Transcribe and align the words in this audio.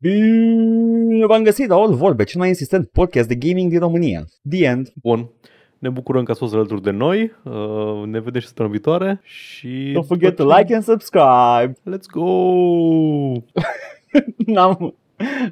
Bine 0.00 1.26
v-am 1.26 1.42
găsit 1.42 1.68
la 1.68 1.74
All 1.74 1.94
Vorbe, 1.94 2.24
cel 2.24 2.40
mai 2.40 2.48
insistent 2.48 2.88
podcast 2.88 3.28
de 3.28 3.34
gaming 3.34 3.70
din 3.70 3.78
România. 3.78 4.24
The 4.50 4.64
end. 4.64 4.92
Bun. 5.02 5.30
Ne 5.78 5.88
bucurăm 5.88 6.24
că 6.24 6.30
ați 6.30 6.40
fost 6.40 6.54
alături 6.54 6.82
de 6.82 6.90
noi. 6.90 7.32
Uh, 7.44 8.06
ne 8.06 8.20
vedem 8.20 8.40
și 8.40 8.46
săptămâna 8.46 8.74
viitoare. 8.74 9.20
Și 9.22 9.94
Don't 9.98 10.06
forget 10.06 10.36
to 10.36 10.56
like 10.56 10.74
and 10.74 10.84
subscribe. 10.84 11.72
Let's 11.90 12.06
go! 12.10 12.24
n-am, 14.54 14.94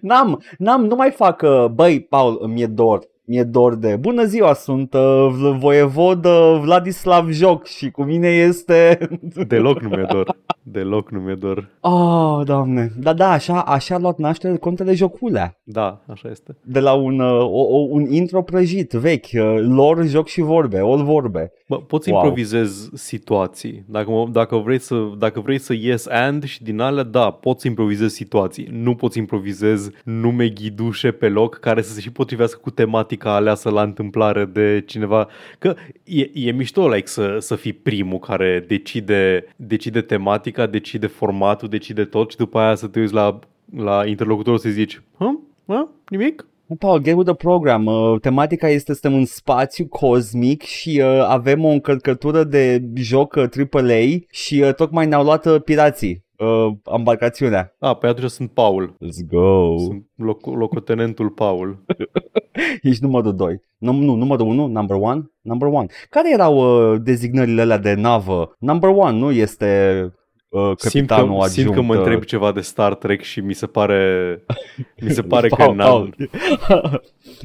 n-am, 0.00 0.42
n-am, 0.58 0.84
nu 0.84 0.94
mai 0.94 1.10
fac, 1.10 1.42
uh, 1.42 1.66
băi, 1.74 2.00
Paul, 2.00 2.46
mi-e 2.46 2.66
dor. 2.66 3.08
Mi-e 3.28 3.42
dor 3.42 3.74
de 3.74 3.96
bună 4.00 4.24
ziua, 4.24 4.52
sunt 4.54 4.94
uh, 4.94 5.28
voievod 5.58 6.24
uh, 6.24 6.58
Vladislav 6.62 7.30
Joc 7.30 7.66
și 7.66 7.90
cu 7.90 8.02
mine 8.02 8.28
este... 8.28 8.98
Deloc 9.48 9.80
nu 9.80 9.88
mi-e 9.88 10.06
dor. 10.12 10.36
Deloc 10.62 11.10
nu 11.10 11.18
mi-e 11.20 11.34
dor. 11.34 11.68
Oh, 11.80 12.40
doamne. 12.44 12.92
Da, 12.98 13.12
da, 13.12 13.30
așa, 13.30 13.60
așa 13.60 13.94
a 13.94 13.98
luat 13.98 14.18
naștere 14.18 14.56
contele 14.56 14.94
Joculea. 14.94 15.60
Da, 15.64 16.02
așa 16.06 16.28
este. 16.30 16.56
De 16.62 16.80
la 16.80 16.92
un, 16.92 17.20
uh, 17.20 17.40
o, 17.40 17.60
o, 17.60 17.86
un 17.90 18.06
intro 18.12 18.42
prăjit, 18.42 18.92
vechi, 18.92 19.26
uh, 19.34 19.56
lor, 19.60 20.04
joc 20.06 20.26
și 20.26 20.40
vorbe, 20.40 20.78
all 20.78 21.04
vorbe. 21.04 21.52
Bă, 21.68 21.76
poți 21.76 22.10
Wow. 22.10 22.18
improvizezi 22.20 22.88
situații. 22.92 23.84
Dacă, 23.88 24.10
mă- 24.10 24.28
dacă, 24.32 24.56
vrei 24.56 24.78
să, 24.80 24.94
dacă 25.18 25.40
vrei 25.40 25.58
să 25.58 25.74
yes 25.74 26.06
and 26.06 26.44
și 26.44 26.62
din 26.62 26.80
alea, 26.80 27.02
da, 27.02 27.30
poți 27.30 27.60
să 27.60 27.68
improvizezi 27.68 28.14
situații. 28.14 28.68
Nu 28.72 28.94
poți 28.94 29.18
improvizezi 29.18 29.90
nume 30.04 30.48
ghidușe 30.48 31.10
pe 31.10 31.28
loc 31.28 31.58
care 31.58 31.82
să 31.82 31.92
se 31.92 32.00
și 32.00 32.12
potrivească 32.12 32.58
cu 32.62 32.70
tematica 32.70 33.14
aleasă 33.24 33.70
la 33.70 33.82
întâmplare 33.82 34.44
de 34.44 34.82
cineva. 34.86 35.28
Că 35.58 35.74
e, 36.04 36.30
e 36.34 36.50
mișto 36.52 36.88
like, 36.88 37.06
să, 37.06 37.36
să 37.40 37.54
fii 37.54 37.72
primul 37.72 38.18
care 38.18 38.64
decide, 38.68 39.46
decide 39.56 40.00
tematica, 40.00 40.66
decide 40.66 41.06
formatul, 41.06 41.68
decide 41.68 42.04
tot 42.04 42.30
și 42.30 42.36
după 42.36 42.58
aia 42.58 42.74
să 42.74 42.86
te 42.86 43.00
uiți 43.00 43.12
la, 43.12 43.38
la 43.76 44.06
interlocutor 44.06 44.58
să 44.58 44.68
zici, 44.68 45.02
hă? 45.18 45.38
Hă? 45.66 45.88
Nimic? 46.08 46.46
Paul, 46.78 46.98
get 46.98 47.14
with 47.14 47.26
the 47.26 47.34
program. 47.34 47.86
Uh, 47.86 48.20
tematica 48.20 48.68
este 48.68 48.92
suntem 48.92 49.18
în 49.18 49.24
spațiu 49.24 49.86
cosmic 49.86 50.62
și 50.62 51.02
uh, 51.04 51.24
avem 51.28 51.64
o 51.64 51.68
încărcătură 51.68 52.44
de 52.44 52.82
joc 52.94 53.34
uh, 53.34 53.44
AAA 53.72 54.00
și 54.30 54.60
uh, 54.60 54.74
tocmai 54.74 55.06
ne-au 55.06 55.22
luat 55.22 55.46
uh, 55.46 55.62
pirații 55.62 56.24
uh, 56.38 56.72
embarcațiunea. 56.96 57.74
A, 57.78 57.94
pe 57.94 58.06
atunci 58.06 58.30
sunt 58.30 58.50
Paul. 58.50 58.94
Let's 58.94 59.28
go. 59.30 59.78
Sunt 59.78 60.06
loc- 60.16 60.54
locotenentul 60.58 61.28
Paul. 61.30 61.84
Ești 62.82 63.02
numărul 63.02 63.34
2. 63.36 63.60
Nu, 63.78 63.92
nu, 63.92 64.14
numărul 64.14 64.46
1, 64.46 64.66
number 64.66 64.96
1, 64.96 65.30
number 65.40 65.68
1. 65.68 65.86
Care 66.10 66.32
erau 66.32 66.56
uh, 66.92 67.00
dezignările 67.02 67.60
alea 67.60 67.78
de 67.78 67.94
navă? 67.94 68.54
Number 68.58 68.88
1 68.90 69.10
nu 69.10 69.30
este 69.30 70.00
uh, 70.48 70.72
Simt 70.76 71.08
capitanul 71.08 71.40
că, 71.40 71.46
simt 71.46 71.66
adjunct. 71.66 71.74
că 71.74 71.80
mă 71.82 71.92
uh, 71.92 71.98
întreb 71.98 72.22
ceva 72.22 72.52
de 72.52 72.60
Star 72.60 72.94
Trek 72.94 73.22
și 73.22 73.40
mi 73.40 73.54
se 73.54 73.66
pare 73.66 74.44
mi 75.04 75.10
se 75.10 75.22
pare 75.22 75.48
că 75.48 75.54
Paul, 75.54 75.74
n-am 75.74 75.88
Paul. 75.88 76.14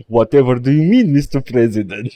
Whatever 0.07 0.57
do 0.57 0.69
you 0.69 0.83
mean, 0.89 1.11
Mr. 1.11 1.41
President? 1.51 2.07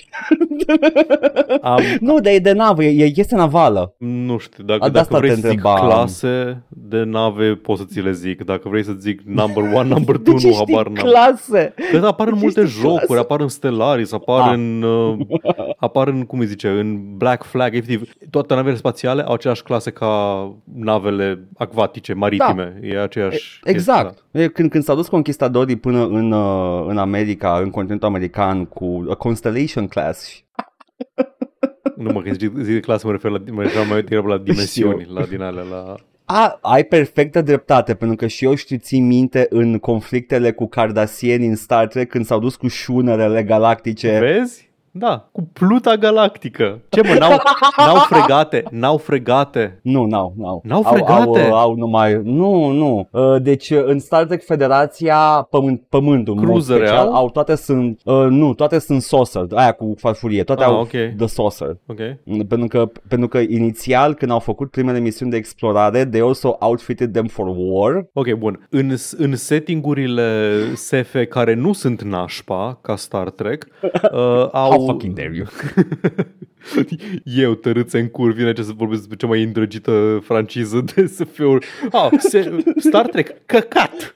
am, 1.62 1.82
nu, 2.00 2.20
dar 2.20 2.34
e 2.34 2.40
de 2.40 2.52
navă, 2.52 2.84
e, 2.84 3.04
e- 3.06 3.12
este 3.16 3.36
navală. 3.36 3.96
nu 3.98 4.38
știu, 4.38 4.64
dacă, 4.64 4.84
A, 4.84 4.86
de 4.86 4.92
dacă 4.92 5.00
asta 5.06 5.18
vrei 5.18 5.30
te 5.30 5.36
să 5.36 5.48
zic 5.48 5.58
întrebam. 5.58 5.86
clase 5.88 6.64
de 6.70 7.04
nave, 7.04 7.54
pot 7.56 7.78
să 7.78 7.84
ți 7.88 8.00
le 8.00 8.12
zic. 8.12 8.44
Dacă 8.46 8.70
vrei 8.70 8.84
să 8.84 8.92
zic 9.00 9.22
number 9.26 9.64
one, 9.74 9.88
number 9.88 10.18
De 10.18 10.24
two, 10.24 10.38
ce 10.40 10.48
nu, 10.48 10.54
știi 10.54 10.66
habar 10.76 10.88
n-am. 10.92 11.04
clase? 11.06 11.74
Că 11.92 12.06
apar 12.06 12.28
în 12.28 12.34
De 12.34 12.40
ce 12.40 12.46
multe 12.46 12.66
știi 12.66 12.82
jocuri, 12.82 13.06
clase? 13.06 13.22
apar 13.22 13.40
în 13.42 13.48
Stellaris, 13.48 14.12
apar 14.12 14.48
Ah. 14.48 14.54
în 14.54 14.82
uh, 14.82 15.18
apar 15.78 16.08
în, 16.08 16.24
cum 16.24 16.40
îi 16.40 16.46
zice, 16.46 16.68
în 16.68 17.18
Black 17.18 17.44
Flag, 17.44 17.76
efectiv. 17.76 18.10
Toate 18.30 18.54
navele 18.54 18.76
spațiale 18.76 19.22
au 19.22 19.34
aceeași 19.34 19.64
clase 19.64 19.92
ca 19.92 20.08
navele 20.76 21.48
acvatice, 21.58 22.14
maritime. 22.14 22.80
E 22.84 23.02
aceeași 23.02 23.60
Exact. 23.64 24.24
E, 24.32 24.48
Când, 24.48 24.70
când 24.70 24.84
s-au 24.84 24.96
dus 24.96 25.08
conquistadorii 25.08 25.76
până 25.76 26.06
în, 26.06 26.32
uh, 26.32 26.86
în 26.88 26.98
America, 26.98 27.55
în 27.64 27.70
continentul 27.70 28.08
american, 28.08 28.66
cu 28.66 29.06
a 29.10 29.16
Constellation 29.16 29.88
Class, 29.88 30.28
și- 30.28 30.44
Nu 31.98 32.12
mă, 32.12 32.22
când 32.22 32.40
zic, 32.40 32.58
zic 32.58 32.74
de 32.74 32.80
clasă 32.80 33.06
mă 33.08 33.12
refer 33.12 33.32
la, 33.32 33.42
mă 33.52 33.62
refer 33.62 33.88
mai 33.88 34.02
degrabă 34.02 34.28
la 34.28 34.38
dimensiuni, 34.52 35.08
la 35.14 35.26
din 35.26 35.42
alea, 35.42 35.64
la... 35.64 35.96
a, 36.26 36.58
ai 36.62 36.84
perfectă 36.84 37.42
dreptate, 37.42 37.96
pentru 37.96 38.18
că 38.18 38.28
și 38.28 38.46
eu 38.46 38.56
știu, 38.56 38.78
țin 38.78 39.08
minte 39.08 39.46
în 39.50 39.80
conflictele 39.80 40.52
cu 40.52 40.68
cardasieni 40.68 41.46
în 41.46 41.56
Star 41.56 41.88
Trek, 41.88 42.10
când 42.10 42.26
s-au 42.26 42.40
dus 42.40 42.56
cu 42.56 42.68
șunerele 42.68 43.44
galactice. 43.44 44.20
Vezi? 44.20 44.70
Da, 44.98 45.30
cu 45.32 45.50
pluta 45.54 45.96
galactică. 45.96 46.80
Ce 46.90 47.02
mă, 47.02 47.14
n-au, 47.20 47.38
n-au 47.78 47.96
fregate, 47.96 48.64
n-au 48.72 48.98
fregate. 48.98 49.80
Nu, 49.82 50.06
n-au, 50.06 50.34
n-au. 50.38 50.62
N-au 50.64 50.82
Au, 50.86 50.94
fregate? 50.94 51.40
au, 51.42 51.54
au 51.54 51.76
numai... 51.76 52.22
Nu, 52.24 52.72
nu. 52.72 53.08
Uh, 53.12 53.42
Deci 53.42 53.70
uh, 53.70 53.84
în 53.86 54.00
Star 54.00 54.24
Trek 54.26 54.44
Federația, 54.44 55.48
pământ, 55.50 55.82
pământul, 55.90 56.34
în 56.34 56.40
mod 56.40 56.50
Cruisere 56.50 56.86
special, 56.86 57.08
au? 57.08 57.14
au 57.14 57.30
toate 57.30 57.56
sunt... 57.56 58.02
Uh, 58.04 58.26
nu, 58.30 58.54
toate 58.54 58.80
sunt 58.80 59.02
saucer, 59.02 59.46
aia 59.56 59.72
cu 59.72 59.94
farfurie, 59.98 60.44
toate 60.44 60.64
Ah, 60.64 60.70
au 60.70 60.80
ok. 60.80 60.90
the 61.18 61.26
saucer. 61.26 61.78
Ok. 61.88 62.00
Pentru 62.48 62.68
că, 62.68 62.92
pentru 63.08 63.28
că 63.28 63.38
inițial, 63.38 64.14
când 64.14 64.32
au 64.32 64.40
făcut 64.40 64.72
primele 64.72 65.00
misiuni 65.00 65.32
de 65.32 65.38
explorare, 65.38 66.06
they 66.06 66.22
also 66.22 66.56
outfitted 66.60 67.12
them 67.12 67.26
for 67.28 67.46
war. 67.58 68.08
Ok, 68.14 68.32
bun. 68.34 68.68
În, 68.70 68.96
în 69.18 69.36
settingurile 69.36 70.54
SF 70.76 71.16
care 71.30 71.54
nu 71.54 71.74
sunt 71.74 72.02
nașpa, 72.02 72.80
ca 72.82 72.96
Star 72.96 73.30
Trek, 73.30 73.68
uh, 73.82 74.50
au... 74.52 74.70
How 74.70 74.85
fucking 74.86 75.14
dare 75.16 75.36
you? 75.36 75.46
Eu, 77.44 77.54
tărâțe 77.54 78.00
în 78.00 78.08
cur, 78.08 78.32
vine 78.32 78.54
ce 78.54 78.64
să 78.64 78.72
vorbesc 78.76 79.00
despre 79.00 79.18
cea 79.18 79.28
mai 79.28 79.44
îndrăgită 79.44 80.22
franciză 80.24 80.84
de 80.96 81.06
SF-uri. 81.06 81.66
Ah, 81.92 82.10
se, 82.18 82.64
Star 82.78 83.08
Trek, 83.08 83.32
căcat! 83.46 84.16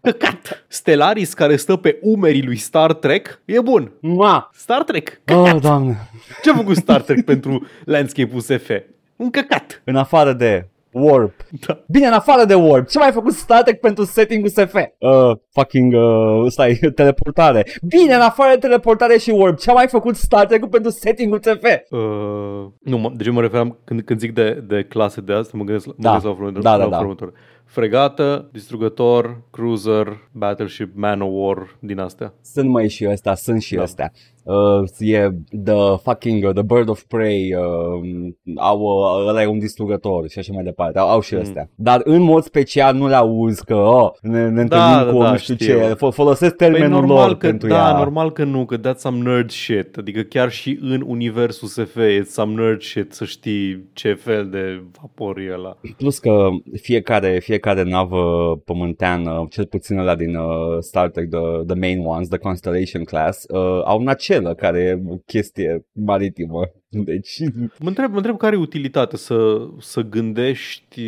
Căcat! 0.00 0.64
Stellaris 0.68 1.34
care 1.34 1.56
stă 1.56 1.76
pe 1.76 1.98
umerii 2.00 2.44
lui 2.44 2.56
Star 2.56 2.94
Trek 2.94 3.40
e 3.44 3.60
bun. 3.60 3.92
Ma! 4.00 4.50
Star 4.54 4.82
Trek, 4.82 5.20
Oh, 5.26 5.56
doamne! 5.60 6.08
Ce 6.42 6.50
a 6.50 6.54
făcut 6.54 6.76
Star 6.76 7.00
Trek 7.00 7.24
pentru 7.24 7.66
landscape-ul 7.84 8.40
SF? 8.40 8.70
Un 9.16 9.30
căcat. 9.30 9.82
În 9.84 9.96
afară 9.96 10.32
de 10.32 10.68
Warp. 10.92 11.34
Da. 11.66 11.84
Bine, 11.88 12.06
în 12.06 12.12
afară 12.12 12.44
de 12.44 12.54
Warp. 12.54 12.88
Ce 12.88 12.98
mai 12.98 13.06
ai 13.06 13.12
făcut 13.12 13.32
Star 13.32 13.62
Trek 13.62 13.80
pentru 13.80 14.04
setting-ul 14.04 14.48
SF? 14.48 14.74
Uh, 14.74 15.36
fucking, 15.52 15.92
uh, 15.94 16.44
stai, 16.50 16.78
teleportare. 16.94 17.66
Bine, 17.82 18.14
în 18.14 18.20
afară 18.20 18.52
de 18.54 18.58
teleportare 18.58 19.18
și 19.18 19.30
Warp. 19.30 19.58
Ce 19.58 19.72
mai 19.72 19.82
ai 19.82 19.88
făcut 19.88 20.16
Star 20.16 20.46
Trek 20.46 20.66
pentru 20.66 20.90
setting-ul 20.90 21.40
SF? 21.42 21.62
Uh, 21.90 21.98
nu, 22.80 22.98
mă, 22.98 23.10
deci 23.16 23.30
mă 23.30 23.40
referam, 23.40 23.78
când, 23.84 24.00
când 24.02 24.20
zic 24.20 24.34
de, 24.34 24.64
de 24.68 24.86
clase 24.88 25.20
de 25.20 25.32
asta, 25.32 25.56
mă 25.56 25.64
gândesc, 25.64 25.86
mă 25.86 25.92
Da. 25.96 26.08
gândesc 26.10 26.24
la 26.26 26.30
următor- 26.44 26.62
Da, 26.62 26.76
da, 26.76 26.84
la 26.84 26.90
da. 26.90 26.98
următor. 26.98 27.32
Fregată, 27.74 28.48
distrugător, 28.52 29.42
cruiser, 29.50 30.28
battleship, 30.32 30.90
man 30.94 31.20
of 31.20 31.28
war, 31.32 31.76
din 31.80 31.98
astea. 31.98 32.34
Sunt 32.42 32.68
mai 32.68 32.88
și 32.88 33.06
ăsta, 33.10 33.34
sunt 33.34 33.62
și 33.62 33.74
Da. 33.74 33.82
ăstea. 33.82 34.12
Uh, 34.42 34.88
e 34.98 35.28
the 35.64 35.96
fucking, 36.02 36.44
uh, 36.44 36.52
the 36.52 36.62
bird 36.62 36.88
of 36.88 37.02
prey, 37.02 37.54
uh, 37.54 38.32
au, 38.56 38.80
uh, 38.80 39.28
ăla 39.28 39.42
e 39.42 39.46
un 39.46 39.58
distrugător 39.58 40.28
și 40.28 40.38
așa 40.38 40.52
mai 40.54 40.62
departe, 40.64 40.98
au, 40.98 41.08
au 41.08 41.20
și 41.20 41.34
Mm. 41.34 41.40
ăstea. 41.40 41.70
Dar 41.74 42.00
în 42.04 42.22
mod 42.22 42.42
special 42.42 42.94
nu 42.94 43.08
le 43.08 43.14
auzi 43.14 43.64
că, 43.64 43.74
oh, 43.74 44.10
ne, 44.20 44.48
ne 44.48 44.60
întâlnim 44.60 44.68
Da, 44.92 45.04
cu 45.04 45.18
da, 45.18 45.24
nu 45.24 45.30
da, 45.30 45.36
știu 45.36 45.54
știu. 45.54 45.66
ce, 45.66 45.94
Fo- 45.94 46.12
folosesc 46.14 46.54
termenul 46.56 46.88
Păi 46.88 46.98
normal 46.98 47.26
lor 47.28 47.36
că, 47.36 47.46
pentru 47.46 47.68
da, 47.68 47.74
ea. 47.90 47.96
normal 47.96 48.32
că 48.32 48.44
nu, 48.44 48.64
că 48.64 48.78
that's 48.78 48.96
some 48.96 49.18
nerd 49.30 49.50
shit. 49.50 49.96
Adică 49.96 50.20
chiar 50.20 50.50
și 50.50 50.78
în 50.82 51.04
universul 51.06 51.68
SF 51.68 51.96
e 51.96 52.22
some 52.24 52.54
nerd 52.62 52.80
shit 52.82 53.12
să 53.12 53.24
știi 53.24 53.84
ce 53.92 54.14
fel 54.14 54.48
de 54.50 54.82
vapor 55.00 55.38
e 55.38 55.52
ăla. 55.54 55.76
Plus 55.96 56.18
că 56.18 56.48
fiecare, 56.80 57.38
fiecare 57.38 57.58
navă 57.84 58.56
pământeană, 58.64 59.46
cel 59.50 59.66
puțin 59.66 59.98
ăla 59.98 60.14
din 60.14 60.34
uh, 60.34 60.78
Star 60.80 61.10
Trek, 61.10 61.30
the, 61.30 61.64
the 61.66 61.74
main 61.78 62.06
ones, 62.06 62.28
the 62.28 62.38
Constellation 62.38 63.04
Class, 63.04 63.44
uh, 63.48 63.82
au 63.84 64.02
nacelă, 64.02 64.54
care 64.54 64.78
e 64.78 65.02
o 65.08 65.16
chestie 65.16 65.86
maritimă. 65.92 66.60
Deci, 66.88 67.38
Mă 67.78 67.88
întreb, 67.88 68.10
mă 68.10 68.16
întreb 68.16 68.36
care 68.36 68.56
e 68.56 68.58
utilitatea 68.58 69.18
să, 69.18 69.66
să 69.78 70.00
gândești 70.00 71.02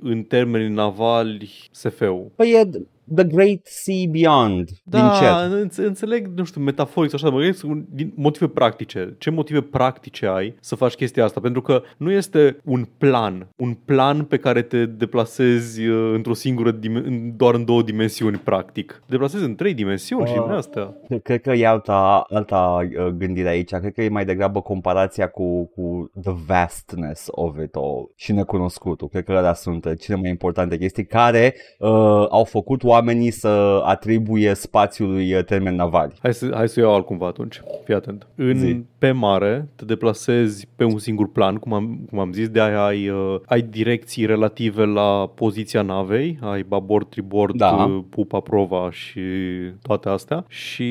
în 0.00 0.22
termeni 0.22 0.74
navali 0.74 1.68
SF-ul. 1.70 2.32
păi 2.36 2.50
e 2.50 2.70
The 3.14 3.24
Great 3.24 3.60
Sea 3.62 4.04
Beyond 4.10 4.64
din 4.84 5.00
Da, 5.00 5.18
cer. 5.20 5.58
înț- 5.64 5.86
înțeleg, 5.86 6.26
nu 6.36 6.44
știu, 6.44 6.60
metaforic 6.60 7.10
sau 7.10 7.18
așa, 7.18 7.28
dar 7.28 7.36
mă 7.36 7.42
gândesc 7.42 7.64
un- 7.64 7.84
din 7.90 8.12
motive 8.16 8.48
practice. 8.48 9.14
Ce 9.18 9.30
motive 9.30 9.60
practice 9.60 10.26
ai 10.26 10.54
să 10.60 10.74
faci 10.74 10.94
chestia 10.94 11.24
asta? 11.24 11.40
Pentru 11.40 11.62
că 11.62 11.82
nu 11.96 12.10
este 12.10 12.56
un 12.64 12.86
plan, 12.98 13.48
un 13.56 13.74
plan 13.84 14.24
pe 14.24 14.36
care 14.36 14.62
te 14.62 14.86
deplasezi 14.86 15.86
uh, 15.86 16.12
într-o 16.14 16.34
singură, 16.34 16.72
dim- 16.78 17.04
în- 17.04 17.36
doar 17.36 17.54
în 17.54 17.64
două 17.64 17.82
dimensiuni, 17.82 18.36
practic. 18.36 18.92
Te 18.92 19.10
deplasezi 19.10 19.44
în 19.44 19.54
trei 19.54 19.74
dimensiuni 19.74 20.26
și 20.26 20.32
Ah. 20.36 20.42
din 20.44 20.52
astea. 20.52 20.94
Cred 21.22 21.40
că 21.40 21.50
e 21.52 21.66
alta, 21.66 22.24
alta 22.28 22.78
uh, 22.98 23.06
gândire 23.06 23.48
aici. 23.48 23.70
Cred 23.74 23.92
că 23.92 24.02
e 24.02 24.08
mai 24.08 24.24
degrabă 24.24 24.60
comparația 24.60 25.28
cu, 25.28 25.64
cu 25.74 26.10
the 26.22 26.32
vastness 26.46 27.26
of 27.30 27.56
it 27.62 27.74
all 27.74 28.10
și 28.16 28.32
necunoscutul. 28.32 29.08
Cred 29.08 29.24
că 29.24 29.32
alea 29.32 29.54
sunt 29.54 29.84
uh, 29.84 29.92
cele 30.00 30.16
mai 30.16 30.30
importante 30.30 30.78
chestii 30.78 31.06
care 31.06 31.54
uh, 31.78 31.88
au 32.30 32.44
făcut 32.44 32.82
oamenii 32.84 33.00
oamenii 33.02 33.30
să 33.30 33.80
atribuie 33.84 34.54
spațiului 34.54 35.34
uh, 35.34 35.44
termen 35.44 35.74
navali. 35.74 36.12
Hai 36.22 36.34
să, 36.34 36.50
hai 36.54 36.68
să 36.68 36.80
iau 36.80 36.94
altcumva 36.94 37.26
atunci. 37.26 37.60
Fii 37.84 37.94
atent. 37.94 38.26
În, 38.34 38.58
Zi. 38.58 38.82
pe 38.98 39.10
mare 39.10 39.68
te 39.76 39.84
deplasezi 39.84 40.66
pe 40.76 40.84
un 40.84 40.98
singur 40.98 41.28
plan, 41.32 41.56
cum 41.56 41.72
am, 41.72 42.04
cum 42.10 42.18
am 42.18 42.32
zis, 42.32 42.48
de 42.48 42.60
aia 42.60 42.84
ai, 42.84 43.08
uh, 43.08 43.36
ai 43.46 43.62
direcții 43.62 44.26
relative 44.26 44.84
la 44.84 45.30
poziția 45.34 45.82
navei, 45.82 46.38
ai 46.40 46.62
babord, 46.62 47.08
tribord, 47.08 47.56
Da. 47.56 47.70
uh, 47.72 48.02
pupa, 48.10 48.40
prova 48.40 48.90
și 48.90 49.20
toate 49.82 50.08
astea 50.08 50.44
și 50.48 50.88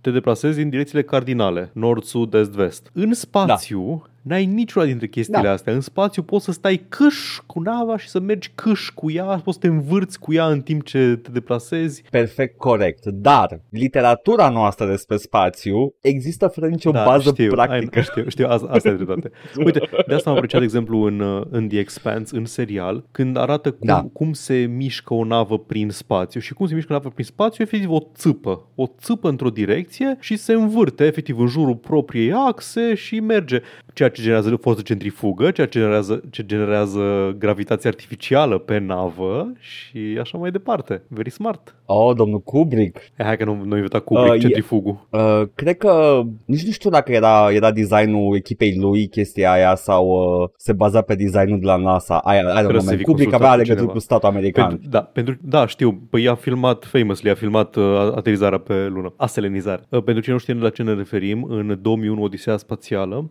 te 0.00 0.10
deplasezi 0.10 0.60
în 0.60 0.68
direcțiile 0.68 1.02
cardinale, 1.02 1.70
nord, 1.72 2.02
sud, 2.02 2.34
est, 2.34 2.50
vest. 2.50 2.90
În 2.92 3.14
spațiu 3.14 4.06
N-ai 4.24 4.44
niciuna 4.46 4.84
dintre 4.84 5.06
chestiile 5.06 5.42
Da. 5.42 5.50
astea. 5.50 5.72
În 5.72 5.80
spațiu 5.80 6.22
poți 6.22 6.44
să 6.44 6.52
stai 6.52 6.84
câș 6.88 7.38
cu 7.46 7.60
nava 7.60 7.96
și 7.96 8.08
să 8.08 8.20
mergi 8.20 8.50
câș 8.54 8.88
cu 8.88 9.10
ea, 9.10 9.24
poți 9.24 9.58
să 9.60 9.66
te 9.66 9.66
învârți 9.66 10.18
cu 10.18 10.32
ea 10.32 10.46
în 10.46 10.60
timp 10.60 10.84
ce 10.84 11.18
te 11.22 11.30
deplasezi. 11.30 12.02
Perfect 12.10 12.58
corect. 12.58 13.06
Dar 13.06 13.60
literatura 13.70 14.48
noastră 14.48 14.86
despre 14.86 15.16
spațiu 15.16 15.94
există 16.00 16.46
fără 16.48 16.66
nicio 16.66 16.90
bază 16.90 17.24
Da, 17.24 17.30
știu, 17.34 17.50
practică. 17.50 17.98
Ai, 17.98 18.04
știu, 18.04 18.28
știu, 18.28 18.46
asta, 18.48 18.68
asta 18.70 18.88
e 18.88 18.92
dreptate. 18.92 19.30
Uite, 19.64 19.80
de 20.06 20.14
asta 20.14 20.30
am 20.30 20.36
apreciat, 20.36 20.60
de 20.60 20.66
exemplu, 20.66 21.02
în, 21.02 21.20
uh, 21.20 21.42
în 21.50 21.68
The 21.68 21.78
Expanse, 21.78 22.36
în 22.36 22.44
serial, 22.44 23.04
când 23.10 23.36
arată 23.36 23.70
cum, 23.70 23.86
Da. 23.86 24.06
cum 24.12 24.32
se 24.32 24.54
mișcă 24.54 25.14
o 25.14 25.24
navă 25.24 25.58
prin 25.58 25.90
spațiu 25.90 26.40
și 26.40 26.54
cum 26.54 26.66
se 26.66 26.74
mișcă 26.74 26.92
o 26.92 26.96
navă 26.96 27.08
prin 27.08 27.24
spațiu, 27.24 27.64
efectiv 27.64 27.90
o 27.90 28.00
țâpă. 28.14 28.68
O 28.74 28.86
țâpă 29.00 29.28
într-o 29.28 29.50
direcție 29.50 30.16
și 30.20 30.36
se 30.36 30.52
învârte, 30.52 31.04
efectiv, 31.04 31.38
în 31.38 31.46
jurul 31.46 31.76
propriei 31.76 32.32
axe 32.32 32.94
și 32.94 33.20
merge. 33.20 33.60
Ceea 33.94 34.08
ce 34.08 34.20
generează 34.22 34.56
forță 34.60 34.82
centrifugă, 34.82 35.50
ceea 35.50 35.66
ce 35.66 35.78
generează, 35.78 36.22
ce 36.30 36.42
generează 36.46 37.34
gravitație 37.38 37.88
artificială 37.88 38.58
pe 38.58 38.78
navă 38.78 39.52
și 39.58 40.18
așa 40.20 40.38
mai 40.38 40.50
departe. 40.50 41.02
Very 41.08 41.30
smart. 41.30 41.74
Oh, 41.86 42.16
domnul 42.16 42.40
Kubrick. 42.40 42.96
E, 43.18 43.24
hai 43.24 43.36
că 43.36 43.44
nu, 43.44 43.54
nu 43.54 43.74
inventat 43.74 44.04
Kubrick 44.04 44.28
Uh, 44.30 44.36
e- 44.36 44.38
centrifugul. 44.40 45.06
Uh, 45.10 45.42
cred 45.54 45.76
că 45.76 46.22
nici 46.44 46.64
nu 46.64 46.70
știu 46.70 46.90
dacă 46.90 47.12
era, 47.12 47.52
era 47.52 47.70
designul 47.72 48.36
echipei 48.36 48.76
lui 48.78 49.08
chestia 49.08 49.52
aia 49.52 49.74
sau 49.74 50.06
uh, 50.42 50.48
se 50.56 50.72
baza 50.72 51.00
pe 51.00 51.14
designul 51.14 51.58
de 51.58 51.66
la 51.66 51.76
NASA. 51.76 52.18
Aia, 52.18 52.40
aia 52.44 52.52
Trebuie 52.52 52.80
să 52.80 52.84
moment. 52.84 52.98
fi 52.98 53.04
Kubrick 53.04 53.30
consultat 53.30 53.40
avea 53.40 53.50
cu 53.50 53.56
legătură 53.56 53.76
cineva. 53.76 53.92
cu 53.92 53.98
statul 53.98 54.28
american. 54.28 54.68
Pentru, 54.68 54.88
da, 54.88 55.00
pentru, 55.00 55.36
da, 55.40 55.66
știu. 55.66 56.00
Păi 56.10 56.28
a 56.28 56.34
filmat, 56.34 56.84
famously, 56.84 57.30
a 57.30 57.34
filmat 57.34 57.76
uh, 57.76 57.84
aterizarea 58.14 58.58
pe 58.58 58.86
lună. 58.86 59.12
Aselenizare. 59.16 59.82
Uh, 59.88 60.02
pentru 60.02 60.22
cine 60.22 60.34
nu 60.34 60.40
știe 60.40 60.54
la 60.54 60.70
ce 60.70 60.82
ne 60.82 60.94
referim, 60.94 61.44
în 61.48 61.78
2001 61.82 62.22
Odiseea 62.22 62.56
Spațială, 62.56 63.30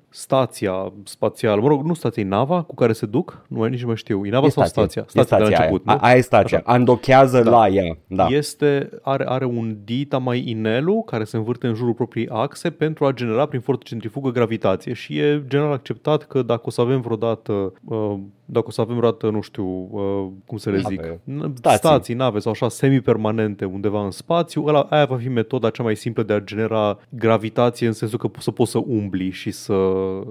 stația 0.54 0.92
spațială, 1.04 1.62
mă 1.62 1.68
rog, 1.68 1.82
nu 1.84 1.94
stația, 1.94 2.24
e 2.24 2.26
nava 2.26 2.62
cu 2.62 2.76
care 2.76 2.94
se 2.94 3.06
duc? 3.06 3.46
Nu 3.48 3.58
mai 3.60 3.70
nici 3.70 3.82
nu 3.82 3.88
mai 3.88 3.96
știu. 3.96 4.26
E 4.26 4.30
nava 4.30 4.46
E 4.46 4.50
sau 4.50 4.66
stație. 4.66 5.02
stația? 5.02 5.22
E 5.22 5.24
Stația 5.24 5.38
de 5.38 5.44
la 5.44 5.50
stația 5.50 5.64
început, 5.66 5.88
aia. 5.88 5.98
nu? 5.98 6.04
A, 6.04 6.08
aia 6.08 6.18
e 6.18 6.22
stația. 6.22 6.58
Așa. 6.58 6.74
Andochează 6.74 7.42
Da. 7.42 7.50
la 7.50 7.68
ea. 7.68 7.98
Da. 8.08 8.28
Este, 8.28 8.90
are, 9.02 9.24
are 9.28 9.46
un 9.46 9.78
dita 9.84 10.18
mai 10.18 10.50
inelu 10.50 11.02
care 11.06 11.24
se 11.24 11.38
învârte 11.38 11.68
în 11.68 11.74
jurul 11.74 11.94
propriei 11.94 12.28
axe 12.32 12.70
pentru 12.70 13.06
a 13.06 13.12
genera 13.12 13.46
prin 13.46 13.60
forță 13.62 13.82
centrifugă 13.86 14.30
gravitație 14.30 14.94
și 14.94 15.18
e 15.18 15.44
general 15.48 15.72
acceptat 15.72 16.24
că 16.24 16.42
dacă 16.42 16.62
o 16.66 16.70
să 16.70 16.82
avem 16.82 17.02
vreodată 17.02 17.74
uh, 17.86 18.14
dacă 18.54 18.66
o 18.68 18.72
să 18.72 18.82
avem 18.82 18.96
vreodată, 18.96 19.30
nu 19.30 19.42
știu, 19.42 19.66
uh, 19.92 20.28
cum 20.46 20.58
să 20.58 20.70
le 20.70 20.76
Nave. 20.82 20.88
zic, 20.96 21.02
n- 21.02 21.38
Stații. 21.40 21.54
stații. 21.58 21.78
stații, 21.78 22.14
nave 22.14 22.40
sau 22.40 22.52
așa 22.52 22.70
semi-permanente 22.70 23.66
undeva 23.66 24.04
în 24.04 24.12
spațiu, 24.12 24.64
ăla, 24.66 24.80
aia 24.90 25.06
va 25.06 25.16
fi 25.18 25.30
metoda 25.30 25.70
cea 25.70 25.84
mai 25.84 25.96
simplă 25.96 26.24
de 26.24 26.34
a 26.34 26.40
genera 26.40 26.98
gravitație 27.10 27.88
în 27.88 27.94
sensul 27.94 28.18
că 28.20 28.28
po- 28.30 28.40
să 28.42 28.52
poți 28.52 28.72
să 28.72 28.78
umbli 28.88 29.30
și 29.30 29.52
să 29.52 29.74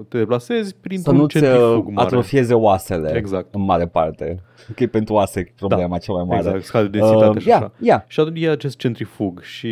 te 0.07 0.17
deplasezi 0.17 0.67
Să 0.69 0.75
printr-un 0.81 1.15
nu-ți 1.15 1.39
centrifug 1.39 1.87
uh, 1.87 1.93
mare. 1.93 2.07
atrofieze 2.07 2.53
oasele 2.53 3.11
Exact. 3.15 3.55
în 3.55 3.61
mare 3.61 3.87
parte. 3.87 4.41
Că 4.75 4.83
e 4.83 4.87
pentru 4.87 5.13
oase 5.13 5.39
e 5.39 5.53
problema 5.55 5.97
cea 5.97 6.13
mai 6.13 6.23
mare. 6.27 6.37
Exact, 6.39 6.63
scade 6.63 6.87
densitate 6.87 7.37
Uh, 7.37 7.41
și 7.41 7.47
ia, 7.47 7.55
așa. 7.57 7.71
ia. 7.79 8.05
Și 8.07 8.19
atunci 8.19 8.41
e 8.41 8.49
acest 8.49 8.77
centrifug 8.77 9.41
și 9.41 9.69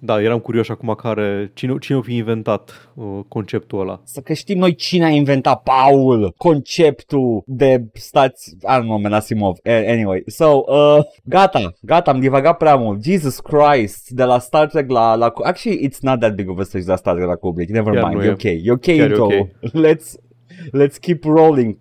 da, 0.00 0.22
eram 0.22 0.38
curios 0.38 0.68
acum 0.68 0.94
care, 0.94 1.50
cine, 1.54 1.74
cine 1.80 1.96
o 1.98 2.02
fi 2.02 2.14
inventat 2.16 2.90
uh, 2.94 3.18
conceptul 3.28 3.80
ăla. 3.80 4.00
Să 4.04 4.20
că 4.20 4.32
știm 4.32 4.58
noi 4.58 4.74
cine 4.74 5.04
a 5.04 5.08
inventat, 5.08 5.62
Paul, 5.62 6.34
conceptul 6.36 7.42
de 7.46 7.84
stați... 7.92 8.50
I 8.50 8.76
don't 8.78 8.82
know, 8.82 8.98
man, 9.00 9.12
Asimov. 9.12 9.56
A- 9.64 9.90
Anyway, 9.90 10.22
so, 10.26 10.44
uh, 10.66 10.98
gata, 11.24 11.72
gata, 11.80 12.10
am 12.10 12.20
divagat 12.20 12.56
prea 12.56 12.76
mult. 12.76 13.04
Jesus 13.04 13.40
Christ, 13.40 14.08
de 14.10 14.24
la 14.24 14.38
Star 14.38 14.66
Trek 14.66 14.90
la... 14.90 15.14
la 15.14 15.32
Actually, 15.44 15.88
it's 15.88 15.98
not 16.00 16.20
that 16.20 16.34
big 16.34 16.48
of 16.50 16.58
a 16.58 16.62
stretch 16.62 16.84
de 16.84 16.90
la 16.90 16.96
Star 16.96 17.14
Trek 17.14 17.26
la 17.28 17.34
Kubrick. 17.36 17.70
Never 17.70 17.92
Chiar 17.92 18.02
mind, 18.08 18.20
nu 18.20 18.24
e 18.24 18.28
e. 18.28 18.30
ok. 18.32 18.42
E 18.42 18.70
ok 18.72 18.80
Chiar 18.80 18.98
e 18.98 19.02
intro. 19.02 19.24
ok. 19.24 19.32
Let's, 19.72 20.16
let's 20.72 20.98
keep 21.00 21.24
rolling. 21.24 21.76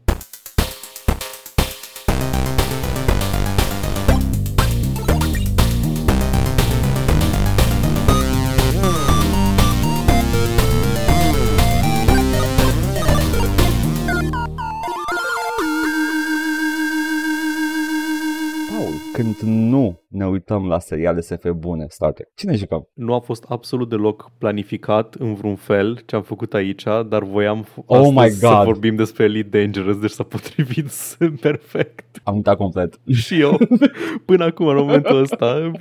Ne 20.18 20.28
uităm 20.28 20.68
la 20.68 20.80
seriale 20.80 21.20
SF 21.22 21.50
bune, 21.52 21.86
Star 21.90 22.12
Trek, 22.12 22.28
cine 22.36 22.56
jucăm? 22.56 22.88
Nu 22.94 23.14
a 23.14 23.20
fost 23.20 23.46
absolut 23.48 23.90
deloc 23.90 24.32
planificat 24.38 25.16
în 25.16 25.34
vreun 25.34 25.56
fel 25.56 26.02
ce 26.06 26.16
am 26.16 26.22
făcut 26.22 26.54
aici, 26.54 26.84
dar 27.08 27.24
voiam 27.24 27.66
f- 27.66 27.84
Oh 27.86 27.98
astăzi 27.98 28.14
my 28.14 28.30
să 28.30 28.48
God. 28.56 28.64
vorbim 28.66 28.96
despre 28.96 29.24
Elite 29.24 29.60
Dangerous, 29.62 29.98
deci 30.00 30.10
s-a 30.12 30.24
potrivit 30.24 30.92
perfect. 31.42 32.20
Am 32.24 32.36
uitat 32.36 32.58
complet. 32.58 33.00
Și 33.14 33.40
eu, 33.40 33.58
până 34.26 34.44
acum, 34.46 34.68
în 34.68 34.76
momentul 34.76 35.20
ăsta. 35.22 35.72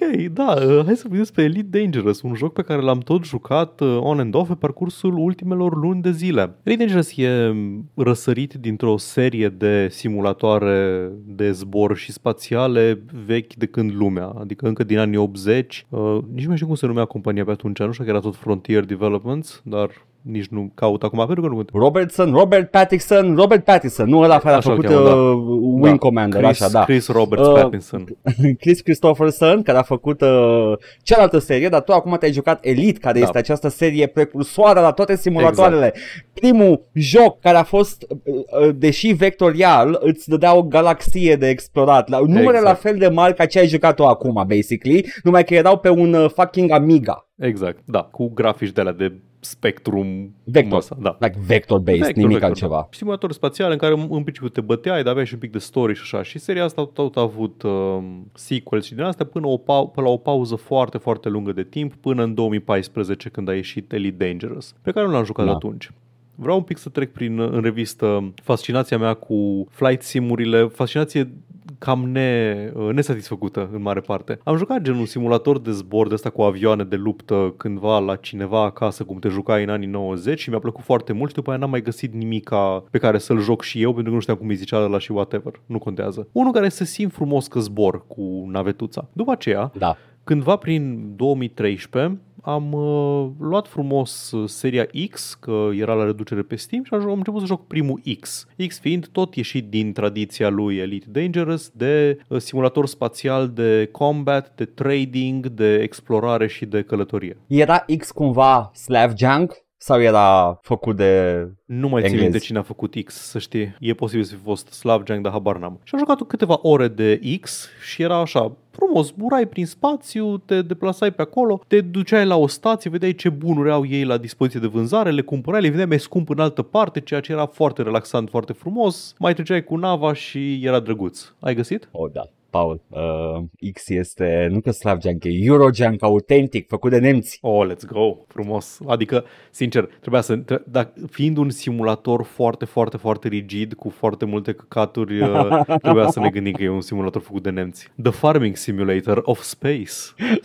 Ok, 0.00 0.16
da, 0.32 0.52
uh, 0.52 0.84
hai 0.84 0.94
să 0.94 1.00
vorbim 1.02 1.18
despre 1.18 1.42
Elite 1.42 1.78
Dangerous, 1.78 2.22
un 2.22 2.34
joc 2.34 2.52
pe 2.52 2.62
care 2.62 2.82
l-am 2.82 2.98
tot 2.98 3.24
jucat 3.24 3.80
uh, 3.80 3.98
on 4.00 4.18
and 4.20 4.34
off 4.34 4.48
pe 4.48 4.54
parcursul 4.54 5.18
ultimelor 5.18 5.76
luni 5.76 6.02
de 6.02 6.10
zile. 6.10 6.54
Elite 6.62 6.84
Dangerous 6.84 7.16
e 7.16 7.54
răsărit 7.94 8.54
dintr-o 8.54 8.96
serie 8.96 9.48
de 9.48 9.88
simulatoare 9.90 11.10
de 11.24 11.52
zbor 11.52 11.96
și 11.96 12.12
spațiale 12.12 13.02
vechi 13.26 13.54
de 13.54 13.66
când 13.66 13.94
lumea, 13.94 14.26
adică 14.26 14.66
încă 14.66 14.84
din 14.84 14.98
anii 14.98 15.16
80. 15.16 15.86
Uh, 15.88 16.18
nici 16.32 16.42
nu 16.42 16.46
mai 16.46 16.56
știu 16.56 16.66
cum 16.66 16.74
se 16.74 16.86
numea 16.86 17.04
compania 17.04 17.44
pe 17.44 17.50
atunci, 17.50 17.78
nu 17.78 17.92
știu 17.92 18.04
că 18.04 18.10
era 18.10 18.20
tot 18.20 18.36
Frontier 18.36 18.84
Developments, 18.84 19.62
dar 19.64 19.90
nici 20.22 20.46
nu 20.46 20.70
caut 20.74 21.02
acum, 21.02 21.26
pentru 21.26 21.40
că 21.42 21.48
nu 21.48 21.64
Robertson, 21.72 22.32
Robert 22.32 22.70
Pattinson, 22.70 23.34
Robert 23.36 23.64
Pattinson, 23.64 24.08
nu 24.08 24.18
ăla 24.18 24.38
care 24.38 24.54
a 24.54 24.56
Așa 24.56 24.70
îl 24.72 24.76
făcut 24.76 24.90
cheamă, 24.90 25.08
da. 25.08 25.14
uh, 25.14 25.58
Wing 25.60 25.84
Da, 25.88 25.96
Commander, 25.96 26.42
Chris, 26.42 26.60
așa, 26.60 26.70
da. 26.72 26.84
Chris 26.84 27.08
Roberts 27.08 27.46
Uh, 27.46 27.54
Pattinson. 27.60 28.04
Chris 28.60 28.80
Christopherson, 28.80 29.62
care 29.62 29.78
a 29.78 29.82
făcut 29.82 30.20
uh, 30.20 30.72
cealaltă 31.02 31.38
serie, 31.38 31.68
dar 31.68 31.80
tu 31.82 31.92
acum 31.92 32.16
te-ai 32.18 32.32
jucat 32.32 32.64
Elite, 32.64 32.98
care 32.98 33.18
Da. 33.18 33.24
este 33.24 33.38
această 33.38 33.68
serie 33.68 34.06
precursoară 34.06 34.80
la 34.80 34.90
toate 34.92 35.16
simulatoarele. 35.16 35.94
Primul 36.32 36.80
joc 36.92 37.40
care 37.40 37.56
a 37.56 37.62
fost, 37.62 38.06
uh, 38.08 38.34
uh, 38.34 38.68
deși 38.76 39.12
vectorial, 39.12 39.98
îți 40.00 40.28
dădea 40.28 40.54
o 40.56 40.62
galaxie 40.62 41.36
de 41.36 41.48
explorat. 41.48 42.08
La, 42.08 42.18
numere 42.18 42.40
Exact. 42.46 42.64
la 42.64 42.74
fel 42.74 42.96
de 42.98 43.08
mari 43.08 43.34
ca 43.34 43.46
ce 43.46 43.58
ai 43.58 43.66
jucat 43.66 43.94
tu 43.94 44.04
acum, 44.04 44.44
basically, 44.46 45.06
numai 45.22 45.44
că 45.44 45.54
erau 45.54 45.78
pe 45.78 45.88
un 45.88 46.12
uh, 46.14 46.30
fucking 46.34 46.70
Amiga. 46.70 47.28
Exact, 47.38 47.78
da, 47.84 48.00
cu 48.02 48.30
grafici 48.34 48.72
de 48.72 48.80
alea 48.80 48.92
de 48.92 49.12
spectrum. 49.40 50.34
Vector. 50.44 50.72
Masa, 50.72 50.96
da. 51.00 51.16
Like 51.20 51.38
vector-based, 51.46 52.04
Vector, 52.04 52.16
nimic 52.16 52.30
vector, 52.30 52.48
altceva. 52.48 52.74
Da. 52.74 52.88
Simulator 52.90 53.32
spațial 53.32 53.70
în 53.70 53.76
care 53.76 53.92
în 53.92 54.22
principiu 54.22 54.48
te 54.48 54.60
băteai, 54.60 55.02
dar 55.02 55.10
aveai 55.10 55.26
și 55.26 55.34
un 55.34 55.40
pic 55.40 55.52
de 55.52 55.58
story 55.58 55.94
și 55.94 56.00
așa. 56.02 56.22
Și 56.22 56.38
seria 56.38 56.64
asta 56.64 56.84
tot 56.92 57.16
a 57.16 57.20
avut 57.20 57.62
um, 57.62 58.30
sequels 58.34 58.84
și 58.84 58.94
din 58.94 59.02
astea 59.02 59.26
până, 59.26 59.46
o 59.46 59.56
pau- 59.56 59.88
până 59.88 60.06
la 60.06 60.12
o 60.12 60.16
pauză 60.16 60.54
foarte, 60.54 60.98
foarte 60.98 61.28
lungă 61.28 61.52
de 61.52 61.62
timp, 61.62 61.94
până 61.94 62.22
în 62.22 62.34
2014 62.34 63.28
când 63.28 63.48
a 63.48 63.54
ieșit 63.54 63.92
Elite 63.92 64.24
Dangerous, 64.24 64.74
pe 64.82 64.90
care 64.90 65.06
nu 65.06 65.12
l-am 65.12 65.24
jucat 65.24 65.46
Da. 65.46 65.52
atunci. 65.52 65.90
Vreau 66.34 66.56
un 66.56 66.62
pic 66.62 66.76
să 66.78 66.88
trec 66.88 67.12
prin 67.12 67.40
în 67.40 67.60
revistă 67.62 68.32
fascinația 68.42 68.98
mea 68.98 69.14
cu 69.14 69.66
flight 69.70 70.02
simurile, 70.02 70.62
fascinație 70.64 71.32
cam 71.78 72.10
ne, 72.10 72.54
nesatisfăcută 72.92 73.68
în 73.72 73.82
mare 73.82 74.00
parte. 74.00 74.38
Am 74.44 74.56
jucat 74.56 74.80
gen 74.80 74.94
un 74.94 75.06
simulator 75.06 75.58
de 75.58 75.70
zbor 75.70 76.08
de 76.08 76.14
asta 76.14 76.30
cu 76.30 76.42
avioane 76.42 76.84
de 76.84 76.96
luptă 76.96 77.54
cândva 77.56 77.98
la 77.98 78.16
cineva 78.16 78.64
acasă 78.64 79.04
cum 79.04 79.18
te 79.18 79.28
jucai 79.28 79.62
în 79.62 79.68
anii 79.68 79.88
90 79.88 80.40
și 80.40 80.50
mi-a 80.50 80.58
plăcut 80.58 80.84
foarte 80.84 81.12
mult 81.12 81.28
și 81.28 81.34
după 81.34 81.50
aia 81.50 81.58
n-am 81.58 81.70
mai 81.70 81.82
găsit 81.82 82.12
nimica 82.12 82.84
pe 82.90 82.98
care 82.98 83.18
să-l 83.18 83.40
joc 83.40 83.62
și 83.62 83.82
eu 83.82 83.92
pentru 83.92 84.08
că 84.08 84.14
nu 84.14 84.20
știam 84.20 84.36
cum 84.36 84.48
îi 84.48 84.54
zicea 84.54 84.78
la 84.78 84.98
și 84.98 85.12
whatever. 85.12 85.60
Nu 85.66 85.78
contează. 85.78 86.28
Unul 86.32 86.52
care 86.52 86.68
se 86.68 86.84
simt 86.84 87.12
frumos 87.12 87.46
că 87.46 87.60
zbor 87.60 88.06
cu 88.06 88.48
navetuța. 88.50 89.08
După 89.12 89.30
aceea, 89.30 89.70
Da. 89.78 89.96
Cândva 90.24 90.56
prin 90.56 91.12
2013 91.16 92.18
am 92.48 92.72
uh, 92.72 93.28
luat 93.38 93.68
frumos 93.68 94.30
uh, 94.30 94.48
seria 94.48 94.86
X, 95.10 95.34
că 95.34 95.68
era 95.72 95.94
la 95.94 96.04
reducere 96.04 96.42
pe 96.42 96.56
Steam 96.56 96.84
și 96.84 96.94
am 96.94 97.10
început 97.10 97.40
să 97.40 97.46
joc 97.46 97.66
primul 97.66 98.00
X. 98.20 98.46
X 98.66 98.80
fiind 98.80 99.06
tot 99.06 99.34
ieșit 99.34 99.68
din 99.68 99.92
tradiția 99.92 100.48
lui 100.48 100.76
Elite 100.76 101.06
Dangerous 101.10 101.70
de 101.74 102.18
uh, 102.28 102.40
simulator 102.40 102.86
spațial 102.86 103.48
de 103.48 103.88
combat, 103.92 104.52
de 104.54 104.64
trading, 104.64 105.46
de 105.46 105.74
explorare 105.74 106.46
și 106.46 106.66
de 106.66 106.82
călătorie. 106.82 107.36
Era 107.46 107.84
X 107.98 108.10
cumva 108.10 108.70
Slav 108.74 109.12
Junk? 109.16 109.66
Sau 109.80 110.00
era 110.00 110.58
făcut 110.62 110.96
de... 110.96 111.42
Nu 111.64 111.88
mai 111.88 112.00
țin 112.00 112.10
Englezi. 112.10 112.22
minte 112.22 112.38
cine 112.38 112.58
a 112.58 112.62
făcut 112.62 112.94
X, 113.04 113.14
să 113.14 113.38
știi. 113.38 113.76
E 113.80 113.94
posibil 113.94 114.24
să 114.24 114.34
fi 114.34 114.40
fost 114.42 114.72
Slavjank, 114.72 115.22
dar 115.22 115.32
habar 115.32 115.58
n-am. 115.58 115.80
Și 115.82 115.94
am 115.94 115.98
jucat 115.98 116.22
câteva 116.22 116.58
ore 116.62 116.88
de 116.88 117.20
X 117.40 117.68
și 117.82 118.02
era 118.02 118.16
așa, 118.20 118.52
frumos, 118.70 119.10
burai 119.10 119.46
prin 119.46 119.66
spațiu, 119.66 120.38
te 120.38 120.62
deplasai 120.62 121.10
pe 121.10 121.22
acolo, 121.22 121.60
te 121.66 121.80
duceai 121.80 122.26
la 122.26 122.36
o 122.36 122.46
stație, 122.46 122.90
vedeai 122.90 123.14
ce 123.14 123.28
bunuri 123.28 123.70
au 123.70 123.86
ei 123.86 124.04
la 124.04 124.16
dispoziție 124.16 124.60
de 124.60 124.66
vânzare, 124.66 125.10
le 125.10 125.22
cumpărai, 125.22 125.60
le 125.60 125.66
vindeai 125.66 125.88
mai 125.88 126.00
scump 126.00 126.28
în 126.30 126.38
altă 126.38 126.62
parte, 126.62 127.00
ceea 127.00 127.20
ce 127.20 127.32
era 127.32 127.46
foarte 127.46 127.82
relaxant, 127.82 128.28
foarte 128.28 128.52
frumos. 128.52 129.14
Mai 129.18 129.34
treceai 129.34 129.64
cu 129.64 129.76
nava 129.76 130.12
și 130.12 130.64
era 130.64 130.80
drăguț. 130.80 131.32
Ai 131.40 131.54
găsit? 131.54 131.88
Oh, 131.92 132.10
da. 132.12 132.22
Paul, 132.50 132.80
uh, 132.88 133.70
X 133.72 133.88
este, 133.88 134.48
nu 134.50 134.60
că 134.60 134.70
Slavjank, 134.70 135.24
e 135.24 135.28
Eurojunk 135.32 136.02
autentic, 136.02 136.68
făcut 136.68 136.90
de 136.90 136.98
nemți. 136.98 137.38
Oh, 137.40 137.66
let's 137.72 137.86
go! 137.92 138.16
Frumos! 138.26 138.78
Adică, 138.86 139.24
sincer, 139.50 139.88
trebuia 140.00 140.20
să... 140.20 140.36
Tre- 140.36 140.62
dacă, 140.66 140.92
fiind 141.10 141.36
un 141.36 141.50
simulator 141.50 142.22
foarte, 142.22 142.64
foarte, 142.64 142.96
foarte 142.96 143.28
rigid, 143.28 143.74
cu 143.74 143.90
foarte 143.90 144.24
multe 144.24 144.52
căcaturi, 144.52 145.20
uh, 145.20 145.60
trebuia 145.82 146.10
să 146.10 146.20
ne 146.20 146.28
gândim 146.28 146.52
că 146.52 146.62
e 146.62 146.68
un 146.68 146.80
simulator 146.80 147.22
făcut 147.22 147.42
de 147.42 147.50
nemți. 147.50 147.88
The 148.02 148.12
Farming 148.12 148.56
Simulator 148.56 149.20
of 149.22 149.40
Space. 149.40 149.92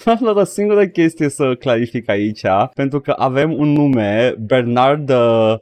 Dar 0.22 0.36
o 0.36 0.44
singură 0.44 0.88
chestie 0.88 1.30
să 1.30 1.56
clarific 1.56 2.10
aici, 2.10 2.42
pentru 2.74 3.02
că 3.02 3.14
avem 3.18 3.54
un 3.54 3.72
nume, 3.72 4.36
Bernard 4.40 5.10
uh, 5.10 5.56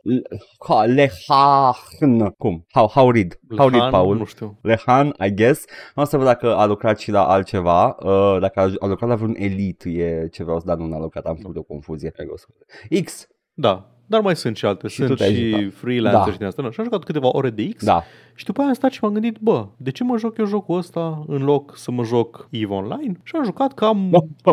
Lehahn. 0.85 2.33
Cum? 2.37 2.65
How, 2.71 2.87
how 2.87 3.11
read? 3.11 3.39
How 3.57 3.67
read, 3.67 3.73
Lehan, 3.73 3.91
Paul? 3.91 4.17
Nu 4.17 4.25
știu. 4.25 4.57
Lehan, 4.61 5.13
I 5.25 5.33
guess. 5.33 5.65
Nu 5.95 6.03
o 6.03 6.05
să 6.05 6.17
văd 6.17 6.25
dacă 6.25 6.55
a 6.55 6.65
lucrat 6.65 6.99
și 6.99 7.11
la 7.11 7.23
altceva. 7.27 7.97
Uh, 7.99 8.37
dacă 8.39 8.59
a, 8.59 8.71
a 8.79 8.87
lucrat 8.87 9.09
la 9.09 9.15
vreun 9.15 9.35
Elite, 9.37 9.89
e 9.89 10.27
ce 10.27 10.43
vreau 10.43 10.59
să 10.59 10.65
dar 10.65 10.77
nu 10.77 10.95
a 10.95 10.99
lucrat, 10.99 11.25
am 11.25 11.35
făcut 11.35 11.55
o 11.55 11.61
confuzie. 11.61 12.13
Hai, 12.17 12.27
o 12.29 12.37
scuze. 12.37 13.01
X, 13.03 13.27
Da. 13.53 13.85
Dar 14.05 14.21
mai 14.21 14.35
sunt 14.35 14.57
și 14.57 14.65
alte. 14.65 14.87
Și 14.87 14.95
sunt 14.95 15.07
tu 15.07 15.15
te-ai 15.15 15.33
și 15.33 15.49
jucat. 15.49 15.73
freelancer 15.73 16.25
Da. 16.25 16.31
și 16.31 16.37
din 16.37 16.47
asta. 16.47 16.61
Și 16.61 16.79
am 16.79 16.83
jucat 16.83 17.03
câteva 17.03 17.29
ore 17.31 17.49
de 17.49 17.67
X 17.67 17.83
da. 17.83 18.03
și 18.35 18.45
după 18.45 18.59
aia 18.59 18.69
am 18.69 18.75
stat 18.75 18.91
și 18.91 18.99
m-am 19.01 19.13
gândit, 19.13 19.37
bă, 19.37 19.67
de 19.77 19.91
ce 19.91 20.03
mă 20.03 20.17
joc 20.17 20.37
eu 20.37 20.45
jocul 20.45 20.77
ăsta 20.77 21.23
în 21.27 21.43
loc 21.43 21.77
să 21.77 21.91
mă 21.91 22.03
joc 22.03 22.47
EVE 22.49 22.73
Online? 22.73 23.13
Și 23.23 23.35
am 23.35 23.43
jucat 23.43 23.73
cam 23.73 24.09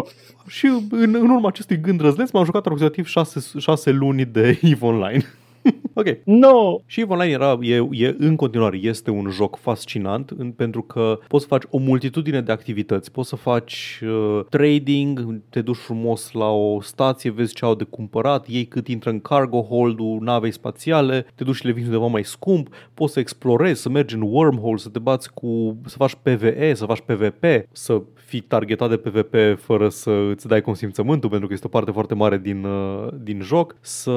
Și 0.47 0.67
în, 0.91 1.15
în 1.15 1.31
urma 1.31 1.49
acestui 1.49 1.81
gând 1.81 2.01
răzleț 2.01 2.31
m-am 2.31 2.45
jucat 2.45 2.61
aproximativ 2.61 3.07
6, 3.07 3.59
6 3.59 3.91
luni 3.91 4.25
de 4.25 4.59
EVE 4.63 4.87
Online. 4.87 5.25
ok. 5.95 6.07
No! 6.25 6.81
Și 6.87 7.01
EVE 7.01 7.13
Online 7.13 7.33
era, 7.33 7.59
e, 7.61 7.89
e, 7.91 8.15
în 8.19 8.37
continuare 8.37 8.77
este 8.77 9.11
un 9.11 9.31
joc 9.31 9.57
fascinant 9.57 10.31
în, 10.37 10.51
pentru 10.51 10.83
că 10.83 11.19
poți 11.29 11.43
să 11.43 11.49
faci 11.49 11.63
o 11.71 11.79
multitudine 11.79 12.41
de 12.41 12.53
activități. 12.53 13.11
Poți 13.11 13.29
să 13.29 13.37
faci 13.37 14.01
uh, 14.03 14.41
trading, 14.49 15.41
te 15.49 15.61
duci 15.61 15.77
frumos 15.77 16.33
la 16.33 16.49
o 16.51 16.81
stație, 16.81 17.31
vezi 17.31 17.55
ce 17.55 17.65
au 17.65 17.75
de 17.75 17.85
cumpărat, 17.85 18.49
iei 18.49 18.65
cât 18.65 18.89
intră 18.89 19.11
în 19.11 19.21
cargo 19.21 19.61
hold-ul 19.61 20.19
navei 20.21 20.53
spațiale, 20.53 21.27
te 21.35 21.45
duci 21.45 21.55
și 21.55 21.67
le 21.67 21.73
vinzi 21.73 21.89
undeva 21.89 22.07
mai 22.07 22.25
scump, 22.25 22.69
poți 22.95 23.13
să 23.13 23.21
explorezi, 23.21 23.81
să 23.81 23.89
mergi 23.89 24.15
în 24.15 24.23
wormhole, 24.23 24.77
să 24.77 24.89
te 24.89 24.99
bați 24.99 25.33
cu, 25.35 25.77
să 25.85 25.97
faci 25.97 26.15
PvE, 26.23 26.75
să 26.75 26.85
faci 26.85 27.01
PvP, 27.01 27.45
să 27.73 28.03
fii 28.29 28.41
targetat 28.41 28.89
de 28.89 28.97
PvP 28.97 29.61
fără 29.61 29.89
să 29.89 30.11
îți 30.11 30.47
dai 30.47 30.61
consimțământul, 30.61 31.31
pentru 31.31 31.47
că 31.47 31.55
este 31.55 31.67
o 31.67 31.71
parte 31.71 31.91
foarte 31.91 32.15
mare 32.15 32.39
din, 32.39 32.65
uh, 32.65 33.09
din 33.23 33.41
joc, 33.41 33.77
să 33.81 34.11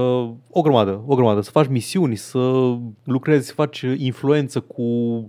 o 0.50 0.62
grămadă, 0.62 1.04
o 1.06 1.16
grămadă, 1.16 1.41
să 1.42 1.52
faci 1.52 1.68
misiuni, 1.68 2.16
să 2.16 2.76
lucrezi, 3.04 3.48
să 3.48 3.54
faci 3.54 3.82
influență 3.98 4.60
cu 4.60 4.84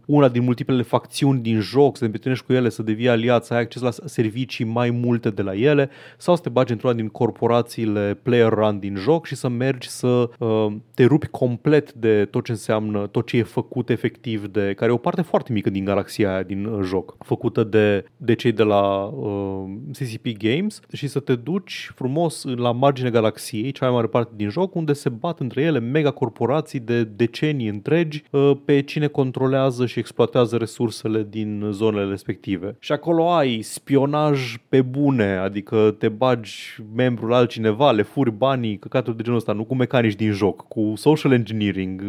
una 0.07 0.29
din 0.29 0.43
multiplele 0.43 0.83
facțiuni 0.83 1.41
din 1.41 1.61
joc, 1.61 1.93
să 1.93 1.99
te 1.99 2.05
împrietenești 2.05 2.45
cu 2.45 2.53
ele, 2.53 2.69
să 2.69 2.83
devii 2.83 3.09
aliat, 3.09 3.45
să 3.45 3.55
ai 3.55 3.61
acces 3.61 3.83
la 3.83 3.91
servicii 4.05 4.65
mai 4.65 4.91
multe 4.91 5.31
de 5.31 5.43
la 5.43 5.55
ele, 5.55 5.91
sau 6.19 6.37
să 6.37 6.43
te 6.43 6.49
bagi 6.49 6.73
într-una 6.73 6.93
din 6.93 7.09
corporațiile 7.09 8.19
player 8.23 8.53
run 8.53 8.79
din 8.79 8.97
joc 8.97 9.27
și 9.27 9.35
să 9.35 9.49
mergi 9.49 9.89
să 9.89 10.31
uh, 10.39 10.67
te 10.95 11.05
rupi 11.05 11.27
complet 11.27 11.93
de 11.93 12.25
tot 12.25 12.45
ce 12.45 12.51
înseamnă, 12.51 13.07
tot 13.07 13.27
ce 13.27 13.37
e 13.37 13.43
făcut 13.43 13.91
efectiv 13.91 14.47
de, 14.47 14.73
care 14.77 14.91
e 14.91 14.95
o 14.95 14.99
parte 14.99 15.23
foarte 15.23 15.53
mică 15.53 15.71
din 15.71 15.85
galaxia 15.85 16.33
aia 16.33 16.43
din 16.43 16.65
uh, 16.65 16.85
joc, 16.85 17.17
făcută 17.19 17.65
de, 17.65 18.05
de 18.17 18.35
cei 18.35 18.53
de 18.53 18.63
la 18.63 19.05
uh, 19.05 19.65
CCP 19.93 20.27
Games 20.39 20.81
și 20.93 21.07
să 21.07 21.21
te 21.21 21.35
duci 21.35 21.91
frumos 21.95 22.45
la 22.45 22.73
marginea 22.73 23.11
galaxiei, 23.11 23.73
cea 23.73 23.85
mai 23.85 23.95
mare 23.95 24.07
parte 24.07 24.33
din 24.37 24.49
joc, 24.49 24.75
unde 24.75 24.93
se 24.93 25.09
bat 25.09 25.41
între 25.41 25.63
ele 25.63 25.79
mega 25.93 26.11
corporații 26.11 26.81
de 26.81 27.05
decenii 27.05 27.69
întregi 27.69 28.25
uh, 28.31 28.51
pe 28.65 28.83
cine 28.83 29.07
controlează 29.07 29.87
și 29.87 29.99
exploatează 29.99 30.57
resursele 30.57 31.27
din 31.31 31.69
zonele 31.71 32.11
respective. 32.11 32.77
Și 32.79 32.93
acolo 32.93 33.31
ai 33.31 33.61
spionaj 33.63 34.57
pe 34.69 34.83
bune, 34.83 35.37
adică 35.37 35.95
te 35.99 36.09
bagi 36.09 36.53
membrul 36.95 37.33
altcineva, 37.33 37.91
le 37.91 38.03
furi 38.03 38.31
banii, 38.31 38.79
căcaturi 38.79 39.17
de 39.17 39.23
genul 39.23 39.39
ăsta, 39.39 39.53
nu 39.53 39.65
cu 39.65 39.75
mecanici 39.75 40.15
din 40.15 40.33
joc, 40.33 40.69
cu 40.69 40.93
social 40.97 41.33
engineering, 41.33 42.03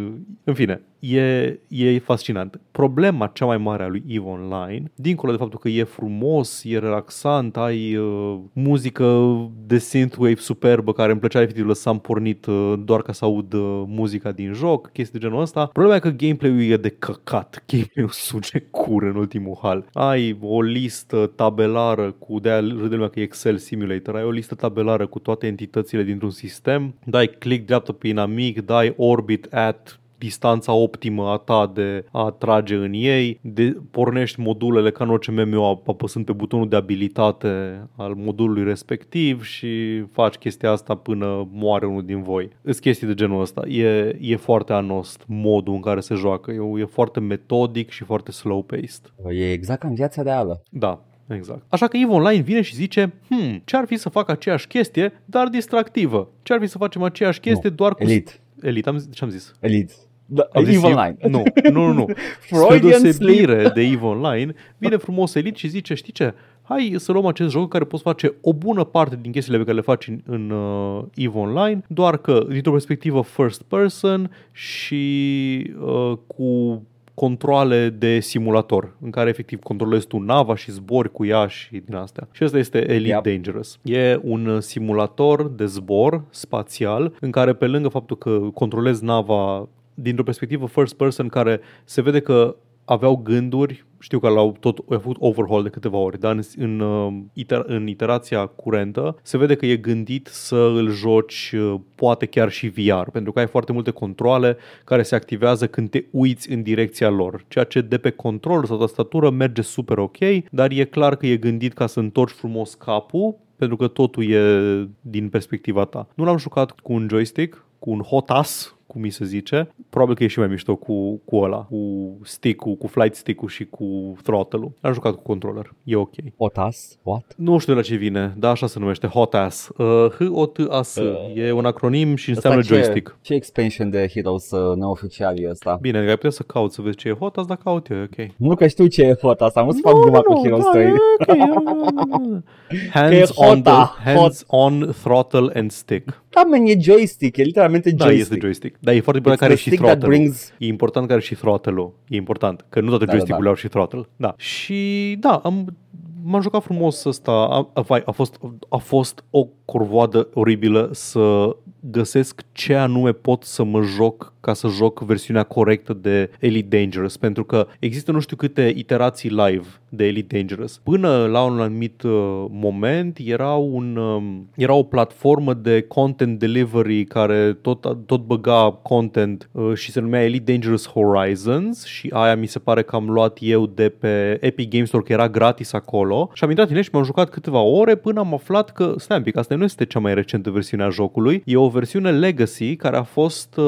în 0.43 0.53
fine, 0.53 0.81
e, 1.03 1.59
e 1.67 1.99
fascinant. 1.99 2.59
Problema 2.71 3.27
cea 3.27 3.45
mai 3.45 3.57
mare 3.57 3.83
a 3.83 3.87
lui 3.87 4.03
EVE 4.07 4.27
Online, 4.27 4.91
dincolo 4.95 5.31
de 5.31 5.37
faptul 5.37 5.59
că 5.59 5.69
e 5.69 5.83
frumos, 5.83 6.63
e 6.63 6.77
relaxant, 6.77 7.57
ai 7.57 7.95
uh, 7.95 8.39
muzică 8.53 9.35
de 9.65 9.77
synthwave 9.77 10.35
superbă 10.35 10.93
care 10.93 11.11
îmi 11.11 11.19
plăcea 11.19 11.41
efectiv 11.41 11.67
lăsam 11.67 11.99
pornit 11.99 12.45
uh, 12.45 12.73
doar 12.83 13.01
ca 13.01 13.11
să 13.11 13.25
aud 13.25 13.53
uh, 13.53 13.83
muzica 13.87 14.31
din 14.31 14.53
joc, 14.53 14.91
chestii 14.91 15.19
de 15.19 15.25
genul 15.25 15.41
ăsta. 15.41 15.65
Problema 15.65 15.95
e 15.95 15.99
că 15.99 16.09
gameplay-ul 16.09 16.61
e 16.61 16.77
de 16.77 16.89
căcat. 16.89 17.63
Gameplay-ul 17.71 18.09
suge 18.09 18.59
cur 18.59 19.03
în 19.03 19.15
ultimul 19.15 19.59
hal. 19.61 19.85
Ai 19.93 20.37
o 20.41 20.61
listă 20.61 21.31
tabelară 21.35 22.11
cu, 22.11 22.39
de-aia 22.39 22.59
râde 22.59 22.95
lumea 22.95 23.09
că 23.09 23.19
e 23.19 23.23
Excel 23.23 23.57
Simulator, 23.57 24.15
ai 24.15 24.23
o 24.23 24.31
listă 24.31 24.55
tabelară 24.55 25.07
cu 25.07 25.19
toate 25.19 25.47
entitățile 25.47 26.03
dintr-un 26.03 26.29
sistem, 26.29 26.95
dai 27.05 27.27
click 27.27 27.65
dreaptă 27.65 27.91
pe 27.91 28.07
inamic, 28.07 28.65
dai 28.65 28.93
orbit 28.97 29.53
at 29.53 29.97
distanța 30.23 30.73
optimă 30.73 31.29
a 31.29 31.37
ta 31.37 31.71
de 31.73 32.05
a 32.11 32.29
trage 32.29 32.75
în 32.75 32.93
ei, 32.93 33.39
de, 33.41 33.77
pornești 33.91 34.39
modulele 34.39 34.91
ca 34.91 35.03
în 35.03 35.09
orice 35.09 35.31
MMO 35.31 35.81
apăsând 35.87 36.25
pe 36.25 36.31
butonul 36.31 36.69
de 36.69 36.75
abilitate 36.75 37.81
al 37.95 38.13
modulului 38.15 38.63
respectiv 38.63 39.43
și 39.43 40.01
faci 40.11 40.35
chestia 40.35 40.71
asta 40.71 40.95
până 40.95 41.47
moare 41.51 41.85
unul 41.85 42.05
din 42.05 42.21
voi. 42.21 42.49
Îs 42.61 42.79
chestii 42.79 43.07
de 43.07 43.13
genul 43.13 43.41
ăsta. 43.41 43.67
E, 43.67 44.17
e 44.19 44.35
foarte 44.35 44.73
anost 44.73 45.23
modul 45.27 45.73
în 45.73 45.81
care 45.81 45.99
se 45.99 46.15
joacă. 46.15 46.51
E, 46.51 46.81
e 46.81 46.85
foarte 46.85 47.19
metodic 47.19 47.89
și 47.89 48.03
foarte 48.03 48.31
slow-paced. 48.31 49.13
E 49.29 49.51
exact 49.51 49.79
ca 49.79 49.87
în 49.87 49.93
viața 49.93 50.21
reală. 50.21 50.61
Da, 50.69 51.03
Exact. 51.27 51.61
Așa 51.67 51.87
că 51.87 51.97
EVE 51.97 52.11
Online 52.11 52.41
vine 52.41 52.61
și 52.61 52.75
zice, 52.75 53.13
hmm, 53.27 53.61
ce-ar 53.65 53.85
fi 53.85 53.95
să 53.95 54.09
fac 54.09 54.29
aceeași 54.29 54.67
chestie, 54.67 55.21
dar 55.25 55.47
distractivă? 55.47 56.31
Ce-ar 56.41 56.59
fi 56.59 56.67
să 56.67 56.77
facem 56.77 57.03
aceeași 57.03 57.39
chestie 57.39 57.69
Nu. 57.69 57.75
doar 57.75 57.93
cu... 57.93 58.03
Elite. 58.03 58.31
Elite, 58.61 58.89
am 58.89 58.97
zis, 58.97 59.15
ce 59.15 59.23
am 59.23 59.29
zis? 59.29 59.53
Elite. 59.59 59.93
Da, 60.25 60.47
Am 60.53 60.63
zis 60.63 60.75
Eve 60.75 60.87
eu- 60.87 60.93
Online. 60.93 61.17
Nu, 61.27 61.43
nu, 61.71 61.85
nu. 61.85 61.93
nu. 61.93 62.05
Spre 62.45 62.57
Freudian 62.57 63.01
deosebire 63.01 63.71
de 63.73 63.81
EVE 63.81 64.05
Online, 64.05 64.53
vine 64.77 64.97
frumos 64.97 65.35
Elite 65.35 65.57
și 65.57 65.67
zice, 65.67 65.93
știi 65.93 66.13
ce? 66.13 66.33
Hai 66.61 66.93
să 66.97 67.11
luăm 67.11 67.25
acest 67.25 67.49
joc 67.51 67.61
în 67.61 67.67
care 67.67 67.83
poți 67.83 68.03
face 68.03 68.33
o 68.41 68.53
bună 68.53 68.83
parte 68.83 69.17
din 69.21 69.31
chestiile 69.31 69.57
pe 69.57 69.63
care 69.63 69.75
le 69.75 69.81
faci 69.81 70.07
în, 70.07 70.19
în 70.25 70.49
uh, 70.49 71.03
EVE 71.15 71.37
Online, 71.37 71.81
doar 71.87 72.17
că 72.17 72.45
dintr-o 72.49 72.71
perspectivă 72.71 73.21
first 73.21 73.61
person 73.61 74.31
și 74.51 75.73
uh, 75.85 76.17
cu 76.27 76.81
controle 77.13 77.89
de 77.89 78.19
simulator, 78.19 78.95
în 79.01 79.09
care 79.09 79.29
efectiv 79.29 79.59
controlezi 79.59 80.07
tu 80.07 80.17
nava 80.19 80.55
și 80.55 80.71
zbori 80.71 81.11
cu 81.11 81.25
ea 81.25 81.47
și 81.47 81.81
din 81.85 81.95
astea. 81.95 82.27
Și 82.31 82.43
asta 82.43 82.57
este 82.57 82.91
Elite 82.91 83.09
Yep. 83.13 83.23
Dangerous. 83.23 83.79
E 83.81 84.19
un 84.23 84.45
uh, 84.45 84.61
simulator 84.61 85.47
de 85.47 85.65
zbor 85.65 86.23
spațial 86.29 87.13
în 87.19 87.31
care 87.31 87.53
pe 87.53 87.65
lângă 87.67 87.87
faptul 87.87 88.17
că 88.17 88.39
controlezi 88.53 89.03
nava 89.03 89.67
dintr-o 89.93 90.23
perspectivă 90.23 90.65
first 90.65 90.93
person 90.95 91.27
care 91.27 91.59
se 91.83 92.01
vede 92.01 92.19
că 92.19 92.55
aveau 92.85 93.15
gânduri, 93.15 93.85
știu 93.99 94.19
că 94.19 94.29
l-au 94.29 94.57
tot 94.59 94.77
au 94.77 94.99
făcut 94.99 95.17
overhaul 95.19 95.63
de 95.63 95.69
câteva 95.69 95.97
ori, 95.97 96.19
dar 96.19 96.31
în, 96.31 96.41
în, 96.57 96.79
uh, 96.79 97.13
iter, 97.33 97.63
în 97.67 97.87
iterația 97.87 98.45
curentă 98.45 99.17
se 99.21 99.37
vede 99.37 99.55
că 99.55 99.65
e 99.65 99.75
gândit 99.75 100.27
să 100.27 100.55
îl 100.55 100.89
joci 100.89 101.53
uh, 101.55 101.79
poate 101.95 102.25
chiar 102.25 102.49
și 102.49 102.67
VR, 102.67 103.09
pentru 103.11 103.31
că 103.31 103.39
ai 103.39 103.47
foarte 103.47 103.71
multe 103.71 103.91
controle 103.91 104.57
care 104.83 105.03
se 105.03 105.15
activează 105.15 105.67
când 105.67 105.89
te 105.89 106.03
uiți 106.11 106.51
în 106.51 106.61
direcția 106.61 107.09
lor, 107.09 107.45
ceea 107.47 107.63
ce 107.63 107.81
de 107.81 107.97
pe 107.97 108.09
control 108.09 108.65
sau 108.65 108.77
tastatură 108.77 109.29
merge 109.29 109.61
super 109.61 109.97
ok, 109.97 110.17
dar 110.51 110.71
e 110.71 110.83
clar 110.83 111.15
că 111.15 111.25
e 111.25 111.37
gândit 111.37 111.73
ca 111.73 111.87
să 111.87 111.99
întorci 111.99 112.31
frumos 112.31 112.73
capul 112.73 113.35
pentru 113.55 113.75
că 113.75 113.87
totul 113.87 114.31
e 114.31 114.87
din 115.01 115.29
perspectiva 115.29 115.85
ta. 115.85 116.07
Nu 116.15 116.23
l-am 116.23 116.37
jucat 116.37 116.71
cu 116.71 116.93
un 116.93 117.07
joystick, 117.09 117.65
cu 117.79 117.89
un 117.89 117.99
hotas, 117.99 118.75
cum 118.93 119.01
mi 119.01 119.09
se 119.09 119.25
zice. 119.25 119.69
Probabil 119.89 120.15
că 120.15 120.23
e 120.23 120.27
și 120.27 120.39
mai 120.39 120.47
mișto 120.47 120.75
cu, 120.75 121.21
cu 121.25 121.35
ăla, 121.37 121.57
cu 121.69 122.17
stick-ul, 122.23 122.75
cu 122.75 122.87
flight 122.87 123.15
stick-ul 123.15 123.47
și 123.47 123.65
cu 123.65 124.15
throttle-ul. 124.23 124.71
Am 124.81 124.93
jucat 124.93 125.13
cu 125.15 125.21
controller, 125.21 125.73
e 125.83 125.95
ok. 125.95 126.13
Otas? 126.37 126.97
What? 127.03 127.33
Nu 127.37 127.57
știu 127.57 127.73
de 127.73 127.79
la 127.79 127.85
ce 127.85 127.95
vine, 127.95 128.33
dar 128.37 128.51
așa 128.51 128.67
se 128.67 128.79
numește, 128.79 129.07
Hot 129.07 129.33
Ass. 129.33 129.69
Uh, 129.77 130.05
H-O-T-A-S. 130.19 130.95
Uh, 130.95 131.35
e 131.35 131.51
un 131.51 131.65
acronim 131.65 132.15
și 132.15 132.29
înseamnă 132.29 132.59
Asta 132.59 132.73
joystick. 132.73 133.09
Ce, 133.09 133.15
ce 133.21 133.33
expansion 133.33 133.89
de 133.89 134.07
Heroes 134.13 134.51
uh, 134.51 134.75
neoficial 134.77 135.39
e 135.39 135.49
ăsta? 135.49 135.77
Bine, 135.81 135.95
adică 135.95 136.09
ai 136.11 136.15
putea 136.17 136.31
să 136.31 136.43
cauți 136.43 136.75
să 136.75 136.81
vezi 136.81 136.97
ce 136.97 137.07
e 137.07 137.11
Hot 137.11 137.37
Ass, 137.37 137.47
dar 137.47 137.57
caut 137.57 137.87
eu, 137.89 137.97
e 137.97 138.01
ok. 138.03 138.27
Nu 138.37 138.55
că 138.55 138.67
știu 138.67 138.87
ce 138.87 139.01
e 139.03 139.17
Otas, 139.21 139.55
am 139.55 139.71
să 139.71 139.79
fac 139.83 139.93
gluma 139.93 140.19
cu 140.19 140.41
Heroes 140.43 140.65
3. 140.71 140.85
da, 141.27 141.33
e 141.35 141.41
ok, 141.55 141.63
nu, 141.63 141.73
nu, 141.73 141.89
nu, 142.05 142.25
nu. 142.29 142.43
Hands, 142.91 143.09
Că 143.09 143.15
e 143.15 143.49
on, 143.49 143.61
the, 143.61 143.71
hota, 143.71 143.95
hands 144.03 144.43
on 144.47 144.89
throttle 145.03 145.49
and 145.53 145.71
stick. 145.71 146.21
Da, 146.29 146.43
man, 146.43 146.65
e 146.65 146.77
joystick, 146.79 147.37
e 147.37 147.43
literalmente 147.43 147.91
Da, 147.91 148.05
joystick. 148.05 148.31
este 148.31 148.45
joystick. 148.45 148.77
Dar 148.83 148.93
e 148.93 148.99
foarte 148.99 149.17
important 149.21 149.35
It's 149.35 149.39
care 149.47 149.53
the 149.53 149.61
și 149.61 149.69
stick 149.69 149.83
that 149.83 149.97
throttle 149.99 150.17
brings- 150.17 150.53
E 150.57 150.65
important 150.65 151.07
care 151.07 151.19
și 151.19 151.35
throttle-ul. 151.35 151.93
E 152.07 152.15
important, 152.15 152.65
că 152.69 152.79
nu 152.81 152.89
toate 152.89 153.05
Da, 153.05 153.11
joystick-urile 153.11 153.49
da, 153.49 153.55
au 153.55 153.61
și 153.61 153.67
throttle. 153.67 154.07
Da. 154.15 154.33
Și 154.37 155.15
da, 155.19 155.35
am, 155.43 155.75
m-am 156.23 156.41
jucat 156.41 156.63
frumos 156.63 157.03
ăsta. 157.03 157.31
A, 157.31 157.69
a, 157.73 157.81
vai, 157.81 158.01
a, 158.05 158.11
fost, 158.11 158.39
a 158.69 158.77
fost 158.77 159.23
o 159.29 159.47
corvoadă 159.65 160.27
oribilă 160.33 160.89
să 160.91 161.55
găsesc 161.79 162.41
ce 162.51 162.75
anume 162.75 163.11
pot 163.11 163.43
să 163.43 163.63
mă 163.63 163.81
joc 163.81 164.32
ca 164.43 164.53
să 164.53 164.67
joc 164.67 164.99
versiunea 164.99 165.43
corectă 165.43 165.93
de 165.93 166.29
Elite 166.39 166.77
Dangerous, 166.77 167.17
pentru 167.17 167.43
că 167.43 167.67
există 167.79 168.11
nu 168.11 168.19
știu 168.19 168.35
câte 168.35 168.73
iterații 168.75 169.29
live 169.29 169.67
de 169.89 170.05
Elite 170.05 170.35
Dangerous. 170.35 170.77
Până 170.83 171.25
la 171.25 171.43
un 171.43 171.59
anumit 171.59 172.01
uh, 172.01 172.45
moment 172.49 173.17
era, 173.25 173.53
un, 173.53 173.95
um, 173.95 174.49
era 174.55 174.73
o 174.73 174.83
platformă 174.83 175.53
de 175.53 175.81
content 175.81 176.39
delivery 176.39 177.03
care 177.03 177.57
tot, 177.61 177.97
tot 178.05 178.25
băga 178.25 178.79
content 178.81 179.49
uh, 179.51 179.73
și 179.73 179.91
se 179.91 179.99
numea 179.99 180.23
Elite 180.23 180.51
Dangerous 180.51 180.87
Horizons 180.87 181.85
și 181.85 182.09
aia 182.13 182.35
mi 182.35 182.47
se 182.47 182.59
pare 182.59 182.81
că 182.81 182.95
am 182.95 183.09
luat 183.09 183.37
eu 183.41 183.65
de 183.65 183.89
pe 183.89 184.37
Epic 184.41 184.69
Games 184.69 184.87
Store, 184.87 185.03
că 185.03 185.13
era 185.13 185.29
gratis 185.29 185.73
acolo 185.73 186.29
și 186.33 186.43
am 186.43 186.49
intrat 186.49 186.69
în 186.69 186.75
el 186.75 186.81
și 186.81 186.89
m-am 186.91 187.03
jucat 187.03 187.29
câteva 187.29 187.59
ore 187.59 187.95
până 187.95 188.19
am 188.19 188.33
aflat 188.33 188.71
că, 188.71 188.93
stai 188.97 189.17
un 189.17 189.23
pic, 189.23 189.37
asta 189.37 189.55
nu 189.55 189.63
este 189.63 189.85
cea 189.85 189.99
mai 189.99 190.13
recentă 190.13 190.49
versiune 190.49 190.83
a 190.83 190.89
jocului, 190.89 191.41
e 191.45 191.55
o 191.55 191.69
versiune 191.69 192.11
Legacy 192.11 192.75
care 192.75 192.97
a 192.97 193.03
fost... 193.03 193.59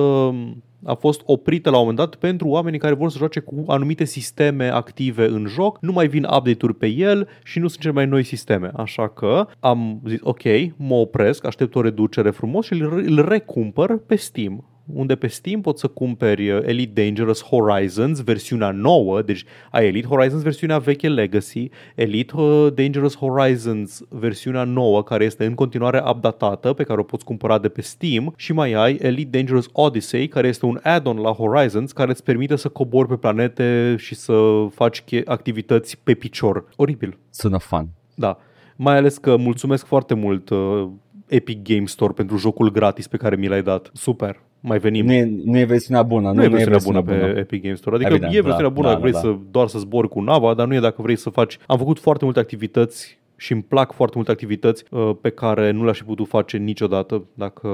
Uh, 0.86 0.92
a 0.92 0.94
fost 0.94 1.22
oprită 1.26 1.70
la 1.70 1.76
un 1.76 1.82
moment 1.82 2.00
dat 2.00 2.16
pentru 2.16 2.48
oamenii 2.48 2.80
care 2.80 2.94
vor 2.94 3.10
să 3.10 3.18
joace 3.18 3.40
cu 3.40 3.64
anumite 3.68 4.04
sisteme 4.04 4.70
active 4.70 5.26
în 5.26 5.46
joc, 5.48 5.78
nu 5.82 5.92
mai 5.92 6.08
vin 6.08 6.24
update-uri 6.24 6.76
pe 6.76 6.88
el 6.88 7.28
și 7.44 7.60
nu 7.60 7.68
sunt 7.68 7.82
cele 7.82 7.94
mai 7.94 8.06
noi 8.06 8.24
sisteme. 8.24 8.72
Așa 8.76 9.08
că 9.10 9.48
am 9.60 10.02
zis, 10.08 10.20
ok, 10.22 10.44
mă 10.78 10.96
opresc, 10.96 11.46
aștept 11.46 11.76
o 11.76 11.82
reducere 11.82 12.30
frumos 12.30 12.66
și 12.66 12.74
îl, 12.74 13.04
îl 13.06 13.28
recumpăr 13.28 13.98
pe 13.98 14.16
Steam 14.16 14.64
unde 14.94 15.16
pe 15.16 15.28
Steam 15.28 15.62
poți 15.62 15.80
să 15.80 15.88
cumperi 15.88 16.50
uh, 16.50 16.60
Elite 16.66 17.04
Dangerous 17.04 17.44
Horizons, 17.44 18.22
versiunea 18.22 18.72
nouă, 18.72 19.22
deci 19.22 19.46
ai 19.72 19.88
Elite 19.88 20.08
Horizons 20.08 20.42
versiunea 20.42 20.78
veche 20.78 21.10
Legacy, 21.10 21.70
Elite 21.96 22.34
uh, 22.36 22.68
Dangerous 22.74 23.18
Horizons 23.18 24.02
versiunea 24.10 24.64
nouă, 24.64 25.04
care 25.04 25.24
este 25.24 25.46
în 25.46 25.54
continuare 25.54 26.04
updatată, 26.10 26.74
pe 26.74 26.84
care 26.84 27.00
o 27.00 27.04
poți 27.04 27.26
cumpăra 27.26 27.60
de 27.60 27.70
pe 27.70 27.82
Steam 27.82 28.34
și 28.36 28.54
mai 28.54 28.74
ai 28.74 28.96
Elite 29.02 29.38
Dangerous 29.38 29.70
Odyssey, 29.72 30.28
care 30.28 30.48
este 30.48 30.66
un 30.66 30.80
add-on 30.84 31.18
la 31.18 31.32
Horizons, 31.32 31.92
care 31.92 32.12
îți 32.12 32.24
permite 32.24 32.56
să 32.56 32.68
cobori 32.68 33.08
pe 33.08 33.16
planete 33.16 33.96
și 33.98 34.16
să 34.16 34.66
faci 34.72 35.02
che- 35.02 35.24
activități 35.26 35.98
pe 36.04 36.14
picior. 36.14 36.66
Oribil. 36.76 37.18
Sună 37.30 37.58
fun. 37.58 37.88
Da. 38.16 38.38
Mai 38.76 38.98
ales 38.98 39.18
că 39.18 39.38
mulțumesc 39.38 39.86
foarte 39.86 40.14
mult 40.14 40.50
uh, 40.50 40.88
Epic 41.28 41.64
Game 41.64 41.86
Store 41.86 42.14
pentru 42.14 42.38
jocul 42.38 42.72
gratis 42.72 43.08
pe 43.08 43.18
care 43.18 43.36
mi 43.36 43.48
l-ai 43.48 43.62
dat. 43.62 43.90
Super. 43.94 44.42
Mai 44.68 44.78
venim. 44.78 45.06
Nu 45.06 45.12
e, 45.12 45.32
nu 45.44 45.58
e 45.58 45.64
versiunea 45.64 46.04
bună. 46.04 46.32
Nu, 46.32 46.44
e 46.44 46.48
versiunea 46.48 46.80
bună, 46.84 47.02
pe 47.02 47.40
Epic 47.40 47.64
Games 47.64 47.78
Store. 47.78 47.96
Adică 47.96 48.12
Evident, 48.12 48.34
e 48.34 48.42
versiunea 48.42 48.68
da, 48.68 48.74
bună 48.74 48.88
da, 48.88 48.94
dacă 48.94 49.02
vrei 49.02 49.14
da. 49.14 49.20
să 49.20 49.36
doar 49.52 49.68
să 49.68 49.80
zbori 49.80 50.10
cu 50.10 50.22
nava, 50.22 50.54
dar 50.54 50.68
nu 50.68 50.74
e 50.74 50.80
dacă 50.80 51.02
vrei 51.02 51.16
să 51.16 51.30
faci... 51.30 51.58
Am 51.68 51.78
făcut 51.78 52.00
foarte 52.00 52.24
multe 52.24 52.40
activități 52.40 53.20
și 53.36 53.52
îmi 53.52 53.64
plac 53.68 53.94
foarte 53.94 54.14
multe 54.16 54.32
activități 54.32 54.84
uh, 54.90 55.12
pe 55.22 55.30
care 55.30 55.72
nu 55.72 55.84
le-aș 55.84 55.98
fi 55.98 56.04
putut 56.04 56.28
face 56.28 56.58
niciodată 56.58 57.26
dacă 57.34 57.70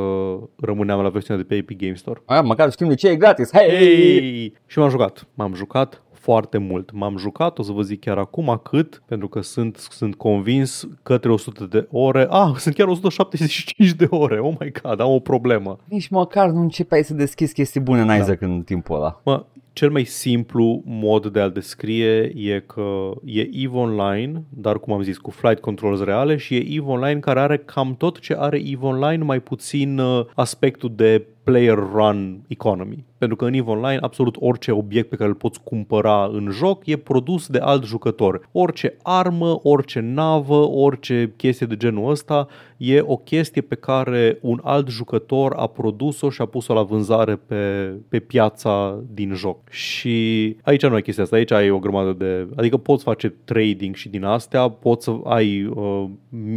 rămâneam 0.59 1.01
la 1.01 1.09
versiunea 1.09 1.43
de 1.43 1.47
pe 1.47 1.55
Epic 1.55 1.79
Games 1.79 1.99
Store. 1.99 2.21
Aia, 2.25 2.41
măcar 2.41 2.71
știm 2.71 2.87
de 2.87 2.95
ce 2.95 3.07
e 3.07 3.15
gratis. 3.15 3.49
Hey! 3.51 3.69
Hey! 3.69 4.53
Și 4.65 4.79
m-am 4.79 4.89
jucat. 4.89 5.27
M-am 5.33 5.53
jucat 5.53 6.01
foarte 6.21 6.57
mult. 6.57 6.91
M-am 6.91 7.17
jucat, 7.17 7.59
o 7.59 7.63
să 7.63 7.71
vă 7.71 7.81
zic 7.81 7.99
chiar 7.99 8.17
acum 8.17 8.59
cât, 8.63 9.03
pentru 9.05 9.27
că 9.27 9.41
sunt, 9.41 9.77
sunt 9.77 10.15
convins 10.15 10.87
către 11.03 11.31
100 11.31 11.65
de 11.65 11.87
ore. 11.91 12.27
Ah, 12.29 12.51
sunt 12.57 12.75
chiar 12.75 12.87
175 12.87 13.91
de 13.91 14.07
ore. 14.09 14.39
Oh 14.39 14.53
my 14.59 14.71
god, 14.81 14.99
am 14.99 15.11
o 15.11 15.19
problemă. 15.19 15.79
Nici 15.85 16.07
măcar 16.07 16.49
nu 16.49 16.61
începeai 16.61 17.03
să 17.03 17.13
deschizi 17.13 17.53
chestii 17.53 17.79
bune 17.79 18.01
în 18.01 18.15
Isaac 18.15 18.39
da. 18.39 18.45
în 18.45 18.61
timpul 18.61 18.95
ăla. 18.95 19.21
Mă, 19.23 19.45
cel 19.73 19.91
mai 19.91 20.03
simplu 20.03 20.81
mod 20.85 21.27
de 21.27 21.39
a-l 21.39 21.51
descrie 21.51 22.33
e 22.35 22.59
că 22.59 23.11
e 23.25 23.39
EVE 23.39 23.77
Online, 23.77 24.43
dar 24.49 24.79
cum 24.79 24.93
am 24.93 25.01
zis, 25.01 25.17
cu 25.17 25.31
flight 25.31 25.59
controls 25.59 26.03
reale 26.03 26.37
și 26.37 26.55
e 26.55 26.57
EVE 26.57 26.89
Online 26.89 27.19
care 27.19 27.39
are 27.39 27.57
cam 27.57 27.95
tot 27.95 28.19
ce 28.19 28.35
are 28.37 28.57
EVE 28.57 28.85
Online, 28.85 29.23
mai 29.23 29.39
puțin 29.39 29.97
uh, 29.97 30.25
aspectul 30.35 30.91
de 30.95 31.25
player 31.43 31.77
run 31.93 32.41
economy. 32.47 33.05
Pentru 33.17 33.37
că 33.37 33.45
în 33.45 33.53
EVE 33.53 33.69
Online 33.69 33.97
absolut 34.01 34.35
orice 34.39 34.71
obiect 34.71 35.09
pe 35.09 35.15
care 35.15 35.29
îl 35.29 35.35
poți 35.35 35.63
cumpăra 35.63 36.29
în 36.33 36.49
joc 36.51 36.85
e 36.85 36.97
produs 36.97 37.47
de 37.47 37.57
alt 37.57 37.85
jucător. 37.85 38.47
Orice 38.51 38.97
armă, 39.03 39.59
orice 39.63 39.99
navă, 39.99 40.67
orice 40.69 41.33
chestie 41.37 41.65
de 41.65 41.77
genul 41.77 42.09
ăsta 42.09 42.47
e 42.77 43.01
o 43.05 43.17
chestie 43.17 43.61
pe 43.61 43.75
care 43.75 44.37
un 44.41 44.59
alt 44.63 44.89
jucător 44.89 45.53
a 45.55 45.67
produs-o 45.67 46.29
și 46.29 46.41
a 46.41 46.45
pus-o 46.45 46.73
la 46.73 46.83
vânzare 46.83 47.35
pe, 47.35 47.93
pe 48.09 48.19
piața 48.19 48.99
din 49.13 49.33
joc. 49.33 49.69
Și 49.69 50.55
aici 50.61 50.85
nu 50.85 50.93
ai 50.93 51.01
chestia 51.01 51.23
asta, 51.23 51.35
aici 51.35 51.51
ai 51.51 51.69
o 51.69 51.79
grămadă 51.79 52.13
de... 52.13 52.47
Adică 52.55 52.77
poți 52.77 53.03
face 53.03 53.33
trading 53.43 53.95
și 53.95 54.09
din 54.09 54.23
astea, 54.23 54.69
poți 54.69 55.03
să 55.03 55.19
ai 55.23 55.65
uh, 55.65 56.05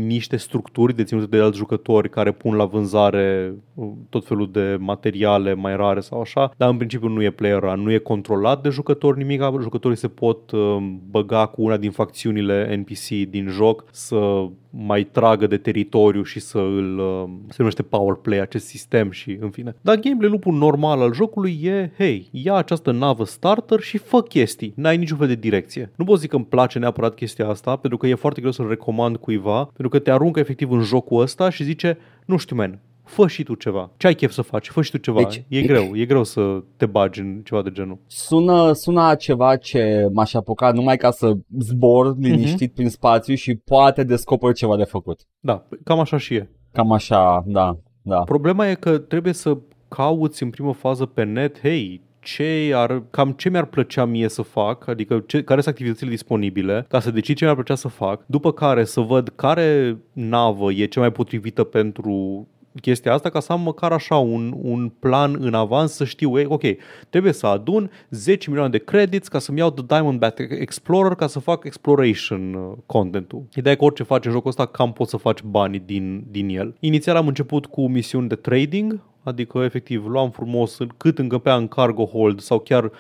niște 0.07 0.37
structuri 0.37 0.97
deținute 0.97 1.37
de 1.37 1.42
alți 1.42 1.59
jucători 1.59 2.11
care 2.11 2.33
pun 2.33 2.55
la 2.55 2.64
vânzare 2.64 3.55
uh, 3.75 3.88
tot 4.09 4.27
felul 4.27 4.49
de 4.53 4.73
materiale 4.80 5.54
mai 5.54 5.76
rare 5.76 6.00
sau 6.00 6.20
așa, 6.20 6.50
dar 6.56 6.70
în 6.70 6.76
principiu 6.76 7.08
nu 7.08 7.22
e 7.22 7.30
player 7.30 7.58
run, 7.58 7.80
nu 7.80 7.92
e 7.92 7.98
controlat 7.98 8.62
de 8.62 8.68
jucători 8.68 9.18
nimic, 9.18 9.42
jucătorii 9.60 9.96
se 9.96 10.08
pot 10.08 10.50
uh, 10.50 10.76
băga 11.10 11.46
cu 11.46 11.62
una 11.62 11.76
din 11.76 11.90
facțiunile 11.90 12.76
NPC 12.76 13.28
din 13.30 13.48
joc 13.48 13.84
să 13.90 14.46
mai 14.76 15.04
tragă 15.04 15.46
de 15.46 15.56
teritoriu 15.56 16.22
și 16.22 16.40
să 16.40 16.58
îl 16.58 16.98
uh, 16.98 17.30
se 17.48 17.56
numește 17.58 17.82
power 17.82 18.14
play 18.14 18.40
acest 18.40 18.66
sistem 18.66 19.10
și 19.10 19.38
în 19.40 19.50
fine. 19.50 19.76
Dar 19.80 19.96
gameplay 19.96 20.30
loop 20.30 20.44
normal 20.44 21.00
al 21.00 21.12
jocului 21.12 21.60
e, 21.62 21.92
hei, 21.96 22.28
ia 22.30 22.54
această 22.54 22.90
navă 22.90 23.24
starter 23.24 23.80
și 23.80 23.98
fă 23.98 24.22
chestii. 24.22 24.72
N-ai 24.76 24.96
niciun 24.96 25.16
fel 25.16 25.26
de 25.26 25.34
direcție. 25.34 25.90
Nu 25.96 26.04
pot 26.04 26.18
zic 26.18 26.30
că 26.30 26.37
îmi 26.37 26.44
place 26.44 26.78
neapărat 26.78 27.14
chestia 27.14 27.48
asta, 27.48 27.76
pentru 27.76 27.98
că 27.98 28.06
e 28.06 28.14
foarte 28.14 28.40
greu 28.40 28.52
să-l 28.52 28.68
recomand 28.68 29.16
cuiva, 29.16 29.64
pentru 29.64 29.88
că 29.88 29.98
te 29.98 30.10
aruncă 30.10 30.40
efectiv 30.40 30.70
în 30.70 30.80
jocul 30.80 31.20
ăsta 31.20 31.50
și 31.50 31.64
zice, 31.64 31.98
nu 32.26 32.37
știu, 32.37 32.56
man, 32.56 32.80
fă 33.05 33.27
și 33.27 33.43
tu 33.43 33.55
ceva. 33.55 33.90
Ce 33.97 34.07
ai 34.07 34.14
chef 34.14 34.33
să 34.33 34.43
faci? 34.43 34.69
Fă 34.69 34.83
și 34.83 34.90
tu 34.90 34.97
ceva. 34.97 35.23
Deci- 35.23 35.45
e 35.49 35.62
greu, 35.62 35.95
e 35.95 36.05
greu 36.05 36.25
să 36.25 36.62
te 36.77 36.87
bagi 36.87 37.21
în 37.21 37.40
ceva 37.45 37.62
de 37.62 37.71
genul. 37.71 37.99
Sună, 38.07 38.73
sună 38.73 39.03
a 39.03 39.14
ceva 39.14 39.57
ce 39.57 40.09
m-aș 40.12 40.35
apuca 40.35 40.73
numai 40.73 40.97
ca 40.97 41.11
să 41.11 41.33
zbor 41.59 42.17
liniștit 42.19 42.75
prin 42.75 42.88
spațiu 42.88 43.35
și 43.35 43.55
poate 43.55 44.05
descoper 44.05 44.53
ceva 44.53 44.77
de 44.77 44.85
făcut. 44.85 45.21
Da, 45.40 45.67
cam 45.85 46.01
așa 46.01 46.17
și 46.17 46.35
e. 46.35 46.51
Cam 46.73 46.93
așa, 46.93 47.43
da, 47.47 47.79
da. 48.03 48.19
Problema 48.21 48.69
e 48.69 48.75
că 48.75 48.99
trebuie 48.99 49.33
să 49.33 49.59
cauți 49.88 50.43
în 50.43 50.51
primă 50.51 50.73
fază 50.73 51.07
pe 51.07 51.23
net, 51.25 51.61
hei, 51.61 52.03
ce 52.21 52.73
ar, 52.75 53.03
cam 53.11 53.31
ce 53.31 53.49
mi-ar 53.49 53.64
plăcea 53.64 54.05
mie 54.05 54.29
să 54.29 54.43
fac, 54.43 54.88
adică 54.88 55.25
ce, 55.27 55.43
care 55.43 55.61
sunt 55.61 55.75
activitățile 55.75 56.11
disponibile, 56.11 56.87
ca 56.88 57.01
să 57.01 57.11
decid 57.11 57.37
ce 57.37 57.45
mi-ar 57.45 57.57
plăcea 57.57 57.75
să 57.75 57.88
fac, 57.88 58.25
după 58.27 58.53
care 58.53 58.85
să 58.85 59.01
văd 59.01 59.29
care 59.29 59.99
navă 60.12 60.73
e 60.73 60.85
cea 60.87 61.01
mai 61.01 61.12
potrivită 61.12 61.64
pentru 61.64 62.49
chestia 62.80 63.12
asta 63.12 63.28
ca 63.28 63.40
să 63.40 63.52
am 63.52 63.60
măcar 63.60 63.92
așa 63.92 64.16
un, 64.16 64.54
un 64.62 64.88
plan 64.98 65.37
în 65.40 65.54
avans 65.54 65.92
să 65.92 66.04
știu, 66.04 66.38
ei, 66.38 66.46
ok, 66.48 66.62
trebuie 67.10 67.32
să 67.32 67.46
adun 67.46 67.90
10 68.10 68.48
milioane 68.48 68.72
de 68.72 68.84
credits 68.84 69.28
ca 69.28 69.38
să-mi 69.38 69.58
iau 69.58 69.70
The 69.70 69.84
Diamondback 69.87 70.38
Explorer 70.38 71.14
ca 71.14 71.26
să 71.26 71.38
fac 71.38 71.64
exploration 71.64 72.54
uh, 72.54 72.72
content-ul. 72.87 73.42
Ideea 73.54 73.74
e 73.74 73.76
că 73.76 73.84
orice 73.84 74.02
faci 74.02 74.24
în 74.24 74.32
jocul 74.32 74.50
ăsta 74.50 74.66
cam 74.66 74.92
poți 74.92 75.10
să 75.10 75.16
faci 75.16 75.42
banii 75.42 75.82
din, 75.87 76.24
din 76.30 76.48
el. 76.48 76.74
Inițial 76.80 77.16
am 77.16 77.26
început 77.26 77.66
cu 77.66 77.88
misiuni 77.88 78.28
de 78.28 78.34
trading, 78.34 79.00
adică 79.22 79.58
efectiv 79.58 80.06
luam 80.06 80.30
frumos 80.30 80.78
cât 80.96 81.18
încăpea 81.18 81.54
în 81.54 81.68
cargo 81.68 82.04
hold 82.04 82.40
sau 82.40 82.58
chiar 82.58 82.84
uh, 82.84 82.90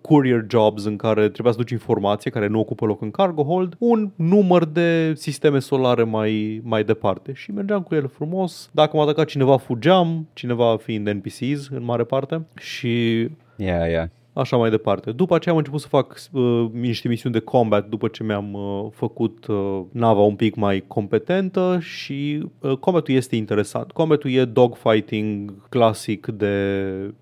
courier 0.00 0.44
jobs 0.48 0.84
în 0.84 0.96
care 0.96 1.28
trebuia 1.28 1.52
să 1.52 1.58
duci 1.58 1.70
informație 1.70 2.30
care 2.30 2.46
nu 2.46 2.58
ocupă 2.58 2.86
loc 2.86 3.02
în 3.02 3.10
cargo 3.10 3.42
hold, 3.42 3.74
un 3.78 4.10
număr 4.16 4.64
de 4.64 5.12
sisteme 5.14 5.58
solare 5.58 6.02
mai, 6.02 6.60
mai 6.64 6.84
departe 6.84 7.32
și 7.32 7.52
mergeam 7.52 7.82
cu 7.82 7.94
el 7.94 8.08
frumos. 8.08 8.70
Dacă 8.72 8.96
m-a 8.96 9.02
atacat 9.02 9.26
cineva, 9.26 9.56
fugeam, 9.56 10.28
cineva 10.32 10.76
fiind 10.76 11.08
NPCs 11.08 11.68
în 11.68 11.84
mare 11.84 12.04
parte 12.04 12.46
și 12.56 13.28
Yeah, 13.60 13.88
yeah. 13.88 14.08
Așa 14.38 14.56
mai 14.56 14.70
departe. 14.70 15.10
După 15.12 15.34
aceea 15.34 15.54
am 15.54 15.60
început 15.60 15.80
să 15.80 15.88
fac 15.88 16.20
uh, 16.32 16.66
niște 16.72 17.08
misiuni 17.08 17.34
de 17.34 17.40
combat 17.40 17.88
după 17.88 18.08
ce 18.08 18.22
mi-am 18.22 18.52
uh, 18.52 18.86
făcut 18.92 19.46
uh, 19.46 19.80
nava 19.92 20.20
un 20.20 20.34
pic 20.34 20.54
mai 20.54 20.84
competentă 20.86 21.78
și 21.80 22.48
uh, 22.58 22.76
combatul 22.76 23.14
este 23.14 23.36
interesant. 23.36 23.92
Combatul 23.92 24.30
e 24.30 24.44
dogfighting 24.44 25.68
clasic 25.68 26.26
de 26.26 26.54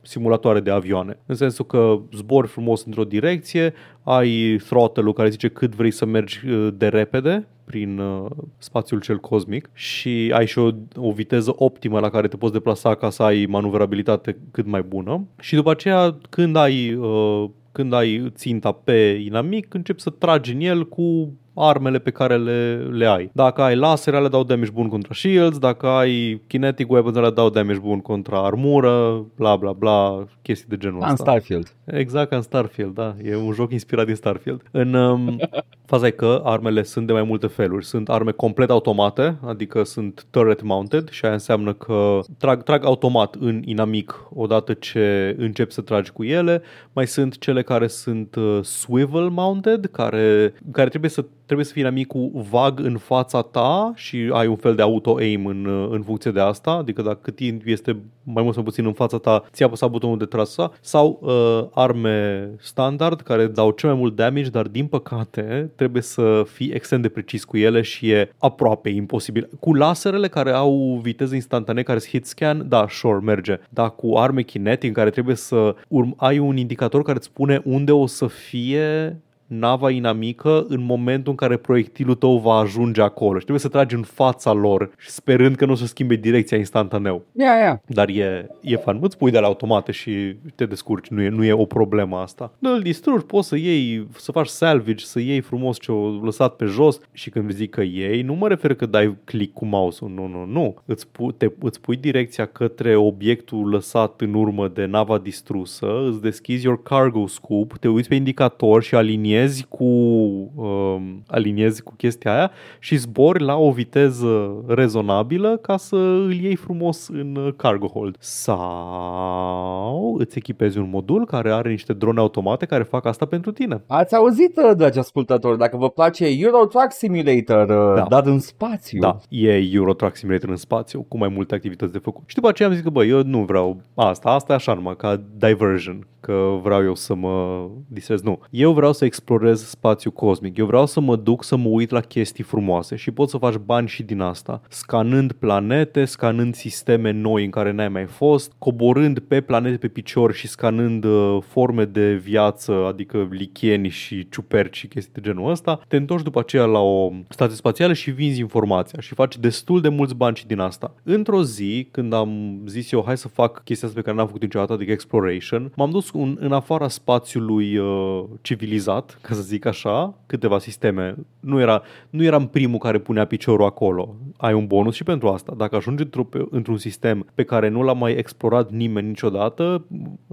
simulatoare 0.03 0.61
de 0.61 0.71
avioane. 0.71 1.19
În 1.27 1.35
sensul 1.35 1.65
că 1.65 1.99
zbori 2.17 2.49
frumos 2.49 2.85
într-o 2.85 3.05
direcție, 3.05 3.75
ai 4.03 4.57
throttle-ul 4.57 5.13
care 5.13 5.29
zice 5.29 5.49
cât 5.49 5.75
vrei 5.75 5.91
să 5.91 6.05
mergi 6.05 6.49
uh, 6.49 6.69
de 6.77 6.89
repede 6.89 7.49
prin 7.67 7.99
uh, 7.99 8.27
spațiul 8.59 9.01
cel 9.01 9.19
cosmic 9.19 9.71
și 9.73 10.33
ai 10.35 10.47
și 10.47 10.59
o, 10.59 10.71
o 10.97 11.13
viteză 11.13 11.53
optimă 11.57 12.01
la 12.01 12.11
care 12.11 12.29
te 12.29 12.37
poți 12.37 12.53
deplasa 12.53 12.95
ca 12.95 13.11
să 13.11 13.23
ai 13.23 13.47
manuvrabilitate 13.49 14.37
cât 14.51 14.67
mai 14.67 14.83
bună. 14.83 15.27
Și 15.41 15.55
după 15.55 15.71
aceea, 15.71 16.19
când 16.31 16.57
ai, 16.57 16.95
uh, 16.95 17.49
când 17.73 17.93
ai 17.93 18.31
ținta 18.35 18.73
pe 18.73 19.23
inamic, 19.25 19.75
începi 19.75 20.01
să 20.01 20.11
tragi 20.11 20.53
în 20.53 20.61
el 20.61 20.89
cu 20.89 21.33
armele 21.57 21.99
pe 21.99 22.11
care 22.11 22.37
le, 22.37 22.75
le 22.77 23.07
ai. 23.07 23.31
Dacă 23.33 23.63
ai 23.63 23.77
laser, 23.77 24.21
le 24.21 24.29
dau 24.29 24.45
damage 24.45 24.71
bun 24.71 24.89
contra 24.89 25.15
shields, 25.15 25.59
dacă 25.59 25.87
ai 25.87 26.41
kinetic 26.47 26.91
weapons, 26.91 27.17
le 27.17 27.31
dau 27.31 27.51
damage 27.51 27.79
bun 27.79 28.01
contra 28.01 28.45
armură, 28.45 29.25
bla 29.37 29.57
bla 29.57 29.73
bla, 29.73 30.25
chestii 30.43 30.69
de 30.69 30.77
genul 30.77 31.01
Ca 31.01 31.07
ăsta. 31.13 31.33
în 31.33 31.39
Starfield. 31.39 31.73
Exact 31.85 32.29
ca 32.29 32.37
în 32.37 32.43
Starfield, 32.43 32.95
da. 32.95 33.15
E 33.25 33.37
un 33.37 33.53
joc 33.53 33.73
inspirat 33.73 34.07
din 34.07 34.15
Starfield. 34.15 34.63
În, 34.71 34.95
um, 34.95 35.37
faza 35.87 36.07
e 36.07 36.11
că 36.11 36.41
armele 36.45 36.83
sunt 36.83 37.07
de 37.07 37.13
mai 37.13 37.23
multe 37.23 37.47
feluri. 37.47 37.85
Sunt 37.85 38.09
arme 38.09 38.31
complet 38.31 38.71
automate, 38.71 39.37
adică 39.47 39.83
sunt 39.83 40.27
turret 40.31 40.63
mounted 40.63 41.09
și 41.09 41.25
aia 41.25 41.35
înseamnă 41.35 41.73
că 41.73 42.21
trag, 42.39 42.63
trag 42.63 42.85
automat 42.85 43.35
în 43.35 43.63
inamic 43.65 44.29
odată 44.35 44.73
ce 44.73 45.35
încep 45.39 45.71
să 45.71 45.81
tragi 45.81 46.11
cu 46.11 46.25
ele. 46.25 46.63
Mai 46.93 47.07
sunt 47.07 47.39
cele 47.39 47.63
care 47.63 47.87
sunt 47.87 48.35
uh, 48.35 48.59
swivel 48.63 49.29
mounted, 49.29 49.89
care, 49.93 50.55
care 50.73 50.89
trebuie 50.89 51.11
să 51.11 51.25
trebuie 51.47 51.67
să 51.67 51.73
fie 51.73 51.81
inamicul 51.81 52.31
vag 52.51 52.81
în 52.81 52.97
fața 52.97 53.43
ta 53.43 53.93
și 53.95 54.31
ai 54.33 54.47
un 54.47 54.57
fel 54.57 54.75
de 54.75 54.83
auto-aim 54.83 55.47
în, 55.47 55.65
uh, 55.65 55.89
în 55.91 56.03
funcție 56.03 56.31
de 56.31 56.41
asta, 56.41 56.71
adică 56.71 57.03
dacă 57.03 57.19
cât 57.23 57.35
timp 57.35 57.63
este 57.65 57.97
mai 58.23 58.43
mult 58.43 58.55
sau 58.55 58.63
puțin 58.63 58.87
în 58.87 58.93
fața 58.93 59.19
ta, 59.19 59.45
ți 59.53 59.63
apăsat 59.63 59.91
butonul 59.91 60.19
de 60.19 60.25
trasa, 60.25 60.73
sau 60.81 61.19
uh, 61.23 61.69
arme 61.75 62.51
standard 62.61 63.21
care 63.21 63.47
dau 63.47 63.71
cel 63.71 63.89
mai 63.89 63.99
mult 63.99 64.17
damage, 64.17 64.49
dar 64.49 64.67
din 64.67 64.87
păcate 64.87 65.71
trebuie 65.77 66.03
să 66.03 66.43
fii 66.53 66.71
extrem 66.71 67.01
de 67.01 67.09
precis 67.09 67.45
cu 67.45 67.57
ele 67.57 67.83
și 67.83 68.11
e 68.11 68.33
aproape 68.39 68.89
imposibil. 68.89 69.49
Cu 69.61 69.75
laserele 69.75 70.29
care 70.29 70.51
au 70.51 71.01
viteză 71.03 71.35
instantanee, 71.35 71.83
care 71.83 71.99
sunt 71.99 72.11
hit 72.11 72.27
scan, 72.27 72.69
da, 72.69 72.87
sure, 72.89 73.19
merge. 73.23 73.61
Dar 73.69 73.91
cu 73.91 74.17
arme 74.17 74.43
kinetic 74.43 74.89
în 74.89 74.95
care 74.95 75.11
trebuie 75.11 75.37
să 75.37 75.75
urm- 75.75 76.17
ai 76.17 76.39
un 76.39 76.57
indicator 76.57 77.03
care 77.03 77.17
îți 77.17 77.27
spune 77.27 77.61
unde 77.65 77.93
o 77.93 78.07
să 78.07 78.27
fie 78.27 79.21
nava 79.47 79.91
inamică 79.91 80.65
în 80.69 80.85
momentul 80.85 81.31
în 81.31 81.37
care 81.37 81.57
proiectilul 81.57 82.15
tău 82.15 82.39
va 82.39 82.55
ajunge 82.55 83.03
acolo 83.03 83.39
și 83.39 83.45
trebuie 83.45 83.59
să 83.59 83.69
tragi 83.69 83.95
în 83.95 84.03
fața 84.03 84.53
lor 84.53 84.91
sperând 84.99 85.57
că 85.57 85.67
nu 85.67 85.73
o 85.73 85.75
să 85.75 85.87
schimbe 85.87 86.15
direcția 86.15 86.57
instantaneu. 86.57 87.25
Ia, 87.33 87.59
ia. 87.59 87.83
Dar 87.87 88.09
e, 88.09 88.49
e 88.61 88.77
fan. 88.77 88.99
Îți 89.01 89.17
pui 89.17 89.31
de 89.31 89.39
la 89.39 89.47
automate 89.47 89.93
și 89.93 90.37
te 90.55 90.67
descurci. 90.67 91.09
Nu 91.09 91.23
e, 91.23 91.29
nu 91.29 91.45
e 91.45 91.53
o 91.53 91.65
problemă 91.65 92.17
asta. 92.17 92.53
Nu 92.59 92.73
îl 92.73 92.81
distrugi, 92.81 93.25
poți 93.25 93.49
să 93.49 93.57
iei, 93.57 94.07
să 94.17 94.33
faci 94.33 94.47
salvage, 94.47 95.05
să 95.05 95.21
iei 95.21 95.41
frumos 95.41 95.79
ce 95.81 95.93
o 95.93 96.09
lăsat 96.09 96.57
pe 96.57 96.65
jos 96.65 96.99
și 97.13 97.31
când 97.31 97.53
zic 97.53 97.71
că 97.71 97.83
iei, 97.83 98.23
nu 98.23 98.35
mă 98.35 98.49
refer 98.49 98.75
că 98.75 98.87
dai 98.87 99.17
click 99.25 99.53
cu 99.53 99.65
mouse-ul. 99.65 100.11
Nu, 100.11 100.27
nu, 100.27 100.45
nu. 100.45 100.77
Îți, 100.85 101.09
pu, 101.09 101.33
te, 101.33 101.51
îți 101.61 101.81
pui 101.81 101.97
direcția 101.97 102.47
către 102.47 102.97
obiectul 102.97 103.69
lăsat 103.69 104.21
în 104.21 104.35
urmă 104.35 104.69
de 104.69 104.85
nava 104.85 105.19
distrusă, 105.19 106.07
îți 106.09 106.21
deschizi 106.21 106.65
your 106.65 106.83
cargo 106.83 107.27
scoop, 107.27 107.77
te 107.77 107.89
uiți 107.89 108.09
pe 108.09 108.15
indicator 108.15 108.83
și 108.83 108.95
aliniezi 108.95 109.36
cu, 109.69 109.85
um, 109.85 111.23
aliniezi 111.27 111.83
cu 111.83 111.95
chestia 111.97 112.35
aia 112.37 112.51
și 112.79 112.97
zbori 112.97 113.43
la 113.43 113.57
o 113.57 113.71
viteză 113.71 114.65
rezonabilă 114.67 115.57
ca 115.57 115.77
să 115.77 115.97
îl 115.97 116.33
iei 116.33 116.57
frumos 116.57 117.09
în 117.09 117.37
uh, 117.37 117.53
cargo 117.57 117.87
hold. 117.87 118.17
Sau 118.19 120.17
îți 120.19 120.39
echipezi 120.39 120.79
un 120.79 120.89
modul 120.91 121.27
care 121.27 121.53
are 121.53 121.71
niște 121.71 121.93
drone 121.93 122.21
automate 122.21 122.67
care 122.67 122.83
fac 122.83 123.07
asta 123.07 123.27
pentru 123.27 123.53
tine. 123.53 123.83
Ați 123.87 124.15
auzit, 124.15 124.57
uh, 124.57 124.77
dragi 124.77 124.99
ascultători, 124.99 125.59
dacă 125.59 125.77
vă 125.77 125.91
place 125.91 126.25
Euro 126.39 126.65
Truck 126.65 126.93
Simulator, 126.93 127.69
uh, 127.69 127.95
Da. 127.95 128.07
dat 128.09 128.27
în 128.27 128.39
spațiu. 128.39 129.01
Da, 129.01 129.17
e 129.29 129.69
Euro 129.73 129.93
Truck 129.95 130.17
Simulator 130.17 130.49
în 130.49 130.57
spațiu 130.57 131.05
cu 131.09 131.19
mai 131.19 131.29
multe 131.29 131.55
activități 131.55 131.93
de 131.93 131.99
făcut. 131.99 132.23
Și 132.27 132.35
după 132.35 132.49
aceea 132.49 132.69
am 132.69 132.75
zis 132.75 132.83
că 132.83 132.91
bă, 132.91 133.05
eu 133.05 133.23
nu 133.23 133.45
vreau 133.45 133.81
asta, 133.95 134.31
asta 134.31 134.53
e 134.53 134.57
așa 134.57 134.75
numai 134.75 134.97
ca 134.97 135.21
diversion, 135.37 136.07
că 136.21 136.59
vreau 136.63 136.83
eu 136.85 136.95
să 136.95 137.15
mă 137.15 137.67
distrez. 137.89 138.23
Nu, 138.23 138.41
eu 138.51 138.73
vreau 138.73 138.93
să 138.93 139.05
explorez 139.27 139.69
spațiul 139.69 140.13
cosmic, 140.13 140.57
eu 140.57 140.67
vreau 140.67 140.87
să 140.87 141.01
mă 141.01 141.17
duc 141.17 141.45
să 141.45 141.57
mă 141.57 141.69
uit 141.69 141.91
la 141.91 142.01
chestii 142.01 142.45
frumoase 142.45 142.97
și 142.97 143.11
poți 143.11 143.31
să 143.31 143.37
faci 143.37 143.55
bani 143.55 143.89
și 143.89 144.03
din 144.03 144.21
asta, 144.21 144.61
scanând 144.69 145.33
planete, 145.33 146.05
scanând 146.05 146.55
sisteme 146.55 147.11
noi 147.11 147.45
în 147.45 147.51
care 147.51 147.73
n-ai 147.73 147.89
mai 147.89 148.05
fost, 148.05 148.53
coborând 148.59 149.19
pe 149.19 149.41
planete 149.41 149.77
pe 149.77 149.89
picior 149.89 150.33
și 150.35 150.49
scanând 150.49 151.05
uh, 151.05 151.39
forme 151.47 151.85
de 151.85 152.15
viață, 152.15 152.73
adică 152.73 153.29
licheni 153.31 153.89
și 153.89 154.29
ciuperci 154.29 154.77
și 154.77 154.87
chestii 154.87 155.13
de 155.13 155.21
genul 155.21 155.51
ăsta, 155.51 155.81
te 155.89 155.97
întorci 155.97 156.25
după 156.25 156.39
aceea 156.39 156.65
la 156.65 156.81
o 156.81 157.13
stație 157.29 157.57
spațială 157.57 157.93
și 157.93 158.11
vinzi 158.11 158.41
informația 158.41 159.01
și 159.01 159.15
faci 159.15 159.39
destul 159.39 159.81
de 159.81 159.89
mulți 159.89 160.15
bani 160.15 160.37
și 160.37 160.47
din 160.47 160.59
asta. 160.59 160.95
Într-o 161.03 161.43
zi, 161.43 161.89
când 161.91 162.13
am 162.13 162.61
zis 162.67 162.93
eu, 162.93 163.03
hai 163.07 163.17
să 163.17 163.29
fac 163.29 163.63
chestia 163.65 163.89
asta 163.89 164.01
pe 164.01 164.05
care 164.07 164.17
n-am 164.17 164.27
făcut 164.27 164.43
niciodată, 164.43 164.73
adică 164.73 164.93
exploration, 164.93 165.73
m-am 165.77 165.91
dus 165.91 166.11
un, 166.13 166.37
în 166.41 166.53
afara 166.53 166.89
spațiului 166.89 167.77
uh, 167.77 168.25
civilizat, 168.43 169.16
ca 169.21 169.35
să 169.35 169.43
zic 169.43 169.65
așa, 169.65 170.15
câteva 170.27 170.59
sisteme. 170.59 171.15
Nu, 171.41 171.61
era, 171.61 171.83
nu 172.11 172.25
eram 172.25 172.47
primul 172.47 172.79
care 172.79 172.99
punea 172.99 173.25
piciorul 173.25 173.65
acolo. 173.65 174.15
Ai 174.37 174.53
un 174.53 174.67
bonus 174.67 174.95
și 174.95 175.05
pentru 175.05 175.29
asta. 175.29 175.55
Dacă 175.57 175.77
ajungi 175.77 176.03
într-o, 176.03 176.29
într-un 176.51 176.77
sistem 176.77 177.27
pe 177.35 177.43
care 177.43 177.69
nu 177.69 177.83
l-a 177.83 177.93
mai 177.93 178.13
explorat 178.13 178.71
nimeni 178.71 179.09
niciodată, 179.09 179.85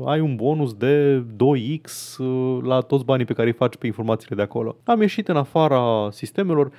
ai 0.06 0.20
un 0.20 0.36
bonus 0.36 0.74
de 0.74 1.24
2x 1.36 2.18
uh, 2.18 2.60
la 2.62 2.80
toți 2.80 3.06
banii 3.06 3.26
pe 3.26 3.34
care 3.34 3.48
îi 3.48 3.54
faci 3.54 3.76
pe 3.76 3.86
informațiile 3.86 4.36
de 4.36 4.42
acolo. 4.42 4.76
Am 4.84 5.02
ieșit 5.02 5.28
în 5.28 5.36
afara 5.36 6.10
sistemelor, 6.12 6.72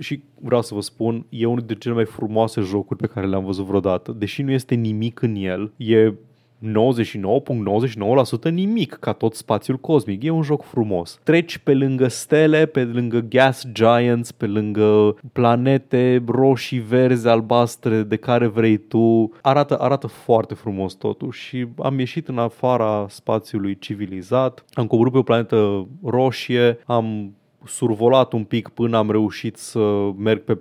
și 0.00 0.22
vreau 0.40 0.62
să 0.62 0.74
vă 0.74 0.80
spun, 0.80 1.26
e 1.28 1.44
unul 1.44 1.58
dintre 1.58 1.78
cele 1.78 1.94
mai 1.94 2.04
frumoase 2.04 2.60
jocuri 2.60 2.98
pe 2.98 3.06
care 3.06 3.26
le-am 3.26 3.44
văzut 3.44 3.64
vreodată. 3.64 4.12
Deși 4.12 4.42
nu 4.42 4.50
este 4.50 4.74
nimic 4.74 5.22
în 5.22 5.34
el, 5.34 5.72
e 5.76 6.12
99.99% 6.66 8.50
nimic 8.50 8.92
ca 8.92 9.12
tot 9.12 9.34
spațiul 9.34 9.76
cosmic. 9.76 10.22
E 10.22 10.30
un 10.30 10.42
joc 10.42 10.62
frumos. 10.62 11.20
Treci 11.22 11.58
pe 11.58 11.74
lângă 11.74 12.08
stele, 12.08 12.66
pe 12.66 12.84
lângă 12.84 13.18
gas 13.18 13.66
giants, 13.72 14.32
pe 14.32 14.46
lângă 14.46 15.16
planete 15.32 16.22
roșii, 16.26 16.78
verzi, 16.78 17.28
albastre, 17.28 18.02
de 18.02 18.16
care 18.16 18.46
vrei 18.46 18.76
tu. 18.76 19.32
Arată, 19.42 19.78
arată 19.78 20.06
foarte 20.06 20.54
frumos 20.54 20.92
totul 20.92 21.30
și 21.30 21.66
am 21.78 21.98
ieșit 21.98 22.28
în 22.28 22.38
afara 22.38 23.06
spațiului 23.08 23.78
civilizat, 23.78 24.64
am 24.72 24.86
coborât 24.86 25.12
pe 25.12 25.18
o 25.18 25.22
planetă 25.22 25.88
roșie, 26.04 26.78
am 26.86 27.34
survolat 27.64 28.32
un 28.32 28.44
pic 28.44 28.68
până 28.68 28.96
am 28.96 29.10
reușit 29.10 29.56
să 29.56 30.10
merg 30.16 30.42
pe, 30.42 30.58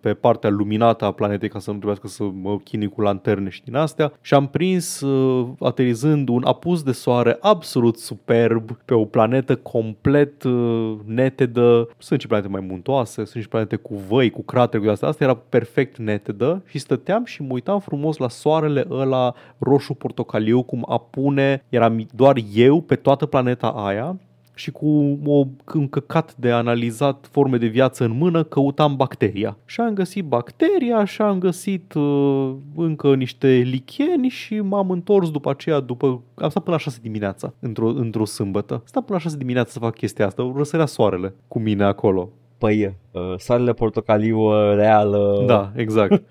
pe 0.00 0.14
partea 0.14 0.50
luminată 0.50 1.04
a 1.04 1.12
planetei 1.12 1.48
ca 1.48 1.58
să 1.58 1.70
nu 1.70 1.76
trebuiască 1.76 2.08
să 2.08 2.24
mă 2.42 2.58
chinui 2.58 2.88
cu 2.88 3.00
lanterne 3.00 3.48
și 3.48 3.62
din 3.62 3.74
astea 3.74 4.12
și 4.20 4.34
am 4.34 4.46
prins 4.46 5.00
uh, 5.00 5.48
aterizând 5.60 6.28
un 6.28 6.44
apus 6.44 6.82
de 6.82 6.92
soare 6.92 7.36
absolut 7.40 7.98
superb 7.98 8.70
pe 8.84 8.94
o 8.94 9.04
planetă 9.04 9.56
complet 9.56 10.42
uh, 10.42 10.96
netedă. 11.04 11.88
Sunt 11.98 12.20
și 12.20 12.26
planete 12.26 12.48
mai 12.48 12.64
muntoase, 12.68 13.24
sunt 13.24 13.42
și 13.42 13.48
planete 13.48 13.76
cu 13.76 13.94
văi, 14.08 14.30
cu 14.30 14.42
cratere, 14.42 14.84
cu 14.84 14.90
astea. 14.90 15.08
Asta 15.08 15.24
era 15.24 15.36
perfect 15.48 15.96
netedă 15.96 16.62
și 16.66 16.78
stăteam 16.78 17.24
și 17.24 17.42
mă 17.42 17.52
uitam 17.52 17.80
frumos 17.80 18.16
la 18.16 18.28
soarele 18.28 18.86
ăla 18.90 19.34
roșu-portocaliu 19.58 20.62
cum 20.62 20.84
apune, 20.88 21.64
eram 21.68 22.06
doar 22.14 22.36
eu 22.54 22.80
pe 22.80 22.94
toată 22.94 23.26
planeta 23.26 23.68
aia 23.68 24.16
și 24.58 24.70
cu 24.70 25.18
o, 25.24 25.44
un 25.74 25.88
căcat 25.88 26.36
de 26.36 26.50
analizat 26.50 27.28
forme 27.30 27.56
de 27.56 27.66
viață 27.66 28.04
în 28.04 28.10
mână, 28.10 28.42
căutam 28.42 28.96
bacteria. 28.96 29.56
Și 29.64 29.80
am 29.80 29.94
găsit 29.94 30.24
bacteria 30.24 31.04
și 31.04 31.22
am 31.22 31.38
găsit 31.38 31.94
uh, 31.94 32.54
încă 32.76 33.14
niște 33.14 33.48
licheni 33.48 34.28
și 34.28 34.60
m-am 34.60 34.90
întors 34.90 35.30
după 35.30 35.50
aceea, 35.50 35.80
după, 35.80 36.06
am 36.34 36.48
stat 36.48 36.62
până 36.62 36.76
la 36.76 36.82
6 36.82 36.98
dimineața, 37.02 37.52
într-o, 37.58 37.88
într-o 37.88 38.24
sâmbătă. 38.24 38.82
Stat 38.84 39.04
până 39.04 39.18
la 39.18 39.24
6 39.24 39.36
dimineața 39.36 39.70
să 39.70 39.78
fac 39.78 39.94
chestia 39.94 40.26
asta, 40.26 40.52
răsărea 40.56 40.86
soarele 40.86 41.34
cu 41.48 41.58
mine 41.58 41.84
acolo. 41.84 42.30
Păi, 42.58 42.84
uh, 42.84 42.92
soarele 43.36 43.72
portocaliu 43.72 44.38
uh, 44.38 44.74
real... 44.74 45.08
Uh... 45.08 45.46
Da, 45.46 45.72
exact. 45.76 46.22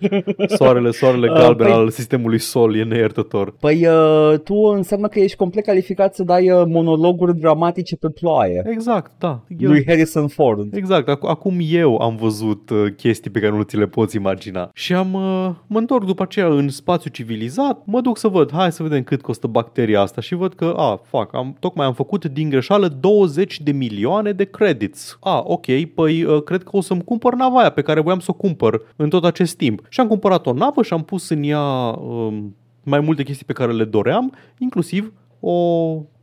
Soarele, 0.47 0.91
soarele 0.91 1.27
galben 1.39 1.67
uh, 1.67 1.73
păi... 1.73 1.81
al 1.81 1.89
sistemului 1.89 2.39
Sol 2.39 2.75
e 2.75 2.83
neiertător. 2.83 3.53
Păi 3.59 3.87
uh, 3.87 4.39
tu 4.39 4.55
înseamnă 4.55 5.07
că 5.07 5.19
ești 5.19 5.37
complet 5.37 5.65
calificat 5.65 6.15
să 6.15 6.23
dai 6.23 6.51
uh, 6.51 6.63
monologuri 6.67 7.39
dramatice 7.39 7.95
pe 7.95 8.09
ploaie. 8.09 8.63
Exact, 8.65 9.11
da. 9.19 9.39
Eu... 9.57 9.69
Lui 9.69 9.83
Harrison 9.87 10.27
Ford. 10.27 10.75
Exact, 10.75 11.07
acum 11.07 11.57
eu 11.69 11.97
am 11.97 12.15
văzut 12.15 12.69
uh, 12.69 12.85
chestii 12.97 13.31
pe 13.31 13.39
care 13.39 13.51
nu 13.51 13.61
ți 13.61 13.77
le 13.77 13.85
poți 13.85 14.15
imagina. 14.15 14.69
Și 14.73 14.93
am, 14.93 15.13
uh, 15.13 15.49
mă 15.67 15.79
întorc 15.79 16.05
după 16.05 16.23
aceea 16.23 16.47
în 16.47 16.69
spațiu 16.69 17.09
civilizat, 17.09 17.81
mă 17.85 18.01
duc 18.01 18.17
să 18.17 18.27
văd, 18.27 18.51
hai 18.51 18.71
să 18.71 18.83
vedem 18.83 19.03
cât 19.03 19.21
costă 19.21 19.47
bacteria 19.47 20.01
asta 20.01 20.21
și 20.21 20.35
văd 20.35 20.53
că, 20.53 20.73
a, 20.77 21.01
fac, 21.03 21.35
am, 21.35 21.55
tocmai 21.59 21.85
am 21.85 21.93
făcut 21.93 22.25
din 22.25 22.49
greșeală 22.49 22.87
20 22.87 23.59
de 23.59 23.71
milioane 23.71 24.31
de 24.31 24.43
credits. 24.43 25.17
A, 25.21 25.43
ok, 25.45 25.65
păi 25.95 26.23
uh, 26.23 26.43
cred 26.43 26.63
că 26.63 26.76
o 26.77 26.81
să-mi 26.81 27.03
cumpăr 27.03 27.33
nava 27.33 27.59
aia 27.59 27.69
pe 27.69 27.81
care 27.81 27.99
voiam 27.99 28.19
să 28.19 28.31
o 28.31 28.33
cumpăr 28.33 28.81
în 28.95 29.09
tot 29.09 29.25
acest 29.25 29.57
timp. 29.57 29.85
Și 29.89 29.99
am 29.99 30.07
cumpărat 30.07 30.45
o 30.45 30.53
navă 30.53 30.83
și 30.83 30.93
am 30.93 31.03
pus 31.03 31.29
în 31.29 31.43
ea 31.43 31.61
um, 31.61 32.55
mai 32.83 32.99
multe 32.99 33.23
chestii 33.23 33.45
pe 33.45 33.53
care 33.53 33.71
le 33.71 33.83
doream, 33.83 34.33
inclusiv 34.57 35.13
o 35.39 35.53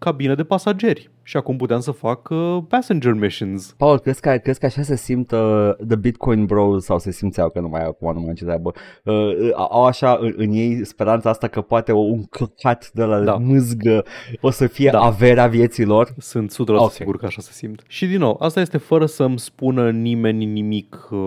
cabină 0.05 0.35
de 0.35 0.45
pasageri 0.45 1.11
și 1.23 1.37
acum 1.37 1.57
puteam 1.57 1.81
să 1.81 1.91
fac 1.91 2.29
uh, 2.31 2.59
passenger 2.69 3.13
missions. 3.13 3.75
Paul, 3.77 3.99
crezi 3.99 4.21
că, 4.21 4.37
crezi 4.43 4.59
că 4.59 4.67
așa 4.67 4.83
se 4.83 4.97
simt 4.97 5.31
uh, 5.31 5.71
The 5.87 5.97
Bitcoin 5.97 6.47
Bros 6.47 6.85
sau 6.85 6.99
se 6.99 7.11
simțeau 7.11 7.51
că 7.51 7.61
nu 7.61 7.69
mai 7.69 7.85
acum 7.85 8.13
nu 8.15 8.21
mai 8.21 8.35
ce 8.35 8.45
treabă. 8.45 8.73
Uh, 9.05 9.15
uh, 9.15 9.51
au 9.55 9.85
așa 9.85 10.19
în, 10.21 10.35
în 10.37 10.53
ei 10.53 10.85
speranța 10.85 11.31
asta 11.31 11.49
că 11.49 11.61
poate 11.61 11.93
un 11.93 12.25
căcat 12.25 12.91
de 12.93 13.05
la 13.05 13.21
da. 13.21 13.35
mâzgă 13.35 14.05
o 14.41 14.51
să 14.51 14.67
fie 14.67 14.91
da. 14.91 15.01
averea 15.01 15.47
vieților? 15.47 16.15
Sunt 16.19 16.53
100% 16.53 16.57
okay. 16.67 16.89
sigur 16.89 17.17
că 17.17 17.27
așa 17.27 17.41
se 17.41 17.53
simt. 17.53 17.83
Și 17.89 18.07
din 18.07 18.19
nou, 18.19 18.37
asta 18.41 18.61
este 18.61 18.79
fără 18.79 19.07
să-mi 19.07 19.39
spună 19.39 19.91
nimeni 19.91 20.45
nimic 20.45 21.09
uh, 21.11 21.19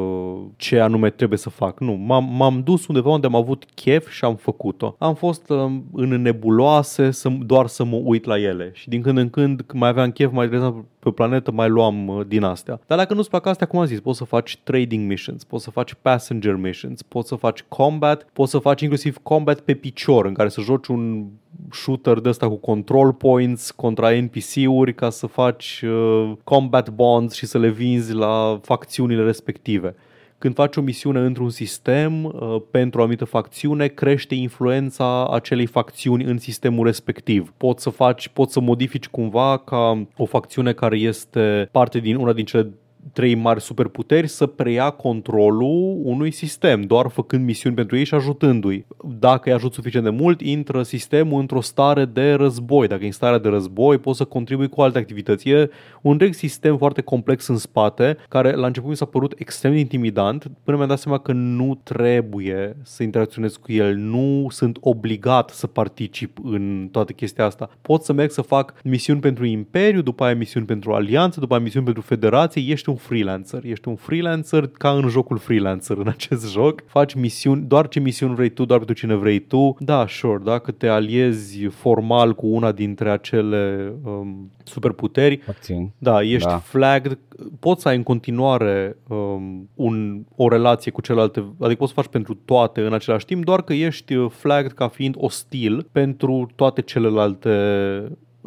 ce 0.55 0.79
anume 0.79 1.09
trebuie 1.09 1.37
să 1.37 1.49
fac. 1.49 1.79
Nu, 1.79 1.93
m-am, 1.93 2.35
m-am 2.35 2.61
dus 2.63 2.87
undeva 2.87 3.09
unde 3.09 3.27
am 3.27 3.35
avut 3.35 3.65
chef 3.75 4.09
și 4.09 4.25
am 4.25 4.35
făcut-o. 4.35 4.95
Am 4.99 5.15
fost 5.15 5.49
uh, 5.49 5.71
în 5.93 6.21
nebuloase 6.21 7.11
să, 7.11 7.29
doar 7.29 7.67
să 7.67 7.83
mă 7.83 8.01
uit 8.03 8.25
la 8.25 8.39
ele 8.39 8.66
și 8.73 8.89
din 8.89 9.01
când 9.01 9.17
în 9.17 9.29
când 9.29 9.61
mai 9.73 9.89
aveam 9.89 10.11
chef, 10.11 10.31
mai 10.31 10.45
interesant 10.45 10.85
pe 10.99 11.09
planetă, 11.09 11.51
mai 11.51 11.69
luam 11.69 12.07
uh, 12.07 12.25
din 12.27 12.43
astea. 12.43 12.79
Dar 12.87 12.97
dacă 12.97 13.13
nu-ți 13.13 13.29
plac 13.29 13.45
astea, 13.45 13.67
cum 13.67 13.79
am 13.79 13.85
zis, 13.85 13.99
poți 13.99 14.17
să 14.17 14.23
faci 14.23 14.59
trading 14.63 15.07
missions, 15.07 15.43
poți 15.43 15.63
să 15.63 15.71
faci 15.71 15.93
passenger 16.01 16.55
missions, 16.55 17.01
poți 17.01 17.27
să 17.27 17.35
faci 17.35 17.63
combat, 17.67 18.27
poți 18.33 18.51
să 18.51 18.57
faci 18.57 18.81
inclusiv 18.81 19.17
combat 19.23 19.59
pe 19.59 19.73
picior, 19.73 20.25
în 20.25 20.33
care 20.33 20.49
să 20.49 20.61
joci 20.61 20.87
un 20.87 21.25
shooter 21.71 22.19
de 22.19 22.29
ăsta 22.29 22.47
cu 22.47 22.55
control 22.55 23.13
points 23.13 23.71
contra 23.71 24.11
NPC-uri 24.11 24.95
ca 24.95 25.09
să 25.09 25.27
faci 25.27 25.83
uh, 25.85 26.31
combat 26.43 26.89
bonds 26.89 27.35
și 27.35 27.45
să 27.45 27.57
le 27.57 27.69
vinzi 27.69 28.13
la 28.13 28.59
facțiunile 28.61 29.23
respective 29.23 29.95
când 30.37 30.53
faci 30.53 30.75
o 30.75 30.81
misiune 30.81 31.19
într-un 31.19 31.49
sistem 31.49 32.23
uh, 32.23 32.61
pentru 32.71 32.99
o 32.99 33.01
anumită 33.01 33.25
facțiune, 33.25 33.87
crește 33.87 34.35
influența 34.35 35.27
acelei 35.27 35.65
facțiuni 35.65 36.23
în 36.23 36.37
sistemul 36.37 36.85
respectiv. 36.85 37.53
Poți 37.57 37.83
să 37.83 37.89
faci, 37.89 38.27
poți 38.27 38.53
să 38.53 38.59
modifici 38.59 39.07
cumva 39.07 39.57
ca 39.57 40.07
o 40.17 40.25
facțiune 40.25 40.73
care 40.73 40.97
este 40.97 41.69
parte 41.71 41.99
din 41.99 42.15
una 42.15 42.33
din 42.33 42.45
cele 42.45 42.69
trei 43.13 43.35
mari 43.35 43.61
superputeri 43.61 44.27
să 44.27 44.45
preia 44.45 44.89
controlul 44.89 45.99
unui 46.03 46.31
sistem, 46.31 46.81
doar 46.81 47.07
făcând 47.07 47.45
misiuni 47.45 47.75
pentru 47.75 47.97
ei 47.97 48.03
și 48.03 48.13
ajutându-i. 48.13 48.85
Dacă 49.19 49.49
îi 49.49 49.55
ajut 49.55 49.73
suficient 49.73 50.05
de 50.05 50.11
mult, 50.11 50.41
intră 50.41 50.83
sistemul 50.83 51.39
într-o 51.39 51.61
stare 51.61 52.05
de 52.05 52.33
război. 52.33 52.87
Dacă 52.87 53.03
e 53.03 53.05
în 53.05 53.11
stare 53.11 53.37
de 53.37 53.49
război, 53.49 53.97
poți 53.97 54.17
să 54.17 54.23
contribui 54.23 54.69
cu 54.69 54.81
alte 54.81 54.97
activități. 54.97 55.49
E 55.49 55.69
un 56.01 56.11
întreg 56.11 56.33
sistem 56.33 56.77
foarte 56.77 57.01
complex 57.01 57.47
în 57.47 57.57
spate, 57.57 58.17
care 58.29 58.55
la 58.55 58.67
început 58.67 58.89
mi 58.89 58.95
s-a 58.95 59.05
părut 59.05 59.33
extrem 59.37 59.71
de 59.71 59.79
intimidant, 59.79 60.47
până 60.63 60.77
mi-am 60.77 60.89
dat 60.89 60.99
seama 60.99 61.17
că 61.17 61.31
nu 61.31 61.79
trebuie 61.83 62.77
să 62.83 63.03
interacționez 63.03 63.55
cu 63.55 63.71
el, 63.71 63.95
nu 63.95 64.47
sunt 64.49 64.77
obligat 64.81 65.49
să 65.49 65.67
particip 65.67 66.37
în 66.43 66.87
toată 66.91 67.11
chestia 67.11 67.45
asta. 67.45 67.69
Pot 67.81 68.03
să 68.03 68.13
merg 68.13 68.31
să 68.31 68.41
fac 68.41 68.73
misiuni 68.83 69.19
pentru 69.19 69.45
Imperiu, 69.45 70.01
după 70.01 70.23
aia 70.23 70.35
misiuni 70.35 70.65
pentru 70.65 70.93
Alianță, 70.93 71.39
după 71.39 71.53
aia 71.53 71.63
misiuni 71.63 71.85
pentru 71.85 72.03
Federație, 72.03 72.71
ești 72.71 72.89
un 72.89 72.95
freelancer. 72.97 73.63
Ești 73.63 73.87
un 73.87 73.95
freelancer 73.95 74.67
ca 74.67 74.89
în 74.89 75.07
jocul 75.07 75.37
freelancer 75.37 75.97
în 75.97 76.07
acest 76.07 76.51
joc. 76.51 76.83
Faci 76.85 77.13
misiuni, 77.13 77.65
doar 77.67 77.87
ce 77.87 77.99
misiuni 77.99 78.35
vrei 78.35 78.49
tu, 78.49 78.65
doar 78.65 78.77
pentru 78.77 78.95
cine 78.95 79.15
vrei 79.15 79.39
tu. 79.39 79.75
Da, 79.79 80.05
sure, 80.07 80.41
dacă 80.43 80.71
te 80.71 80.87
aliezi 80.87 81.65
formal 81.65 82.35
cu 82.35 82.47
una 82.47 82.71
dintre 82.71 83.09
acele 83.09 83.93
um, 84.03 84.51
superputeri, 84.63 85.41
Acțiuni. 85.47 85.93
da, 85.97 86.21
ești 86.21 86.47
da. 86.47 86.57
flagged, 86.57 87.19
poți 87.59 87.81
să 87.81 87.87
ai 87.87 87.95
în 87.95 88.03
continuare 88.03 88.97
um, 89.07 89.69
un, 89.75 90.23
o 90.35 90.49
relație 90.49 90.91
cu 90.91 91.01
celelalte, 91.01 91.39
adică 91.59 91.79
poți 91.79 91.93
să 91.93 92.01
faci 92.01 92.11
pentru 92.11 92.33
toate 92.33 92.81
în 92.81 92.93
același 92.93 93.25
timp, 93.25 93.43
doar 93.43 93.61
că 93.61 93.73
ești 93.73 94.27
flagged 94.27 94.71
ca 94.71 94.87
fiind 94.87 95.15
ostil 95.17 95.87
pentru 95.91 96.49
toate 96.55 96.81
celelalte 96.81 97.51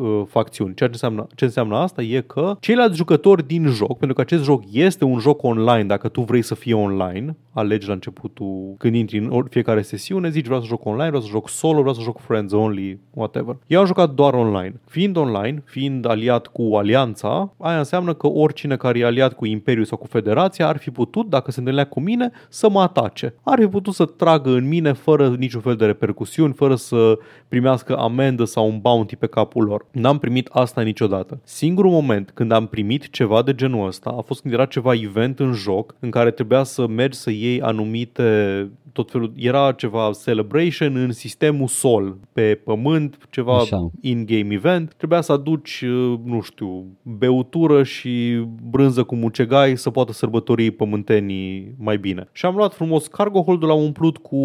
uh, 0.00 0.22
facțiuni. 0.26 0.74
Ceea 0.74 0.88
ce 0.88 0.94
înseamnă, 0.94 1.26
ce 1.34 1.44
înseamnă 1.44 1.76
asta 1.76 2.02
e 2.02 2.20
că 2.20 2.56
ceilalți 2.60 2.96
jucători 2.96 3.46
din 3.46 3.66
joc, 3.66 3.98
pentru 3.98 4.14
că 4.14 4.20
acest 4.20 4.44
joc 4.44 4.62
este 4.72 5.04
un 5.04 5.18
joc 5.18 5.42
online, 5.42 5.84
dacă 5.84 6.08
tu 6.08 6.20
vrei 6.20 6.42
să 6.42 6.54
fie 6.54 6.74
online, 6.74 7.36
alegi 7.52 7.86
la 7.86 7.92
începutul, 7.92 8.74
când 8.78 8.94
intri 8.94 9.18
în 9.18 9.46
fiecare 9.50 9.82
sesiune, 9.82 10.30
zici 10.30 10.44
vreau 10.44 10.60
să 10.60 10.66
joc 10.66 10.84
online, 10.84 11.08
vreau 11.08 11.22
să 11.22 11.28
joc 11.28 11.48
solo, 11.48 11.78
vreau 11.78 11.94
să 11.94 12.00
joc 12.00 12.18
friends 12.18 12.52
only, 12.52 13.00
whatever. 13.14 13.56
Eu 13.66 13.80
am 13.80 13.86
jucat 13.86 14.10
doar 14.10 14.34
online. 14.34 14.80
Fiind 14.86 15.16
online, 15.16 15.62
fiind 15.64 16.06
aliat 16.06 16.46
cu 16.46 16.74
alianța, 16.76 17.52
aia 17.58 17.78
înseamnă 17.78 18.14
că 18.14 18.26
oricine 18.26 18.76
care 18.76 18.98
e 18.98 19.04
aliat 19.04 19.32
cu 19.32 19.46
Imperiul 19.46 19.84
sau 19.84 19.98
cu 19.98 20.06
Federația 20.06 20.68
ar 20.68 20.76
fi 20.76 20.90
putut, 20.90 21.28
dacă 21.28 21.50
se 21.50 21.58
întâlnea 21.58 21.86
cu 21.86 22.00
mine, 22.00 22.30
să 22.48 22.68
mă 22.68 22.80
atace. 22.80 23.34
Ar 23.42 23.58
fi 23.58 23.66
putut 23.66 23.94
să 23.94 24.04
tragă 24.04 24.50
în 24.50 24.68
mine 24.68 24.92
fără 24.92 25.28
niciun 25.38 25.60
fel 25.60 25.76
de 25.76 25.86
repercusiuni, 25.86 26.52
fără 26.52 26.74
să 26.74 27.18
primească 27.48 27.96
amendă 27.96 28.44
sau 28.44 28.66
un 28.66 28.78
bounty 28.80 29.16
pe 29.16 29.26
capul 29.26 29.64
lor. 29.64 29.86
N-am 29.92 30.18
primit 30.18 30.48
asta 30.53 30.81
niciodată. 30.81 31.40
Singurul 31.44 31.90
moment 31.90 32.31
când 32.35 32.53
am 32.53 32.66
primit 32.66 33.11
ceva 33.11 33.42
de 33.42 33.55
genul 33.55 33.87
ăsta 33.87 34.14
a 34.18 34.20
fost 34.20 34.40
când 34.40 34.55
era 34.55 34.64
ceva 34.64 34.94
event 34.94 35.38
în 35.38 35.53
joc 35.53 35.94
în 35.98 36.11
care 36.11 36.31
trebuia 36.31 36.62
să 36.62 36.87
mergi 36.87 37.18
să 37.18 37.31
iei 37.31 37.61
anumite 37.61 38.68
tot 38.92 39.11
felul, 39.11 39.33
era 39.37 39.72
ceva 39.72 40.11
celebration 40.24 40.96
în 40.96 41.12
sistemul 41.12 41.66
Sol, 41.66 42.16
pe 42.33 42.61
pământ, 42.64 43.18
ceva 43.31 43.59
Așa. 43.59 43.90
in-game 44.00 44.55
event. 44.55 44.94
Trebuia 44.96 45.20
să 45.20 45.33
aduci, 45.33 45.85
nu 46.24 46.40
știu, 46.40 46.85
beutură 47.03 47.83
și 47.83 48.44
brânză 48.70 49.03
cu 49.03 49.14
mucegai 49.14 49.76
să 49.76 49.90
poată 49.90 50.12
sărbători 50.12 50.70
pământenii 50.70 51.74
mai 51.79 51.98
bine. 51.98 52.29
Și 52.33 52.46
am 52.46 52.55
luat 52.55 52.74
frumos 52.74 53.07
cargo 53.07 53.42
hold 53.42 53.64
l-am 53.64 53.83
umplut 53.83 54.16
cu 54.16 54.40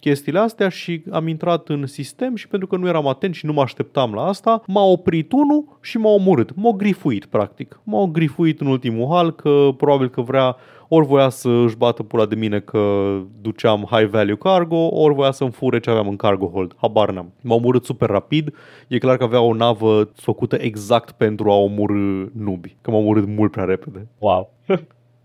chestiile 0.00 0.38
astea 0.38 0.68
și 0.68 1.02
am 1.10 1.28
intrat 1.28 1.68
în 1.68 1.86
sistem 1.86 2.34
și 2.34 2.48
pentru 2.48 2.68
că 2.68 2.76
nu 2.76 2.88
eram 2.88 3.06
atent 3.06 3.34
și 3.34 3.46
nu 3.46 3.52
mă 3.52 3.60
așteptam 3.60 4.14
la 4.14 4.22
asta, 4.26 4.62
m-a 4.66 4.82
oprit 4.84 5.32
unul 5.32 5.78
și 5.80 5.98
m-a 5.98 6.10
omorât. 6.10 6.50
M-a 6.54 6.70
grifuit, 6.70 7.24
practic. 7.24 7.80
M-a 7.84 8.04
grifuit 8.12 8.60
în 8.60 8.66
ultimul 8.66 9.08
hal 9.10 9.32
că 9.32 9.68
probabil 9.76 10.08
că 10.08 10.20
vrea 10.20 10.56
ori 10.88 11.06
voia 11.06 11.28
să 11.28 11.48
își 11.48 11.76
bată 11.76 12.02
pula 12.02 12.26
de 12.26 12.34
mine 12.34 12.60
că 12.60 13.14
duceam 13.40 13.86
high 13.90 14.08
value 14.08 14.36
cargo, 14.36 14.88
ori 14.90 15.14
voia 15.14 15.30
să-mi 15.30 15.50
fure 15.50 15.80
ce 15.80 15.90
aveam 15.90 16.08
în 16.08 16.16
cargo 16.16 16.46
hold. 16.46 16.74
Habar 16.76 17.10
n-am. 17.10 17.32
M-a 17.40 17.54
omorât 17.54 17.84
super 17.84 18.08
rapid. 18.08 18.54
E 18.88 18.98
clar 18.98 19.16
că 19.16 19.24
avea 19.24 19.40
o 19.40 19.54
navă 19.54 20.10
făcută 20.14 20.56
exact 20.56 21.10
pentru 21.10 21.50
a 21.50 21.54
omorâ 21.54 22.26
nubi. 22.32 22.76
Că 22.80 22.90
m-a 22.90 22.96
omorât 22.96 23.26
mult 23.26 23.50
prea 23.50 23.64
repede. 23.64 24.06
Wow. 24.18 24.52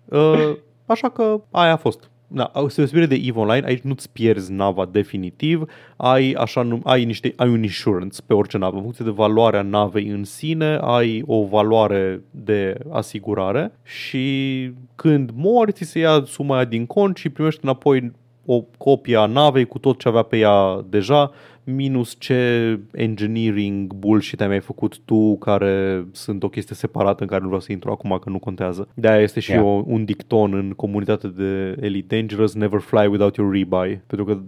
uh, 0.05 0.55
așa 0.85 1.09
că 1.09 1.41
aia 1.51 1.71
a 1.71 1.77
fost 1.77 2.09
da, 2.35 2.51
deosebire 2.53 3.05
de 3.05 3.15
EVE 3.15 3.39
Online, 3.39 3.65
aici 3.65 3.81
nu-ți 3.81 4.11
pierzi 4.11 4.51
nava 4.51 4.85
definitiv, 4.85 5.63
ai, 5.95 6.31
așa, 6.31 6.79
ai, 6.83 7.05
niște, 7.05 7.33
ai 7.35 7.49
un 7.49 7.63
insurance 7.63 8.21
pe 8.25 8.33
orice 8.33 8.57
navă. 8.57 8.75
În 8.75 8.81
funcție 8.81 9.05
de 9.05 9.11
valoarea 9.11 9.61
navei 9.61 10.07
în 10.07 10.23
sine, 10.23 10.77
ai 10.81 11.23
o 11.25 11.45
valoare 11.45 12.21
de 12.31 12.77
asigurare 12.91 13.71
și 13.83 14.71
când 14.95 15.29
mori, 15.33 15.71
ți 15.71 15.83
se 15.83 15.99
ia 15.99 16.23
suma 16.25 16.55
aia 16.55 16.65
din 16.65 16.85
cont 16.85 17.17
și 17.17 17.29
primești 17.29 17.59
înapoi 17.63 18.11
o 18.45 18.63
copie 18.77 19.17
a 19.17 19.25
navei 19.25 19.65
cu 19.65 19.79
tot 19.79 19.99
ce 19.99 20.07
avea 20.07 20.21
pe 20.21 20.37
ea 20.37 20.85
deja, 20.89 21.31
minus 21.63 22.15
ce 22.19 22.79
engineering 22.91 23.93
bullshit 23.93 24.41
ai 24.41 24.47
mai 24.47 24.59
făcut 24.59 24.99
tu, 24.99 25.37
care 25.37 26.05
sunt 26.11 26.43
o 26.43 26.49
chestie 26.49 26.75
separată 26.75 27.21
în 27.21 27.27
care 27.27 27.41
nu 27.41 27.47
vreau 27.47 27.61
să 27.61 27.71
intru 27.71 27.91
acum, 27.91 28.17
că 28.21 28.29
nu 28.29 28.39
contează. 28.39 28.87
De-aia 28.93 29.21
este 29.21 29.39
și 29.39 29.51
yeah. 29.51 29.63
o, 29.63 29.83
un 29.85 30.05
dicton 30.05 30.53
în 30.53 30.71
comunitatea 30.71 31.29
de 31.29 31.75
Elite 31.79 32.15
Dangerous, 32.15 32.53
never 32.53 32.79
fly 32.79 33.07
without 33.07 33.35
your 33.35 33.53
rebuy. 33.53 34.01
Pentru 34.07 34.25
că 34.25 34.39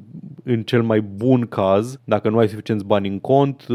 în 0.43 0.63
cel 0.63 0.83
mai 0.83 1.01
bun 1.01 1.45
caz, 1.45 1.99
dacă 2.03 2.29
nu 2.29 2.37
ai 2.37 2.47
suficienți 2.47 2.85
bani 2.85 3.07
în 3.07 3.19
cont, 3.19 3.65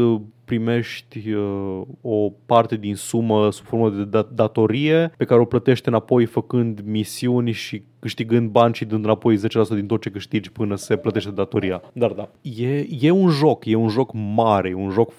primești 0.45 1.29
uh, 1.31 1.81
o 2.01 2.31
parte 2.45 2.75
din 2.75 2.95
sumă 2.95 3.51
sub 3.51 3.65
formă 3.65 3.89
de 3.89 4.03
dat- 4.03 4.29
datorie 4.33 5.13
pe 5.17 5.25
care 5.25 5.39
o 5.41 5.45
plătești 5.45 5.87
înapoi 5.87 6.25
făcând 6.25 6.79
misiuni 6.85 7.51
și 7.51 7.83
câștigând 7.99 8.49
bani 8.49 8.73
și 8.73 8.85
dând 8.85 9.03
înapoi 9.03 9.37
10% 9.37 9.41
din 9.69 9.85
tot 9.85 10.01
ce 10.01 10.09
câștigi 10.09 10.51
până 10.51 10.75
se 10.75 10.95
plătește 10.97 11.29
datoria. 11.31 11.81
Dar 11.93 12.11
da, 12.11 12.29
e, 12.41 12.85
e 12.99 13.11
un 13.11 13.29
joc, 13.29 13.65
e 13.65 13.75
un 13.75 13.87
joc 13.89 14.11
mare, 14.13 14.69
e 14.69 14.73
un 14.73 14.89
joc, 14.89 15.11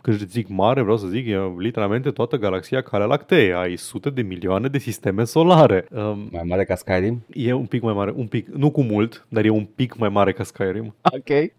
când 0.00 0.26
zic 0.28 0.48
mare, 0.48 0.82
vreau 0.82 0.96
să 0.96 1.06
zic, 1.06 1.26
e 1.26 1.36
literalmente 1.58 2.10
toată 2.10 2.36
galaxia 2.36 2.80
Calea 2.80 3.06
Lactee, 3.06 3.54
ai 3.56 3.76
sute 3.76 4.10
de 4.10 4.22
milioane 4.22 4.68
de 4.68 4.78
sisteme 4.78 5.24
solare. 5.24 5.86
Um, 5.90 6.28
Mai 6.32 6.42
mare 6.46 6.64
ca 6.64 6.74
Skyrim? 6.74 7.24
e 7.32 7.52
un 7.52 7.66
pic 7.66 7.82
mai 7.82 7.94
mare, 7.94 8.12
un 8.16 8.26
pic, 8.26 8.48
nu 8.48 8.70
cu 8.70 8.82
mult, 8.82 9.26
dar 9.28 9.44
e 9.44 9.48
un 9.48 9.64
pic 9.64 9.96
mai 9.96 10.08
mare 10.08 10.32
ca 10.32 10.42
Skyrim. 10.42 10.94
Ok. 11.02 11.50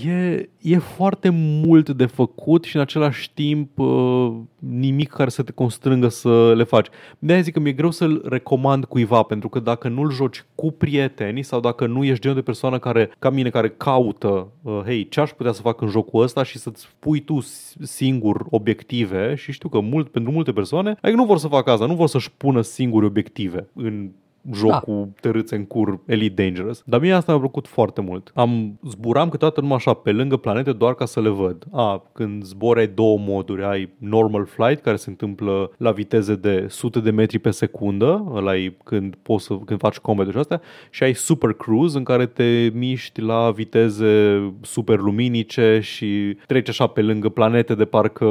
E, 0.00 0.48
e 0.60 0.78
foarte 0.78 1.28
mult 1.64 1.90
de 1.90 2.06
făcut 2.06 2.64
și 2.64 2.76
în 2.76 2.82
același 2.82 3.32
timp 3.34 3.78
uh, 3.78 4.32
nimic 4.58 5.10
care 5.10 5.30
să 5.30 5.42
te 5.42 5.52
constrângă 5.52 6.08
să 6.08 6.52
le 6.54 6.64
faci. 6.64 6.86
de 7.18 7.40
zic 7.40 7.52
că 7.52 7.60
mi-e 7.60 7.72
greu 7.72 7.90
să-l 7.90 8.22
recomand 8.28 8.84
cuiva, 8.84 9.22
pentru 9.22 9.48
că 9.48 9.60
dacă 9.60 9.88
nu-l 9.88 10.10
joci 10.10 10.44
cu 10.54 10.70
prieteni 10.70 11.42
sau 11.42 11.60
dacă 11.60 11.86
nu 11.86 12.04
ești 12.04 12.20
genul 12.20 12.36
de 12.36 12.42
persoană 12.42 12.78
care, 12.78 13.10
ca 13.18 13.30
mine, 13.30 13.50
care 13.50 13.68
caută, 13.68 14.48
uh, 14.62 14.80
hei, 14.84 15.08
ce 15.08 15.20
aș 15.20 15.30
putea 15.30 15.52
să 15.52 15.62
fac 15.62 15.80
în 15.80 15.88
jocul 15.88 16.22
ăsta 16.22 16.42
și 16.42 16.58
să-ți 16.58 16.88
pui 16.98 17.20
tu 17.20 17.38
singur 17.80 18.46
obiective 18.50 19.34
și 19.34 19.52
știu 19.52 19.68
că 19.68 19.80
mult, 19.80 20.08
pentru 20.08 20.32
multe 20.32 20.52
persoane, 20.52 20.90
adică 20.90 21.20
nu 21.20 21.26
vor 21.26 21.38
să 21.38 21.48
facă 21.48 21.70
asta, 21.70 21.86
nu 21.86 21.94
vor 21.94 22.08
să-și 22.08 22.32
pună 22.32 22.60
singuri 22.60 23.06
obiective 23.06 23.68
în 23.74 24.10
jocul 24.52 25.04
da. 25.04 25.20
tărâțe 25.20 25.56
în 25.56 25.64
cur 25.64 26.00
Elite 26.06 26.42
Dangerous. 26.42 26.82
Dar 26.86 27.00
mie 27.00 27.12
asta 27.12 27.32
mi-a 27.32 27.40
plăcut 27.40 27.66
foarte 27.66 28.00
mult. 28.00 28.30
Am 28.34 28.78
zburam 28.88 29.28
câteodată 29.28 29.60
numai 29.60 29.76
așa 29.76 29.94
pe 29.94 30.12
lângă 30.12 30.36
planete 30.36 30.72
doar 30.72 30.94
ca 30.94 31.04
să 31.04 31.20
le 31.20 31.28
văd. 31.28 31.66
A, 31.72 32.02
când 32.12 32.44
zbori 32.44 32.80
ai 32.80 32.86
două 32.86 33.18
moduri. 33.18 33.64
Ai 33.64 33.88
normal 33.98 34.44
flight 34.44 34.82
care 34.82 34.96
se 34.96 35.10
întâmplă 35.10 35.70
la 35.76 35.90
viteze 35.90 36.34
de 36.34 36.66
sute 36.68 37.00
de 37.00 37.10
metri 37.10 37.38
pe 37.38 37.50
secundă, 37.50 38.30
ăla 38.34 38.56
e 38.56 38.76
când 38.84 39.14
poți 39.22 39.44
să, 39.44 39.54
când 39.64 39.80
faci 39.80 39.98
combat 39.98 40.30
și 40.30 40.36
astea, 40.36 40.60
și 40.90 41.02
ai 41.02 41.14
super 41.14 41.52
cruise 41.52 41.98
în 41.98 42.04
care 42.04 42.26
te 42.26 42.70
miști 42.74 43.20
la 43.20 43.50
viteze 43.50 44.42
super 44.60 44.98
luminice 44.98 45.80
și 45.82 46.36
treci 46.46 46.68
așa 46.68 46.86
pe 46.86 47.02
lângă 47.02 47.28
planete 47.28 47.74
de 47.74 47.84
parcă 47.84 48.26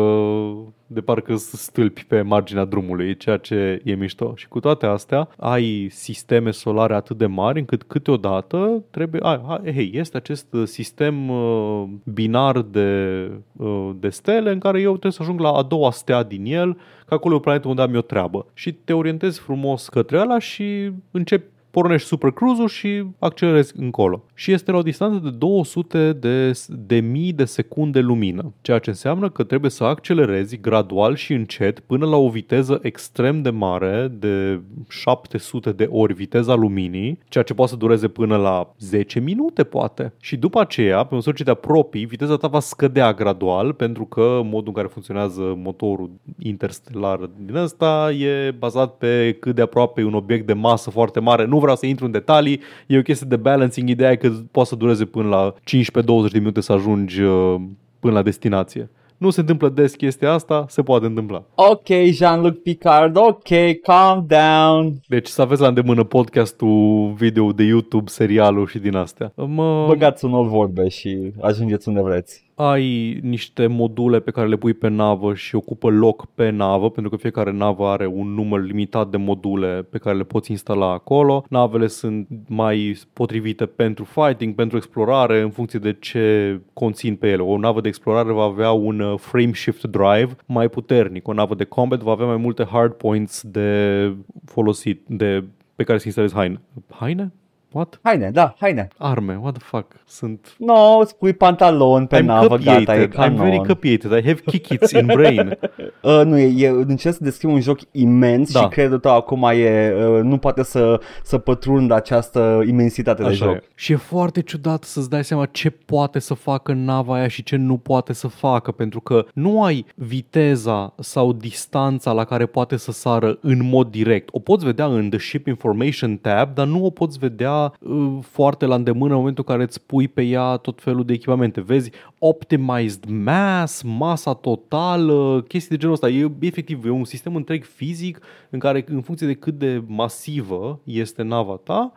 de 0.93 1.01
parcă 1.01 1.35
stâlpi 1.35 2.05
pe 2.05 2.21
marginea 2.21 2.65
drumului, 2.65 3.17
ceea 3.17 3.37
ce 3.37 3.81
e 3.83 3.93
mișto. 3.93 4.33
Și 4.35 4.47
cu 4.47 4.59
toate 4.59 4.85
astea, 4.85 5.29
ai 5.37 5.87
sisteme 5.91 6.51
solare 6.51 6.93
atât 6.93 7.17
de 7.17 7.25
mari 7.25 7.59
încât 7.59 7.83
câteodată 7.83 8.83
trebuie... 8.91 9.21
A, 9.23 9.61
hei, 9.63 9.91
este 9.93 10.17
acest 10.17 10.55
sistem 10.63 11.29
uh, 11.29 11.83
binar 12.03 12.61
de, 12.61 13.31
uh, 13.57 13.89
de 13.99 14.09
stele 14.09 14.51
în 14.51 14.59
care 14.59 14.79
eu 14.79 14.89
trebuie 14.91 15.11
să 15.11 15.21
ajung 15.21 15.39
la 15.39 15.51
a 15.51 15.61
doua 15.61 15.91
stea 15.91 16.23
din 16.23 16.45
el, 16.45 16.77
că 17.05 17.13
acolo 17.13 17.33
e 17.33 17.37
o 17.37 17.39
planetă 17.39 17.67
unde 17.67 17.81
am 17.81 17.93
eu 17.95 18.01
treabă. 18.01 18.45
Și 18.53 18.71
te 18.73 18.93
orientezi 18.93 19.39
frumos 19.39 19.89
către 19.89 20.17
ala 20.17 20.39
și 20.39 20.91
începi 21.11 21.50
pornești 21.71 22.07
super 22.07 22.31
cruise 22.31 22.65
și 22.65 23.03
accelerezi 23.19 23.73
încolo. 23.77 24.23
Și 24.33 24.51
este 24.51 24.71
la 24.71 24.77
o 24.77 24.81
distanță 24.81 25.19
de 25.23 25.29
200 25.29 26.13
de, 26.13 26.51
de 26.67 26.99
mii 26.99 27.33
de 27.33 27.45
secunde 27.45 27.99
lumină, 27.99 28.53
ceea 28.61 28.79
ce 28.79 28.89
înseamnă 28.89 29.29
că 29.29 29.43
trebuie 29.43 29.71
să 29.71 29.83
accelerezi 29.83 30.59
gradual 30.59 31.15
și 31.15 31.33
încet 31.33 31.79
până 31.79 32.05
la 32.05 32.15
o 32.15 32.29
viteză 32.29 32.79
extrem 32.81 33.41
de 33.41 33.49
mare, 33.49 34.11
de 34.19 34.61
700 34.89 35.71
de 35.71 35.87
ori 35.91 36.13
viteza 36.13 36.53
luminii, 36.53 37.19
ceea 37.29 37.43
ce 37.43 37.53
poate 37.53 37.71
să 37.71 37.77
dureze 37.77 38.07
până 38.07 38.37
la 38.37 38.73
10 38.79 39.19
minute 39.19 39.63
poate. 39.63 40.13
Și 40.19 40.37
după 40.37 40.59
aceea, 40.59 41.03
pe 41.03 41.15
măsură 41.15 41.35
ce 41.35 41.43
te 41.43 41.49
apropii, 41.49 42.05
viteza 42.05 42.35
ta 42.35 42.47
va 42.47 42.59
scădea 42.59 43.13
gradual 43.13 43.73
pentru 43.73 44.05
că 44.05 44.41
modul 44.43 44.67
în 44.67 44.73
care 44.73 44.87
funcționează 44.87 45.53
motorul 45.57 46.09
interstelar 46.39 47.29
din 47.45 47.55
ăsta 47.55 48.11
e 48.11 48.51
bazat 48.51 48.97
pe 48.97 49.37
cât 49.39 49.55
de 49.55 49.61
aproape 49.61 50.01
e 50.01 50.05
un 50.05 50.13
obiect 50.13 50.45
de 50.45 50.53
masă 50.53 50.89
foarte 50.89 51.19
mare. 51.19 51.45
Nu 51.45 51.59
vreau 51.61 51.75
să 51.75 51.85
intru 51.85 52.05
în 52.05 52.11
detalii, 52.11 52.61
e 52.87 52.97
o 52.97 53.01
chestie 53.01 53.27
de 53.29 53.35
balancing, 53.35 53.89
ideea 53.89 54.11
e 54.11 54.15
că 54.15 54.31
poate 54.51 54.69
să 54.69 54.75
dureze 54.75 55.05
până 55.05 55.29
la 55.29 55.53
15-20 55.53 56.31
de 56.31 56.39
minute 56.39 56.61
să 56.61 56.71
ajungi 56.71 57.21
uh, 57.21 57.55
până 57.99 58.13
la 58.13 58.21
destinație. 58.21 58.89
Nu 59.21 59.29
se 59.29 59.39
întâmplă 59.39 59.69
des 59.69 59.95
chestia 59.95 60.31
asta, 60.31 60.65
se 60.69 60.81
poate 60.81 61.05
întâmpla. 61.05 61.43
Ok, 61.55 61.87
Jean-Luc 62.11 62.61
Picard, 62.61 63.17
ok, 63.17 63.47
calm 63.81 64.25
down. 64.27 64.93
Deci 65.07 65.27
să 65.27 65.41
aveți 65.41 65.61
la 65.61 65.67
îndemână 65.67 66.03
podcastul, 66.03 67.13
video 67.17 67.51
de 67.51 67.63
YouTube, 67.63 68.09
serialul 68.09 68.67
și 68.67 68.79
din 68.79 68.95
astea. 68.95 69.33
Mă... 69.35 69.85
Băgați 69.87 70.25
unor 70.25 70.47
vorbe 70.47 70.87
și 70.87 71.31
ajungeți 71.41 71.87
unde 71.87 72.01
vreți 72.01 72.50
ai 72.69 73.19
niște 73.21 73.67
module 73.67 74.19
pe 74.19 74.31
care 74.31 74.47
le 74.47 74.55
pui 74.55 74.73
pe 74.73 74.87
navă 74.87 75.33
și 75.33 75.55
ocupă 75.55 75.89
loc 75.89 76.25
pe 76.25 76.49
navă, 76.49 76.89
pentru 76.89 77.11
că 77.11 77.17
fiecare 77.17 77.51
navă 77.51 77.87
are 77.87 78.05
un 78.05 78.27
număr 78.33 78.63
limitat 78.63 79.09
de 79.09 79.17
module 79.17 79.87
pe 79.89 79.97
care 79.97 80.17
le 80.17 80.23
poți 80.23 80.51
instala 80.51 80.91
acolo. 80.91 81.45
Navele 81.49 81.87
sunt 81.87 82.27
mai 82.47 82.99
potrivite 83.13 83.65
pentru 83.65 84.03
fighting, 84.03 84.55
pentru 84.55 84.77
explorare, 84.77 85.41
în 85.41 85.49
funcție 85.49 85.79
de 85.79 85.93
ce 85.99 86.59
conțin 86.73 87.15
pe 87.15 87.27
ele. 87.27 87.41
O 87.41 87.57
navă 87.57 87.81
de 87.81 87.87
explorare 87.87 88.31
va 88.31 88.43
avea 88.43 88.71
un 88.71 88.99
uh, 88.99 89.19
frame 89.19 89.53
shift 89.53 89.83
drive 89.83 90.35
mai 90.45 90.69
puternic, 90.69 91.27
o 91.27 91.33
navă 91.33 91.55
de 91.55 91.63
combat 91.63 92.01
va 92.01 92.11
avea 92.11 92.25
mai 92.25 92.37
multe 92.37 92.63
hard 92.63 92.93
points 92.93 93.43
de 93.43 94.13
folosit, 94.45 95.03
de 95.07 95.43
pe 95.75 95.83
care 95.83 95.97
să 95.97 96.03
instalezi 96.05 96.33
haine. 96.33 96.61
Haine? 96.89 97.33
What? 97.73 97.99
Haine, 98.03 98.31
da, 98.31 98.55
haine. 98.59 98.87
Arme, 98.97 99.39
what 99.41 99.57
the 99.57 99.63
fuck? 99.63 99.95
Sunt... 100.05 100.55
No, 100.57 101.03
spui 101.05 101.33
pantalon 101.33 102.05
pe 102.05 102.19
I'm 102.19 102.25
navă, 102.25 102.57
gata, 102.57 102.95
e 102.95 103.07
canon. 103.07 103.37
I'm 103.37 103.41
very 103.41 103.61
capiated, 103.61 104.11
I 104.11 104.27
have 104.27 104.41
kikits 104.45 104.91
in 104.91 105.05
brain. 105.05 105.47
uh, 106.01 106.21
nu, 106.25 106.37
e, 106.37 106.65
e, 106.65 106.69
încerc 106.69 107.15
să 107.15 107.23
descriu 107.23 107.51
un 107.51 107.61
joc 107.61 107.79
imens 107.91 108.51
da. 108.51 108.59
și 108.59 108.67
credul 108.67 108.99
tău 108.99 109.15
acum 109.15 109.43
e, 109.43 109.93
uh, 109.93 110.21
nu 110.23 110.37
poate 110.37 110.63
să, 110.63 111.01
să 111.23 111.37
pătrundă 111.37 111.93
această 111.93 112.63
imensitate 112.67 113.21
Așa 113.21 113.29
de 113.29 113.35
joc. 113.35 113.55
E. 113.55 113.63
Și 113.75 113.91
e 113.91 113.95
foarte 113.95 114.41
ciudat 114.41 114.83
să-ți 114.83 115.09
dai 115.09 115.23
seama 115.23 115.45
ce 115.45 115.69
poate 115.69 116.19
să 116.19 116.33
facă 116.33 116.73
nava 116.73 117.13
aia 117.13 117.27
și 117.27 117.43
ce 117.43 117.55
nu 117.55 117.77
poate 117.77 118.13
să 118.13 118.27
facă, 118.27 118.71
pentru 118.71 118.99
că 118.99 119.25
nu 119.33 119.63
ai 119.63 119.85
viteza 119.95 120.93
sau 120.99 121.33
distanța 121.33 122.11
la 122.11 122.23
care 122.23 122.45
poate 122.45 122.77
să 122.77 122.91
sară 122.91 123.37
în 123.41 123.69
mod 123.69 123.91
direct. 123.91 124.29
O 124.31 124.39
poți 124.39 124.65
vedea 124.65 124.85
în 124.85 125.09
The 125.09 125.19
Ship 125.19 125.47
Information 125.47 126.17
tab, 126.17 126.53
dar 126.53 126.67
nu 126.67 126.85
o 126.85 126.89
poți 126.89 127.17
vedea 127.19 127.60
uh, 127.79 128.17
foarte 128.21 128.65
la 128.65 128.75
îndemână 128.75 129.11
în 129.11 129.17
momentul 129.17 129.43
în 129.47 129.53
care 129.53 129.67
îți 129.67 129.81
pui 129.85 130.07
pe 130.07 130.21
ea 130.21 130.55
tot 130.55 130.81
felul 130.81 131.05
de 131.05 131.13
echipamente. 131.13 131.61
Vezi 131.61 131.91
optimized 132.19 133.05
mass, 133.23 133.81
masa 133.81 134.33
totală, 134.33 135.43
chestii 135.47 135.69
de 135.69 135.77
genul 135.77 135.93
ăsta. 135.93 136.09
E 136.09 136.31
efectiv 136.39 136.85
e 136.85 136.89
un 136.89 137.05
sistem 137.05 137.35
întreg 137.35 137.63
fizic 137.63 138.19
în 138.49 138.59
care 138.59 138.83
în 138.87 139.01
funcție 139.01 139.27
de 139.27 139.33
cât 139.33 139.57
de 139.57 139.83
masivă 139.87 140.79
este 140.83 141.21
nava 141.23 141.59
ta, 141.63 141.93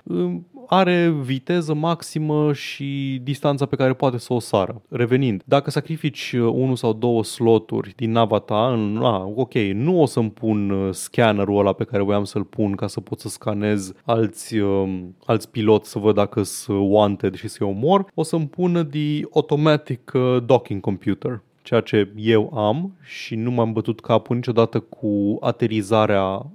are 0.66 1.10
viteză 1.10 1.74
maximă 1.74 2.52
și 2.52 3.20
distanța 3.22 3.66
pe 3.66 3.76
care 3.76 3.92
poate 3.92 4.18
să 4.18 4.32
o 4.32 4.38
sară. 4.38 4.82
Revenind, 4.88 5.42
dacă 5.44 5.70
sacrifici 5.70 6.32
unul 6.32 6.76
sau 6.76 6.92
două 6.92 7.24
sloturi 7.24 7.92
din 7.96 8.10
nava 8.10 8.38
ta, 8.38 8.72
în, 8.72 9.00
a, 9.02 9.32
ok, 9.34 9.54
nu 9.54 10.00
o 10.00 10.06
să-mi 10.06 10.30
pun 10.30 10.70
uh, 10.70 10.92
scannerul 10.92 11.58
ăla 11.58 11.72
pe 11.72 11.84
care 11.84 12.02
voiam 12.02 12.24
să-l 12.24 12.44
pun 12.44 12.72
ca 12.72 12.86
să 12.86 13.00
pot 13.00 13.20
să 13.20 13.28
scanez 13.28 13.92
alți, 14.04 14.58
um, 14.58 15.16
alți 15.24 15.50
piloți 15.50 15.90
să 15.90 15.98
văd 15.98 16.14
dacă 16.14 16.42
sunt 16.42 16.90
wanted 16.90 17.34
și 17.34 17.48
să-i 17.48 17.66
omor, 17.66 18.06
o 18.14 18.22
să-mi 18.22 18.46
pun 18.46 18.88
de 18.90 19.20
automatic 19.32 20.12
uh, 20.14 20.36
docking 20.44 20.80
computer 20.80 21.42
ceea 21.64 21.80
ce 21.80 22.12
eu 22.16 22.58
am 22.58 22.96
și 23.02 23.34
nu 23.34 23.50
m-am 23.50 23.72
bătut 23.72 24.00
capul 24.00 24.36
niciodată 24.36 24.80
cu 24.80 25.36
aterizarea 25.40 26.46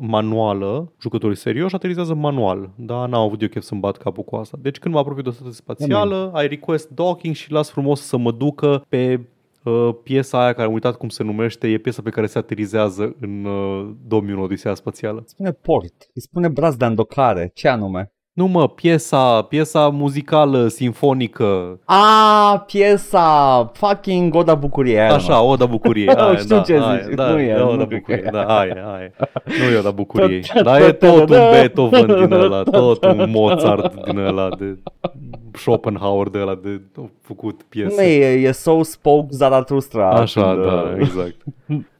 manuală, 0.00 0.92
jucătorii 1.00 1.36
serioși 1.36 1.74
aterizează 1.74 2.14
manual, 2.14 2.70
dar 2.76 3.08
n-au 3.08 3.26
avut 3.26 3.42
eu 3.42 3.48
chef 3.48 3.62
să-mi 3.62 3.80
bat 3.80 3.96
capul 3.96 4.24
cu 4.24 4.36
asta. 4.36 4.58
Deci 4.60 4.78
când 4.78 4.94
mă 4.94 5.00
apropii 5.00 5.22
de 5.22 5.28
o 5.28 5.32
stație 5.32 5.52
spațială, 5.52 6.30
ai 6.34 6.48
request 6.48 6.88
docking 6.88 7.34
și 7.34 7.52
las 7.52 7.70
frumos 7.70 8.00
să 8.00 8.16
mă 8.16 8.32
ducă 8.32 8.84
pe 8.88 9.20
uh, 9.64 9.90
piesa 10.02 10.42
aia 10.42 10.52
care 10.52 10.66
am 10.66 10.72
uitat 10.72 10.96
cum 10.96 11.08
se 11.08 11.22
numește, 11.22 11.68
e 11.68 11.78
piesa 11.78 12.02
pe 12.02 12.10
care 12.10 12.26
se 12.26 12.38
aterizează 12.38 13.16
în 13.20 13.44
uh, 13.44 13.90
2001 14.06 14.42
Odisea 14.42 14.74
Spațială. 14.74 15.22
Spune 15.26 15.52
port, 15.52 16.10
îi 16.14 16.20
spune 16.20 16.48
braț 16.48 16.74
de 16.74 16.84
andocare, 16.84 17.50
ce 17.54 17.68
anume? 17.68 18.10
Nu 18.36 18.46
mă, 18.46 18.68
piesa, 18.68 19.42
piesa 19.42 19.88
muzicală, 19.88 20.68
sinfonică. 20.68 21.80
A, 21.84 22.58
piesa, 22.66 23.70
fucking 23.74 24.34
Oda 24.34 24.54
Bucurie. 24.54 25.00
Așa, 25.00 25.42
Oda 25.42 25.66
Bucurie. 25.66 26.10
Aia, 26.16 26.36
Știu 26.36 26.56
da, 26.56 26.62
ce 26.62 26.72
aia, 26.72 27.00
zici, 27.02 27.14
da, 27.14 27.28
nu 27.28 27.38
e, 27.38 27.60
Oda 27.60 27.84
Bucurie. 27.84 28.28
Da, 28.32 28.58
aia, 28.58 28.86
aia. 28.96 29.12
Nu 29.44 29.74
e 29.74 29.78
Oda 29.78 29.90
Bucurie. 29.90 30.40
Dar 30.62 30.80
e 30.80 30.92
tot 30.92 31.18
un 31.18 31.26
Beethoven 31.26 32.06
din 32.06 32.32
ăla, 32.42 32.62
tot 32.62 33.04
un 33.04 33.30
Mozart 33.30 34.04
din 34.04 34.18
ăla 34.18 34.48
de 34.58 34.78
Schopenhauer 35.52 36.28
de 36.28 36.38
ăla 36.38 36.54
de 36.62 36.80
făcut 37.20 37.62
piese. 37.62 37.94
Nu 37.96 38.02
e, 38.02 38.24
e 38.24 38.52
So 38.52 38.82
Spoke 38.82 39.28
Zarathustra. 39.30 40.08
Așa, 40.10 40.54
da, 40.54 40.94
exact. 40.98 41.36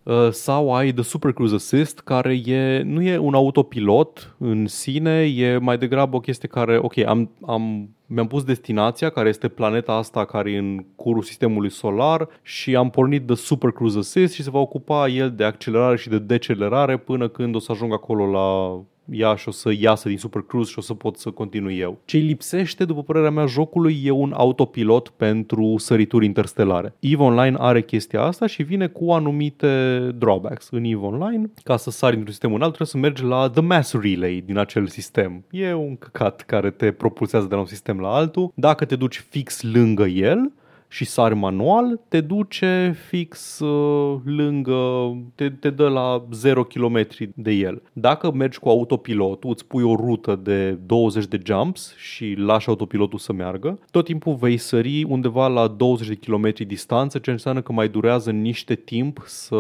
Uh, 0.06 0.28
sau 0.30 0.74
ai 0.74 0.92
The 0.92 1.02
Super 1.02 1.32
Cruise 1.32 1.54
Assist, 1.54 2.00
care 2.00 2.34
e, 2.44 2.82
nu 2.82 3.02
e 3.02 3.18
un 3.18 3.34
autopilot 3.34 4.34
în 4.38 4.66
sine, 4.66 5.22
e 5.22 5.58
mai 5.58 5.78
degrabă 5.78 6.16
o 6.16 6.20
chestie 6.20 6.48
care, 6.48 6.78
ok, 6.78 6.98
am, 6.98 7.30
am 7.46 7.88
mi-am 8.06 8.26
pus 8.26 8.44
destinația, 8.44 9.10
care 9.10 9.28
este 9.28 9.48
planeta 9.48 9.92
asta 9.92 10.24
care 10.24 10.50
e 10.50 10.58
în 10.58 10.84
curul 10.96 11.22
sistemului 11.22 11.70
solar 11.70 12.28
și 12.42 12.76
am 12.76 12.90
pornit 12.90 13.22
de 13.22 13.34
Super 13.34 13.70
Cruise 13.70 13.98
Assist 13.98 14.34
și 14.34 14.42
se 14.42 14.50
va 14.50 14.58
ocupa 14.58 15.08
el 15.08 15.32
de 15.32 15.44
accelerare 15.44 15.96
și 15.96 16.08
de 16.08 16.18
decelerare 16.18 16.96
până 16.96 17.28
când 17.28 17.54
o 17.54 17.58
să 17.58 17.72
ajung 17.72 17.92
acolo 17.92 18.26
la 18.26 18.80
ea 19.10 19.34
și 19.34 19.48
o 19.48 19.50
să 19.50 19.72
iasă 19.78 20.08
din 20.08 20.18
Super 20.18 20.42
Cruise 20.42 20.70
și 20.70 20.78
o 20.78 20.82
să 20.82 20.94
pot 20.94 21.16
să 21.16 21.30
continui 21.30 21.78
eu. 21.78 21.98
Ce 22.04 22.16
lipsește, 22.16 22.84
după 22.84 23.02
părerea 23.02 23.30
mea, 23.30 23.46
jocului 23.46 24.00
e 24.04 24.10
un 24.10 24.32
autopilot 24.36 25.08
pentru 25.08 25.74
sărituri 25.78 26.24
interstelare. 26.24 26.94
EVE 27.00 27.22
Online 27.22 27.56
are 27.58 27.82
chestia 27.82 28.22
asta 28.22 28.46
și 28.46 28.62
vine 28.62 28.86
cu 28.86 29.12
anumite 29.12 29.98
drawbacks. 30.18 30.68
În 30.70 30.84
EVE 30.84 31.04
Online, 31.04 31.50
ca 31.62 31.76
să 31.76 31.90
sari 31.90 32.14
într-un 32.14 32.32
sistem 32.32 32.54
în 32.54 32.62
alt, 32.62 32.74
trebuie 32.74 32.88
să 32.88 33.08
mergi 33.08 33.24
la 33.24 33.50
The 33.50 33.60
Mass 33.60 33.92
Relay 33.92 34.42
din 34.46 34.58
acel 34.58 34.86
sistem. 34.86 35.44
E 35.50 35.74
un 35.74 35.96
căcat 35.96 36.40
care 36.40 36.70
te 36.70 36.90
propulsează 36.90 37.46
de 37.46 37.54
la 37.54 37.60
un 37.60 37.66
sistem 37.66 38.00
la 38.00 38.08
altul. 38.08 38.52
Dacă 38.54 38.84
te 38.84 38.96
duci 38.96 39.26
fix 39.28 39.62
lângă 39.62 40.04
el, 40.04 40.52
și 40.88 41.04
sari 41.04 41.34
manual, 41.34 42.00
te 42.08 42.20
duce 42.20 42.96
fix 43.08 43.58
uh, 43.58 44.20
lângă, 44.24 45.16
te, 45.34 45.50
te 45.50 45.70
dă 45.70 45.88
la 45.88 46.24
0 46.30 46.64
km 46.64 47.06
de 47.34 47.52
el. 47.52 47.82
Dacă 47.92 48.32
mergi 48.32 48.58
cu 48.58 48.68
autopilotul, 48.68 49.50
îți 49.50 49.66
pui 49.66 49.82
o 49.82 49.94
rută 49.94 50.40
de 50.42 50.70
20 50.70 51.26
de 51.26 51.40
jumps 51.44 51.94
și 51.96 52.34
lași 52.38 52.68
autopilotul 52.68 53.18
să 53.18 53.32
meargă, 53.32 53.78
tot 53.90 54.04
timpul 54.04 54.34
vei 54.34 54.56
sări 54.56 55.04
undeva 55.04 55.48
la 55.48 55.68
20 55.68 56.08
de 56.08 56.14
km 56.14 56.52
distanță, 56.66 57.18
ce 57.18 57.30
înseamnă 57.30 57.60
că 57.60 57.72
mai 57.72 57.88
durează 57.88 58.30
niște 58.30 58.74
timp 58.74 59.22
să 59.26 59.56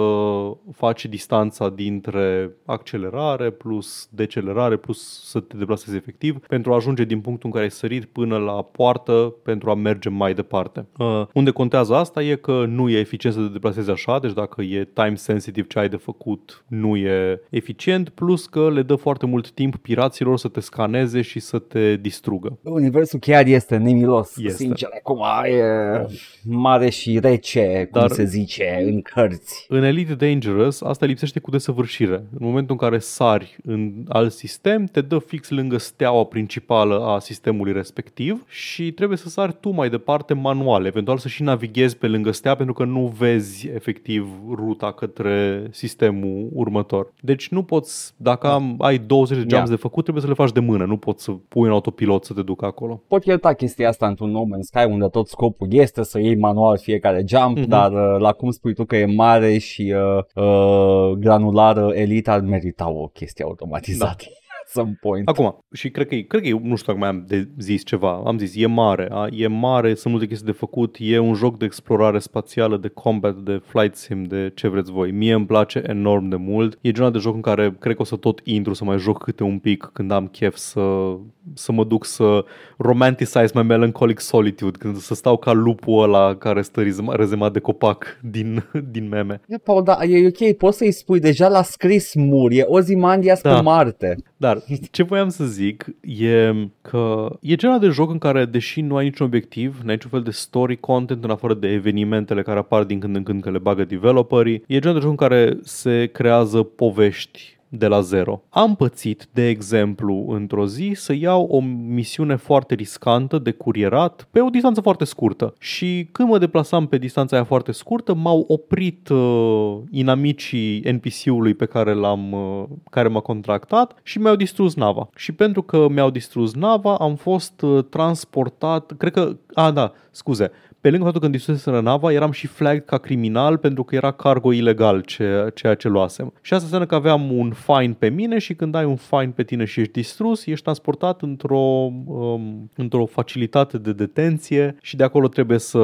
faci 0.72 1.06
distanța 1.06 1.68
dintre 1.68 2.50
accelerare 2.64 3.50
plus 3.50 4.08
decelerare 4.10 4.76
plus 4.76 5.22
să 5.24 5.40
te 5.40 5.56
deplasezi 5.56 5.96
efectiv 5.96 6.38
pentru 6.38 6.72
a 6.72 6.74
ajunge 6.74 7.04
din 7.04 7.20
punctul 7.20 7.46
în 7.46 7.50
care 7.50 7.64
ai 7.64 7.70
sărit 7.70 8.04
până 8.04 8.36
la 8.36 8.62
poartă 8.62 9.34
pentru 9.42 9.70
a 9.70 9.74
merge 9.74 10.08
mai 10.08 10.34
departe. 10.34 10.86
Uh, 10.98 11.25
unde 11.34 11.50
contează 11.50 11.94
asta 11.94 12.22
e 12.22 12.34
că 12.34 12.64
nu 12.68 12.88
e 12.88 12.98
eficient 12.98 13.34
să 13.36 13.42
te 13.42 13.48
deplasezi 13.52 13.90
așa, 13.90 14.18
deci 14.18 14.32
dacă 14.32 14.62
e 14.62 14.88
time 14.92 15.14
sensitive 15.14 15.66
ce 15.66 15.78
ai 15.78 15.88
de 15.88 15.96
făcut 15.96 16.64
nu 16.66 16.96
e 16.96 17.40
eficient, 17.50 18.08
plus 18.08 18.46
că 18.46 18.70
le 18.70 18.82
dă 18.82 18.94
foarte 18.94 19.26
mult 19.26 19.50
timp 19.50 19.76
piraților 19.76 20.38
să 20.38 20.48
te 20.48 20.60
scaneze 20.60 21.20
și 21.22 21.40
să 21.40 21.58
te 21.58 21.96
distrugă. 21.96 22.58
Universul 22.62 23.18
chiar 23.18 23.46
este 23.46 23.76
nemilos, 23.76 24.36
Este. 24.36 24.56
sincer, 24.56 24.88
acum 24.98 25.22
e 25.44 26.06
mare 26.44 26.88
și 26.90 27.18
rece, 27.18 27.88
cum 27.92 28.00
Dar- 28.00 28.10
se 28.10 28.24
zice, 28.24 28.82
în 28.84 29.02
cărți. 29.02 29.64
În 29.68 29.82
Elite 29.82 30.14
Dangerous 30.14 30.82
asta 30.82 31.06
lipsește 31.06 31.38
cu 31.40 31.50
desăvârșire. 31.50 32.14
În 32.14 32.46
momentul 32.46 32.76
în 32.80 32.88
care 32.88 32.98
sari 32.98 33.56
în 33.64 33.92
alt 34.08 34.32
sistem, 34.32 34.84
te 34.84 35.00
dă 35.00 35.18
fix 35.18 35.50
lângă 35.50 35.76
steaua 35.76 36.24
principală 36.24 37.04
a 37.06 37.18
sistemului 37.18 37.72
respectiv 37.72 38.44
și 38.48 38.92
trebuie 38.92 39.18
să 39.18 39.28
sari 39.28 39.56
tu 39.60 39.70
mai 39.70 39.90
departe 39.90 40.34
manual, 40.34 40.84
eventual 40.84 41.05
să 41.18 41.28
și 41.28 41.42
navighezi 41.42 41.96
pe 41.96 42.06
lângă 42.06 42.30
stea 42.30 42.54
pentru 42.54 42.74
că 42.74 42.84
nu 42.84 43.14
vezi 43.18 43.68
efectiv 43.74 44.28
ruta 44.54 44.92
către 44.92 45.66
sistemul 45.70 46.48
următor. 46.52 47.12
Deci 47.20 47.48
nu 47.48 47.62
poți, 47.62 48.12
dacă 48.16 48.46
am, 48.48 48.74
ai 48.78 48.98
20 48.98 49.28
de 49.36 49.40
jumps 49.40 49.52
Yeah. 49.54 49.68
de 49.68 49.76
făcut, 49.76 50.02
trebuie 50.02 50.22
să 50.22 50.28
le 50.28 50.34
faci 50.34 50.52
de 50.52 50.60
mână, 50.60 50.84
nu 50.84 50.96
poți 50.96 51.24
să 51.24 51.30
pui 51.48 51.62
un 51.66 51.70
autopilot 51.70 52.24
să 52.24 52.32
te 52.32 52.42
ducă 52.42 52.64
acolo. 52.64 53.02
Pot 53.08 53.24
ierta 53.24 53.52
chestia 53.52 53.88
asta 53.88 54.06
într-un 54.06 54.30
No 54.30 54.42
Man's 54.44 54.60
Sky 54.60 54.84
unde 54.90 55.06
tot 55.06 55.28
scopul 55.28 55.66
este 55.70 56.02
să 56.02 56.18
iei 56.20 56.36
manual 56.36 56.78
fiecare 56.78 57.24
jump, 57.26 57.56
Mhm. 57.58 57.68
dar 57.68 57.92
uh, 57.92 58.20
la 58.20 58.32
cum 58.32 58.50
spui 58.50 58.74
tu 58.74 58.84
că 58.84 58.96
e 58.96 59.06
mare 59.06 59.58
și 59.58 59.94
uh, 59.96 60.44
uh, 60.44 61.10
granulară, 61.18 61.90
Elite 61.94 62.30
ar 62.30 62.40
merita 62.40 62.88
o 62.90 63.06
chestie 63.06 63.44
automatizată. 63.44 64.10
At 64.10 64.22
some 64.66 64.96
point. 65.00 65.28
Acum, 65.28 65.58
și 65.72 65.90
cred 65.90 66.06
că, 66.06 66.14
e- 66.14 66.20
cred 66.22 66.40
că 66.42 66.48
e, 66.48 66.58
nu 66.62 66.76
știu 66.76 66.92
dacă 66.92 66.98
mai 66.98 67.08
am 67.08 67.24
de 67.28 67.48
zis 67.58 67.84
ceva, 67.84 68.22
am 68.24 68.38
zis, 68.38 68.52
e 68.56 68.66
mare, 68.66 69.08
a? 69.10 69.26
e 69.30 69.46
mare, 69.46 69.94
sunt 69.94 70.12
multe 70.12 70.28
chestii 70.28 70.46
de 70.46 70.52
făcut, 70.52 70.96
e 70.98 71.18
un 71.18 71.34
joc 71.34 71.58
de 71.58 71.64
explorare 71.64 72.18
spațială, 72.18 72.76
de 72.76 72.88
combat, 72.88 73.36
de 73.36 73.60
flight 73.64 73.94
sim, 73.96 74.22
de 74.22 74.52
ce 74.54 74.68
vreți 74.68 74.90
voi. 74.92 75.10
Mie 75.10 75.32
îmi 75.32 75.46
place 75.46 75.82
enorm 75.86 76.28
de 76.28 76.36
mult. 76.36 76.78
E 76.80 76.90
genul 76.90 77.10
de 77.10 77.18
joc 77.18 77.34
în 77.34 77.40
care 77.40 77.76
cred 77.78 77.94
că 77.96 78.02
o 78.02 78.04
să 78.04 78.16
tot 78.16 78.40
intru 78.44 78.72
să 78.74 78.84
mai 78.84 78.98
joc 78.98 79.22
câte 79.22 79.42
un 79.42 79.58
pic 79.58 79.90
când 79.92 80.10
am 80.10 80.26
chef 80.26 80.56
să, 80.56 81.16
să 81.54 81.72
mă 81.72 81.84
duc 81.84 82.04
să 82.04 82.44
romanticize 82.78 83.50
my 83.54 83.62
melancholic 83.62 84.20
solitude, 84.20 84.78
când 84.78 84.96
să 84.96 85.14
stau 85.14 85.36
ca 85.36 85.52
lupul 85.52 86.02
ăla 86.02 86.36
care 86.36 86.62
stă 86.62 86.82
rezema- 86.82 87.14
rezemat 87.16 87.52
de 87.52 87.58
copac 87.58 88.18
din, 88.22 88.64
din 88.92 89.08
meme. 89.08 89.40
E, 89.48 89.56
Paul, 89.56 89.82
da, 89.82 89.98
e 90.04 90.26
ok, 90.26 90.52
poți 90.56 90.76
să-i 90.76 90.92
spui 90.92 91.20
deja 91.20 91.48
la 91.48 91.62
scris 91.62 92.14
mur, 92.14 92.50
e 92.52 92.62
Ozymandias 92.66 93.40
Da. 93.40 93.54
pe 93.54 93.60
Marte. 93.60 94.16
Dar 94.36 94.62
ce 94.90 95.02
voiam 95.02 95.28
să 95.28 95.44
zic 95.44 95.86
e 96.00 96.52
că 96.82 97.36
e 97.40 97.54
genul 97.54 97.78
de 97.78 97.88
joc 97.88 98.10
în 98.10 98.18
care, 98.18 98.44
deși 98.44 98.80
nu 98.80 98.96
ai 98.96 99.04
niciun 99.04 99.26
obiectiv, 99.26 99.80
n-ai 99.84 99.94
niciun 99.94 100.10
fel 100.10 100.22
de 100.22 100.30
story 100.30 100.76
content 100.76 101.24
în 101.24 101.30
afară 101.30 101.54
de 101.54 101.68
evenimentele 101.68 102.42
care 102.42 102.58
apar 102.58 102.84
din 102.84 102.98
când 102.98 103.16
în 103.16 103.22
când 103.22 103.42
că 103.42 103.50
le 103.50 103.58
bagă 103.58 103.84
developerii, 103.84 104.62
e 104.66 104.78
genul 104.78 104.96
de 104.96 105.02
joc 105.02 105.10
în 105.10 105.16
care 105.28 105.58
se 105.62 106.06
creează 106.06 106.62
povești 106.62 107.55
de 107.68 107.86
la 107.86 108.00
zero. 108.00 108.42
Am 108.48 108.76
pățit, 108.76 109.28
de 109.32 109.48
exemplu, 109.48 110.26
într-o 110.28 110.66
zi 110.66 110.92
să 110.94 111.14
iau 111.14 111.44
o 111.44 111.60
misiune 111.86 112.36
foarte 112.36 112.74
riscantă 112.74 113.38
de 113.38 113.50
curierat 113.50 114.28
pe 114.30 114.40
o 114.40 114.48
distanță 114.48 114.80
foarte 114.80 115.04
scurtă. 115.04 115.54
Și 115.58 116.08
când 116.12 116.28
mă 116.28 116.38
deplasam 116.38 116.86
pe 116.86 116.98
distanța 116.98 117.36
aia 117.36 117.44
foarte 117.44 117.72
scurtă, 117.72 118.14
m-au 118.14 118.44
oprit 118.48 119.08
uh, 119.08 119.78
inamicii 119.90 120.80
NPC-ului 120.80 121.54
pe 121.54 121.66
care 121.66 121.92
l-am 121.92 122.32
uh, 122.32 122.64
care 122.90 123.08
m-a 123.08 123.20
contractat 123.20 123.94
și 124.02 124.18
mi-au 124.18 124.36
distrus 124.36 124.74
nava. 124.74 125.08
Și 125.16 125.32
pentru 125.32 125.62
că 125.62 125.88
mi-au 125.88 126.10
distrus 126.10 126.54
nava, 126.54 126.96
am 126.96 127.14
fost 127.14 127.62
uh, 127.62 127.84
transportat, 127.84 128.92
cred 128.96 129.12
că, 129.12 129.36
a, 129.54 129.70
da, 129.70 129.92
scuze, 130.10 130.50
pe 130.86 130.92
lângă 130.92 131.04
faptul 131.04 131.20
că 131.20 131.26
îmi 131.26 131.36
distruseseră 131.36 131.80
nava, 131.80 132.12
eram 132.12 132.30
și 132.30 132.46
flagged 132.46 132.84
ca 132.84 132.98
criminal 132.98 133.56
pentru 133.56 133.84
că 133.84 133.94
era 133.94 134.10
cargo 134.10 134.52
ilegal 134.52 135.00
ce, 135.00 135.50
ceea 135.54 135.74
ce 135.74 135.88
luasem. 135.88 136.32
Și 136.40 136.52
asta 136.52 136.64
înseamnă 136.64 136.86
că 136.86 136.94
aveam 136.94 137.38
un 137.38 137.52
fine 137.52 137.96
pe 137.98 138.08
mine 138.08 138.38
și 138.38 138.54
când 138.54 138.74
ai 138.74 138.84
un 138.84 138.96
fine 138.96 139.32
pe 139.34 139.42
tine 139.42 139.64
și 139.64 139.80
ești 139.80 139.92
distrus, 139.92 140.46
ești 140.46 140.62
transportat 140.62 141.22
într-o, 141.22 141.90
um, 142.04 142.70
într-o 142.76 143.06
facilitate 143.06 143.78
de 143.78 143.92
detenție 143.92 144.76
și 144.82 144.96
de 144.96 145.04
acolo 145.04 145.28
trebuie 145.28 145.58
să 145.58 145.80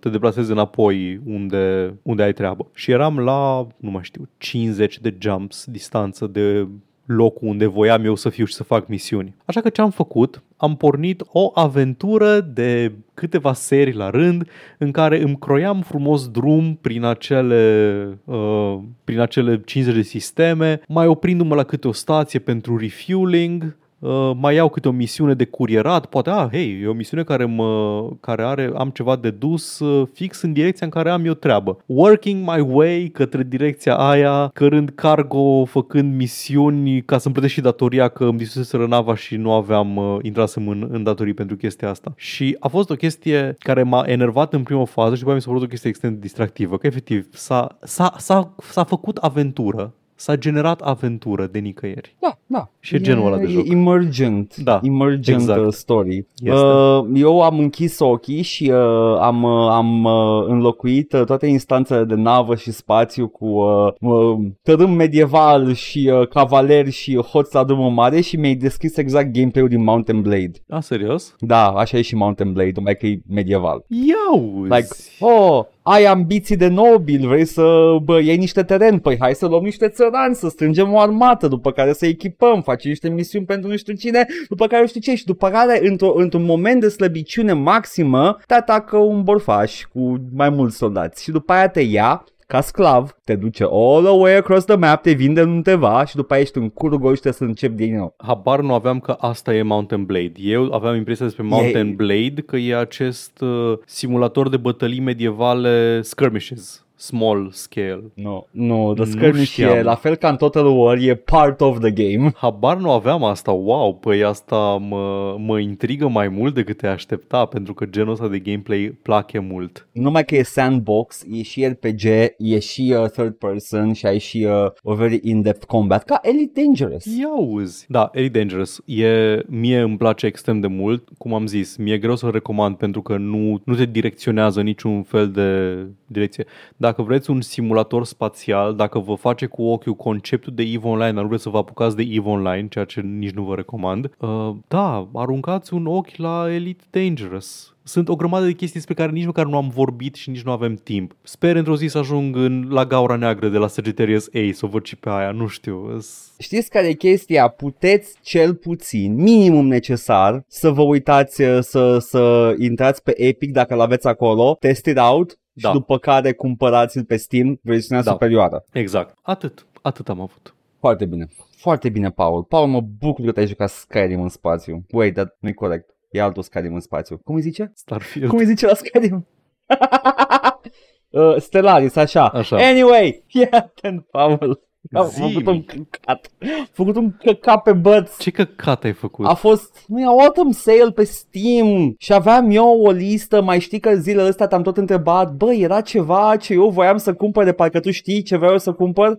te 0.00 0.08
deplasezi 0.08 0.50
înapoi 0.50 1.20
unde, 1.24 1.94
unde 2.02 2.22
ai 2.22 2.32
treabă. 2.32 2.70
Și 2.74 2.90
eram 2.90 3.18
la, 3.18 3.66
nu 3.76 3.90
mai 3.90 4.02
știu, 4.02 4.28
50 4.38 5.00
de 5.00 5.16
jumps 5.18 5.64
distanță 5.66 6.26
de 6.26 6.68
locul 7.08 7.48
unde 7.48 7.66
voiam 7.66 8.04
eu 8.04 8.14
să 8.14 8.28
fiu 8.28 8.44
și 8.44 8.54
să 8.54 8.62
fac 8.62 8.88
misiuni. 8.88 9.34
Așa 9.44 9.60
că 9.60 9.68
ce 9.68 9.80
am 9.80 9.90
făcut? 9.90 10.42
Am 10.56 10.76
pornit 10.76 11.22
o 11.32 11.50
aventură 11.54 12.40
de 12.40 12.92
câteva 13.14 13.52
serii 13.52 13.94
la 13.94 14.10
rând 14.10 14.48
în 14.78 14.90
care 14.90 15.22
îmi 15.22 15.38
croiam 15.38 15.80
frumos 15.80 16.28
drum 16.28 16.78
prin 16.80 17.04
acele, 17.04 18.18
uh, 18.24 18.78
prin 19.04 19.20
acele 19.20 19.60
50 19.64 19.94
de 19.94 20.02
sisteme, 20.02 20.80
mai 20.88 21.06
oprindu-mă 21.06 21.54
la 21.54 21.64
câte 21.64 21.88
o 21.88 21.92
stație 21.92 22.38
pentru 22.38 22.76
refueling, 22.76 23.76
Uh, 23.98 24.30
mai 24.36 24.54
iau 24.54 24.68
câte 24.68 24.88
o 24.88 24.90
misiune 24.90 25.34
de 25.34 25.44
curierat, 25.44 26.06
poate, 26.06 26.30
ah, 26.30 26.48
hei, 26.50 26.80
e 26.82 26.86
o 26.86 26.92
misiune 26.92 27.22
care, 27.22 27.44
mă, 27.44 28.02
care 28.20 28.42
are, 28.42 28.70
am 28.76 28.90
ceva 28.90 29.16
de 29.16 29.30
dus 29.30 29.78
uh, 29.78 30.08
fix 30.12 30.42
în 30.42 30.52
direcția 30.52 30.86
în 30.86 30.92
care 30.92 31.10
am 31.10 31.26
eu 31.26 31.32
treabă. 31.32 31.78
Working 31.86 32.50
my 32.50 32.60
way 32.60 33.10
către 33.12 33.42
direcția 33.42 33.96
aia, 33.96 34.50
cărând 34.54 34.90
cargo, 34.94 35.64
făcând 35.64 36.14
misiuni 36.14 37.02
ca 37.02 37.18
să-mi 37.18 37.34
plătesc 37.34 37.54
și 37.54 37.60
datoria 37.60 38.08
că 38.08 38.24
îmi 38.24 38.38
distruseseră 38.38 38.86
nava 38.86 39.14
și 39.14 39.36
nu 39.36 39.52
aveam, 39.52 39.96
uh, 39.96 40.16
intrasem 40.22 40.68
în, 40.68 40.88
în 40.90 41.02
datorii 41.02 41.34
pentru 41.34 41.56
chestia 41.56 41.88
asta. 41.88 42.12
Și 42.16 42.56
a 42.58 42.68
fost 42.68 42.90
o 42.90 42.94
chestie 42.94 43.56
care 43.58 43.82
m-a 43.82 44.04
enervat 44.06 44.52
în 44.52 44.62
prima 44.62 44.84
fază 44.84 45.12
și 45.12 45.18
după 45.18 45.26
aia 45.26 45.36
mi 45.36 45.42
s-a 45.42 45.48
părut 45.48 45.64
o 45.64 45.68
chestie 45.68 45.88
extrem 45.88 46.12
de 46.12 46.18
distractivă, 46.18 46.76
că 46.76 46.86
efectiv 46.86 47.28
s-a, 47.32 47.78
s-a, 47.82 48.14
s-a, 48.16 48.54
s-a 48.58 48.84
făcut 48.84 49.16
aventură, 49.16 49.94
s-a 50.18 50.36
generat 50.36 50.80
aventură 50.80 51.46
de 51.46 51.58
nicăieri. 51.58 52.16
Da, 52.20 52.38
da. 52.46 52.70
Și 52.80 52.94
e 52.94 53.00
genul 53.00 53.26
ăla 53.26 53.36
de 53.36 53.46
joc. 53.46 53.68
Emergent. 53.68 54.56
Da, 54.56 54.80
Emergent 54.82 55.40
exact. 55.40 55.60
uh, 55.60 55.72
story. 55.72 56.26
Este. 56.36 56.50
Uh, 56.60 57.04
eu 57.14 57.42
am 57.42 57.58
închis 57.58 57.98
ochii 57.98 58.42
și 58.42 58.70
uh, 58.70 59.18
am, 59.20 59.42
uh, 59.42 59.68
am 59.70 60.04
uh, 60.04 60.44
înlocuit 60.46 61.12
uh, 61.12 61.24
toate 61.24 61.46
instanțele 61.46 62.04
de 62.04 62.14
navă 62.14 62.54
și 62.54 62.70
spațiu 62.72 63.28
cu 63.28 63.46
uh, 63.46 63.92
uh, 64.00 64.38
tărâm 64.62 64.90
medieval 64.90 65.72
și 65.72 66.10
uh, 66.12 66.28
cavaleri 66.28 66.90
și 66.90 67.16
hoți 67.16 67.54
la 67.54 67.64
drumul 67.64 67.90
mare 67.90 68.20
și 68.20 68.36
mi-ai 68.36 68.54
descris 68.54 68.96
exact 68.96 69.32
gameplay-ul 69.32 69.68
din 69.68 69.84
Mountain 69.84 70.22
Blade. 70.22 70.52
A, 70.68 70.80
serios? 70.80 71.34
Da, 71.38 71.68
așa 71.68 71.98
e 71.98 72.02
și 72.02 72.14
Mountain 72.14 72.52
Blade, 72.52 72.72
numai 72.74 72.96
că 72.96 73.06
e 73.06 73.20
medieval. 73.28 73.84
Iau! 73.88 74.62
Like, 74.62 74.86
oh, 75.20 75.64
ai 75.90 76.04
ambiții 76.04 76.56
de 76.56 76.68
nobil, 76.68 77.28
vrei 77.28 77.44
să 77.44 77.96
bă, 78.02 78.20
iei 78.20 78.36
niște 78.36 78.62
teren, 78.62 78.98
păi 78.98 79.16
hai 79.20 79.34
să 79.34 79.46
luăm 79.46 79.62
niște 79.62 79.88
țărani, 79.88 80.34
să 80.34 80.48
strângem 80.48 80.92
o 80.92 81.00
armată, 81.00 81.48
după 81.48 81.72
care 81.72 81.92
să 81.92 82.06
echipăm, 82.06 82.62
faci 82.62 82.84
niște 82.84 83.08
misiuni 83.08 83.44
pentru 83.44 83.70
nu 83.70 83.76
știu 83.76 83.94
cine, 83.94 84.26
după 84.48 84.66
care 84.66 84.80
nu 84.80 84.88
știu 84.88 85.00
ce. 85.00 85.14
Și 85.14 85.24
după 85.24 85.48
care 85.50 85.88
într-o, 85.88 86.12
într-un 86.14 86.44
moment 86.44 86.80
de 86.80 86.88
slăbiciune 86.88 87.52
maximă 87.52 88.38
te 88.46 88.54
atacă 88.54 88.96
un 88.96 89.22
borfaș 89.22 89.82
cu 89.92 90.20
mai 90.34 90.50
mulți 90.50 90.76
soldați 90.76 91.22
și 91.22 91.30
după 91.30 91.52
aia 91.52 91.68
te 91.68 91.80
ia 91.80 92.24
ca 92.48 92.60
sclav, 92.60 93.16
te 93.24 93.34
duce 93.36 93.64
all 93.70 94.02
the 94.02 94.12
way 94.12 94.36
across 94.36 94.64
the 94.64 94.76
map, 94.76 95.02
te 95.02 95.12
vinde 95.12 95.40
în 95.40 95.50
undeva 95.50 96.04
și 96.04 96.16
după 96.16 96.32
aia 96.32 96.42
ești 96.42 96.58
în 96.58 96.68
curul 96.68 96.98
gol 96.98 97.14
și 97.14 97.20
trebuie 97.20 97.40
să 97.40 97.44
începi 97.44 97.74
din 97.74 97.96
nou. 97.96 98.14
Habar 98.16 98.60
nu 98.60 98.74
aveam 98.74 99.00
că 99.00 99.16
asta 99.18 99.54
e 99.54 99.62
Mountain 99.62 100.04
Blade. 100.04 100.32
Eu 100.36 100.72
aveam 100.72 100.94
impresia 100.94 101.24
despre 101.24 101.44
Mountain 101.44 101.88
E- 101.88 101.92
Blade 101.92 102.42
că 102.46 102.56
e 102.56 102.76
acest 102.76 103.40
uh, 103.40 103.78
simulator 103.86 104.48
de 104.48 104.56
bătălii 104.56 105.00
medievale 105.00 106.00
skirmishes, 106.02 106.86
small 106.98 107.48
scale. 107.52 108.02
Nu, 108.14 108.46
no, 108.50 108.92
the 108.94 109.04
Nu 109.04 109.10
skirmish 109.10 109.50
știam. 109.50 109.76
e 109.76 109.82
la 109.82 109.94
fel 109.94 110.14
ca 110.16 110.28
în 110.28 110.36
Total 110.36 110.66
War, 110.66 110.96
e 111.00 111.14
part 111.14 111.60
of 111.60 111.78
the 111.80 111.90
game. 111.90 112.30
Habar 112.36 112.76
nu 112.76 112.90
aveam 112.90 113.24
asta, 113.24 113.50
wow, 113.50 113.94
păi 113.94 114.24
asta 114.24 114.56
mă, 114.88 115.34
mă 115.38 115.58
intrigă 115.58 116.08
mai 116.08 116.28
mult 116.28 116.54
decât 116.54 116.76
te 116.76 116.86
aștepta, 116.86 117.44
pentru 117.44 117.74
că 117.74 117.84
genul 117.86 118.12
ăsta 118.12 118.28
de 118.28 118.38
gameplay 118.38 118.98
place 119.02 119.38
mult. 119.38 119.88
Numai 119.92 120.24
că 120.24 120.36
e 120.36 120.42
sandbox, 120.42 121.24
e 121.30 121.42
și 121.42 121.66
RPG, 121.66 122.04
e 122.38 122.58
și 122.58 122.94
uh, 122.98 123.10
third 123.10 123.34
person 123.34 123.92
și 123.92 124.06
ai 124.06 124.18
și 124.18 124.46
uh, 124.48 124.70
o 124.82 124.94
very 124.94 125.20
in-depth 125.22 125.64
combat, 125.66 126.04
ca 126.04 126.18
Elite 126.22 126.60
Dangerous. 126.62 127.04
Ia 127.04 127.36
uzi. 127.38 127.84
Da, 127.88 128.10
Elite 128.12 128.38
Dangerous. 128.38 128.80
E, 128.84 129.38
mie 129.48 129.78
îmi 129.80 129.96
place 129.96 130.26
extrem 130.26 130.60
de 130.60 130.66
mult. 130.66 131.08
Cum 131.18 131.34
am 131.34 131.46
zis, 131.46 131.76
mi-e 131.76 131.98
greu 131.98 132.16
să-l 132.16 132.30
recomand 132.30 132.76
pentru 132.76 133.02
că 133.02 133.16
nu, 133.16 133.60
nu 133.64 133.74
te 133.74 133.84
direcționează 133.84 134.60
niciun 134.62 135.02
fel 135.02 135.30
de 135.30 135.76
direcție. 136.06 136.44
Dacă 136.88 137.02
vreți 137.02 137.30
un 137.30 137.40
simulator 137.40 138.04
spațial, 138.04 138.74
dacă 138.74 138.98
vă 138.98 139.14
face 139.14 139.46
cu 139.46 139.62
ochiul 139.62 139.94
conceptul 139.94 140.52
de 140.54 140.62
EVE 140.62 140.88
Online, 140.88 141.12
dar 141.12 141.22
nu 141.22 141.28
vreți 141.28 141.42
să 141.42 141.48
vă 141.48 141.58
apucați 141.58 141.96
de 141.96 142.02
EVE 142.02 142.28
Online, 142.28 142.68
ceea 142.68 142.84
ce 142.84 143.00
nici 143.00 143.30
nu 143.30 143.42
vă 143.42 143.54
recomand, 143.54 144.10
uh, 144.18 144.50
da, 144.68 145.08
aruncați 145.14 145.74
un 145.74 145.86
ochi 145.86 146.16
la 146.16 146.46
Elite 146.52 146.84
Dangerous. 146.90 147.76
Sunt 147.82 148.08
o 148.08 148.16
grămadă 148.16 148.44
de 148.44 148.50
chestii 148.52 148.80
despre 148.80 148.94
care 148.94 149.12
nici 149.12 149.24
măcar 149.24 149.46
nu 149.46 149.56
am 149.56 149.68
vorbit 149.68 150.14
și 150.14 150.30
nici 150.30 150.42
nu 150.42 150.50
avem 150.50 150.74
timp. 150.74 151.16
Sper 151.22 151.56
într-o 151.56 151.76
zi 151.76 151.86
să 151.86 151.98
ajung 151.98 152.36
în, 152.36 152.66
la 152.70 152.84
gaura 152.84 153.16
neagră 153.16 153.48
de 153.48 153.58
la 153.58 153.66
Sagittarius 153.66 154.26
A, 154.26 154.50
să 154.52 154.64
o 154.66 154.68
văd 154.68 154.84
și 154.84 154.96
pe 154.96 155.08
aia, 155.10 155.30
nu 155.30 155.46
știu. 155.46 155.94
îs- 155.94 156.32
Știți 156.38 156.70
care 156.70 156.86
e 156.88 156.92
chestia? 156.92 157.48
Puteți 157.48 158.14
cel 158.22 158.54
puțin, 158.54 159.14
minimum 159.14 159.66
necesar, 159.66 160.44
să 160.46 160.70
vă 160.70 160.82
uitați, 160.82 161.42
uh, 161.42 161.58
să, 161.60 161.98
să 161.98 162.54
intrați 162.58 163.02
pe 163.02 163.22
Epic 163.22 163.52
dacă 163.52 163.74
l-aveți 163.74 164.06
acolo, 164.06 164.56
test 164.60 164.86
it 164.86 164.98
out 164.98 165.38
Da. 165.60 165.68
și 165.68 165.74
după 165.74 165.98
care 165.98 166.32
cumpărați-l 166.32 167.04
pe 167.04 167.16
Steam, 167.16 167.60
versiunea 167.62 168.02
Da. 168.02 168.10
superioară. 168.10 168.64
Exact. 168.72 169.18
Atât. 169.22 169.66
Atât 169.82 170.08
am 170.08 170.20
avut. 170.20 170.54
Foarte 170.80 171.04
bine. 171.04 171.26
Foarte 171.56 171.88
bine, 171.88 172.10
Paul. 172.10 172.44
Paul, 172.44 172.66
mă 172.66 172.80
bucur 172.80 173.24
că 173.24 173.32
te-ai 173.32 173.46
jucat 173.46 173.68
Skyrim 173.70 174.20
în 174.20 174.28
spațiu. 174.28 174.84
Wait, 174.90 175.14
dar 175.14 175.36
nu-i 175.38 175.54
corect. 175.54 175.90
E 176.10 176.22
altul 176.22 176.42
Skyrim 176.42 176.74
în 176.74 176.80
spațiu. 176.80 177.16
Cum 177.24 177.34
îi 177.34 177.40
zice? 177.40 177.72
Starfield. 177.74 178.28
Cum 178.28 178.38
îi 178.38 178.44
zice 178.44 178.66
la 178.66 178.74
Skyrim? 178.74 179.26
uh, 181.10 181.36
Stellaris, 181.36 181.96
așa. 181.96 182.28
Așa. 182.28 182.56
Anyway, 182.56 183.22
fii 183.30 183.50
atent, 183.50 184.06
Paul. 184.10 184.67
Am 184.92 185.08
Zi-mi. 185.08 185.32
făcut 185.32 185.46
un 185.46 185.62
căcat. 185.64 186.30
Am 186.40 186.68
făcut 186.72 186.96
un 186.96 187.12
căcat 187.24 187.62
pe 187.62 187.72
băț. 187.72 188.18
Ce 188.18 188.30
căcat 188.30 188.84
ai 188.84 188.92
făcut? 188.92 189.26
A 189.26 189.34
fost, 189.34 189.84
nu 189.86 190.00
e 190.00 190.04
autumn 190.04 190.52
sale 190.52 190.90
pe 190.94 191.04
Steam 191.04 191.94
și 191.98 192.12
aveam 192.12 192.50
eu 192.50 192.80
o 192.80 192.90
listă, 192.90 193.42
mai 193.42 193.60
știi 193.60 193.80
că 193.80 193.94
zilele 193.94 194.28
astea 194.28 194.46
te-am 194.46 194.62
tot 194.62 194.76
întrebat, 194.76 195.32
bă, 195.32 195.52
era 195.52 195.80
ceva 195.80 196.36
ce 196.40 196.52
eu 196.52 196.68
voiam 196.68 196.96
să 196.96 197.14
cumpăr 197.14 197.44
de 197.44 197.52
parcă 197.52 197.80
tu 197.80 197.90
știi 197.90 198.22
ce 198.22 198.36
vreau 198.36 198.52
eu 198.52 198.58
să 198.58 198.72
cumpăr? 198.72 199.18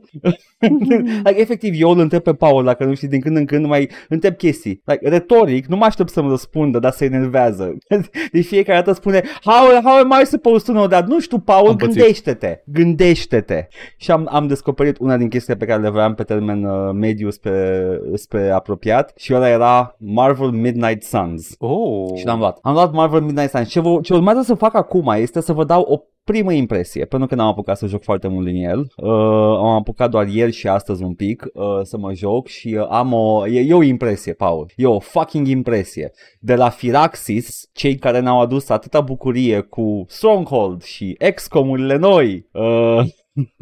like, 1.25 1.39
efectiv, 1.41 1.73
eu 1.77 1.89
îl 1.89 1.99
întreb 1.99 2.21
pe 2.21 2.33
Paul, 2.33 2.63
dacă 2.63 2.85
nu 2.85 2.93
știi, 2.93 3.07
din 3.07 3.21
când 3.21 3.35
în 3.37 3.45
când 3.45 3.65
mai 3.65 3.89
întreb 4.09 4.35
chestii. 4.35 4.81
Like, 4.85 5.09
retoric, 5.09 5.65
nu 5.65 5.75
mă 5.77 5.85
aștept 5.85 6.09
să-mi 6.09 6.29
răspundă, 6.29 6.79
dar 6.79 6.91
se 6.91 7.05
enervează. 7.05 7.77
De 8.31 8.41
fiecare 8.41 8.77
dată 8.79 8.93
spune, 8.93 9.21
how, 9.43 9.81
how 9.83 9.97
am 9.97 10.19
I 10.21 10.25
supposed 10.25 10.65
to 10.65 10.71
know 10.71 10.87
that? 10.87 11.07
Nu 11.07 11.19
știu, 11.19 11.39
Paul, 11.39 11.67
Am 11.69 11.75
pățit. 11.75 11.95
gândește-te, 11.95 12.61
gândește-te. 12.65 13.67
Și 13.97 14.11
am, 14.11 14.27
am 14.31 14.47
descoperit 14.47 14.97
una 14.99 15.17
din 15.17 15.29
chestiile 15.49 15.55
pe 15.55 15.65
care 15.65 15.81
le 15.81 15.89
vreau 15.89 16.13
pe 16.13 16.23
termen 16.23 16.63
uh, 16.63 16.93
mediu 16.93 17.29
spre, 17.29 17.99
spre 18.13 18.49
apropiat 18.49 19.13
și 19.17 19.33
ăla 19.33 19.49
era 19.49 19.95
Marvel 19.97 20.49
Midnight 20.49 21.03
Suns. 21.03 21.55
Oh. 21.57 22.17
Și 22.17 22.25
l-am 22.25 22.39
luat. 22.39 22.57
Am 22.61 22.73
luat 22.73 22.91
Marvel 22.91 23.21
Midnight 23.21 23.49
Suns. 23.49 23.69
Ce, 23.69 23.79
vă, 23.79 23.99
ce 24.01 24.13
urmează 24.13 24.41
să 24.41 24.53
fac 24.53 24.75
acum 24.75 25.13
este 25.15 25.41
să 25.41 25.53
vă 25.53 25.63
dau 25.63 25.81
o 25.81 25.99
primă 26.23 26.53
impresie, 26.53 27.05
pentru 27.05 27.27
că 27.27 27.35
n-am 27.35 27.47
apucat 27.47 27.77
să 27.77 27.85
joc 27.85 28.03
foarte 28.03 28.27
mult 28.27 28.45
din 28.45 28.63
el. 28.63 28.79
Uh, 28.79 29.57
am 29.57 29.65
apucat 29.65 30.09
doar 30.09 30.27
ieri 30.27 30.51
și 30.51 30.67
astăzi 30.67 31.03
un 31.03 31.13
pic 31.13 31.45
uh, 31.53 31.63
să 31.81 31.97
mă 31.97 32.13
joc 32.13 32.47
și 32.47 32.77
uh, 32.79 32.85
am 32.89 33.13
o... 33.13 33.47
E, 33.47 33.59
e 33.59 33.73
o 33.73 33.83
impresie, 33.83 34.33
Paul. 34.33 34.71
E 34.75 34.85
o 34.85 34.99
fucking 34.99 35.47
impresie. 35.47 36.11
De 36.39 36.55
la 36.55 36.69
Firaxis, 36.69 37.69
cei 37.73 37.95
care 37.95 38.19
ne-au 38.19 38.41
adus 38.41 38.69
atâta 38.69 39.01
bucurie 39.01 39.59
cu 39.59 40.05
Stronghold 40.07 40.83
și 40.83 41.17
XCOM-urile 41.35 41.95
noi, 41.95 42.47
uh, 42.51 43.05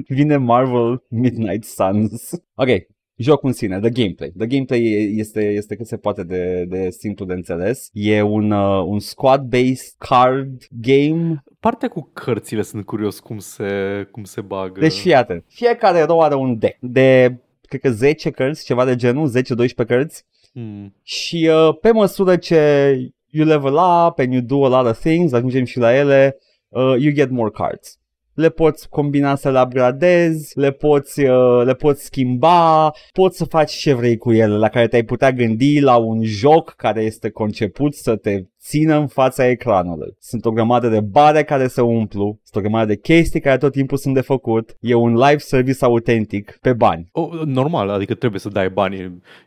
vine 0.08 0.38
Marvel 0.38 1.04
Midnight 1.10 1.64
Suns. 1.64 2.32
Ok, 2.56 2.70
Jocul 3.18 3.48
în 3.48 3.54
sine, 3.54 3.80
the 3.80 3.90
gameplay. 3.90 4.34
The 4.38 4.48
gameplay 4.48 4.84
e- 4.84 5.20
este, 5.20 5.44
este 5.44 5.76
cât 5.76 5.86
se 5.88 5.98
poate 5.98 6.24
de, 6.24 6.66
de 6.68 6.90
simplu 6.90 7.26
de 7.26 7.34
înțeles. 7.34 7.90
E 7.94 8.22
un, 8.22 8.52
uh, 8.52 8.84
un 8.86 9.00
squad-based 9.00 9.96
card 9.98 10.68
game. 10.70 11.44
Partea 11.60 11.88
cu 11.88 12.10
cărțile 12.14 12.62
sunt 12.62 12.86
curios 12.86 13.20
cum 13.20 13.38
se, 13.38 14.08
cum 14.12 14.24
se 14.24 14.42
bagă. 14.42 14.80
Deci 14.80 14.94
fii 14.94 15.14
atent. 15.14 15.44
Fiecare 15.48 15.98
erou 15.98 16.22
are 16.22 16.36
un 16.36 16.60
deck 16.60 16.78
de, 16.80 17.38
cred 17.62 17.82
că 17.82 17.90
10 17.90 18.30
cărți, 18.30 18.66
ceva 18.66 18.86
de 18.86 18.96
genul, 18.96 19.32
10-12 19.32 19.88
cărți. 19.88 20.26
Hmm. 20.54 20.96
Și 21.04 21.50
uh, 21.52 21.78
pe 21.82 21.92
măsură 21.92 22.36
ce 22.36 22.94
you 23.30 23.46
level 23.48 23.74
up 23.74 24.20
and 24.20 24.34
you 24.34 24.42
do 24.42 24.66
a 24.66 24.82
lot 24.82 24.90
of 24.92 25.00
things, 25.00 25.34
ajungem 25.34 25.66
și 25.66 25.78
la 25.78 25.96
ele, 25.96 26.38
uh, 26.68 26.96
you 27.00 27.14
get 27.14 27.30
more 27.30 27.50
cards. 27.50 28.00
Le 28.38 28.50
poți 28.50 28.90
combina 28.90 29.36
să 29.36 29.52
le 29.52 29.62
upgradezi, 29.62 30.60
le 30.60 30.72
poți, 30.72 31.24
uh, 31.24 31.62
le 31.66 31.74
poți 31.74 32.04
schimba, 32.04 32.92
poți 33.12 33.38
să 33.38 33.46
faci 33.46 33.72
ce 33.72 33.94
vrei 33.94 34.18
cu 34.18 34.32
ele, 34.32 34.58
la 34.58 34.70
care 34.70 34.88
te-ai 34.88 35.04
putea 35.04 35.32
gândi 35.32 35.80
la 35.80 35.96
un 35.96 36.24
joc 36.24 36.74
care 36.78 37.02
este 37.02 37.30
conceput 37.30 37.94
să 37.94 38.16
te 38.16 38.44
țină 38.68 38.96
în 39.00 39.08
fața 39.08 39.48
ecranului. 39.48 40.16
Sunt 40.20 40.46
o 40.46 40.52
grămadă 40.52 40.88
de 40.90 41.00
bare 41.02 41.44
care 41.44 41.68
se 41.68 41.82
umplu, 41.82 42.40
sunt 42.44 42.56
o 42.56 42.68
grămadă 42.68 42.86
de 42.86 42.98
chestii 42.98 43.40
care 43.40 43.58
tot 43.58 43.72
timpul 43.72 43.98
sunt 43.98 44.14
de 44.14 44.22
făcut, 44.22 44.78
e 44.80 44.94
un 44.94 45.14
live 45.14 45.38
service 45.38 45.86
autentic 45.86 46.58
pe 46.62 46.74
bani. 46.74 47.10
Oh, 47.12 47.42
normal, 47.46 47.90
adică 47.90 48.14
trebuie 48.14 48.40
să 48.40 48.50
dai 48.50 48.70
bani. 48.70 48.96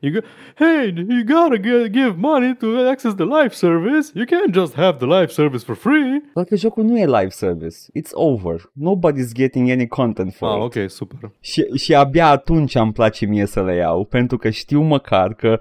You 0.01 0.12
go, 0.12 0.18
hey, 0.55 0.95
you 1.09 1.23
gotta 1.27 1.57
g- 1.61 1.91
give 1.91 2.14
money 2.16 2.57
to 2.59 2.66
access 2.91 3.14
the 3.14 3.25
live 3.25 3.49
service. 3.53 4.09
You 4.14 4.25
can't 4.25 4.53
just 4.55 4.75
have 4.75 4.97
the 4.97 5.07
live 5.18 5.27
service 5.27 5.64
for 5.64 5.75
free. 5.75 6.23
Doar 6.35 6.47
că 6.47 6.57
jocul 6.57 6.85
nu 6.85 6.99
e 6.99 7.05
live 7.07 7.29
service. 7.29 7.77
It's 7.99 8.11
over. 8.12 8.55
Nobody's 8.61 9.33
getting 9.35 9.71
any 9.71 9.87
content 9.87 10.35
for 10.35 10.49
Ah, 10.49 10.57
it. 10.57 10.62
ok, 10.62 10.91
super. 10.91 11.31
Și, 11.41 11.62
și 11.77 11.95
abia 11.95 12.27
atunci 12.29 12.75
îmi 12.75 12.93
place 12.93 13.27
mie 13.27 13.47
să 13.47 13.62
le 13.62 13.75
iau, 13.75 14.05
pentru 14.05 14.37
că 14.37 14.51
știu 14.51 14.81
măcar 14.81 15.35
că 15.35 15.59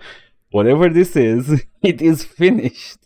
whatever 0.52 0.92
this 0.92 1.14
is, 1.14 1.48
it 1.82 2.00
is 2.00 2.24
finished. 2.26 2.98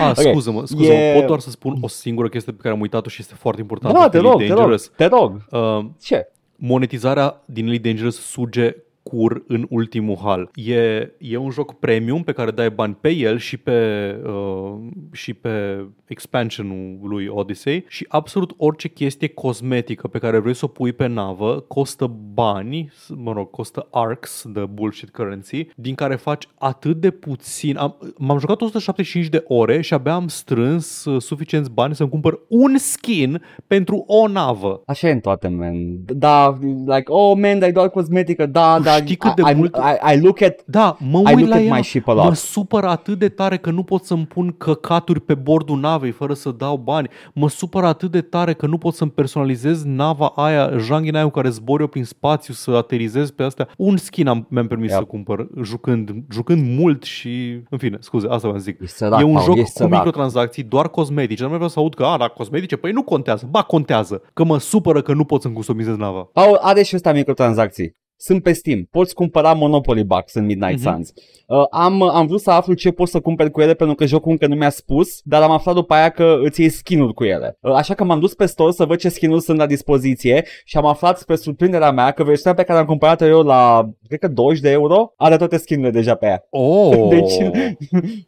Ah, 0.00 0.10
Ok, 0.18 0.30
scuză-mă, 0.30 0.66
scuză-mă. 0.66 0.92
e- 0.98 1.14
Pot 1.18 1.26
doar 1.26 1.38
să 1.40 1.50
spun 1.50 1.76
o 1.80 1.88
singură 1.88 2.28
chestie 2.28 2.52
pe 2.52 2.58
care 2.62 2.74
am 2.74 2.80
uitat-o 2.80 3.08
și 3.08 3.20
este 3.20 3.34
foarte 3.34 3.60
importantă. 3.60 3.98
da, 3.98 4.04
pe 4.08 4.16
te 4.16 4.18
rog, 4.22 4.40
Elite 4.40 4.54
te 4.54 4.60
rog, 4.60 4.70
Dangerous. 4.70 4.92
te 4.96 5.06
rog. 5.06 5.44
Uh, 5.50 5.90
Ce? 6.02 6.28
monetizarea 6.56 7.42
din 7.46 7.66
Elite 7.66 7.88
Dangerous 7.88 8.20
suge 8.20 8.74
cur 9.04 9.44
în 9.46 9.66
ultimul 9.68 10.18
hal. 10.22 10.50
E, 10.54 11.12
e 11.18 11.36
un 11.36 11.50
joc 11.50 11.78
premium 11.78 12.22
pe 12.22 12.32
care 12.32 12.50
dai 12.50 12.70
bani 12.70 12.96
pe 13.00 13.10
el 13.10 13.38
și 13.38 13.56
pe, 13.56 14.10
uh, 14.26 14.74
și 15.12 15.34
pe 15.34 15.84
expansionul 16.06 16.98
lui 17.02 17.26
Odyssey 17.26 17.84
și 17.88 18.06
absolut 18.08 18.54
orice 18.56 18.88
chestie 18.88 19.28
cosmetică 19.28 20.08
pe 20.08 20.18
care 20.18 20.38
vrei 20.38 20.54
să 20.54 20.64
o 20.64 20.68
pui 20.68 20.92
pe 20.92 21.06
navă 21.06 21.64
costă 21.68 22.12
bani, 22.34 22.92
mă 23.08 23.32
rog, 23.32 23.50
costă 23.50 23.88
arcs 23.90 24.44
de 24.52 24.60
bullshit 24.60 25.10
currency, 25.10 25.66
din 25.76 25.94
care 25.94 26.16
faci 26.16 26.48
atât 26.58 27.00
de 27.00 27.10
puțin. 27.10 27.76
Am, 27.76 27.96
m-am 28.16 28.38
jucat 28.38 28.60
175 28.60 29.28
de 29.28 29.44
ore 29.46 29.80
și 29.80 29.94
abia 29.94 30.14
am 30.14 30.28
strâns 30.28 31.04
uh, 31.04 31.22
suficienți 31.22 31.70
bani 31.70 31.94
să-mi 31.94 32.10
cumpăr 32.10 32.40
un 32.48 32.76
skin 32.78 33.42
pentru 33.66 34.04
o 34.06 34.28
navă. 34.28 34.82
Așa 34.86 35.08
e 35.08 35.12
în 35.12 35.20
toate, 35.20 35.48
man. 35.48 36.04
Da, 36.04 36.58
like, 36.86 37.12
oh, 37.12 37.36
man, 37.36 37.58
dar 37.58 37.68
e 37.68 37.72
doar 37.72 37.90
cosmetică. 37.90 38.46
Da, 38.46 38.76
Tu 38.76 38.82
dar 38.82 38.93
știi 39.02 39.16
cât 39.16 39.34
de 39.34 39.42
I, 39.46 39.50
I, 39.50 39.54
mult- 39.54 39.76
I, 39.76 40.14
I 40.14 40.20
look 40.20 40.40
at 40.42 40.60
Da, 40.66 40.96
mă 41.10 41.18
I 41.18 41.34
uit 41.34 41.38
look 41.38 41.48
la 41.48 41.54
at 41.56 41.62
ea, 41.62 41.74
my 41.76 41.82
ship 41.84 42.08
a 42.08 42.12
lot. 42.12 42.24
mă 42.24 42.34
supără 42.34 42.86
atât 42.88 43.18
de 43.18 43.28
tare 43.28 43.56
că 43.56 43.70
nu 43.70 43.82
pot 43.82 44.04
să-mi 44.04 44.26
pun 44.26 44.54
căcaturi 44.58 45.20
pe 45.20 45.34
bordul 45.34 45.78
navei 45.78 46.10
fără 46.10 46.34
să 46.34 46.50
dau 46.50 46.76
bani. 46.76 47.08
Mă 47.34 47.48
supără 47.48 47.86
atât 47.86 48.10
de 48.10 48.20
tare 48.20 48.52
că 48.54 48.66
nu 48.66 48.78
pot 48.78 48.94
să-mi 48.94 49.10
personalizez 49.10 49.84
nava 49.84 50.26
aia, 50.36 50.70
janghina 50.78 51.16
aia 51.18 51.26
cu 51.26 51.32
care 51.32 51.48
zbor 51.48 51.80
eu 51.80 51.86
prin 51.86 52.04
spațiu 52.04 52.54
să 52.54 52.70
aterizez 52.70 53.30
pe 53.30 53.42
astea. 53.42 53.68
Un 53.76 53.96
skin 53.96 54.26
am, 54.28 54.46
mi-am 54.50 54.66
permis 54.66 54.90
Yep. 54.90 54.98
să 54.98 55.04
cumpăr 55.04 55.46
jucând, 55.62 56.10
jucând 56.32 56.78
mult 56.78 57.02
și... 57.02 57.60
În 57.70 57.78
fine, 57.78 57.96
scuze, 58.00 58.26
asta 58.30 58.48
v-am 58.48 58.58
zic. 58.58 58.80
E 58.82 58.86
sărac, 58.86 59.20
e 59.20 59.24
un 59.24 59.32
Paul, 59.32 59.44
joc 59.44 59.56
ești 59.56 59.70
cu 59.72 59.76
sărac. 59.78 59.92
microtransacții, 59.92 60.62
doar 60.62 60.88
cosmetice. 60.88 61.42
Nu 61.42 61.48
mai 61.48 61.56
vreau 61.56 61.70
să 61.70 61.78
aud 61.78 61.94
că, 61.94 62.04
a, 62.04 62.16
da, 62.18 62.28
cosmetice, 62.28 62.76
păi 62.76 62.92
nu 62.92 63.02
contează. 63.02 63.46
Ba, 63.50 63.62
contează. 63.62 64.22
Că 64.32 64.44
mă 64.44 64.58
supără 64.58 65.02
că 65.02 65.12
nu 65.12 65.24
pot 65.24 65.42
să-mi 65.42 65.54
customizez 65.54 65.96
nava. 65.96 66.28
Paul 66.32 66.58
are 66.60 66.82
și 66.82 66.94
ăsta 66.94 67.12
microtransacții. 67.12 67.96
Sunt 68.24 68.42
pe 68.42 68.52
Steam. 68.52 68.88
Poți 68.90 69.14
cumpăra 69.14 69.52
Monopoly 69.52 70.04
Box 70.04 70.34
în 70.34 70.44
Midnight 70.44 70.80
Mhm. 70.80 70.92
Suns. 70.92 71.12
Uh, 71.46 71.64
am, 71.70 72.02
am 72.02 72.26
vrut 72.26 72.40
să 72.40 72.50
aflu 72.50 72.74
ce 72.74 72.90
pot 72.90 73.08
să 73.08 73.20
cumperi 73.20 73.50
cu 73.50 73.60
ele 73.60 73.74
pentru 73.74 73.96
că 73.96 74.06
jocul 74.06 74.30
încă 74.30 74.46
nu 74.46 74.54
mi-a 74.54 74.70
spus, 74.70 75.20
dar 75.22 75.42
am 75.42 75.50
aflat 75.50 75.74
după 75.74 75.94
aia 75.94 76.08
că 76.08 76.36
îți 76.42 76.60
iei 76.60 76.68
skin-uri 76.70 77.14
cu 77.14 77.24
ele. 77.24 77.56
Uh, 77.60 77.72
așa 77.74 77.94
că 77.94 78.04
m-am 78.04 78.20
dus 78.20 78.34
pe 78.34 78.46
store 78.46 78.72
să 78.72 78.84
văd 78.84 78.98
ce 78.98 79.08
skin-uri 79.08 79.42
sunt 79.42 79.58
la 79.58 79.66
dispoziție 79.66 80.44
și 80.64 80.76
am 80.76 80.86
aflat 80.86 81.18
spre 81.18 81.36
surprinderea 81.36 81.90
mea 81.90 82.10
că 82.10 82.22
versiunea 82.24 82.54
pe 82.58 82.62
care 82.64 82.78
am 82.78 82.84
cumpărat-o 82.84 83.26
eu 83.26 83.42
la, 83.42 83.88
cred 84.08 84.18
că 84.18 84.28
20 84.28 84.60
de 84.62 84.70
euro, 84.70 85.12
are 85.16 85.36
toate 85.36 85.56
skin-urile 85.56 85.92
deja 85.92 86.14
pe 86.14 86.26
ea. 86.26 86.46
Oh, 86.50 87.08
Deci- 87.14 87.76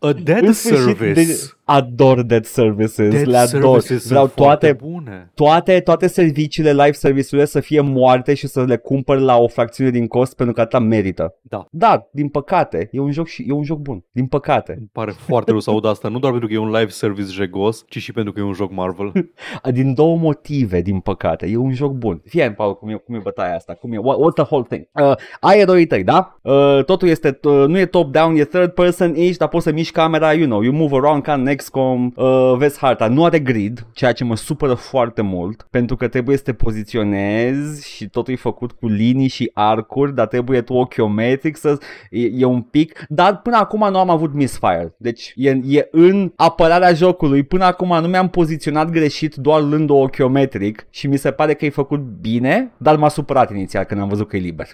a 0.01 0.13
dead 0.13 0.43
În 0.47 0.53
sfârșit, 0.53 0.85
service. 0.97 1.13
de- 1.25 1.37
ador 1.65 2.23
Dead 2.23 2.45
Services, 2.45 3.11
Dead 3.11 3.27
le 3.29 3.37
ador. 3.37 3.81
services 3.81 4.09
Vreau 4.09 4.23
sunt 4.25 4.33
foarte 4.37 4.67
toate, 4.73 4.79
bune. 4.85 5.31
toate, 5.35 5.81
toate 5.81 6.07
serviciile, 6.07 6.71
live 6.71 6.93
serviciile 6.93 7.45
să 7.45 7.61
fie 7.61 7.81
moarte 7.81 8.35
și 8.35 8.47
să 8.47 8.65
le 8.65 8.77
cumpăr 8.77 9.19
la 9.19 9.37
o 9.37 9.49
fracțiune 9.49 9.86
din 9.91 10.07
cost 10.07 10.37
pentru 10.37 10.55
că 10.55 10.61
atâta 10.61 10.79
merită. 10.79 11.35
Da. 11.43 11.67
Da, 11.71 12.09
din 12.13 12.29
păcate, 12.29 12.89
e 12.93 13.01
un 13.01 13.13
joc 13.13 13.27
și 13.27 13.45
e 13.49 13.53
un 13.53 13.63
joc 13.63 13.79
bun, 13.79 14.05
din 14.13 14.27
păcate. 14.27 14.75
Îmi 14.79 14.89
pare 14.93 15.11
foarte 15.11 15.51
rău 15.51 15.61
să 15.61 15.71
aud 15.71 15.85
asta, 15.85 16.09
nu 16.09 16.19
doar 16.19 16.31
pentru 16.31 16.49
că 16.49 16.55
e 16.55 16.59
un 16.59 16.71
live 16.71 16.89
service 16.89 17.33
jegos, 17.33 17.85
ci 17.89 17.99
și 17.99 18.13
pentru 18.13 18.33
că 18.33 18.41
e 18.41 18.43
un 18.43 18.53
joc 18.53 18.73
Marvel. 18.73 19.13
Din 19.73 19.95
două 19.95 20.17
motive, 20.17 20.81
din 20.81 21.01
păcate, 21.01 21.47
e 21.47 21.57
un 21.57 21.73
joc 21.73 21.93
bun. 21.93 22.23
Fie, 22.25 22.53
Paul, 22.53 22.79
cum 22.79 22.89
e, 22.89 22.95
cum 22.95 23.15
e 23.15 23.19
bătaia 23.19 23.55
asta, 23.55 23.75
cum 23.75 23.93
e, 23.93 23.99
what, 23.99 24.19
what's 24.19 24.35
the 24.35 24.45
whole 24.45 24.67
thing? 24.69 24.89
Uh, 24.93 25.17
ai 25.41 25.59
eroii 25.59 25.87
tăi, 25.87 26.05
da? 26.05 26.39
Uh, 26.43 26.85
totul 26.85 27.09
este, 27.09 27.39
uh, 27.43 27.65
nu 27.67 27.79
e 27.79 27.87
top-down, 27.87 28.37
e 28.37 28.45
third 28.45 28.71
person 28.71 29.15
each, 29.17 29.37
dar 29.37 29.49
poți 29.49 29.65
să 29.65 29.73
miști 29.73 29.93
camera, 29.93 30.33
you 30.33 30.47
know, 30.47 30.63
you 30.63 30.73
move 30.73 30.97
around 30.97 31.23
ca 31.23 31.33
în 31.33 31.55
XCOM, 31.57 32.13
uh, 32.17 32.55
vezi 32.57 32.79
harta. 32.79 33.09
Nu 33.09 33.25
are 33.25 33.39
grid, 33.39 33.87
ceea 33.93 34.13
ce 34.13 34.25
mă 34.25 34.37
supără 34.37 34.75
foarte 34.75 35.23
mult, 35.23 35.67
pentru 35.71 35.97
că 35.97 36.09
trebuie 36.09 36.37
să 36.37 36.43
te 36.43 36.53
poziționezi 36.53 37.95
și 37.95 38.09
totul 38.09 38.33
e 38.33 38.37
făcut 38.37 38.73
cu 38.73 38.87
linii 38.87 39.29
și 39.29 39.51
arcuri, 39.77 40.15
dar 40.15 40.27
trebuie 40.27 40.61
tu 40.61 40.73
ochiometric 40.73 41.57
să... 41.57 41.79
E, 42.11 42.31
e 42.37 42.45
un 42.45 42.61
pic, 42.61 43.05
dar 43.09 43.41
până 43.41 43.57
acum 43.57 43.89
nu 43.91 43.99
am 43.99 44.11
avut 44.11 44.35
misfire, 44.35 44.95
deci 44.99 45.33
e, 45.37 45.51
e 45.67 45.89
în 45.91 46.33
apărarea 46.37 46.93
jocului, 46.93 47.43
până 47.43 47.65
acum 47.65 47.99
nu 48.01 48.07
mi-am 48.09 48.29
poziționat 48.29 48.91
greșit 48.91 49.35
doar 49.35 49.63
luând 49.63 49.91
ochiometric 49.91 50.87
și 50.91 51.07
mi 51.07 51.17
se 51.17 51.31
pare 51.31 51.55
că 51.55 51.65
e 51.65 51.71
făcut 51.71 52.01
bine, 52.01 52.73
dar 52.77 52.97
m-a 52.97 53.09
supărat 53.09 53.51
inițial 53.51 53.85
când 53.85 54.01
am 54.01 54.09
văzut 54.09 54.29
că 54.29 54.37
e 54.37 54.41
liber. 54.41 54.67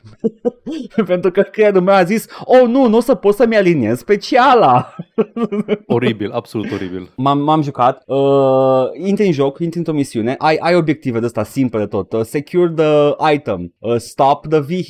pentru 1.07 1.31
că 1.31 1.43
creierul 1.43 1.83
meu 1.83 1.95
a 1.95 2.03
zis, 2.03 2.27
oh 2.45 2.69
nu, 2.69 2.89
nu 2.89 2.97
o 2.97 3.01
să 3.01 3.15
pot 3.15 3.35
să-mi 3.35 3.57
aliniez 3.57 3.99
speciala. 3.99 4.95
Oribil, 5.87 6.31
absolut 6.31 6.73
oribil. 6.73 7.11
M-am, 7.17 7.39
m-am 7.39 7.63
jucat, 7.63 8.03
uh, 8.07 9.07
intri 9.07 9.27
în 9.27 9.33
joc, 9.33 9.59
intri 9.59 9.79
într-o 9.79 9.95
misiune, 9.95 10.35
ai, 10.39 10.57
ai 10.61 10.75
obiective 10.75 11.19
de 11.19 11.27
astea 11.27 11.43
simple 11.43 11.79
de 11.79 11.87
tot, 11.87 12.13
uh, 12.13 12.21
secure 12.25 12.73
the 12.77 13.33
item, 13.35 13.75
uh, 13.79 13.97
stop 13.97 14.47
the 14.47 14.61
vehicle, 14.61 14.82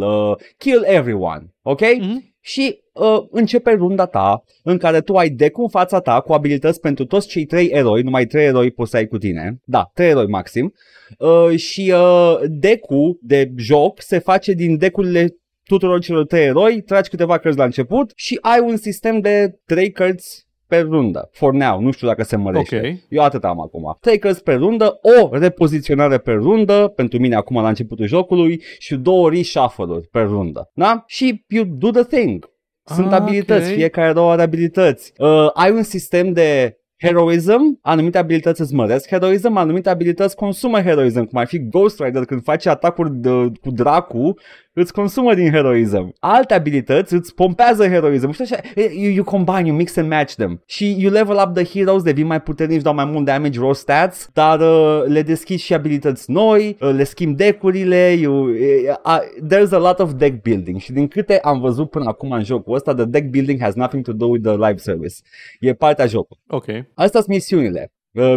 uh, 0.00 0.36
kill 0.58 0.84
everyone, 0.86 1.54
ok? 1.62 1.80
Mhm. 1.80 2.32
Și 2.40 2.78
uh, 2.92 3.18
începe 3.30 3.70
runda 3.70 4.06
ta 4.06 4.44
în 4.62 4.78
care 4.78 5.00
tu 5.00 5.14
ai 5.14 5.28
deck 5.28 5.58
în 5.58 5.68
fața 5.68 6.00
ta 6.00 6.20
cu 6.20 6.32
abilități 6.32 6.80
pentru 6.80 7.04
toți 7.04 7.28
cei 7.28 7.44
trei 7.44 7.66
eroi, 7.66 8.02
numai 8.02 8.26
trei 8.26 8.44
eroi 8.44 8.70
poți 8.70 8.90
să 8.90 8.96
ai 8.96 9.06
cu 9.06 9.18
tine, 9.18 9.60
da, 9.64 9.90
trei 9.94 10.08
eroi 10.08 10.26
maxim, 10.26 10.74
uh, 11.18 11.56
și 11.58 11.92
uh, 11.94 12.36
deck-ul 12.48 13.18
de 13.20 13.52
joc 13.56 14.00
se 14.02 14.18
face 14.18 14.52
din 14.52 14.76
deck-urile 14.76 15.36
tuturor 15.64 16.00
celor 16.00 16.26
trei 16.26 16.44
eroi, 16.44 16.82
tragi 16.82 17.10
câteva 17.10 17.38
cărți 17.38 17.58
la 17.58 17.64
început 17.64 18.12
și 18.14 18.38
ai 18.40 18.60
un 18.60 18.76
sistem 18.76 19.20
de 19.20 19.58
trei 19.64 19.90
cărți 19.90 20.43
pe 20.66 20.78
rundă. 20.78 21.28
For 21.32 21.52
now, 21.52 21.80
nu 21.80 21.90
știu 21.90 22.06
dacă 22.06 22.22
se 22.22 22.36
mărește. 22.36 22.76
Ok. 22.76 22.98
Eu 23.08 23.22
atât 23.22 23.44
am 23.44 23.60
acum. 23.60 23.96
Trei 24.00 24.18
cărți 24.18 24.42
pe 24.42 24.54
rundă, 24.54 24.98
o 25.02 25.36
repoziționare 25.36 26.18
pe 26.18 26.32
rundă, 26.32 26.92
pentru 26.96 27.18
mine 27.18 27.34
acum 27.34 27.56
la 27.62 27.68
începutul 27.68 28.06
jocului, 28.06 28.62
și 28.78 28.94
două 28.94 29.30
reshuffle-uri 29.30 30.08
pe 30.08 30.20
rundă. 30.20 30.70
Da? 30.74 31.04
Și 31.06 31.44
you 31.48 31.64
do 31.64 31.90
the 31.90 32.02
thing. 32.02 32.52
Sunt 32.84 33.12
Ah, 33.12 33.18
abilități, 33.20 33.68
ok. 33.70 33.74
fiecare 33.76 34.12
două 34.12 34.30
are 34.30 34.42
abilități. 34.42 35.12
Uh, 35.18 35.50
ai 35.54 35.70
un 35.70 35.82
sistem 35.82 36.32
de 36.32 36.78
heroism, 36.98 37.78
anumite 37.82 38.18
abilități 38.18 38.60
îți 38.60 38.74
măresc 38.74 39.08
heroism, 39.08 39.56
anumite 39.56 39.88
abilități 39.88 40.36
consumă 40.36 40.80
heroism, 40.80 41.24
cum 41.24 41.38
ar 41.38 41.46
fi 41.46 41.68
Ghost 41.68 42.00
Rider 42.00 42.24
când 42.24 42.42
face 42.42 42.68
atacuri 42.68 43.10
de, 43.14 43.30
cu 43.60 43.70
dracu, 43.70 44.34
îți 44.74 44.92
consumă 44.92 45.34
din 45.34 45.50
heroism. 45.50 46.14
Alte 46.18 46.54
abilități 46.54 47.14
îți 47.14 47.34
pompează 47.34 47.88
heroism. 47.88 48.30
Știi 48.30 48.44
așa, 48.44 48.60
you, 48.76 49.12
you 49.12 49.24
combine, 49.24 49.66
you 49.66 49.76
mix 49.76 49.96
and 49.96 50.08
match 50.08 50.34
them. 50.34 50.62
Și 50.66 50.96
you 50.98 51.12
level 51.12 51.42
up 51.46 51.54
the 51.54 51.78
heroes, 51.78 52.02
devin 52.02 52.26
mai 52.26 52.42
puternici, 52.42 52.82
dau 52.82 52.94
mai 52.94 53.04
mult 53.04 53.24
damage, 53.24 53.58
raw 53.58 53.72
stats, 53.72 54.28
dar 54.32 54.60
uh, 54.60 55.02
le 55.06 55.22
deschizi 55.22 55.64
și 55.64 55.74
abilități 55.74 56.30
noi, 56.30 56.76
uh, 56.80 56.90
le 56.90 57.04
schimbi 57.04 57.36
decurile, 57.36 58.12
you, 58.20 58.48
uh, 58.48 58.56
uh, 59.04 59.18
there's 59.54 59.70
a 59.70 59.78
lot 59.78 59.98
of 59.98 60.12
deck 60.12 60.42
building. 60.42 60.80
Și 60.80 60.92
din 60.92 61.08
câte 61.08 61.38
am 61.38 61.60
văzut 61.60 61.90
până 61.90 62.04
acum 62.08 62.30
în 62.30 62.44
jocul 62.44 62.74
ăsta, 62.74 62.94
the 62.94 63.04
deck 63.04 63.26
building 63.30 63.60
has 63.60 63.74
nothing 63.74 64.04
to 64.04 64.12
do 64.12 64.26
with 64.26 64.44
the 64.44 64.52
live 64.52 64.76
service. 64.76 65.14
E 65.60 65.74
partea 65.74 66.06
jocului. 66.06 66.42
Ok. 66.48 66.66
Astea 66.94 67.20
sunt 67.20 67.34
misiunile. 67.34 67.92
Uh, 68.14 68.34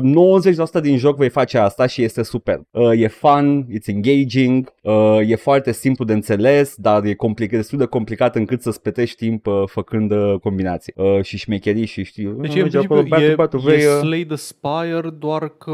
90% 0.80 0.82
din 0.82 0.98
joc 0.98 1.18
vei 1.18 1.30
face 1.30 1.58
asta 1.58 1.86
și 1.86 2.04
este 2.04 2.24
super. 2.24 2.62
Uh, 2.72 3.02
e 3.02 3.08
fun, 3.08 3.66
it's 3.70 3.86
engaging, 3.86 4.74
uh, 4.82 5.20
e 5.28 5.36
foarte 5.36 5.72
simplu 5.72 6.06
de 6.06 6.14
înțeles, 6.14 6.76
dar 6.78 7.04
e 7.04 7.14
complicat, 7.14 7.56
destul 7.56 7.78
de 7.78 7.86
complicat 7.86 8.36
încât 8.36 8.62
să-ți 8.62 8.82
petești 8.82 9.16
timp 9.16 9.46
uh, 9.48 9.64
făcând 9.66 10.12
uh, 10.12 10.40
combinații 10.42 10.94
uh, 10.96 11.22
și 11.22 11.38
șmecherii 11.38 11.86
și 11.86 12.04
știu. 12.04 12.32
Deci 12.32 12.50
uh, 12.50 12.56
e, 12.56 12.62
în 12.62 12.70
mergi 12.72 12.78
principiu, 12.78 12.96
acolo, 12.96 13.24
e, 13.24 13.36
batu, 13.36 13.58
batu, 13.58 13.72
e 13.72 13.76
vei, 13.76 13.86
uh, 13.86 14.00
Slay 14.00 14.24
the 14.24 14.36
Spire, 14.36 15.10
doar 15.20 15.50
că... 15.50 15.72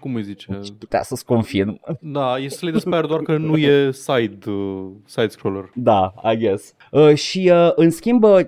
Cum 0.00 0.14
îi 0.14 0.22
zice? 0.22 0.60
putea 0.78 1.02
să-ți 1.02 1.24
confirm. 1.24 1.80
Da, 2.00 2.38
e 2.38 2.48
Slay 2.48 2.72
the 2.72 2.80
Spire, 2.80 3.06
doar 3.06 3.20
că 3.20 3.36
nu 3.36 3.56
e 3.56 3.90
side, 3.90 4.50
uh, 4.50 4.86
side-scroller. 5.04 5.70
Da, 5.74 6.14
I 6.32 6.36
guess. 6.36 6.74
Uh, 6.90 7.14
și 7.14 7.50
uh, 7.52 7.70
în 7.74 7.90
schimb, 7.90 8.22
uh, 8.22 8.40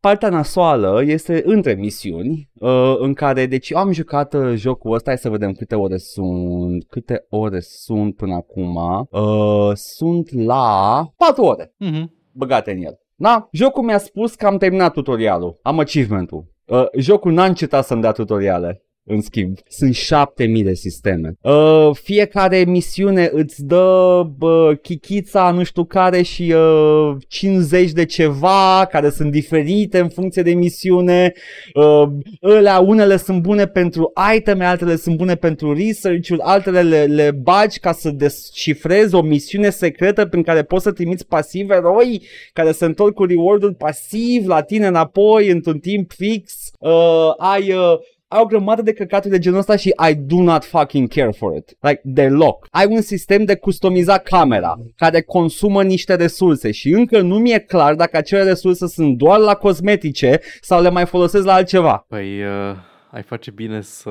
partea 0.00 0.28
nasoală 0.28 1.02
este 1.04 1.42
între 1.44 1.74
misiuni 1.74 2.50
uh, 2.54 2.94
în 2.98 3.14
care, 3.14 3.46
deci 3.46 3.70
eu 3.70 3.78
am 3.78 3.92
jucat 3.92 4.34
uh, 4.34 4.52
jocul 4.54 4.94
ăsta, 4.94 5.10
hai 5.10 5.18
să 5.18 5.30
vedem 5.30 5.52
câte 5.52 5.74
ore 5.74 5.96
sunt, 5.96 6.84
câte 6.88 7.26
ore 7.28 7.60
sunt 7.60 8.16
până 8.16 8.34
acum. 8.34 8.76
Uh, 9.10 9.70
sunt 9.74 10.32
la 10.44 11.06
4 11.16 11.42
ore 11.44 11.74
Mhm. 11.78 12.12
băgate 12.32 12.70
în 12.70 12.82
el. 12.82 12.98
Da? 13.14 13.48
Jocul 13.52 13.82
mi-a 13.84 13.98
spus 13.98 14.34
că 14.34 14.46
am 14.46 14.56
terminat 14.58 14.92
tutorialul, 14.92 15.58
am 15.62 15.78
achievement-ul. 15.78 16.44
Uh, 16.66 16.84
jocul 16.98 17.32
n-a 17.32 17.44
încetat 17.44 17.84
să-mi 17.84 18.00
dea 18.00 18.12
tutoriale. 18.12 18.82
În 19.10 19.20
schimb, 19.20 19.58
sunt 19.68 19.94
7000 19.94 20.62
de 20.62 20.74
sisteme. 20.74 21.32
Uh, 21.40 21.90
fiecare 21.92 22.64
misiune 22.66 23.30
îți 23.32 23.64
dă 23.64 24.26
bă, 24.36 24.74
chichița 24.82 25.50
nu 25.50 25.62
știu 25.62 25.84
care 25.84 26.22
și 26.22 26.54
uh, 26.56 27.16
50 27.28 27.90
de 27.90 28.04
ceva 28.04 28.86
care 28.90 29.10
sunt 29.10 29.30
diferite 29.30 29.98
în 29.98 30.08
funcție 30.08 30.42
de 30.42 30.54
misiune. 30.54 31.32
Uh, 31.74 32.08
ălea, 32.42 32.78
unele 32.78 33.16
sunt 33.16 33.42
bune 33.42 33.66
pentru 33.66 34.12
iteme, 34.36 34.64
altele 34.64 34.96
sunt 34.96 35.16
bune 35.16 35.34
pentru 35.34 35.74
research-uri, 35.74 36.40
altele 36.40 36.82
le, 36.82 37.04
le 37.04 37.30
bagi 37.30 37.78
ca 37.78 37.92
să 37.92 38.10
descifrezi 38.10 39.14
o 39.14 39.22
misiune 39.22 39.70
secretă 39.70 40.26
prin 40.26 40.42
care 40.42 40.62
poți 40.62 40.82
să 40.82 40.92
trimiți 40.92 41.26
pasiv 41.26 41.70
eroi 41.70 42.22
care 42.52 42.72
se 42.72 42.84
întorc 42.84 43.14
cu 43.14 43.24
reward-ul 43.24 43.74
pasiv 43.74 44.46
la 44.46 44.62
tine 44.62 44.86
înapoi 44.86 45.48
într-un 45.48 45.78
timp 45.78 46.12
fix. 46.12 46.52
Uh, 46.80 47.32
ai... 47.36 47.72
Uh, 47.72 47.98
ai 48.28 48.40
o 48.42 48.46
grămadă 48.46 48.82
de 48.82 48.92
căcaturi 48.92 49.32
de 49.32 49.38
genul 49.38 49.58
ăsta 49.58 49.76
și 49.76 49.94
I 50.10 50.14
do 50.14 50.42
not 50.42 50.64
fucking 50.64 51.08
care 51.08 51.30
for 51.30 51.56
it. 51.56 51.76
Like, 51.80 52.00
deloc. 52.04 52.66
Ai 52.70 52.86
un 52.86 53.00
sistem 53.00 53.44
de 53.44 53.56
customizat 53.56 54.22
camera 54.22 54.74
care 54.96 55.20
consumă 55.20 55.82
niște 55.82 56.14
resurse 56.14 56.70
și 56.70 56.90
încă 56.90 57.20
nu 57.20 57.38
mi-e 57.38 57.58
clar 57.58 57.94
dacă 57.94 58.16
acele 58.16 58.42
resurse 58.42 58.86
sunt 58.86 59.16
doar 59.16 59.38
la 59.38 59.54
cosmetice 59.54 60.40
sau 60.60 60.82
le 60.82 60.90
mai 60.90 61.06
folosesc 61.06 61.44
la 61.44 61.52
altceva. 61.52 62.04
Păi, 62.08 62.42
uh, 62.42 62.76
ai 63.10 63.22
face 63.22 63.50
bine 63.50 63.80
să, 63.80 64.10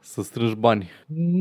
să 0.00 0.22
strângi 0.22 0.54
bani. 0.54 0.90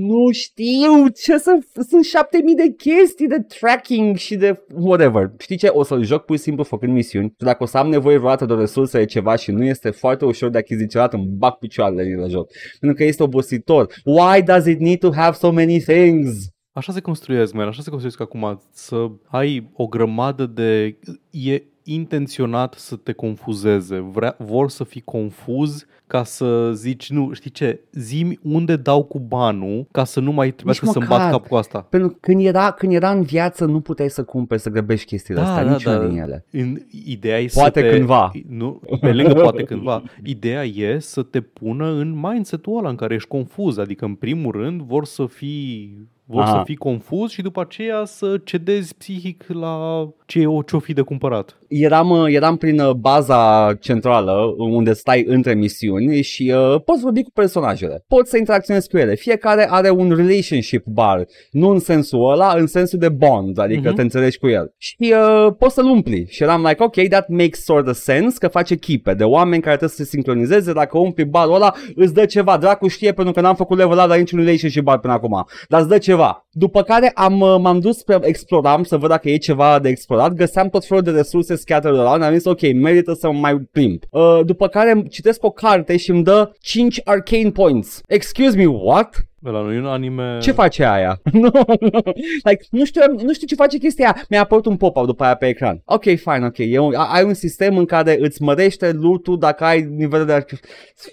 Nu 0.07 0.31
știu 0.31 1.07
ce 1.07 1.37
să... 1.37 1.59
Sunt 1.89 2.03
7000 2.03 2.55
de 2.55 2.73
chestii 2.77 3.27
de 3.27 3.45
tracking 3.59 4.15
și 4.15 4.35
de 4.35 4.63
whatever. 4.73 5.31
Știi 5.37 5.57
ce? 5.57 5.67
O 5.67 5.83
să-l 5.83 6.03
joc 6.03 6.25
pur 6.25 6.35
și 6.35 6.41
simplu 6.41 6.63
făcând 6.63 6.93
misiuni. 6.93 7.27
Și 7.27 7.45
dacă 7.45 7.63
o 7.63 7.65
să 7.65 7.77
am 7.77 7.89
nevoie 7.89 8.17
vreodată 8.17 8.45
de 8.45 8.53
o 8.53 8.59
resursă 8.59 8.97
de 8.97 9.05
ceva 9.05 9.35
și 9.35 9.51
nu 9.51 9.63
este 9.63 9.89
foarte 9.89 10.25
ușor 10.25 10.49
de 10.49 10.57
achiziționat, 10.57 11.13
îmi 11.13 11.27
bag 11.37 11.53
picioarele 11.53 12.03
din 12.03 12.19
la 12.19 12.27
joc. 12.27 12.49
Pentru 12.79 12.97
că 12.97 13.03
este 13.03 13.23
obositor. 13.23 13.93
Why 14.03 14.41
does 14.41 14.65
it 14.65 14.79
need 14.79 14.99
to 14.99 15.11
have 15.13 15.35
so 15.35 15.51
many 15.51 15.79
things? 15.79 16.47
Așa 16.71 16.91
se 16.91 16.99
construiesc, 17.01 17.53
man, 17.53 17.67
așa 17.67 17.81
se 17.81 17.89
construiesc 17.89 18.21
acum, 18.21 18.61
să 18.71 19.07
ai 19.25 19.71
o 19.73 19.87
grămadă 19.87 20.45
de... 20.45 20.97
E 21.29 21.63
intenționat 21.83 22.73
să 22.73 22.95
te 22.95 23.11
confuzeze, 23.11 23.99
Vrea, 23.99 24.35
vor 24.39 24.69
să 24.69 24.83
fii 24.83 25.01
confuz 25.01 25.85
ca 26.07 26.23
să 26.23 26.71
zici, 26.73 27.09
nu, 27.09 27.33
știi 27.33 27.49
ce, 27.49 27.79
zimi 27.91 28.39
unde 28.41 28.75
dau 28.75 29.03
cu 29.03 29.19
banul 29.19 29.87
ca 29.91 30.03
să 30.03 30.19
nu 30.19 30.31
mai 30.31 30.51
trebuiască 30.51 30.85
să-mi 30.85 31.05
bat 31.05 31.17
măcar. 31.17 31.31
cap 31.31 31.47
cu 31.47 31.55
asta. 31.55 31.79
Pentru 31.89 32.09
că 32.09 32.15
când 32.21 32.45
era, 32.45 32.71
când 32.71 32.93
era 32.93 33.11
în 33.11 33.21
viață 33.21 33.65
nu 33.65 33.79
puteai 33.79 34.09
să 34.09 34.23
cumperi, 34.23 34.61
să 34.61 34.69
grăbești 34.69 35.05
chestiile 35.05 35.39
Da, 35.41 35.47
astea, 35.49 35.63
da, 35.65 35.71
niciuna 35.71 35.97
da. 35.97 36.05
din 36.07 36.17
ele. 36.17 36.45
În, 36.51 36.77
ideea 37.05 37.39
e 37.41 37.49
Poate 37.53 37.79
să 37.79 37.85
te, 37.85 37.91
cândva. 37.95 38.31
Nu, 38.47 38.81
pe 39.01 39.13
lângă 39.13 39.33
poate 39.33 39.63
cândva. 39.73 40.03
Ideea 40.23 40.63
e 40.63 40.99
să 40.99 41.23
te 41.23 41.41
pună 41.41 41.87
în 41.91 42.19
mindset-ul 42.19 42.77
ăla 42.77 42.89
în 42.89 42.95
care 42.95 43.13
ești 43.13 43.27
confuz. 43.27 43.77
Adică, 43.77 44.05
în 44.05 44.15
primul 44.15 44.51
rând, 44.51 44.81
vor 44.81 45.05
să 45.05 45.25
fii 45.25 45.97
Vor 46.25 46.41
Aha. 46.41 46.51
să 46.57 46.61
fii 46.65 46.75
confuz 46.75 47.29
și 47.31 47.41
după 47.41 47.61
aceea 47.61 48.05
să 48.05 48.37
cedezi 48.43 48.95
psihic 48.95 49.45
la 49.47 50.07
ce 50.33 50.45
o 50.45 50.61
ce-o 50.61 50.79
fi 50.79 50.93
de 50.93 51.01
cumpărat. 51.01 51.57
Eram, 51.67 52.09
uh, 52.09 52.25
eram 52.33 52.55
prin 52.55 52.79
uh, 52.79 52.91
baza 52.91 53.73
centrală 53.79 54.33
unde 54.57 54.93
stai 54.93 55.23
între 55.27 55.53
misiuni 55.53 56.21
și 56.21 56.53
uh, 56.55 56.81
poți 56.85 57.01
vorbi 57.01 57.23
cu 57.23 57.31
personajele. 57.33 58.03
Poți 58.07 58.29
să 58.29 58.37
interacționezi 58.37 58.89
cu 58.89 58.97
ele. 58.97 59.15
Fiecare 59.15 59.67
are 59.69 59.89
un 59.89 60.09
relationship 60.15 60.85
bar. 60.85 61.25
Nu 61.51 61.69
în 61.69 61.79
sensul 61.79 62.31
ăla, 62.31 62.53
în 62.57 62.67
sensul 62.67 62.99
de 62.99 63.09
bond, 63.09 63.59
adică 63.59 63.79
Mhm. 63.79 63.91
uh-huh. 63.91 63.95
te 63.95 64.01
înțelegi 64.01 64.37
cu 64.37 64.47
el. 64.47 64.73
Și 64.77 65.13
uh, 65.13 65.53
poți 65.57 65.73
să-l 65.73 65.85
umpli. 65.85 66.25
Și 66.29 66.43
eram 66.43 66.61
like, 66.67 66.83
ok, 66.83 67.07
that 67.09 67.27
makes 67.27 67.63
sort 67.63 67.87
of 67.87 67.95
sense 67.95 68.37
că 68.39 68.47
face 68.47 68.73
echipe 68.73 69.13
de 69.13 69.23
oameni 69.23 69.61
care 69.61 69.75
trebuie 69.75 69.97
să 69.97 70.03
se 70.03 70.09
sincronizeze. 70.09 70.73
Dacă 70.73 70.97
umpli 70.97 71.25
barul 71.25 71.55
ăla, 71.55 71.73
îți 71.95 72.13
dă 72.13 72.25
ceva. 72.25 72.57
Dracu 72.57 72.87
știe 72.87 73.11
pentru 73.13 73.33
că 73.33 73.41
n-am 73.41 73.55
făcut 73.55 73.77
level 73.77 73.97
up 73.97 74.07
la 74.07 74.15
niciun 74.15 74.39
relationship 74.39 74.83
bar 74.83 74.99
până 74.99 75.13
acum. 75.13 75.45
Dar 75.69 75.79
îți 75.79 75.89
dă 75.89 75.97
ceva. 75.97 76.47
După 76.51 76.81
care 76.83 77.11
am, 77.15 77.39
uh, 77.39 77.55
m-am 77.59 77.79
dus 77.79 77.97
spre 77.97 78.19
exploram 78.21 78.83
să 78.83 78.97
văd 78.97 79.09
dacă 79.09 79.29
e 79.29 79.37
ceva 79.37 79.79
de 79.79 79.89
explorat. 79.89 80.22
Găseam 80.31 80.69
tot 80.69 80.85
felul 80.85 81.03
de 81.03 81.11
resurse 81.11 81.55
scattered 81.55 81.99
around. 81.99 82.23
Am 82.23 82.33
zis, 82.33 82.45
ok, 82.45 82.61
merită 82.73 83.13
să 83.13 83.31
mă 83.31 83.39
mai 83.39 83.57
plimb. 83.71 84.01
Uh, 84.09 84.39
după 84.45 84.67
care 84.67 85.03
citesc 85.09 85.43
o 85.43 85.49
carte 85.49 85.97
și 85.97 86.09
îmi 86.09 86.23
dă 86.23 86.51
5 86.59 87.01
arcane 87.03 87.51
points. 87.51 88.01
Excuse 88.07 88.57
me, 88.57 88.65
what? 88.65 89.27
Ăla 89.45 89.61
nu 89.61 89.71
e 89.73 89.79
un 89.79 89.85
anime... 89.85 90.37
Ce 90.41 90.51
face 90.51 90.85
aia? 90.85 91.19
nu, 91.31 91.49
nu. 91.79 92.01
Like, 92.43 92.65
nu, 92.71 92.85
știu, 92.85 93.01
nu 93.23 93.33
știu 93.33 93.47
ce 93.47 93.55
face 93.55 93.77
chestia 93.77 94.05
aia. 94.05 94.25
Mi-a 94.29 94.41
apărut 94.41 94.65
un 94.65 94.77
pop-up 94.77 95.05
după 95.05 95.23
aia 95.23 95.35
pe 95.35 95.47
ecran. 95.47 95.81
Ok, 95.85 96.03
fine, 96.03 96.45
ok. 96.45 96.57
E 96.57 96.79
un, 96.79 96.93
ai 96.95 97.23
un 97.23 97.33
sistem 97.33 97.77
în 97.77 97.85
care 97.85 98.17
îți 98.19 98.41
mărește 98.41 98.91
loot 98.91 99.27
dacă 99.39 99.63
ai 99.63 99.81
nivelul 99.81 100.25
de... 100.25 100.33
archi- 100.41 100.59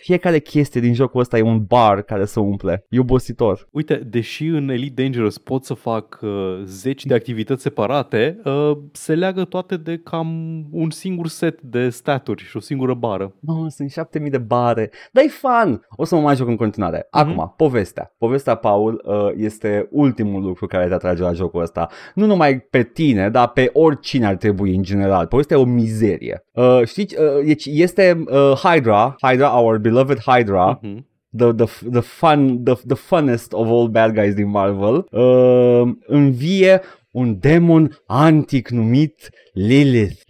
Fiecare 0.00 0.38
chestie 0.38 0.80
din 0.80 0.94
jocul 0.94 1.20
ăsta 1.20 1.38
e 1.38 1.42
un 1.42 1.64
bar 1.64 2.02
care 2.02 2.24
se 2.24 2.40
umple. 2.40 2.84
E 2.88 2.98
obositor. 2.98 3.68
Uite, 3.70 3.94
deși 3.94 4.46
în 4.46 4.68
Elite 4.68 5.02
Dangerous 5.02 5.38
pot 5.38 5.64
să 5.64 5.74
fac 5.74 6.18
uh, 6.22 6.30
zeci 6.64 7.04
de 7.06 7.14
activități 7.14 7.62
separate, 7.62 8.40
uh, 8.44 8.70
se 8.92 9.14
leagă 9.14 9.44
toate 9.44 9.76
de 9.76 10.00
cam 10.04 10.28
un 10.70 10.90
singur 10.90 11.28
set 11.28 11.60
de 11.60 11.88
staturi 11.88 12.42
și 12.44 12.56
o 12.56 12.60
singură 12.60 12.94
bară. 12.94 13.34
Mamă, 13.40 13.68
sunt 13.68 13.90
7000 13.90 14.30
de 14.30 14.38
bare. 14.38 14.90
Dar 15.12 15.24
e 15.24 15.28
fun. 15.28 15.86
O 15.90 16.04
să 16.04 16.14
mă 16.14 16.20
mai 16.20 16.36
joc 16.36 16.48
în 16.48 16.56
continuare. 16.56 17.06
Acum, 17.10 17.54
povestea. 17.56 18.14
Povestea, 18.20 18.54
Paul, 18.54 19.02
uh, 19.04 19.28
este 19.36 19.88
ultimul 19.90 20.42
lucru 20.42 20.66
care 20.66 20.86
te 20.86 20.94
atrage 20.94 21.22
la 21.22 21.32
jocul 21.32 21.62
ăsta. 21.62 21.88
Nu 22.14 22.26
numai 22.26 22.58
pe 22.60 22.82
tine, 22.82 23.30
dar 23.30 23.48
pe 23.48 23.70
oricine 23.72 24.26
ar 24.26 24.36
trebui 24.36 24.74
în 24.74 24.82
general. 24.82 25.26
Povestea 25.26 25.56
e 25.56 25.60
o 25.60 25.64
mizerie. 25.64 26.44
Uh, 26.52 26.80
știți, 26.84 27.16
uh, 27.18 27.44
deci 27.46 27.66
este 27.66 28.24
uh, 28.26 28.52
Hydra, 28.64 29.16
Hydra, 29.22 29.58
our 29.60 29.78
beloved 29.78 30.18
Hydra, 30.26 30.78
Mhm. 30.82 31.06
the, 31.36 31.52
the, 31.52 31.64
the 31.90 32.00
fun, 32.00 32.62
the, 32.64 32.74
the 32.86 32.94
funnest 32.96 33.52
of 33.52 33.68
all 33.68 33.88
bad 33.88 34.14
guys 34.14 34.34
din 34.34 34.48
Marvel, 34.50 35.06
uh, 35.10 35.82
învie 36.06 36.80
un 37.10 37.36
demon 37.40 37.98
antic 38.06 38.68
numit 38.68 39.30
Lilith. 39.52 40.20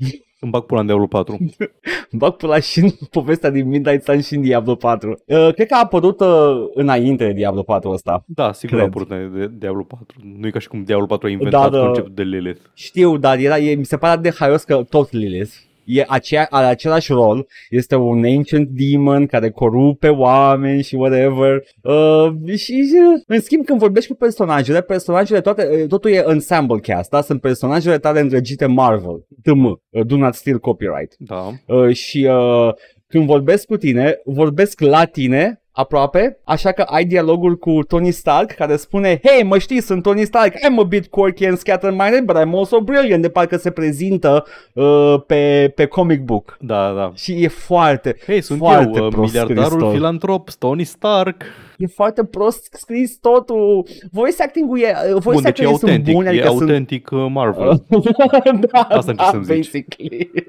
Îmi 0.41 0.51
bag 0.53 0.63
pula 0.65 0.81
în 0.81 0.87
Diablo 0.87 1.07
4. 1.07 1.39
Bag 2.13 2.33
pula 2.37 2.61
și 2.61 2.79
în 2.79 2.91
povestea 3.11 3.51
din 3.51 3.69
Midnight 3.69 4.03
Sun 4.05 4.21
și 4.21 4.35
în 4.35 4.41
Diablo 4.43 4.75
4. 4.75 5.11
Uh, 5.27 5.49
cred 5.55 5.67
că 5.67 5.75
a 5.75 5.81
apărut 5.83 6.21
uh, 6.21 6.29
înainte 6.75 7.27
de 7.27 7.33
Diablo 7.33 7.63
4 7.63 7.91
ăsta. 7.91 8.25
Da, 8.27 8.53
sigur 8.53 8.69
Cred. 8.79 8.83
a 8.83 8.87
apărut 8.87 9.11
înainte 9.11 9.39
de 9.39 9.51
Diablo 9.59 9.83
4. 9.83 10.07
Nu 10.39 10.47
e 10.47 10.51
ca 10.51 10.59
și 10.59 10.69
cum 10.69 10.83
Diablo 10.85 11.07
4 11.07 11.27
a 11.27 11.31
inventat 11.31 11.71
Da, 11.71 11.79
da. 11.79 11.85
conceptul 11.85 12.13
de 12.15 12.23
Lilith. 12.23 12.61
Știu, 12.75 13.17
dar 13.17 13.39
era, 13.39 13.59
e, 13.59 13.75
mi 13.75 13.85
se 13.85 13.97
pare 13.97 14.13
atât 14.13 14.23
de 14.25 14.37
haios 14.39 14.63
că 14.63 14.83
tot 14.89 15.13
Lilith 15.13 15.53
e 15.99 16.05
aceea, 16.09 16.47
are 16.51 16.67
același 16.67 17.13
rol, 17.13 17.47
este 17.71 17.95
un 17.97 18.25
ancient 18.25 18.69
demon 18.69 19.27
care 19.27 19.51
corupe 19.51 20.09
oameni 20.09 20.83
și 20.83 20.95
whatever. 20.95 21.63
Uh, 21.83 22.57
și, 22.57 22.57
și, 22.57 22.97
în 23.27 23.41
schimb, 23.41 23.65
când 23.65 23.79
vorbești 23.79 24.11
cu 24.11 24.17
personajele, 24.17 24.81
personajele 24.81 25.41
toate, 25.41 25.69
uh, 25.73 25.89
totul 25.89 26.11
e 26.11 26.25
ensemble 26.27 26.79
cast, 26.79 27.11
da? 27.11 27.21
Sunt 27.21 27.41
personajele 27.41 27.99
tale 27.99 28.21
îndrăgite 28.21 28.67
Marvel, 28.67 29.27
TM, 29.43 29.65
uh, 29.65 30.07
Do 30.07 30.17
Not 30.17 30.35
Steal 30.35 30.59
Copyright. 30.59 31.15
Da. 31.19 31.51
Uh, 31.67 31.95
și 31.95 32.29
uh, 32.31 32.75
când 33.07 33.27
vorbesc 33.27 33.67
cu 33.67 33.77
tine, 33.77 34.21
vorbesc 34.25 34.81
la 34.81 35.05
tine 35.05 35.60
aproape, 35.73 36.39
așa 36.45 36.73
că 36.73 36.83
ai 36.83 37.05
dialogul 37.05 37.57
cu 37.57 37.83
Tony 37.89 38.11
Stark 38.11 38.51
care 38.51 38.77
spune 38.77 39.21
Hey, 39.23 39.43
mă 39.43 39.59
știi, 39.59 39.81
sunt 39.81 40.03
Tony 40.03 40.25
Stark, 40.25 40.55
I'm 40.55 40.79
a 40.81 40.83
bit 40.83 41.07
quirky 41.07 41.47
and 41.47 41.59
scattered-minded, 41.59 42.25
but 42.25 42.37
I'm 42.37 42.53
also 42.55 42.81
brilliant, 42.81 43.23
de 43.23 43.29
parcă 43.29 43.57
se 43.57 43.71
prezintă 43.71 44.45
uh, 44.73 45.15
pe, 45.27 45.73
pe 45.75 45.87
comic 45.87 46.21
book. 46.21 46.57
Da, 46.61 46.93
da. 46.93 47.13
Și 47.15 47.43
e 47.43 47.49
foarte, 47.49 48.17
Hei, 48.27 48.41
sunt 48.41 48.59
foarte 48.59 48.99
eu, 48.99 49.05
uh, 49.05 49.13
prost 49.13 49.33
miliardarul 49.33 49.65
scris 49.71 49.83
tot. 49.83 49.93
filantrop, 49.93 50.51
Tony 50.51 50.85
Stark. 50.85 51.43
E 51.81 51.87
foarte 51.87 52.25
prost 52.25 52.69
scris 52.73 53.19
totul. 53.19 53.87
Voice 54.13 54.43
acting-ul 54.43 54.79
e, 54.79 54.95
voice 55.11 55.21
Bun, 55.23 55.43
deci 55.43 55.59
e 55.59 55.65
acting 55.67 55.69
sunt 55.69 55.83
autentic, 55.83 56.15
buni, 56.15 56.29
adică 56.29 56.45
e 56.45 56.49
sunt 56.49 56.61
autentic 56.61 57.11
uh, 57.11 57.27
Marvel. 57.31 57.85
da, 58.71 58.81
Asta 58.81 59.11
încerc 59.11 59.17
da, 59.17 59.29
să-mi 59.31 59.45
zici. 59.45 59.57
basically. 59.57 60.31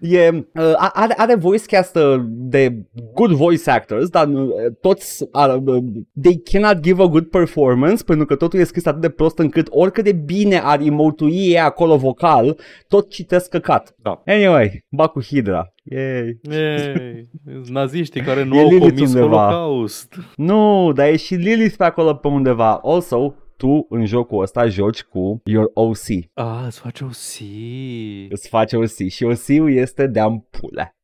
E, 0.00 0.28
uh, 0.28 0.74
are, 0.76 1.14
are 1.16 1.34
voice 1.34 1.64
cast 1.66 1.96
uh, 1.96 2.20
de 2.26 2.86
good 3.14 3.30
voice 3.30 3.70
actors, 3.70 4.08
dar 4.08 4.28
uh, 4.28 4.50
toți 4.80 5.28
are, 5.32 5.62
uh, 5.64 5.84
they 6.22 6.42
cannot 6.50 6.80
give 6.80 7.02
a 7.02 7.06
good 7.06 7.26
performance 7.26 8.02
pentru 8.04 8.26
că 8.26 8.36
totul 8.36 8.58
e 8.58 8.64
scris 8.64 8.86
atât 8.86 9.00
de 9.00 9.08
prost 9.08 9.38
încât 9.38 9.66
oricât 9.70 10.04
de 10.04 10.12
bine 10.12 10.60
ar 10.64 10.80
emotui 10.80 11.36
ei 11.36 11.58
acolo 11.58 11.96
vocal, 11.96 12.58
tot 12.88 13.10
citesc 13.10 13.50
căcat. 13.50 13.94
Da. 14.02 14.22
Anyway, 14.26 14.84
ba 14.88 15.06
cu 15.06 15.22
Hydra. 15.22 15.74
Yay. 15.82 16.40
Ei, 16.50 17.28
naziștii 17.68 18.22
care 18.22 18.42
nu 18.48 18.54
E 18.56 18.60
au 18.60 18.68
Lilith 18.68 18.94
comis 18.94 19.08
undeva. 19.14 19.46
Holocaust. 19.50 20.14
Nu, 20.36 20.92
dar 20.92 21.06
e 21.06 21.16
și 21.16 21.34
Lilith 21.34 21.76
pe 21.76 21.84
acolo 21.84 22.14
pe 22.14 22.28
undeva. 22.28 22.76
Also, 22.76 23.34
tu 23.56 23.86
în 23.88 24.06
jocul 24.06 24.42
ăsta 24.42 24.66
joci 24.66 25.02
cu 25.02 25.42
your 25.44 25.70
OC. 25.74 25.96
Ah, 26.34 26.62
îți 26.66 26.80
face 26.80 27.04
o 27.04 27.10
si. 27.10 28.26
Îți 28.30 28.48
face 28.48 28.76
OC 28.76 29.08
și 29.08 29.24
OC-ul 29.24 29.72
este 29.72 30.06
de-am 30.06 30.48
pule. 30.50 30.96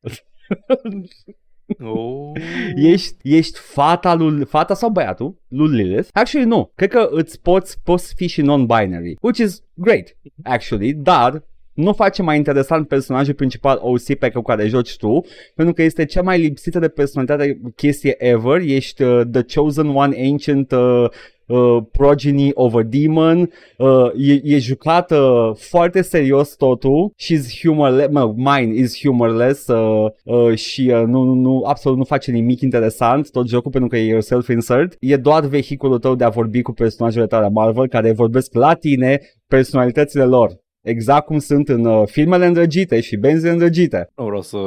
Oh. 1.83 2.31
Ești, 2.75 3.15
ești 3.21 3.59
fata, 3.59 4.13
lui, 4.13 4.45
fata 4.45 4.73
sau 4.73 4.89
băiatul 4.89 5.41
lui 5.47 5.67
Lilith? 5.75 6.09
Actually, 6.13 6.47
nu. 6.47 6.71
Cred 6.75 6.89
că 6.89 7.07
îți 7.11 7.41
poți, 7.41 7.81
poți 7.83 8.13
fi 8.15 8.27
și 8.27 8.41
non-binary, 8.41 9.15
which 9.21 9.39
is 9.39 9.63
great, 9.73 10.17
actually, 10.43 10.93
dar 10.93 11.43
nu 11.77 11.93
face 11.93 12.21
mai 12.21 12.37
interesant 12.37 12.87
personajul 12.87 13.33
principal 13.33 13.79
OC 13.81 14.17
pe 14.19 14.31
care 14.43 14.67
joci 14.67 14.97
tu, 14.97 15.25
pentru 15.55 15.73
că 15.73 15.81
este 15.83 16.05
cea 16.05 16.21
mai 16.21 16.39
lipsită 16.39 16.79
de 16.79 16.87
personalitate 16.87 17.61
chestie 17.75 18.15
ever. 18.17 18.61
Ești 18.61 19.03
uh, 19.03 19.21
the 19.31 19.41
chosen 19.55 19.87
one 19.87 20.15
ancient 20.31 20.71
uh, 20.71 21.05
uh, 21.47 21.81
progeny 21.91 22.51
of 22.53 22.75
a 22.75 22.83
demon. 22.83 23.49
Uh, 23.77 24.09
e, 24.17 24.41
e 24.43 24.57
jucat 24.59 25.11
uh, 25.11 25.51
foarte 25.55 26.01
serios 26.01 26.55
totul. 26.55 27.13
She's 27.17 27.59
humorless, 27.61 28.11
mă, 28.11 28.33
mine 28.35 28.73
is 28.73 28.99
humorless 29.01 29.67
uh, 29.67 30.05
uh, 30.23 30.55
și 30.55 30.91
uh, 30.93 31.03
nu, 31.05 31.23
nu, 31.23 31.33
nu, 31.33 31.63
absolut 31.65 31.97
nu 31.97 32.03
face 32.03 32.31
nimic 32.31 32.61
interesant 32.61 33.31
tot 33.31 33.47
jocul 33.47 33.71
pentru 33.71 33.89
că 33.89 33.97
e 33.97 34.19
self-insert. 34.19 34.95
E 34.99 35.17
doar 35.17 35.45
vehiculul 35.45 35.99
tău 35.99 36.15
de 36.15 36.23
a 36.23 36.29
vorbi 36.29 36.61
cu 36.61 36.71
personajele 36.71 37.27
tale 37.27 37.49
Marvel 37.49 37.87
care 37.87 38.11
vorbesc 38.11 38.53
la 38.53 38.73
tine 38.73 39.19
personalitățile 39.47 40.23
lor. 40.23 40.65
Exact 40.87 41.25
cum 41.25 41.39
sunt 41.39 41.69
în 41.69 41.85
uh, 41.85 42.07
filmele 42.07 42.45
îndrăgite 42.45 42.99
și 42.99 43.15
benzile 43.17 43.51
îndrăgite. 43.51 44.09
Nu 44.15 44.25
vreau 44.25 44.41
să 44.41 44.57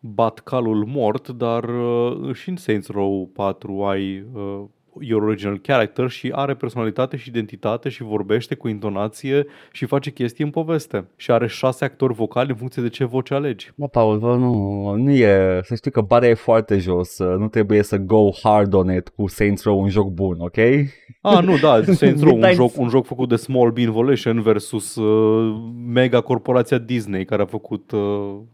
bat 0.00 0.38
calul 0.38 0.84
mort, 0.86 1.28
dar 1.28 1.64
uh, 1.64 2.34
și 2.34 2.48
în 2.48 2.56
Saints 2.56 2.88
Row 2.88 3.30
4 3.34 3.82
ai 3.82 4.26
uh, 4.34 4.64
your 5.00 5.22
original 5.22 5.58
character 5.58 6.08
și 6.08 6.32
are 6.34 6.54
personalitate 6.54 7.16
și 7.16 7.28
identitate 7.28 7.88
și 7.88 8.02
vorbește 8.02 8.54
cu 8.54 8.68
intonație 8.68 9.46
și 9.72 9.84
face 9.84 10.10
chestii 10.10 10.44
în 10.44 10.50
poveste. 10.50 11.08
Și 11.16 11.30
are 11.30 11.46
șase 11.46 11.84
actori 11.84 12.14
vocali 12.14 12.50
în 12.50 12.56
funcție 12.56 12.82
de 12.82 12.88
ce 12.88 13.04
voce 13.04 13.34
alegi. 13.34 13.72
Mă, 13.74 13.88
Paul, 13.88 14.18
bă, 14.18 14.36
nu, 14.36 14.94
nu 14.96 15.10
e, 15.10 15.60
să 15.62 15.74
știu 15.74 15.90
că 15.90 16.00
barea 16.00 16.28
e 16.28 16.34
foarte 16.34 16.78
jos, 16.78 17.18
uh, 17.18 17.36
nu 17.38 17.48
trebuie 17.48 17.82
să 17.82 17.96
go 17.96 18.28
hard 18.42 18.72
on 18.74 18.94
it 18.94 19.08
cu 19.08 19.28
Saints 19.28 19.62
Row 19.64 19.80
un 19.80 19.88
joc 19.88 20.08
bun, 20.10 20.36
ok? 20.38 20.56
Ah, 21.20 21.44
nu, 21.44 21.56
da, 21.62 21.82
Saints 21.92 22.22
Row, 22.22 22.34
un 22.34 22.40
Midnight- 22.40 22.54
joc, 22.54 22.76
un 22.78 22.88
joc 22.88 23.06
făcut 23.06 23.28
de 23.28 23.36
Small 23.36 23.70
Bean 23.70 23.90
Volition 23.90 24.40
versus 24.42 24.96
uh, 24.96 25.54
mega 25.86 26.20
corporația 26.20 26.78
Disney 26.78 27.24
care 27.24 27.42
a 27.42 27.46
făcut, 27.46 27.90
uh, 27.92 28.00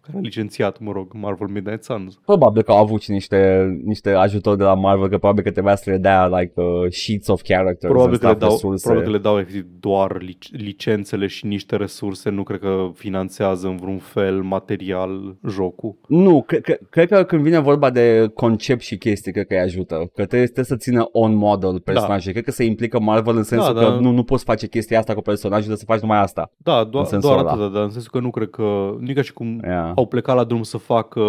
care 0.01 0.17
a 0.17 0.21
licențiat, 0.21 0.79
mă 0.79 0.93
rog, 0.93 1.13
Marvel 1.13 1.49
Midnight 1.49 1.85
Suns. 1.85 2.19
Probabil 2.25 2.63
că 2.63 2.71
au 2.71 2.79
avut 2.79 3.03
și 3.03 3.11
niște, 3.11 3.67
niște 3.85 4.11
ajutori 4.11 4.59
de 4.59 4.65
la 4.65 4.75
Marvel, 4.75 5.09
că 5.09 5.19
probabil 5.19 5.43
că 5.45 5.51
trebuia 5.51 5.75
să 5.77 5.91
le 5.91 5.97
dea 5.97 6.27
like 6.39 6.53
uh, 6.61 6.91
sheets 6.91 7.29
of 7.29 7.43
characters 7.43 7.93
Probabil 7.93 8.13
and 8.13 8.21
că, 8.21 8.27
le 8.27 8.33
stuff, 8.35 8.41
dau, 8.41 8.51
resurse. 8.51 8.85
probabil 8.89 9.11
că 9.11 9.17
le 9.17 9.23
dau 9.23 9.39
efectiv 9.39 9.67
doar 9.81 10.19
lic- 10.23 10.51
licențele 10.51 11.27
și 11.27 11.47
niște 11.47 11.77
resurse, 11.77 12.31
nu 12.31 12.43
cred 12.43 12.61
că 12.61 12.89
finanțează 12.95 13.67
în 13.67 13.77
vreun 13.77 13.99
fel 13.99 14.43
material 14.43 15.37
jocul. 15.49 15.97
Nu, 16.09 16.43
cre- 16.43 16.61
cre- 16.61 16.81
cred 16.91 17.09
că 17.09 17.25
când 17.25 17.43
vine 17.43 17.59
vorba 17.59 17.91
de 17.91 18.31
concept 18.35 18.81
și 18.81 18.97
chestii, 18.99 19.33
cred 19.33 19.47
că 19.47 19.55
îi 19.55 19.61
ajută. 19.61 19.95
Că 19.97 20.25
trebuie, 20.25 20.43
trebuie 20.45 20.65
să 20.65 20.77
țină 20.77 21.09
on 21.13 21.35
model 21.35 21.81
personaje. 21.81 22.31
Cred 22.33 22.45
că 22.45 22.51
se 22.51 22.65
implică 22.65 23.01
Marvel 23.01 23.37
în 23.37 23.43
sensul 23.43 23.75
Da, 23.75 23.81
că 23.81 23.87
da. 23.89 24.01
nu, 24.01 24.11
nu 24.11 24.23
poți 24.25 24.45
face 24.45 24.67
chestia 24.69 24.99
asta 24.99 25.15
cu 25.15 25.21
personajul, 25.21 25.65
trebuie 25.65 25.87
să 25.87 25.93
faci 25.93 26.01
numai 26.01 26.19
asta. 26.23 26.53
Da, 26.57 26.79
În 26.81 26.91
doar, 26.91 27.05
sensul 27.05 27.31
doar 27.31 27.41
ăla. 27.41 27.51
atât, 27.53 27.73
dar 27.73 27.83
în 27.83 27.91
sensul 27.91 28.11
că 28.13 28.21
nu 28.21 28.31
cred 28.31 28.49
că, 28.51 28.63
nu 28.99 29.11
e 29.11 29.13
ca 29.13 29.23
și 29.23 29.33
cum 29.33 29.61
Yeah. 29.65 29.93
au 29.95 30.07
plecat 30.07 30.37
la 30.37 30.45
drum 30.45 30.63
să 30.63 30.79
facă 30.79 31.21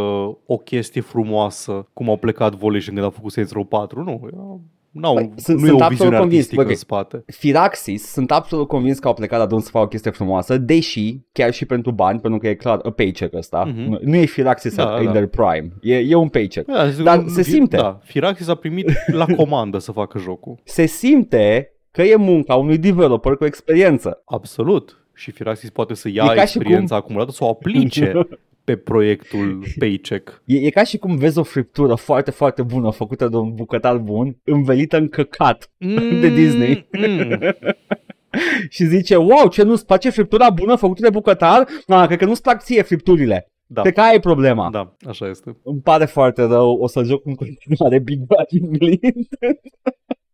o 0.46 0.58
chestie 0.64 1.02
frumoasă, 1.02 1.88
cum 1.94 2.10
au 2.10 2.18
plecat 2.18 2.56
Volition 2.56 2.94
când 2.94 3.06
au 3.06 3.12
făcut 3.12 3.32
Saints 3.32 3.54
Row 3.54 3.64
4, 3.64 4.04
nu, 4.04 4.22
era 4.34 4.60
N-au, 5.02 5.14
Băi, 5.14 5.32
sunt- 5.36 5.60
nu 5.60 5.66
e 5.66 5.68
sunt 5.70 5.82
o 5.82 5.84
absolut 5.84 5.90
viziune 5.92 6.18
convins, 6.18 6.40
artistică 6.42 6.64
bă, 6.64 6.70
în 6.70 6.76
spate. 6.76 7.24
Firaxis 7.28 8.04
sunt 8.12 8.32
absolut 8.32 8.68
convins 8.68 9.00
că 9.00 9.08
au 9.08 9.14
plecat 9.14 9.40
la 9.40 9.46
drum 9.46 9.60
să 9.60 9.70
facă 9.70 9.86
o 9.86 9.88
chestie 9.88 10.12
frumoasă, 10.12 10.58
deși, 10.58 11.18
chiar 11.32 11.54
și 11.54 11.66
pentru 11.66 11.92
bani, 11.92 12.20
pentru 12.20 12.40
că 12.40 12.48
e 12.48 12.54
clar, 12.54 12.80
a 12.84 12.90
paycheck 12.92 13.34
ăsta, 13.34 13.64
Mhm. 13.64 13.90
nu, 13.90 13.98
nu 14.02 14.16
e 14.16 14.26
Firaxis 14.26 14.76
Da, 14.76 14.98
in 15.00 15.06
da. 15.06 15.12
their 15.12 15.28
prime, 15.28 15.74
e, 15.82 15.96
e 15.98 16.16
un 16.16 16.28
paycheck. 16.30 16.68
Da, 16.72 16.88
zic, 16.90 17.04
Dar 17.04 17.18
nu- 17.20 17.28
se 17.30 17.42
Fi- 17.42 17.50
simte. 17.50 17.78
Da, 17.78 18.00
Firaxis 18.04 18.48
a 18.48 18.56
primit 18.56 18.92
la 19.08 19.26
comandă 19.26 19.78
să 19.78 19.92
facă 19.92 20.18
jocul. 20.20 20.60
Se 20.64 20.86
simte 20.86 21.70
că 21.92 22.02
e 22.02 22.16
munca 22.16 22.56
unui 22.56 22.78
developer 22.78 23.36
cu 23.36 23.46
experiență. 23.46 24.22
Absolut. 24.26 25.00
Și 25.14 25.32
Firaxis 25.32 25.70
poate 25.70 25.94
să 25.94 26.10
ia 26.10 26.24
E 26.24 26.28
ca 26.28 26.34
și 26.34 26.40
experiența 26.42 26.96
acumulată 26.96 27.32
să 27.32 27.44
o 27.44 27.48
aplice 27.50 28.12
pe 28.66 28.76
proiectul 28.76 29.64
Paycheck. 29.80 30.42
E, 30.46 30.58
e 30.58 30.70
ca 30.70 30.84
și 30.84 30.98
cum 30.98 31.16
vezi 31.16 31.38
o 31.38 31.44
friptură 31.44 31.96
foarte, 31.96 32.32
foarte 32.32 32.62
bună 32.62 32.92
făcută 32.92 33.28
de 33.28 33.36
un 33.36 33.54
bucătar 33.54 33.98
bun, 33.98 34.38
învelită 34.44 34.98
în 34.98 35.08
căcat 35.08 35.72
de 36.22 36.30
Disney. 36.30 36.88
Mm. 36.92 37.40
și 38.76 38.86
zice, 38.86 39.16
wow, 39.16 39.48
ce 39.52 39.64
nu-ți 39.64 39.86
place 39.86 40.10
friptura 40.10 40.50
bună 40.50 40.76
făcută 40.76 41.02
de 41.02 41.10
bucătar? 41.10 41.68
Ah, 41.88 42.06
cred 42.06 42.18
că 42.18 42.26
nu-ți 42.26 42.42
plac 42.42 42.64
ție 42.64 42.82
fripturile. 42.82 43.50
Da. 43.68 43.82
Cred 43.82 43.94
că 43.94 44.02
aia 44.02 44.14
e 44.14 44.20
problema. 44.20 44.70
Da, 44.70 44.96
așa 45.08 45.28
este. 45.28 45.58
Îmi 45.64 45.82
pare 45.82 46.06
foarte 46.06 46.44
rău, 46.44 46.78
o 46.78 46.88
să 46.88 47.04
joc 47.04 47.26
în 47.26 47.36
continuare 47.36 48.00
Big 48.00 48.20
Bad 48.20 48.48
England. 48.50 49.28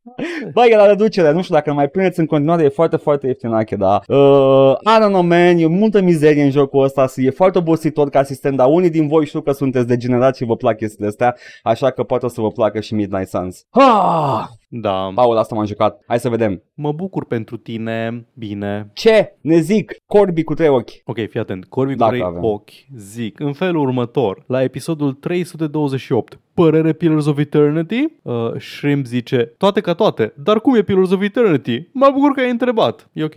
Băi, 0.54 0.70
e 0.72 0.76
la 0.76 0.86
reducere, 0.86 1.32
nu 1.32 1.42
știu 1.42 1.56
dacă 1.56 1.70
îl 1.70 1.76
mai 1.76 1.88
prindeți 1.88 2.20
în 2.20 2.26
continuare, 2.26 2.64
e 2.64 2.70
foarte, 2.70 2.96
foarte 2.96 3.28
ieftinache, 3.28 3.76
da. 3.76 4.02
Uh, 4.08 4.74
I 4.82 5.04
don't 5.04 5.08
know, 5.08 5.22
man, 5.22 5.58
e 5.58 5.66
multă 5.66 6.02
mizerie 6.02 6.44
în 6.44 6.52
jocul 6.52 6.84
ăsta, 6.84 7.08
e 7.16 7.30
foarte 7.30 7.58
obositor 7.58 8.10
ca 8.10 8.24
sistem, 8.24 8.56
dar 8.56 8.68
unii 8.68 8.90
din 8.90 9.08
voi 9.08 9.26
știu 9.26 9.42
că 9.42 9.52
sunteți 9.52 9.88
degenerați 9.88 10.38
și 10.38 10.46
vă 10.46 10.56
plac 10.56 10.78
chestiile 10.78 11.08
astea, 11.08 11.36
așa 11.64 11.92
că 11.92 12.04
poate 12.04 12.26
o 12.26 12.30
să 12.30 12.42
vă 12.42 12.52
placă 12.52 12.80
și 12.80 12.94
Midnight 12.94 13.30
Suns. 13.30 13.66
Ah, 13.70 14.46
Da. 14.74 15.12
Paul, 15.16 15.38
asta 15.38 15.56
m-am 15.56 15.66
jucat. 15.66 16.04
Hai 16.08 16.20
să 16.20 16.30
vedem. 16.30 16.64
Mă 16.74 16.92
bucur 16.92 17.26
pentru 17.26 17.58
tine. 17.58 18.26
Bine. 18.34 18.90
Ce? 18.94 19.36
Ne 19.42 19.60
zic, 19.60 19.96
Corby 20.06 20.44
cu 20.44 20.54
trei 20.54 20.68
ochi. 20.68 20.90
Ok, 21.06 21.16
fii 21.30 21.40
atent. 21.40 21.66
Corby 21.66 21.92
cu 21.92 21.98
Dacă 21.98 22.12
trei 22.12 22.24
avem. 22.24 22.44
ochi 22.44 22.72
zic 22.96 23.40
în 23.40 23.54
felul 23.54 23.82
următor. 23.82 24.44
La 24.48 24.64
episodul 24.64 25.14
328, 25.14 26.40
părere 26.54 26.94
Pillars 26.94 27.26
of 27.26 27.38
Eternity? 27.38 28.06
Uh, 28.22 28.52
Shrimp 28.60 29.06
zice, 29.06 29.54
toate 29.58 29.82
ca 29.82 29.94
toate, 29.94 30.34
dar 30.38 30.60
cum 30.62 30.76
e 30.76 30.82
Pillars 30.82 31.12
of 31.12 31.22
Eternity? 31.22 31.88
Mă 31.92 32.10
bucur 32.14 32.32
că 32.32 32.40
ai 32.40 32.50
întrebat. 32.50 33.10
E 33.14 33.24
ok. 33.24 33.34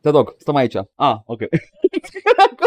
Te 0.00 0.10
rog, 0.10 0.34
stăm 0.38 0.54
aici. 0.54 0.74
Ah, 0.94 1.16
ok. 1.24 1.40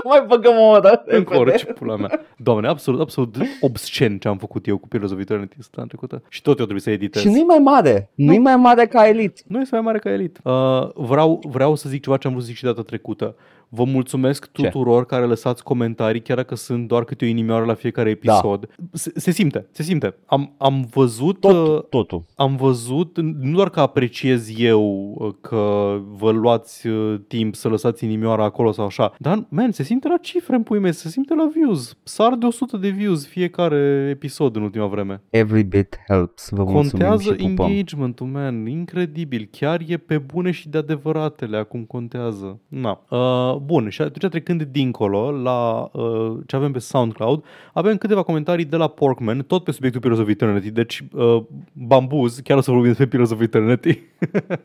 Cum 0.02 0.12
mai 0.18 0.24
băgăm 0.28 0.58
o 0.58 0.80
dată? 0.80 1.16
Încă 1.16 1.38
o 1.38 1.50
ce 1.50 1.66
pula 1.66 1.96
mea. 1.96 2.20
Doamne, 2.38 2.68
absolut, 2.68 3.00
absolut 3.00 3.36
obscen 3.62 4.18
ce 4.18 4.28
am 4.28 4.38
făcut 4.38 4.68
eu 4.68 4.78
cu 4.78 4.88
Pillars 4.88 5.12
of 5.12 5.20
Eternity 5.20 5.56
săptămâna 5.60 5.92
trecută. 5.92 6.24
Și 6.30 6.42
tot 6.42 6.58
eu 6.58 6.64
trebuie 6.64 6.82
să 6.82 6.90
editez. 6.90 7.22
Și 7.22 7.28
nu-i 7.28 7.44
mai 7.44 7.60
mare. 7.60 8.10
Nu-i 8.16 8.38
mai 8.38 8.56
mare 8.56 8.86
ca 8.88 9.08
Elite. 9.08 9.42
Nu 9.48 9.62
este 9.62 9.76
mai 9.76 9.84
mare 9.84 10.00
ca 10.00 10.12
Elite. 10.12 10.40
Uh, 10.44 10.90
vreau, 10.96 11.44
vreau 11.48 11.76
să 11.76 11.90
zic 11.90 12.04
ceva 12.04 12.18
ce 12.18 12.28
am 12.28 12.34
vrut 12.34 12.46
să 12.46 12.50
zic 12.50 12.60
și 12.60 12.64
data 12.64 12.82
trecută. 12.82 13.36
Vă 13.74 13.84
mulțumesc 13.84 14.52
Ce? 14.52 14.62
tuturor 14.64 15.06
care 15.06 15.26
lăsați 15.26 15.64
comentarii, 15.64 16.22
chiar 16.22 16.38
dacă 16.38 16.56
sunt 16.56 16.88
doar 16.88 17.04
câte 17.04 17.26
o 17.26 17.28
inimioară 17.28 17.66
la 17.66 17.74
fiecare 17.74 18.10
episod. 18.10 18.68
Se, 18.92 19.12
se 19.16 19.32
simte, 19.32 19.68
se 19.72 19.84
simte. 19.84 20.16
Am, 20.26 20.54
am 20.58 20.88
văzut... 20.94 21.44
uh, 21.44 21.52
Tot, 21.52 21.90
totul. 21.90 22.24
am 22.36 22.56
văzut, 22.56 23.20
nu 23.22 23.56
doar 23.56 23.70
că 23.70 23.80
apreciez 23.80 24.60
eu 24.60 25.16
uh, 25.20 25.34
că 25.42 25.96
vă 26.18 26.32
luați 26.32 26.88
uh, 26.88 27.20
timp 27.28 27.56
să 27.56 27.68
lăsați 27.68 28.04
inimioara 28.04 28.44
acolo 28.44 28.72
sau 28.72 28.86
așa, 28.86 29.14
dar, 29.18 29.46
man, 29.50 29.72
se 29.72 29.84
simte 29.84 30.08
la 30.08 30.18
cifre 30.18 30.56
în 30.56 30.64
pui 30.64 30.80
mei, 30.80 30.94
se 30.94 31.10
simte 31.10 31.34
la 31.36 31.50
views. 31.54 31.98
Sar 32.04 32.36
de 32.36 32.46
100 32.46 32.78
de 32.78 32.90
views 32.90 33.26
fiecare 33.28 34.08
episod 34.12 34.56
în 34.56 34.62
ultima 34.62 34.86
vreme. 34.88 35.22
Every 35.30 35.64
bit 35.64 36.00
helps. 36.08 36.50
Vă 36.50 36.64
mulțumim 36.64 36.90
Contează 36.90 37.22
și 37.24 37.48
pupăm. 37.48 37.66
engagement-ul, 37.70 38.28
man, 38.28 38.68
incredibil. 38.68 39.48
Chiar 39.52 39.82
e 39.88 39.98
pe 39.98 40.18
bune 40.18 40.52
și 40.52 40.70
de 40.70 40.78
adevăratele, 40.78 41.58
acum 41.58 41.84
contează. 41.84 42.60
Na. 42.68 43.02
Uh, 43.10 43.60
bun, 43.66 43.90
și 43.90 44.02
atunci 44.02 44.32
trecând 44.32 44.64
dincolo 44.64 45.32
la 45.32 45.90
uh, 45.94 46.38
ce 46.48 46.56
avem 46.56 46.72
pe 46.72 46.80
SoundCloud, 46.80 47.44
avem 47.74 47.98
câteva 47.98 48.24
comentarii 48.24 48.66
de 48.66 48.76
la 48.76 48.88
Porkman, 48.88 49.44
tot 49.44 49.64
pe 49.64 49.72
subiectul 49.72 50.02
Pillars 50.02 50.22
of 50.22 50.28
Eternity, 50.28 50.72
deci 50.72 51.04
uh, 51.14 51.44
bambuz, 51.74 52.40
chiar 52.44 52.58
o 52.58 52.62
să 52.62 52.72
vorbim 52.72 52.88
despre 52.88 53.08
Pillars 53.08 53.32
of 53.32 53.42
Eternity. 53.42 54.00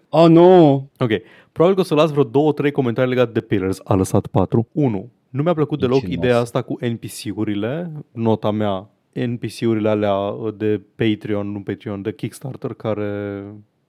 Oh, 0.08 0.28
nu! 0.28 0.74
ok, 1.04 1.10
probabil 1.52 1.74
că 1.74 1.80
o 1.80 1.84
să 1.84 1.94
las 1.94 2.10
vreo 2.10 2.24
două, 2.24 2.52
trei 2.52 2.70
comentarii 2.70 3.10
legate 3.10 3.32
de 3.32 3.40
Pillars. 3.40 3.80
A 3.84 3.94
lăsat 3.94 4.26
patru. 4.26 4.68
1. 4.72 5.10
Nu 5.30 5.42
mi-a 5.42 5.54
plăcut 5.54 5.80
deloc 5.80 6.00
Nicinos. 6.00 6.16
ideea 6.16 6.38
asta 6.38 6.62
cu 6.62 6.76
NPC-urile, 6.80 7.92
nota 8.12 8.50
mea, 8.50 8.90
NPC-urile 9.12 9.88
alea 9.88 10.18
de 10.56 10.80
Patreon, 10.94 11.52
nu 11.52 11.60
Patreon, 11.60 12.02
de 12.02 12.14
Kickstarter, 12.14 12.72
care 12.72 13.42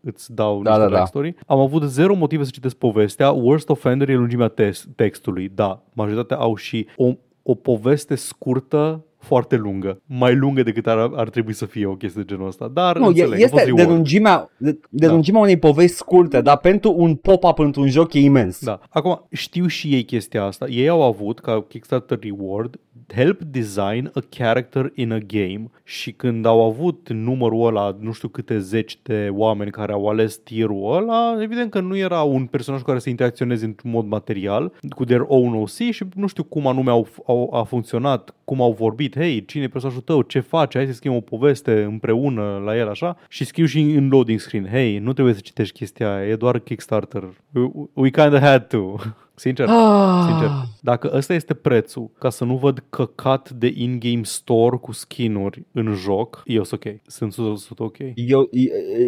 îți 0.10 0.34
dau 0.34 0.62
Da, 0.64 0.70
niște 0.70 0.84
da, 0.86 0.89
da. 0.91 0.97
backstory. 0.97 1.36
Am 1.47 1.60
avut 1.60 1.84
zero 1.84 2.16
motive 2.16 2.43
să 2.43 2.49
citesc 2.53 2.76
povestea. 2.76 3.32
Worst 3.32 3.70
offender 3.70 4.10
e 4.10 4.16
lungimea 4.16 4.47
tes- 4.47 4.88
textului. 4.95 5.51
Da, 5.55 5.84
majoritatea 5.93 6.38
au 6.38 6.55
și 6.55 6.88
o, 6.95 7.12
o 7.43 7.55
poveste 7.55 8.16
scurtă 8.16 9.03
foarte 9.28 9.55
lungă. 9.55 10.01
Mai 10.05 10.36
lungă 10.36 10.63
decât 10.63 10.88
ar, 10.88 11.11
ar 11.15 11.30
trebui 11.30 11.53
să 11.53 11.65
fie 11.65 11.86
o 11.86 11.95
chestie 11.95 12.21
de 12.21 12.34
genul 12.34 12.47
ăsta. 12.47 12.67
Dar 12.73 12.97
Nu, 12.97 13.05
e, 13.05 13.07
înțeleg, 13.07 13.32
a 13.43 13.47
fost 13.47 13.53
este 13.53 13.55
de 13.55 13.63
reward. 13.75 13.89
lungimea, 13.89 14.49
de, 14.57 14.80
de 14.89 15.05
Da. 15.05 15.11
lungimea 15.11 15.41
unei 15.41 15.57
povești 15.57 15.95
scurte, 15.95 16.41
dar 16.41 16.57
pentru 16.57 16.93
un 16.97 17.15
pop-up 17.15 17.59
într-un 17.59 17.88
joc 17.89 18.13
e 18.13 18.19
imens. 18.19 18.63
Da. 18.65 18.80
Acum, 18.89 19.28
știu 19.32 19.67
și 19.67 19.93
ei 19.93 20.03
chestia 20.03 20.43
asta. 20.43 20.67
Ei 20.67 20.88
au 20.88 21.03
avut, 21.03 21.39
ca 21.39 21.65
Kickstarter 21.67 22.19
Reward, 22.21 22.80
help 23.13 23.41
design 23.41 24.11
a 24.13 24.19
character 24.30 24.91
in 24.95 25.11
a 25.11 25.17
game 25.17 25.69
și 25.84 26.11
când 26.11 26.45
au 26.45 26.63
avut 26.63 27.09
numărul 27.11 27.65
ăla, 27.67 27.97
nu 27.99 28.11
știu 28.11 28.28
câte 28.28 28.59
zeci 28.59 28.99
de 29.03 29.30
oameni 29.32 29.71
care 29.71 29.91
au 29.91 30.07
ales 30.07 30.38
tirul 30.38 30.93
ăla, 30.95 31.38
evident 31.41 31.71
că 31.71 31.80
nu 31.80 31.97
era 31.97 32.21
un 32.21 32.45
personaj 32.45 32.82
cu 32.82 32.88
care 32.88 32.99
să 32.99 33.09
interacționeze 33.09 33.65
într-un 33.65 33.91
mod 33.91 34.05
material, 34.05 34.71
cu 34.95 35.03
their 35.05 35.23
own 35.28 35.53
OC 35.55 35.69
și 35.69 36.03
nu 36.15 36.28
știu 36.28 36.43
cum 36.43 36.67
anume 36.67 36.89
au, 36.91 37.07
au, 37.25 37.49
a 37.53 37.63
funcționat, 37.63 38.36
cum 38.43 38.61
au 38.61 38.71
vorbit, 38.80 39.15
hei, 39.18 39.45
cine 39.45 39.63
e 39.63 39.68
personajul 39.68 40.01
tău, 40.01 40.22
ce 40.22 40.39
faci, 40.39 40.76
hai 40.76 40.86
să 40.86 40.93
scriem 40.93 41.15
o 41.15 41.22
poveste 41.22 41.84
împreună 41.84 42.61
la 42.65 42.78
el 42.78 42.89
așa 42.89 43.18
și 43.30 43.45
scriu 43.45 43.65
și 43.65 43.80
în 43.80 44.09
loading 44.09 44.39
screen, 44.39 44.68
hei, 44.72 44.97
nu 44.97 45.13
trebuie 45.13 45.34
să 45.34 45.39
citești 45.43 45.78
chestia 45.78 46.15
aia, 46.15 46.28
e 46.28 46.36
doar 46.36 46.59
Kickstarter. 46.59 47.24
We, 47.53 47.70
we 47.93 48.09
kinda 48.09 48.39
had 48.39 48.68
to. 48.68 48.95
Sincer. 49.39 49.65
Ah. 49.70 50.26
Sincer, 50.28 50.49
dacă 50.82 51.11
ăsta 51.13 51.34
este 51.34 51.53
prețul 51.53 52.11
ca 52.20 52.30
să 52.30 52.43
nu 52.43 52.55
văd 52.55 52.84
căcat 52.89 53.49
de 53.49 53.74
in-game 53.76 54.22
store 54.24 54.76
cu 54.76 54.91
skin-uri 54.91 55.65
în 55.72 55.93
joc, 55.93 56.43
eu 56.45 56.63
sunt 56.63 56.86
ok. 56.86 56.93
Sunt 57.05 57.34
100% 57.34 57.38
ok. 57.78 57.97
Eu, 58.15 58.49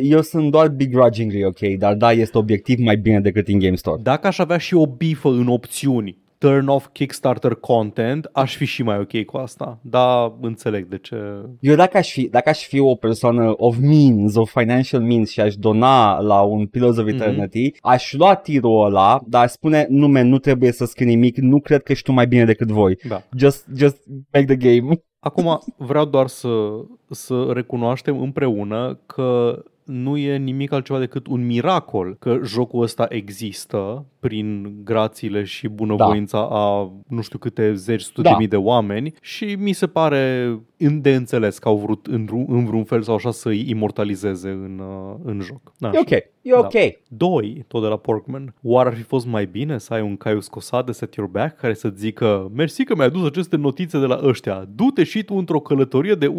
eu 0.01 0.22
sunt 0.22 0.51
doar 0.51 0.68
begrudgingly 0.68 1.45
ok, 1.45 1.60
dar 1.78 1.93
da, 1.93 2.12
este 2.12 2.38
obiectiv 2.38 2.80
mai 2.80 2.95
bine 2.95 3.20
decât 3.20 3.47
in 3.47 3.60
Game 3.60 3.76
Store. 3.76 4.01
Dacă 4.01 4.28
aș 4.28 4.39
avea 4.39 4.57
și 4.57 4.76
o 4.76 4.88
bifă 4.88 5.30
în 5.30 5.47
opțiuni, 5.47 6.18
turn 6.39 6.67
off 6.67 6.87
Kickstarter 6.91 7.53
content, 7.55 8.29
aș 8.33 8.55
fi 8.55 8.65
și 8.65 8.83
mai 8.83 8.99
ok 8.99 9.25
cu 9.25 9.37
asta. 9.37 9.79
Da, 9.81 10.37
înțeleg 10.41 10.85
de 10.87 10.97
ce. 10.97 11.15
Eu 11.59 11.75
dacă 11.75 11.97
aș 11.97 12.11
fi, 12.11 12.29
dacă 12.29 12.49
aș 12.49 12.67
fi 12.67 12.79
o 12.79 12.95
persoană 12.95 13.53
of 13.57 13.77
means, 13.81 14.35
of 14.35 14.51
financial 14.51 15.01
means 15.01 15.29
și 15.29 15.39
aș 15.41 15.55
dona 15.55 16.19
la 16.19 16.41
un 16.41 16.65
Pillars 16.67 16.97
of 16.97 17.05
Mhm. 17.05 17.13
Eternity, 17.13 17.71
aș 17.81 18.13
lua 18.13 18.35
tirul 18.35 18.85
ăla, 18.85 19.19
dar 19.27 19.43
aș 19.43 19.51
spune, 19.51 19.85
nume, 19.89 20.21
nu 20.21 20.37
trebuie 20.37 20.71
să 20.71 20.85
scrii 20.85 21.07
nimic, 21.07 21.37
nu 21.37 21.59
cred 21.59 21.83
că 21.83 21.93
știu 21.93 22.13
mai 22.13 22.27
bine 22.27 22.45
decât 22.45 22.67
voi. 22.67 22.97
Da. 23.07 23.21
Just, 23.37 23.67
just 23.75 23.97
make 24.33 24.55
the 24.55 24.55
game. 24.79 25.01
Acum 25.19 25.59
vreau 25.77 26.05
doar 26.05 26.27
să, 26.27 26.49
să 27.09 27.45
recunoaștem 27.53 28.21
împreună 28.21 28.99
că 29.05 29.59
nu 29.89 30.17
e 30.17 30.37
nimic 30.37 30.71
altceva 30.71 30.99
decât 30.99 31.27
un 31.27 31.45
miracol 31.45 32.15
că 32.19 32.39
jocul 32.43 32.81
ăsta 32.83 33.05
există 33.09 34.05
prin 34.19 34.75
grațiile 34.83 35.43
și 35.43 35.67
bunăvoința 35.67 36.47
a 36.51 36.91
nu 37.07 37.21
știu 37.21 37.37
câte 37.37 37.73
zeci, 37.73 38.01
sute 38.01 38.21
Da. 38.21 38.29
de 38.29 38.35
mii 38.37 38.47
de 38.47 38.55
oameni 38.55 39.13
și 39.21 39.55
mi 39.59 39.71
se 39.73 39.87
pare 39.87 40.55
de 40.77 41.15
înțeles 41.15 41.57
că 41.57 41.67
au 41.67 41.77
vrut 41.77 42.05
în, 42.07 42.25
vreun- 42.25 42.45
în 42.47 42.65
vreun 42.65 42.83
fel 42.83 43.01
sau 43.01 43.15
așa 43.15 43.31
să-i 43.31 43.69
imortalizeze 43.69 44.49
în, 44.49 44.79
uh, 44.79 45.15
în 45.23 45.39
joc. 45.41 45.71
Da, 45.77 45.91
E 45.93 45.99
ok, 45.99 46.23
e 46.41 46.53
ok. 46.53 46.73
Doi, 47.07 47.65
tot 47.67 47.81
de 47.81 47.87
la 47.87 47.97
Porkman, 47.97 48.53
oare 48.63 48.89
ar 48.89 48.95
fi 48.95 49.01
fost 49.01 49.25
mai 49.25 49.45
bine 49.45 49.77
să 49.77 49.93
ai 49.93 50.01
un 50.01 50.17
Caius 50.17 50.47
Cosat 50.47 50.85
de 50.85 50.91
set 50.91 51.15
your 51.15 51.29
back 51.29 51.57
care 51.57 51.73
să 51.73 51.89
zică 51.95 52.51
Mersi 52.55 52.83
că 52.83 52.95
mi-ai 52.95 53.07
adus 53.07 53.25
aceste 53.25 53.55
notițe 53.55 53.99
de 53.99 54.05
la 54.05 54.19
ăștia, 54.23 54.67
du-te 54.75 55.03
și 55.03 55.23
tu 55.23 55.35
într-o 55.35 55.59
călătorie 55.59 56.13
de 56.13 56.27
1-2 56.27 56.31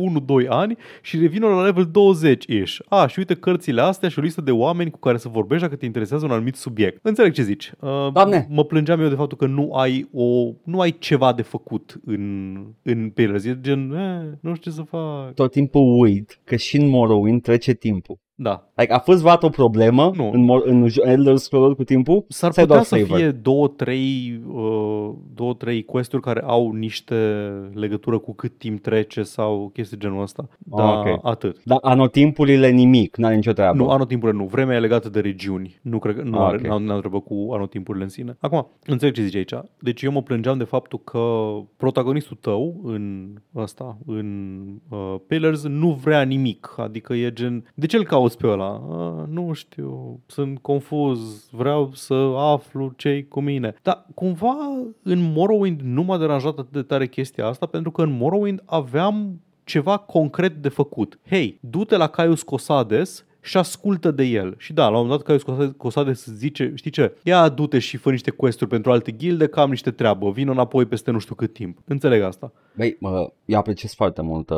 ani 0.49 0.77
și 1.03 1.19
revină 1.19 1.47
la 1.47 1.65
level 1.65 1.87
20-ish. 1.87 2.77
A, 2.89 3.07
și 3.07 3.19
uite 3.19 3.35
cărțile 3.35 3.81
astea 3.81 4.09
și 4.09 4.19
o 4.19 4.23
listă 4.23 4.41
de 4.41 4.51
oameni 4.51 4.91
cu 4.91 4.99
care 4.99 5.17
să 5.17 5.29
vorbești 5.29 5.65
dacă 5.65 5.77
te 5.77 5.85
interesează 5.85 6.25
un 6.25 6.31
anumit 6.31 6.57
subiect. 6.57 6.99
Înțeleg 7.03 7.33
ce 7.33 7.43
zici. 7.43 7.73
Uh, 7.81 8.13
Doamne! 8.13 8.47
Mă 8.51 8.65
plângeam 8.65 9.01
eu 9.01 9.09
de 9.09 9.15
faptul 9.15 9.37
că 9.37 9.47
nu 9.47 9.73
ai, 9.73 10.09
o, 10.13 10.53
nu 10.65 10.81
ai 10.81 10.97
ceva 10.99 11.33
de 11.33 11.43
făcut 11.43 12.01
în, 12.05 12.57
în 12.83 13.11
Pillars. 13.11 13.45
E 13.45 13.59
gen, 13.61 13.93
eh, 13.93 14.39
nu 14.41 14.55
știu 14.55 14.71
ce 14.71 14.77
să 14.77 14.83
fac. 14.83 15.35
Tot 15.35 15.51
timpul 15.51 16.01
uit 16.01 16.41
că 16.45 16.57
și 16.57 16.77
în 16.77 16.89
Morrowind 16.89 17.43
trece 17.43 17.73
timpul. 17.73 18.19
Da. 18.43 18.69
Like, 18.75 18.93
a 18.93 18.99
fost 18.99 19.19
vreodată 19.19 19.47
o 19.47 19.49
problemă 19.49 20.13
Nu. 20.17 20.31
în, 20.33 20.45
mo- 20.45 20.65
în 20.65 20.87
jo- 20.89 21.07
Elder 21.09 21.37
Scrolls 21.37 21.77
cu 21.77 21.85
timpul? 21.85 22.25
S-ar 22.29 22.53
Sau 22.53 22.63
e 22.63 22.67
putea 22.67 22.67
doar 22.67 22.83
să 22.83 22.97
flavor? 22.97 23.17
fie 23.19 23.31
două, 23.31 23.69
trei, 23.69 24.41
uh, 24.53 25.11
două, 25.35 25.55
trei 25.55 25.85
quest-uri 25.85 26.23
care 26.23 26.43
au 26.47 26.71
niște 26.73 27.15
legătură 27.75 28.19
cu 28.19 28.35
cât 28.35 28.59
timp 28.59 28.83
trece 28.83 29.23
sau 29.23 29.71
chestii 29.73 29.99
genul 29.99 30.23
ăsta. 30.23 30.49
Dar 30.59 30.89
Ah, 31.07 31.13
ok. 31.13 31.21
atât. 31.27 31.61
Dar 31.65 31.79
anotimpurile 31.83 32.71
nimic, 32.71 33.17
n-are 33.17 33.35
nicio 33.35 33.53
treabă. 33.53 33.77
Nu, 33.77 33.89
anotimpurile 33.91 34.39
nu. 34.39 34.45
Vremea 34.47 34.77
e 34.77 34.81
legată 34.81 35.09
de 35.09 35.21
regiuni. 35.21 35.79
Nu 35.83 35.99
cred 35.99 36.17
că 36.17 36.23
nu 36.23 36.39
Ah, 36.39 36.47
are, 36.47 36.57
ok. 36.57 36.63
n-au, 36.67 36.79
n-au 36.79 36.99
treabă 36.99 37.21
cu 37.21 37.49
anotimpurile 37.53 38.05
în 38.05 38.11
sine. 38.11 38.37
Acum, 38.41 38.67
înțeleg 38.87 39.15
ce 39.15 39.23
zici 39.23 39.35
aici. 39.37 39.55
Deci 39.81 40.03
eu 40.03 40.13
mă 40.13 40.23
plângeam 40.23 40.59
de 40.59 40.65
faptul 40.65 40.99
că 41.05 41.21
protagonistul 41.77 42.37
tău 42.41 42.81
în 42.85 43.29
ăsta, 43.57 43.99
în 44.07 44.59
uh, 44.91 45.15
Pillars, 45.27 45.65
nu 45.67 45.91
vrea 45.91 46.23
nimic. 46.23 46.75
Adică 46.77 47.15
e 47.15 47.33
gen, 47.33 47.65
de 47.75 47.87
ce 47.87 47.97
îl 47.97 48.05
cauți 48.05 48.30
pe 48.37 48.47
ăla? 48.47 48.71
Uh, 48.71 49.29
nu 49.29 49.53
știu, 49.53 50.21
sunt 50.27 50.59
confuz, 50.59 51.49
vreau 51.51 51.91
să 51.93 52.15
aflu 52.37 52.93
ce 52.97 53.25
cu 53.29 53.41
mine. 53.41 53.75
Dar 53.83 54.07
cumva 54.15 54.57
în 55.03 55.33
Morrowind 55.33 55.81
nu 55.81 56.03
m-a 56.03 56.19
deranjat 56.19 56.59
atât 56.59 56.73
de 56.73 56.83
tare 56.83 57.07
chestia 57.07 57.47
asta 57.47 57.67
pentru 57.67 57.91
că 57.91 58.03
în 58.03 58.17
Morrowind 58.17 58.63
aveam 58.67 59.41
ceva 59.65 59.97
concret 59.97 60.55
de 60.55 60.69
făcut. 60.69 61.19
Hei, 61.29 61.59
du-te 61.61 61.97
la 61.97 62.07
Caius 62.07 62.43
Cosades 62.43 63.25
și 63.43 63.57
ascultă 63.57 64.11
de 64.11 64.23
el. 64.25 64.55
Și 64.59 64.73
da, 64.73 64.83
la 64.83 64.99
un 64.99 65.07
moment 65.07 65.11
dat 65.17 65.23
Caius 65.27 65.43
Cosades- 65.43 65.75
Cosades 65.77 66.27
zice, 66.37 66.73
știi 66.75 66.91
ce? 66.91 67.13
Ia 67.23 67.49
du-te 67.49 67.79
și 67.79 67.97
fă 67.97 68.11
niște 68.11 68.31
quest-uri 68.31 68.71
pentru 68.71 68.91
alte 68.91 69.17
gilde, 69.17 69.47
că 69.47 69.61
am 69.61 69.71
niște 69.71 69.91
treabă, 69.91 70.31
vin 70.31 70.49
înapoi 70.49 70.85
peste 70.85 71.11
nu 71.11 71.19
știu 71.19 71.35
cât 71.35 71.53
timp. 71.53 71.79
Înțeleg 71.85 72.23
asta. 72.23 72.53
Băi, 72.77 72.97
mă, 73.01 73.33
eu 73.45 73.59
apreciez 73.59 73.95
foarte 73.95 74.23
mult 74.23 74.51
uh, 74.51 74.57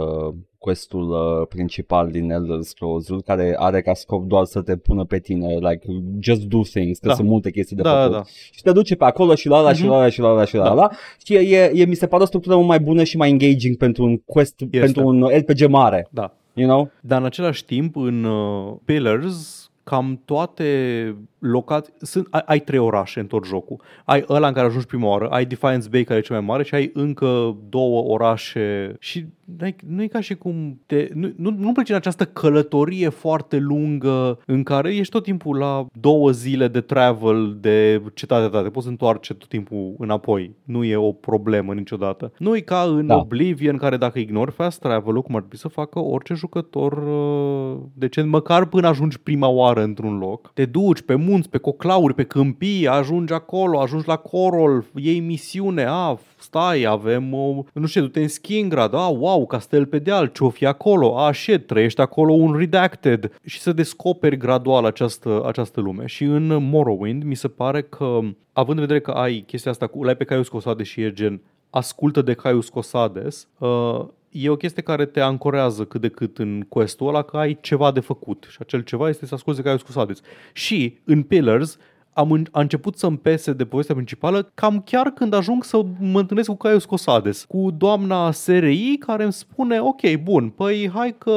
questul 0.58 1.10
uh, 1.10 1.46
principal 1.48 2.10
din 2.10 2.30
Elder 2.30 2.60
scrolls 2.60 3.06
care 3.24 3.54
are 3.58 3.80
ca 3.82 3.94
scop 3.94 4.24
doar 4.24 4.44
să 4.44 4.62
te 4.62 4.76
pună 4.76 5.04
pe 5.04 5.18
tine, 5.18 5.46
like, 5.54 5.86
just 6.20 6.42
do 6.42 6.60
things, 6.62 6.98
că 6.98 7.08
Da. 7.08 7.14
sunt 7.14 7.28
multe 7.28 7.50
chestii 7.50 7.76
de 7.76 7.82
Da, 7.82 7.96
făcut. 8.02 8.12
da. 8.16 8.22
Și 8.52 8.62
te 8.62 8.72
duce 8.72 8.94
pe 8.96 9.04
acolo 9.04 9.34
și 9.34 9.48
la 9.48 9.58
ăla 9.58 9.72
și 9.72 9.82
Mhm. 9.82 9.90
la 9.90 9.96
ăla 9.96 10.08
și 10.08 10.20
la 10.20 10.28
ăla 10.28 10.44
și 10.44 10.56
la 10.56 10.62
Da. 10.64 10.70
ăla. 10.72 10.90
Și 11.24 11.34
e, 11.34 11.70
e, 11.74 11.84
mi 11.84 11.94
se 11.94 12.06
pare 12.06 12.22
o 12.22 12.26
structură 12.26 12.54
mult 12.54 12.66
mai 12.68 12.80
bună 12.80 13.02
și 13.04 13.16
mai 13.16 13.30
engaging 13.30 13.76
pentru 13.76 14.04
un 14.04 14.18
quest, 14.18 14.62
pentru 14.70 15.06
un 15.06 15.26
RPG 15.26 15.66
mare, 15.68 16.08
Da. 16.10 16.36
You 16.52 16.68
know? 16.68 16.90
Dar 17.00 17.18
în 17.18 17.24
același 17.24 17.64
timp, 17.64 17.96
în 17.96 18.24
uh, 18.24 18.74
Pillars, 18.84 19.70
cam 19.84 20.20
toate 20.24 21.16
locații, 21.42 21.92
sunt, 21.98 22.26
ai, 22.30 22.42
ai 22.46 22.60
trei 22.60 22.78
orașe 22.78 23.20
în 23.20 23.26
tot 23.26 23.44
jocul. 23.44 23.80
Ai 24.04 24.24
ăla 24.28 24.46
în 24.46 24.52
care 24.52 24.66
ajungi 24.66 24.86
prima 24.86 25.08
oară, 25.08 25.28
ai 25.28 25.44
Defiance 25.44 25.88
Bay 25.88 26.04
care 26.04 26.18
e 26.18 26.22
cel 26.22 26.36
mai 26.36 26.44
mare 26.44 26.62
și 26.62 26.74
ai 26.74 26.90
încă 26.94 27.56
două 27.68 28.02
orașe 28.12 28.96
și 28.98 29.26
like, 29.58 29.84
nu 29.88 30.02
e 30.02 30.06
ca 30.06 30.20
și 30.20 30.34
cum 30.34 30.80
te, 30.86 31.08
nu, 31.14 31.32
nu, 31.36 31.54
nu 31.58 31.72
pleci 31.72 31.88
în 31.88 31.94
această 31.94 32.24
călătorie 32.24 33.08
foarte 33.08 33.58
lungă 33.58 34.38
în 34.46 34.62
care 34.62 34.94
ești 34.94 35.12
tot 35.12 35.22
timpul 35.22 35.56
la 35.56 35.86
două 36.00 36.30
zile 36.30 36.68
de 36.68 36.80
travel 36.80 37.56
de 37.60 38.02
cetate 38.14 38.48
ta, 38.48 38.62
te 38.62 38.68
poți 38.68 38.88
întoarce 38.88 39.34
tot 39.34 39.48
timpul 39.48 39.94
înapoi. 39.98 40.54
Nu 40.64 40.84
e 40.84 40.96
o 40.96 41.12
problemă 41.12 41.74
niciodată. 41.74 42.32
Nu 42.38 42.56
e 42.56 42.60
ca 42.60 42.80
în 42.80 43.06
Da. 43.06 43.16
Oblivion 43.16 43.76
care 43.76 43.96
dacă 43.96 44.18
ignori 44.18 44.50
fast 44.50 44.80
travel-ul, 44.80 45.22
cum 45.22 45.34
ar 45.34 45.40
trebui 45.40 45.58
să 45.58 45.68
facă 45.68 45.98
orice 45.98 46.34
jucător 46.34 46.92
uh, 46.92 47.82
decent, 47.94 48.28
măcar 48.28 48.66
până 48.66 48.88
ajungi 48.88 49.20
prima 49.20 49.48
oară 49.48 49.82
într-un 49.82 50.18
loc, 50.18 50.50
te 50.54 50.64
duci 50.64 51.02
pe 51.02 51.14
munți, 51.32 51.48
pe 51.48 51.58
coclauri, 51.58 52.14
pe 52.14 52.22
câmpii, 52.22 52.88
ajungi 52.88 53.32
acolo, 53.32 53.80
ajungi 53.80 54.08
la 54.08 54.16
Corol, 54.16 54.84
iei 54.94 55.20
misiune, 55.20 55.84
a, 55.88 56.18
stai, 56.38 56.82
avem, 56.82 57.34
o, 57.34 57.64
nu 57.72 57.86
știu, 57.86 58.00
du-te 58.00 58.20
în 58.20 58.28
Skingrad, 58.28 58.94
a, 58.94 59.06
wow, 59.06 59.46
castel 59.46 59.86
pe 59.86 59.98
deal, 59.98 60.26
ce-o 60.26 60.48
fi 60.48 60.66
acolo, 60.66 61.18
a, 61.18 61.32
shit, 61.32 61.66
trăiește 61.66 62.02
acolo 62.02 62.32
un 62.32 62.56
redacted 62.56 63.32
și 63.44 63.60
să 63.60 63.72
descoperi 63.72 64.36
gradual 64.36 64.84
această, 64.84 65.42
această 65.46 65.80
lume. 65.80 66.06
Și 66.06 66.24
în 66.24 66.68
Morrowind 66.70 67.22
mi 67.22 67.34
se 67.34 67.48
pare 67.48 67.82
că, 67.82 68.18
având 68.52 68.78
în 68.78 68.84
vedere 68.84 69.00
că 69.00 69.10
ai 69.10 69.44
chestia 69.46 69.70
asta 69.70 69.86
cu, 69.86 70.04
l-ai 70.04 70.16
pe 70.16 70.24
Caius 70.24 70.48
Cosades 70.48 70.86
și 70.86 71.00
e 71.00 71.12
gen, 71.12 71.40
ascultă 71.70 72.22
de 72.22 72.34
Caius 72.34 72.68
Cosades, 72.68 73.48
uh, 73.58 74.04
e 74.32 74.48
o 74.48 74.56
chestie 74.56 74.82
care 74.82 75.06
te 75.06 75.20
ancorează 75.20 75.84
cât 75.84 76.00
de 76.00 76.08
cât 76.08 76.38
în 76.38 76.64
questul 76.68 77.08
ăla 77.08 77.22
că 77.22 77.36
ai 77.36 77.58
ceva 77.60 77.92
de 77.92 78.00
făcut 78.00 78.46
și 78.50 78.56
acel 78.60 78.80
ceva 78.80 79.08
este 79.08 79.26
să 79.26 79.34
asculti 79.34 79.60
de 79.60 79.64
Caius 79.64 79.82
Cosades. 79.82 80.20
Și 80.52 80.98
în 81.04 81.22
Pillars 81.22 81.78
am 82.12 82.32
în, 82.32 82.46
a 82.50 82.60
început 82.60 82.98
să-mi 82.98 83.18
pese 83.18 83.52
de 83.52 83.64
povestea 83.64 83.94
principală 83.94 84.50
cam 84.54 84.80
chiar 84.80 85.10
când 85.10 85.34
ajung 85.34 85.64
să 85.64 85.82
mă 85.98 86.18
întâlnesc 86.18 86.48
cu 86.48 86.56
Caius 86.56 86.84
Cosades, 86.84 87.44
cu 87.44 87.70
doamna 87.76 88.30
SRI 88.30 88.96
care 88.98 89.22
îmi 89.22 89.32
spune, 89.32 89.80
ok, 89.80 90.14
bun, 90.22 90.48
păi 90.48 90.90
hai 90.94 91.14
că, 91.18 91.36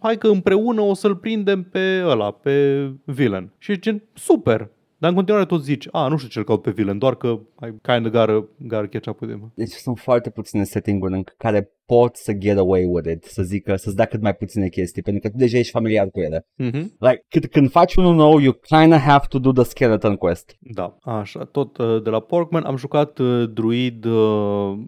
hai 0.00 0.18
că 0.18 0.28
împreună 0.28 0.80
o 0.80 0.94
să-l 0.94 1.16
prindem 1.16 1.62
pe 1.62 2.02
ăla, 2.06 2.30
pe 2.30 2.86
villain. 3.04 3.50
Și 3.58 3.72
e 3.72 3.76
gen, 3.76 4.02
super, 4.12 4.70
dar 4.98 5.10
în 5.10 5.16
continuare 5.16 5.46
tot 5.46 5.62
zici, 5.62 5.88
a, 5.90 6.08
nu 6.08 6.16
știu 6.16 6.28
ce-l 6.28 6.44
caut 6.44 6.62
pe 6.62 6.70
villain, 6.70 6.98
doar 6.98 7.16
că 7.16 7.26
I 7.62 7.72
kind 7.82 8.06
of 8.06 8.12
gotta, 8.12 8.48
gotta 8.58 8.86
catch 8.86 9.08
up 9.08 9.20
with 9.20 9.34
him. 9.34 9.52
Deci 9.54 9.68
sunt 9.68 9.98
foarte 9.98 10.30
puține 10.30 10.64
setting-uri 10.64 11.14
în 11.14 11.24
care 11.36 11.70
pot 11.86 12.16
să 12.16 12.32
get 12.32 12.58
away 12.58 12.84
with 12.84 13.10
it, 13.10 13.24
să 13.24 13.42
zică, 13.42 13.76
să-ți 13.76 13.96
dea 13.96 14.04
cât 14.04 14.20
mai 14.20 14.34
puține 14.34 14.68
chestii, 14.68 15.02
pentru 15.02 15.22
că 15.22 15.28
tu 15.28 15.36
deja 15.36 15.58
ești 15.58 15.72
familiar 15.72 16.10
cu 16.10 16.20
ele. 16.20 16.46
Mm-hmm. 16.62 16.84
Like, 16.98 17.24
cât, 17.28 17.46
când 17.46 17.70
faci 17.70 17.94
unul 17.94 18.14
nou, 18.14 18.38
you 18.38 18.52
kind 18.52 18.92
of 18.92 18.98
have 18.98 19.26
to 19.28 19.38
do 19.38 19.52
the 19.52 19.64
skeleton 19.64 20.16
quest. 20.16 20.56
Da, 20.58 20.96
așa, 21.02 21.44
tot 21.44 21.76
uh, 21.76 22.02
de 22.02 22.10
la 22.10 22.20
Porkman 22.20 22.64
am 22.64 22.76
jucat 22.76 23.18
uh, 23.18 23.50
druid 23.52 24.04
uh, 24.04 24.78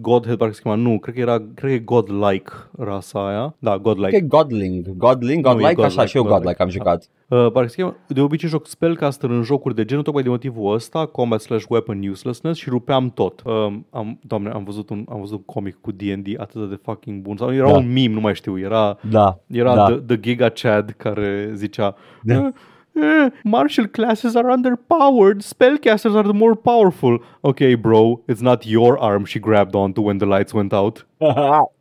Godhead, 0.00 0.36
parcă 0.38 0.54
se 0.54 0.60
chema, 0.62 0.74
nu, 0.74 0.98
cred 0.98 1.14
că 1.14 1.20
era, 1.20 1.36
cred 1.54 1.70
că 1.70 1.76
e 1.76 1.78
Godlike 1.78 2.50
rasa 2.78 3.28
aia. 3.28 3.54
Da, 3.58 3.78
Godlike. 3.78 4.14
Like. 4.16 4.26
Godling, 4.26 4.88
Godling, 4.96 5.44
Nu, 5.44 5.50
e 5.50 5.54
Godlike, 5.54 5.80
așa 5.82 5.86
godlike, 5.88 6.06
și 6.06 6.16
eu 6.16 6.22
godlike. 6.22 6.42
Godlike 6.42 6.62
am 6.62 6.68
jucat. 6.68 7.08
Uh, 7.28 7.52
parcă 7.52 7.68
se 7.68 7.76
cheamă, 7.76 7.96
de 8.08 8.20
obicei 8.20 8.48
joc 8.48 8.66
spellcaster 8.66 9.30
în 9.30 9.42
jocuri 9.42 9.74
de 9.74 9.84
genul 9.84 10.02
tocmai 10.02 10.22
de 10.22 10.28
motivul 10.28 10.74
ăsta, 10.74 11.06
combat 11.06 11.40
slash 11.40 11.64
weapon 11.68 12.08
uselessness 12.08 12.58
și 12.58 12.68
rupeam 12.68 13.10
tot. 13.10 13.42
Uh, 13.44 13.52
am, 13.90 14.18
doamne, 14.22 14.50
am 14.50 14.64
văzut 14.64 14.90
un, 14.90 15.04
am 15.08 15.18
văzut 15.20 15.36
un 15.36 15.44
comic 15.44 15.76
cu 15.80 15.92
D&D 15.92 16.26
atât 16.40 16.68
de 16.68 16.78
fucking 16.82 17.22
bun. 17.22 17.36
Sau 17.36 17.54
era 17.54 17.66
Da. 17.70 17.76
un 17.76 17.92
meme, 17.92 18.14
nu 18.14 18.20
mai 18.20 18.34
știu, 18.34 18.58
era, 18.58 18.98
Da, 19.10 19.38
era 19.46 19.74
da. 19.74 19.84
the, 19.84 19.94
the 19.96 20.20
Giga 20.20 20.48
Chad 20.48 20.90
care 20.96 21.50
zicea 21.54 21.94
Da. 22.22 22.34
"Eh, 22.34 22.48
eh, 22.96 23.30
martial 23.44 23.86
classes 23.86 24.36
are 24.36 24.44
underpowered, 24.44 25.42
spellcasters 25.42 26.14
are 26.14 26.22
the 26.22 26.34
more 26.34 26.56
powerful. 26.56 27.18
Ok, 27.44 27.74
bro, 27.74 28.22
it's 28.28 28.42
not 28.42 28.66
your 28.66 28.98
arm 28.98 29.24
she 29.24 29.38
grabbed 29.38 29.74
onto 29.74 30.00
when 30.00 30.18
the 30.18 30.26
lights 30.26 30.54
went 30.54 30.72
out. 30.72 31.04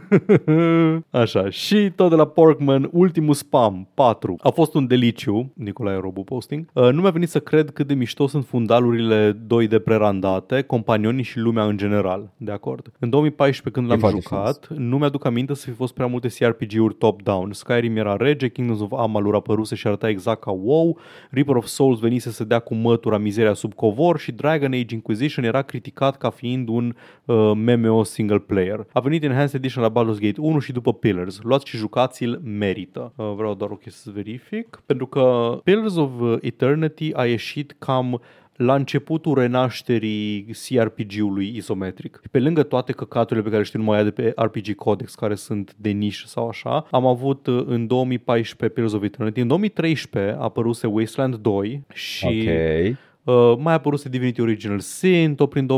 Așa, 1.22 1.50
și 1.50 1.92
tot 1.96 2.10
de 2.10 2.16
la 2.16 2.26
Porkman, 2.26 2.88
ultimul 2.92 3.34
spam, 3.34 3.88
4. 3.94 4.36
A 4.42 4.50
fost 4.50 4.74
un 4.74 4.86
deliciu, 4.86 5.52
Nicolae 5.54 5.98
Robu 6.00 6.24
posting. 6.24 6.66
Uh, 6.72 6.92
nu 6.92 7.00
mi-a 7.00 7.10
venit 7.10 7.28
să 7.28 7.40
cred 7.40 7.70
cât 7.70 7.86
de 7.86 7.94
mișto 7.94 8.26
sunt 8.26 8.44
fundalurile 8.46 9.32
2D 9.32 9.82
prerandate, 9.84 10.62
companionii 10.62 11.22
și 11.22 11.38
lumea 11.38 11.64
în 11.64 11.76
general, 11.76 12.30
de 12.36 12.52
acord. 12.52 12.92
În 12.98 13.10
2014 13.10 13.70
când 13.70 13.86
E 13.86 13.88
l-am 13.88 13.98
foarte 13.98 14.20
jucat, 14.22 14.68
nu 14.76 14.98
mi-aduc 14.98 15.24
aminte 15.24 15.54
să 15.54 15.64
fi 15.64 15.72
fost 15.76 15.94
prea 15.94 16.06
multe 16.06 16.28
CRPG-uri 16.38 16.94
top-down. 16.94 17.52
Skyrim 17.52 17.96
era 17.96 18.16
rege, 18.16 18.48
Kingdoms 18.48 18.80
of 18.80 18.92
Amalur 18.92 19.34
apăruse 19.34 19.74
și 19.74 19.86
arăta 19.86 20.08
exact 20.08 20.40
ca 20.40 20.50
WoW, 20.50 20.98
Reaper 21.30 21.56
of 21.56 21.66
Souls 21.66 21.98
venise 21.98 22.30
să 22.30 22.44
dea 22.44 22.58
cu 22.58 22.74
mătura 22.74 23.18
mizeria 23.18 23.54
sub 23.54 23.74
covor 23.74 24.18
și 24.18 24.32
Dragon 24.32 24.72
Age 24.72 24.94
Inquisition 24.94 25.44
era 25.44 25.62
criticat 25.62 26.16
ca 26.16 26.30
fiind 26.30 26.68
un 26.68 26.94
uh, 27.24 27.52
MMO 27.54 28.02
single 28.02 28.38
player. 28.38 28.86
A 28.92 29.00
venit 29.00 29.22
Enhanced 29.22 29.54
Edition 29.54 29.82
la 29.82 29.87
Baldur's 29.88 30.20
Gate 30.20 30.40
1 30.40 30.58
și 30.58 30.72
după 30.72 30.92
Pillars. 30.92 31.40
Luați 31.42 31.68
și 31.68 31.76
jucați-l, 31.76 32.40
merită. 32.44 33.12
Uh, 33.16 33.32
vreau 33.36 33.54
doar 33.54 33.70
o 33.70 33.76
chestie 33.76 34.12
să 34.12 34.20
verific, 34.22 34.82
pentru 34.86 35.06
că 35.06 35.58
Pillars 35.64 35.96
of 35.96 36.10
uh, 36.20 36.36
Eternity 36.40 37.10
a 37.14 37.26
ieșit 37.26 37.74
cam 37.78 38.20
la 38.58 38.74
începutul 38.74 39.34
renașterii 39.34 40.44
CRPG-ului 40.44 41.56
isometric. 41.56 42.20
Pe 42.30 42.38
lângă 42.38 42.62
toate 42.62 42.92
căcaturile 42.92 43.44
pe 43.44 43.50
care 43.50 43.62
știu 43.62 43.78
numai 43.78 44.04
de 44.04 44.10
pe 44.10 44.32
RPG 44.36 44.74
Codex, 44.74 45.14
care 45.14 45.34
sunt 45.34 45.74
de 45.76 45.90
nișă 45.90 46.26
sau 46.26 46.48
așa, 46.48 46.86
am 46.90 47.06
avut 47.06 47.46
uh, 47.46 47.62
în 47.66 47.86
2014 47.86 48.78
Pillars 48.78 48.94
of 48.94 49.02
Eternity, 49.02 49.40
în 49.40 49.46
2013 49.46 50.32
a 50.38 50.42
apăruse 50.42 50.86
Wasteland 50.86 51.34
2 51.36 51.82
și 51.92 52.26
Ok. 52.26 52.98
Uh, 53.28 53.54
mai 53.58 53.72
a 53.72 53.76
apărut 53.76 54.04
Divinity 54.04 54.40
Original 54.40 54.80
Sin, 54.80 55.34
tot 55.34 55.50
prin 55.50 55.68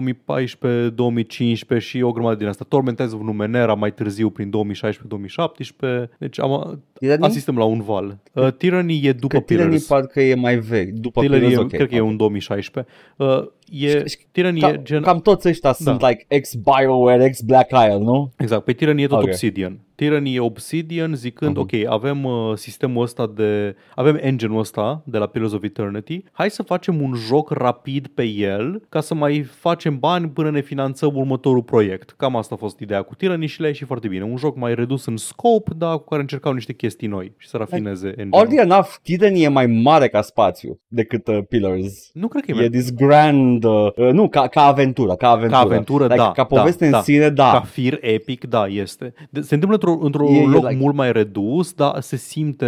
2014-2015 1.76 1.78
și 1.78 2.02
o 2.02 2.12
grămadă 2.12 2.36
din 2.36 2.46
asta. 2.46 2.64
Torment 2.68 2.98
Eyes 2.98 3.12
of 3.12 3.20
Numenera 3.20 3.74
mai 3.74 3.92
târziu 3.92 4.30
prin 4.30 4.50
2016-2017. 4.50 6.08
Deci 6.18 6.40
am, 6.40 6.82
Tyranny? 6.92 7.24
asistăm 7.24 7.56
la 7.56 7.64
un 7.64 7.80
val. 7.80 8.18
Uh, 8.32 8.52
Tyranny 8.52 9.00
e 9.02 9.12
după 9.12 9.38
Că 9.38 9.42
Tyranny 9.42 9.68
Pillars. 9.68 9.86
parcă 9.86 10.20
e 10.20 10.34
mai 10.34 10.58
vechi, 10.58 10.88
după 10.88 11.20
Tyranny 11.20 11.46
Pillars, 11.46 11.62
e, 11.62 11.64
ok. 11.64 11.70
cred 11.72 11.88
că 11.88 11.94
e 11.94 12.00
un 12.00 12.16
2016. 12.16 12.92
Uh, 13.16 13.46
e, 13.70 14.04
Tyranny 14.32 14.60
Ca, 14.60 14.68
e 14.68 14.80
gen... 14.82 15.02
Cam 15.02 15.20
toți 15.20 15.48
ăștia 15.48 15.74
Da. 15.78 15.90
sunt 15.90 16.00
like 16.08 16.24
ex-Bioware, 16.28 17.24
ex-Black 17.24 17.70
Isle, 17.70 17.98
nu? 17.98 18.32
Exact, 18.36 18.64
pe 18.64 18.72
Tyranny 18.72 19.02
e 19.02 19.06
tot 19.06 19.18
Ok. 19.18 19.24
Obsidian. 19.24 19.80
Tyranny 19.94 20.34
e 20.34 20.40
Obsidian 20.40 21.14
zicând, 21.14 21.56
Mhm. 21.56 21.60
ok, 21.60 21.72
avem 21.86 22.24
uh, 22.24 22.52
sistemul 22.54 23.02
ăsta 23.02 23.32
de, 23.34 23.74
avem 23.94 24.18
engine-ul 24.20 24.58
ăsta 24.58 25.02
de 25.06 25.18
la 25.18 25.26
Pillars 25.26 25.52
of 25.52 25.62
Eternity, 25.62 26.22
hai 26.32 26.50
să 26.50 26.62
facem 26.62 27.02
un 27.02 27.14
joc 27.14 27.50
rapid 27.50 28.06
pe 28.06 28.22
el 28.22 28.82
ca 28.88 29.00
să 29.00 29.14
mai 29.14 29.42
facem 29.42 29.98
bani 29.98 30.28
până 30.28 30.50
ne 30.50 30.60
finanțăm 30.60 31.16
următorul 31.16 31.62
proiect. 31.62 32.10
Cam 32.10 32.36
asta 32.36 32.54
a 32.54 32.58
fost 32.58 32.78
ideea 32.80 33.02
cu 33.02 33.14
Tyranny 33.14 33.46
și 33.46 33.58
le-a 33.60 33.68
ieșit 33.68 33.86
foarte 33.86 34.08
bine. 34.08 34.24
Un 34.24 34.36
joc 34.36 34.56
mai 34.56 34.74
redus 34.74 35.06
în 35.06 35.16
scope, 35.16 35.70
dar 35.76 35.96
cu 35.96 36.04
care 36.04 36.20
încercau 36.20 36.52
niște 36.52 36.72
chestii 36.72 37.08
noi 37.08 37.32
și 37.36 37.48
să 37.48 37.56
rafineze 37.56 38.06
engine-ul. 38.06 38.42
Oddly 38.42 38.58
enough, 38.58 38.88
Tyranny 39.02 39.42
e 39.42 39.48
mai 39.48 39.66
mare 39.66 40.08
ca 40.08 40.22
spațiu 40.22 40.80
decât 40.88 41.26
uh, 41.28 41.38
Pillars. 41.48 42.10
Nu 42.12 42.28
cred 42.28 42.44
că 42.44 42.50
e, 42.50 42.54
E 42.54 42.56
mai... 42.58 42.68
this 42.68 42.94
grand, 42.94 43.59
uh, 43.64 43.92
uh, 43.96 44.12
nu, 44.12 44.28
ca, 44.28 44.46
ca 44.46 44.62
aventură, 44.62 45.14
ca 45.14 45.28
aventură. 45.28 45.60
Ca 45.60 45.64
aventură, 45.66 46.04
like, 46.04 46.16
da, 46.16 46.32
Ca 46.32 46.44
poveste 46.44 46.88
da, 46.88 46.96
în 46.96 47.02
sine, 47.02 47.28
da. 47.28 47.50
Ca 47.50 47.60
fir 47.60 47.98
epic, 48.00 48.44
da, 48.44 48.66
este. 48.66 49.14
De, 49.30 49.40
se 49.40 49.54
întâmplă 49.54 49.78
într-un 49.80 49.98
într 50.02 50.20
E- 50.20 50.38
e 50.42 50.46
loc 50.46 50.68
like- 50.68 50.78
mult 50.80 50.94
mai 50.94 51.12
redus, 51.12 51.72
dar 51.72 52.00
se 52.00 52.16
simte 52.16 52.66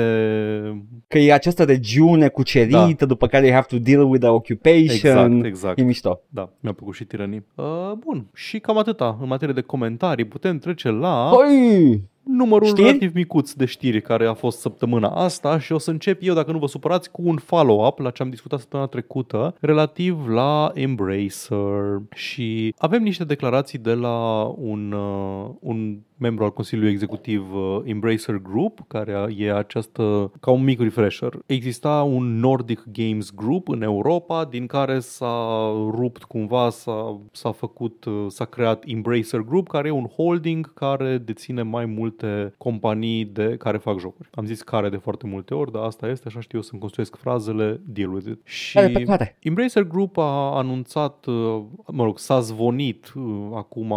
Că 1.09 1.18
e 1.18 1.32
această 1.32 1.64
regiune 1.64 2.28
cucerită, 2.28 3.07
după 3.07 3.26
care 3.26 3.47
you 3.47 3.55
have 3.55 3.66
to 3.68 3.78
deal 3.78 4.03
with 4.03 4.20
the 4.20 4.28
occupation. 4.28 5.14
Da. 5.14 5.24
Exact, 5.24 5.45
exact. 5.45 5.78
E 5.78 5.82
mișto. 5.82 6.20
Da, 6.28 6.49
mi-a 6.61 6.72
plăcut 6.72 6.95
și 6.95 7.05
tiranii. 7.05 7.45
Uh, 7.55 7.93
bun, 7.99 8.26
și 8.34 8.59
cam 8.59 8.78
atâta 8.78 9.18
în 9.20 9.28
materie 9.28 9.55
de 9.55 9.61
comentarii. 9.61 10.24
Putem 10.24 10.59
trece 10.59 10.90
la 10.90 11.30
Păi, 11.36 12.03
numărul 12.22 12.66
știri? 12.66 12.86
relativ 12.86 13.14
micuț 13.14 13.52
de 13.52 13.64
știri 13.64 14.02
care 14.02 14.26
a 14.26 14.34
fost 14.34 14.58
săptămâna 14.58 15.08
asta 15.08 15.58
și 15.58 15.72
o 15.72 15.78
să 15.78 15.90
încep 15.90 16.20
eu, 16.22 16.34
dacă 16.34 16.52
nu 16.52 16.58
vă 16.58 16.66
supărați, 16.66 17.10
cu 17.10 17.22
un 17.24 17.36
follow-up 17.36 17.98
la 17.98 18.10
ce 18.10 18.22
am 18.22 18.30
discutat 18.30 18.58
săptămâna 18.58 18.88
trecută 18.88 19.54
relativ 19.60 20.28
la 20.28 20.70
Embracer 20.74 22.02
și 22.14 22.74
avem 22.78 23.02
niște 23.02 23.24
declarații 23.24 23.78
de 23.78 23.92
la 23.92 24.42
un, 24.58 24.92
uh, 24.92 25.50
un 25.60 25.98
membru 26.22 26.44
al 26.44 26.52
Consiliului 26.52 26.92
Executiv 26.92 27.54
uh, 27.54 27.80
Embracer 27.84 28.36
Group, 28.36 28.80
care 28.88 29.34
e 29.36 29.54
această, 29.54 30.32
ca 30.40 30.50
un 30.50 30.64
mic 30.64 30.80
refresher. 30.80 31.38
Exista 31.46 32.02
un 32.02 32.38
Nordic 32.38 32.84
Games 32.92 33.30
Group 33.30 33.68
în 33.68 33.82
Europa, 33.82 34.44
din 34.44 34.66
care 34.66 34.98
s-a 34.98 35.70
rupt 35.90 36.22
cumva, 36.22 36.70
s-a, 36.70 37.20
s-a 37.32 37.52
făcut, 37.52 38.04
uh, 38.04 38.24
s-a 38.28 38.44
creat 38.44 38.82
Embracer 38.86 39.40
Group, 39.40 39.68
care 39.68 39.88
e 39.88 39.90
un 39.90 40.06
holding 40.06 40.74
care 40.74 41.18
deține 41.18 41.62
mai 41.62 41.86
multe 42.20 42.54
companii 42.58 43.24
de 43.24 43.56
care 43.58 43.76
fac 43.76 43.98
jocuri. 43.98 44.28
Am 44.32 44.44
zis 44.44 44.62
care 44.62 44.88
de 44.88 44.96
foarte 44.96 45.26
multe 45.26 45.54
ori, 45.54 45.72
dar 45.72 45.82
asta 45.82 46.08
este, 46.08 46.28
așa 46.28 46.40
știu 46.40 46.58
eu 46.58 46.64
să-mi 46.64 46.80
construiesc 46.80 47.16
frazele, 47.16 47.80
deal 47.84 48.12
with 48.12 48.26
it. 48.28 48.46
Și 48.46 48.74
care 48.74 48.88
pe 48.88 49.02
care? 49.02 49.36
Embracer 49.40 49.82
Group 49.82 50.18
a 50.18 50.56
anunțat, 50.56 51.26
uh, 51.26 51.62
mă 51.86 52.04
rog, 52.04 52.18
s-a 52.18 52.40
zvonit 52.40 53.12
uh, 53.16 53.22
acum 53.54 53.94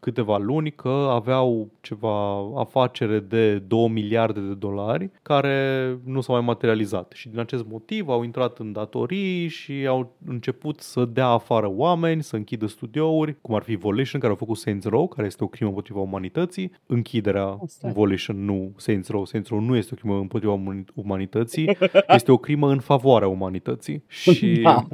câteva 0.00 0.38
luni 0.38 0.70
că 0.70 1.08
aveau 1.10 1.70
ceva 1.80 2.36
afacere 2.56 3.18
de 3.18 3.58
2 3.58 3.88
miliarde 3.88 4.40
de 4.40 4.54
dolari 4.54 5.10
care 5.22 5.98
nu 6.04 6.20
s-au 6.20 6.34
mai 6.34 6.44
materializat 6.44 7.12
și 7.14 7.28
din 7.28 7.38
acest 7.38 7.66
motiv 7.68 8.08
au 8.08 8.22
intrat 8.22 8.58
în 8.58 8.72
datorii 8.72 9.48
și 9.48 9.86
au 9.88 10.16
început 10.26 10.80
să 10.80 11.04
dea 11.04 11.26
afară 11.26 11.70
oameni, 11.70 12.22
să 12.22 12.36
închidă 12.36 12.66
studiouri, 12.66 13.36
cum 13.40 13.54
ar 13.54 13.62
fi 13.62 13.74
Volition, 13.76 14.20
care 14.20 14.32
au 14.32 14.38
făcut 14.38 14.56
Saints 14.56 14.86
Row, 14.86 15.08
care 15.08 15.26
este 15.26 15.44
o 15.44 15.46
crimă 15.46 15.68
împotriva 15.68 16.00
umanității, 16.00 16.72
închiderea 16.86 17.35
Asta 17.42 17.88
e. 17.88 17.92
Volition, 17.92 18.44
nu 18.44 18.72
Saints 18.76 19.08
Row. 19.08 19.24
Saints 19.24 19.48
Row 19.50 19.60
nu 19.60 19.76
este 19.76 19.94
o 19.94 19.96
crimă 19.96 20.18
împotriva 20.18 20.54
umani- 20.54 20.92
umanității, 20.94 21.76
este 22.08 22.32
o 22.32 22.36
crimă 22.36 22.70
în 22.70 22.78
favoarea 22.80 23.28
umanității. 23.28 24.04
Și 24.08 24.60
Da. 24.62 24.86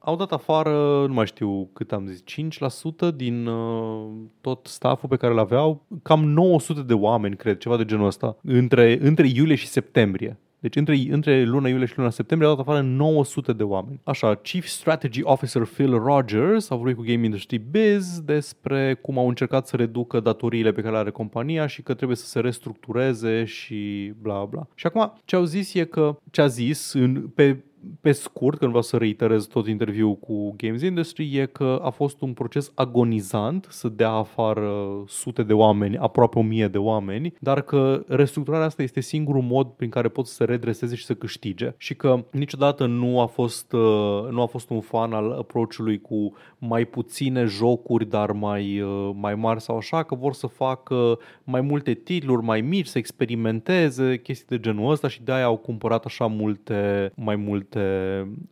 au 0.00 0.16
dat 0.16 0.32
afară, 0.32 1.04
nu 1.06 1.12
mai 1.14 1.26
știu 1.26 1.70
cât 1.72 1.92
am 1.92 2.06
zis, 2.06 2.22
5% 2.22 3.14
din 3.16 3.46
uh, 3.46 4.06
tot 4.40 4.66
stafful 4.66 5.08
pe 5.08 5.16
care 5.16 5.32
îl 5.32 5.38
aveau, 5.38 5.86
cam 6.02 6.24
900 6.24 6.82
de 6.82 6.94
oameni, 6.94 7.36
cred, 7.36 7.58
ceva 7.58 7.76
de 7.76 7.84
genul 7.84 8.06
ăsta, 8.06 8.36
între, 8.42 8.98
între 9.00 9.28
iulie 9.34 9.54
și 9.54 9.66
septembrie. 9.66 10.38
Deci 10.60 10.76
între, 10.76 10.96
între 11.10 11.44
luna 11.44 11.68
iulie 11.68 11.86
și 11.86 11.96
luna 11.96 12.10
septembrie 12.10 12.50
au 12.50 12.56
dat 12.56 12.66
afară 12.66 12.84
900 12.84 13.52
de 13.52 13.62
oameni. 13.62 14.00
Așa, 14.04 14.34
Chief 14.34 14.66
Strategy 14.66 15.20
Officer 15.22 15.62
Phil 15.62 15.98
Rogers 15.98 16.70
a 16.70 16.74
vorbit 16.74 16.96
cu 16.96 17.02
Game 17.02 17.24
Industry 17.24 17.62
Biz 17.70 18.20
despre 18.20 18.94
cum 18.94 19.18
au 19.18 19.28
încercat 19.28 19.66
să 19.66 19.76
reducă 19.76 20.20
datoriile 20.20 20.72
pe 20.72 20.80
care 20.80 20.92
le 20.92 20.98
are 20.98 21.10
compania 21.10 21.66
și 21.66 21.82
că 21.82 21.94
trebuie 21.94 22.16
să 22.16 22.26
se 22.26 22.40
restructureze 22.40 23.44
și 23.44 24.12
bla 24.20 24.44
bla. 24.44 24.66
Și 24.74 24.86
acum 24.86 25.12
ce 25.24 25.36
au 25.36 25.44
zis 25.44 25.74
e 25.74 25.84
că 25.84 26.18
ce 26.30 26.40
a 26.40 26.46
zis 26.46 26.92
în, 26.92 27.28
pe 27.34 27.56
pe 28.00 28.12
scurt, 28.12 28.58
că 28.58 28.64
nu 28.64 28.70
vreau 28.70 28.84
să 28.84 28.96
reiterez 28.96 29.46
tot 29.46 29.66
interviul 29.66 30.16
cu 30.16 30.54
Games 30.56 30.82
Industry, 30.82 31.36
e 31.36 31.46
că 31.46 31.80
a 31.82 31.90
fost 31.90 32.20
un 32.20 32.32
proces 32.32 32.72
agonizant 32.74 33.66
să 33.70 33.88
dea 33.88 34.10
afară 34.10 34.72
sute 35.06 35.42
de 35.42 35.52
oameni, 35.52 35.96
aproape 35.96 36.38
o 36.38 36.42
mie 36.42 36.68
de 36.68 36.78
oameni, 36.78 37.34
dar 37.38 37.62
că 37.62 38.04
restructurarea 38.06 38.66
asta 38.66 38.82
este 38.82 39.00
singurul 39.00 39.42
mod 39.42 39.66
prin 39.66 39.90
care 39.90 40.08
pot 40.08 40.26
să 40.26 40.34
se 40.34 40.44
redreseze 40.44 40.94
și 40.94 41.04
să 41.04 41.14
câștige 41.14 41.74
și 41.76 41.94
că 41.94 42.24
niciodată 42.30 42.86
nu 42.86 43.20
a 43.20 43.26
fost, 43.26 43.72
uh, 43.72 44.28
nu 44.30 44.42
a 44.42 44.46
fost 44.46 44.70
un 44.70 44.80
fan 44.80 45.12
al 45.12 45.32
approach-ului 45.32 46.00
cu 46.00 46.32
mai 46.58 46.84
puține 46.84 47.44
jocuri, 47.44 48.08
dar 48.08 48.32
mai, 48.32 48.80
uh, 48.80 49.10
mai 49.14 49.34
mari 49.34 49.60
sau 49.60 49.76
așa, 49.76 50.02
că 50.02 50.14
vor 50.14 50.32
să 50.32 50.46
facă 50.46 51.18
mai 51.44 51.60
multe 51.60 51.94
titluri 51.94 52.44
mai 52.44 52.60
mici, 52.60 52.86
să 52.86 52.98
experimenteze 52.98 54.18
chestii 54.18 54.56
de 54.56 54.60
genul 54.60 54.90
ăsta 54.90 55.08
și 55.08 55.22
de-aia 55.22 55.44
au 55.44 55.56
cumpărat 55.56 56.04
așa 56.04 56.26
multe, 56.26 57.12
mai 57.16 57.36
multe 57.36 57.69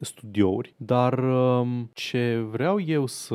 studiouri. 0.00 0.74
Dar 0.76 1.18
um, 1.18 1.90
ce 1.92 2.46
vreau 2.50 2.80
eu 2.80 3.06
să, 3.06 3.34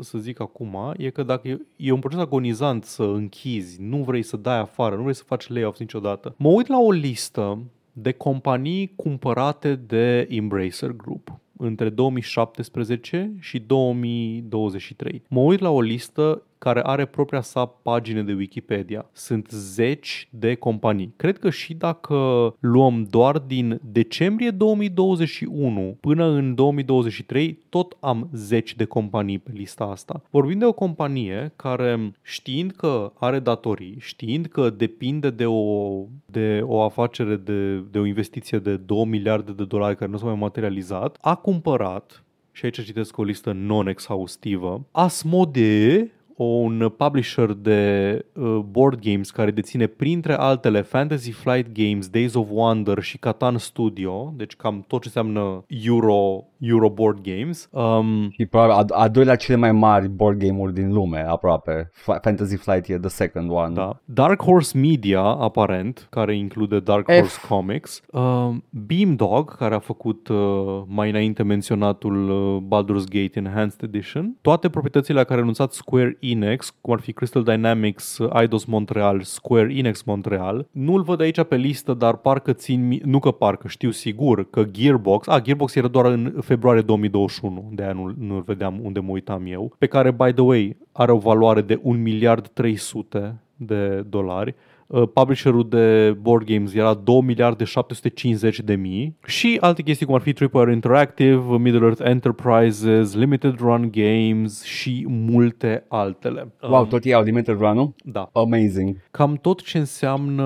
să 0.00 0.18
zic 0.18 0.40
acum 0.40 0.94
e 0.96 1.10
că 1.10 1.22
dacă 1.22 1.48
e, 1.48 1.58
e 1.76 1.92
un 1.92 2.00
proces 2.00 2.18
agonizant 2.18 2.84
să 2.84 3.02
închizi, 3.02 3.82
nu 3.82 3.96
vrei 3.96 4.22
să 4.22 4.36
dai 4.36 4.58
afară, 4.58 4.94
nu 4.94 5.02
vrei 5.02 5.14
să 5.14 5.22
faci 5.26 5.48
layoffs 5.48 5.78
niciodată. 5.78 6.34
Mă 6.38 6.48
uit 6.48 6.66
la 6.66 6.78
o 6.78 6.90
listă 6.90 7.62
de 7.92 8.12
companii 8.12 8.92
cumpărate 8.96 9.74
de 9.74 10.26
Embracer 10.30 10.90
Group 10.90 11.40
între 11.56 11.88
2017 11.88 13.32
și 13.40 13.58
2023. 13.58 15.22
Mă 15.28 15.40
uit 15.40 15.60
la 15.60 15.70
o 15.70 15.80
listă 15.80 16.42
care 16.58 16.80
are 16.82 17.04
propria 17.04 17.40
sa 17.40 17.64
pagină 17.66 18.22
de 18.22 18.32
Wikipedia. 18.32 19.06
Sunt 19.12 19.48
zeci 19.50 20.28
de 20.30 20.54
companii. 20.54 21.12
Cred 21.16 21.38
că 21.38 21.50
și 21.50 21.74
dacă 21.74 22.16
luăm 22.60 23.06
doar 23.10 23.38
din 23.38 23.80
decembrie 23.82 24.50
2021 24.50 25.96
până 26.00 26.24
în 26.24 26.54
2023, 26.54 27.58
tot 27.68 27.96
am 28.00 28.28
zeci 28.32 28.74
de 28.74 28.84
companii 28.84 29.38
pe 29.38 29.50
lista 29.54 29.84
asta. 29.84 30.22
Vorbim 30.30 30.58
de 30.58 30.64
o 30.64 30.72
companie 30.72 31.52
care 31.56 32.12
știind 32.22 32.70
că 32.70 33.12
are 33.18 33.38
datorii, 33.38 33.96
știind 33.98 34.46
că 34.46 34.70
depinde 34.70 35.30
de 35.30 35.46
o, 35.46 36.02
de 36.26 36.60
o 36.64 36.82
afacere, 36.82 37.36
de, 37.36 37.76
de 37.76 37.98
o 37.98 38.04
investiție 38.04 38.58
de 38.58 38.76
2 38.76 39.04
miliarde 39.04 39.52
de 39.52 39.64
dolari 39.64 39.96
care 39.96 40.10
nu 40.10 40.16
s-a 40.16 40.26
mai 40.26 40.34
materializat, 40.34 41.18
a 41.20 41.34
cumpărat 41.34 42.24
și 42.56 42.64
aici 42.64 42.84
citesc 42.84 43.18
o 43.18 43.22
listă 43.22 43.52
non-exhaustivă, 43.52 44.86
Asmodee, 44.90 46.12
un 46.36 46.88
publisher 46.96 47.52
de 47.52 48.24
uh, 48.32 48.58
board 48.58 49.00
games 49.00 49.30
care 49.30 49.50
deține 49.50 49.86
printre 49.86 50.32
altele 50.32 50.80
Fantasy 50.80 51.30
Flight 51.30 51.72
Games, 51.72 52.08
Days 52.08 52.34
of 52.34 52.46
Wonder 52.50 53.02
și 53.02 53.18
Catan 53.18 53.58
Studio, 53.58 54.32
deci 54.36 54.56
cam 54.56 54.84
tot 54.86 55.00
ce 55.00 55.06
înseamnă 55.06 55.64
Euro, 55.68 56.44
Euro 56.58 56.88
board 56.90 57.18
games. 57.22 57.68
Um, 57.70 58.30
Și 58.30 58.46
probabil 58.46 58.72
a, 58.94 59.00
a 59.02 59.08
doilea 59.08 59.36
cele 59.36 59.56
mai 59.56 59.72
mari 59.72 60.08
board 60.08 60.38
game-uri 60.38 60.74
din 60.74 60.92
lume, 60.92 61.24
aproape. 61.28 61.90
F- 61.92 62.20
Fantasy 62.22 62.56
Flight 62.56 62.88
e 62.88 62.98
the 62.98 63.08
second 63.08 63.50
one. 63.50 63.72
da. 63.74 64.00
Dark 64.04 64.42
Horse 64.42 64.78
Media, 64.78 65.20
aparent, 65.22 66.06
care 66.10 66.36
include 66.36 66.78
Dark 66.80 67.10
F. 67.10 67.18
Horse 67.18 67.40
Comics. 67.48 68.02
Um, 68.12 68.64
Beamdog, 68.70 69.56
care 69.56 69.74
a 69.74 69.78
făcut 69.78 70.28
uh, 70.28 70.82
mai 70.86 71.08
înainte 71.10 71.42
menționatul 71.42 72.30
uh, 72.30 72.62
Baldur's 72.62 73.04
Gate 73.08 73.30
Enhanced 73.38 73.82
Edition. 73.82 74.36
Toate 74.40 74.68
proprietățile 74.68 75.18
la 75.18 75.24
care 75.24 75.38
a 75.38 75.42
anunțat 75.42 75.72
Square 75.72 76.16
Enix, 76.20 76.74
cum 76.80 76.92
ar 76.92 77.00
fi 77.00 77.12
Crystal 77.12 77.42
Dynamics, 77.42 78.18
uh, 78.18 78.40
Eidos 78.40 78.64
Montreal, 78.64 79.20
Square 79.22 79.74
Enix 79.74 80.02
Montreal. 80.02 80.68
Nu-l 80.72 81.02
văd 81.02 81.20
aici 81.20 81.42
pe 81.42 81.56
listă, 81.56 81.94
dar 81.94 82.16
parcă 82.16 82.52
țin, 82.52 82.86
mi- 82.88 83.00
nu 83.04 83.18
că 83.18 83.30
parcă, 83.30 83.68
știu 83.68 83.90
sigur 83.90 84.50
că 84.50 84.64
Gearbox, 84.64 85.26
a, 85.28 85.40
Gearbox 85.40 85.74
era 85.74 85.88
doar 85.88 86.04
în 86.06 86.34
februarie 86.46 86.82
2021, 86.82 87.70
de 87.72 87.82
aia 87.82 87.92
nu, 87.92 88.14
nu-l 88.18 88.42
vedeam 88.42 88.80
unde 88.82 89.00
mă 89.00 89.10
uitam 89.10 89.46
eu, 89.46 89.74
pe 89.78 89.86
care, 89.86 90.10
by 90.10 90.32
the 90.32 90.42
way, 90.42 90.76
are 90.92 91.12
o 91.12 91.18
valoare 91.18 91.60
de 91.60 91.80
1 91.82 91.98
miliard 91.98 92.48
300 92.48 93.34
de 93.56 94.00
dolari. 94.00 94.54
Uh, 94.86 95.08
publisherul 95.12 95.68
de 95.68 96.16
board 96.20 96.46
games 96.46 96.74
era 96.74 96.94
2 96.94 97.20
miliarde 97.20 97.64
750 97.64 98.60
de 98.60 98.74
mii 98.74 99.16
și 99.26 99.58
alte 99.60 99.82
chestii 99.82 100.06
cum 100.06 100.14
ar 100.14 100.20
fi 100.20 100.32
Tripwire 100.32 100.72
Interactive, 100.72 101.58
Middle 101.58 101.84
Earth 101.84 102.02
Enterprises, 102.04 103.14
Limited 103.14 103.58
Run 103.58 103.90
Games 103.92 104.62
și 104.62 105.04
multe 105.08 105.84
altele. 105.88 106.52
Wow, 106.62 106.80
Um, 106.80 106.88
tot 106.88 107.04
ei 107.04 107.14
au 107.14 107.22
limited 107.22 107.58
run 107.58 107.94
Da. 108.04 108.30
Amazing. 108.32 108.96
Cam 109.10 109.34
tot 109.34 109.62
ce 109.62 109.78
înseamnă 109.78 110.44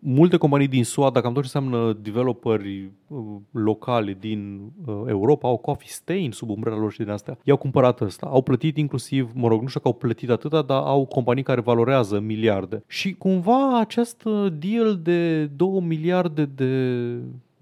multe 0.00 0.36
companii 0.36 0.68
din 0.68 0.84
SUA, 0.84 1.10
dar 1.10 1.22
cam 1.22 1.32
tot 1.32 1.42
ce 1.44 1.50
înseamnă 1.58 1.98
developeri 2.02 2.90
uh, 3.08 3.18
locali 3.50 4.16
din 4.20 4.60
uh, 4.86 4.94
Europa 5.06 5.48
au 5.48 5.56
Coffee 5.56 5.88
Stain 5.88 6.30
sub 6.30 6.50
umbrela 6.50 6.76
lor 6.76 6.92
și 6.92 6.98
din 6.98 7.10
astea. 7.10 7.38
I-au 7.44 7.56
cumpărat 7.56 8.00
ăsta. 8.00 8.26
Au 8.30 8.42
plătit 8.42 8.76
inclusiv, 8.76 9.30
mă 9.34 9.48
rog, 9.48 9.62
nu 9.62 9.68
știu 9.68 9.80
că 9.80 9.88
au 9.88 9.94
plătit 9.94 10.30
atâta, 10.30 10.62
dar 10.62 10.82
au 10.82 11.06
companii 11.06 11.42
care 11.42 11.60
valorează 11.60 12.20
miliarde. 12.20 12.84
Și 12.86 13.12
cumva 13.12 13.53
acest 13.78 14.24
uh, 14.24 14.52
deal 14.58 14.98
de 15.02 15.44
2 15.44 15.80
miliarde 15.80 16.44
de 16.44 16.72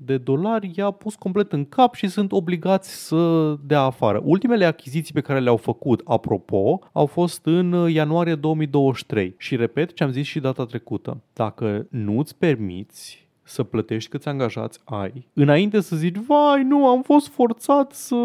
de 0.04 0.16
dolari 0.16 0.70
i-a 0.74 0.90
pus 0.90 1.14
complet 1.14 1.52
în 1.52 1.64
cap 1.64 1.94
și 1.94 2.08
sunt 2.08 2.32
obligați 2.32 3.06
să 3.06 3.54
dea 3.66 3.80
afară. 3.80 4.20
Ultimele 4.24 4.64
achiziții 4.64 5.14
pe 5.14 5.20
care 5.20 5.40
le-au 5.40 5.56
făcut, 5.56 6.00
apropo, 6.04 6.78
au 6.92 7.06
fost 7.06 7.46
în 7.46 7.72
uh, 7.72 7.92
ianuarie 7.92 8.34
2023. 8.34 9.34
Și 9.38 9.56
repet 9.56 9.94
ce 9.94 10.04
am 10.04 10.10
zis 10.10 10.26
și 10.26 10.40
data 10.40 10.64
trecută. 10.64 11.20
Dacă 11.32 11.86
nu 11.90 12.18
îți 12.18 12.36
permiți 12.36 13.28
să 13.42 13.62
plătești 13.62 14.10
câți 14.10 14.28
angajați 14.28 14.80
ai, 14.84 15.28
înainte 15.32 15.80
să 15.80 15.96
zici, 15.96 16.16
vai, 16.26 16.62
nu, 16.62 16.88
am 16.88 17.02
fost 17.02 17.28
forțat 17.28 17.92
să, 17.92 18.16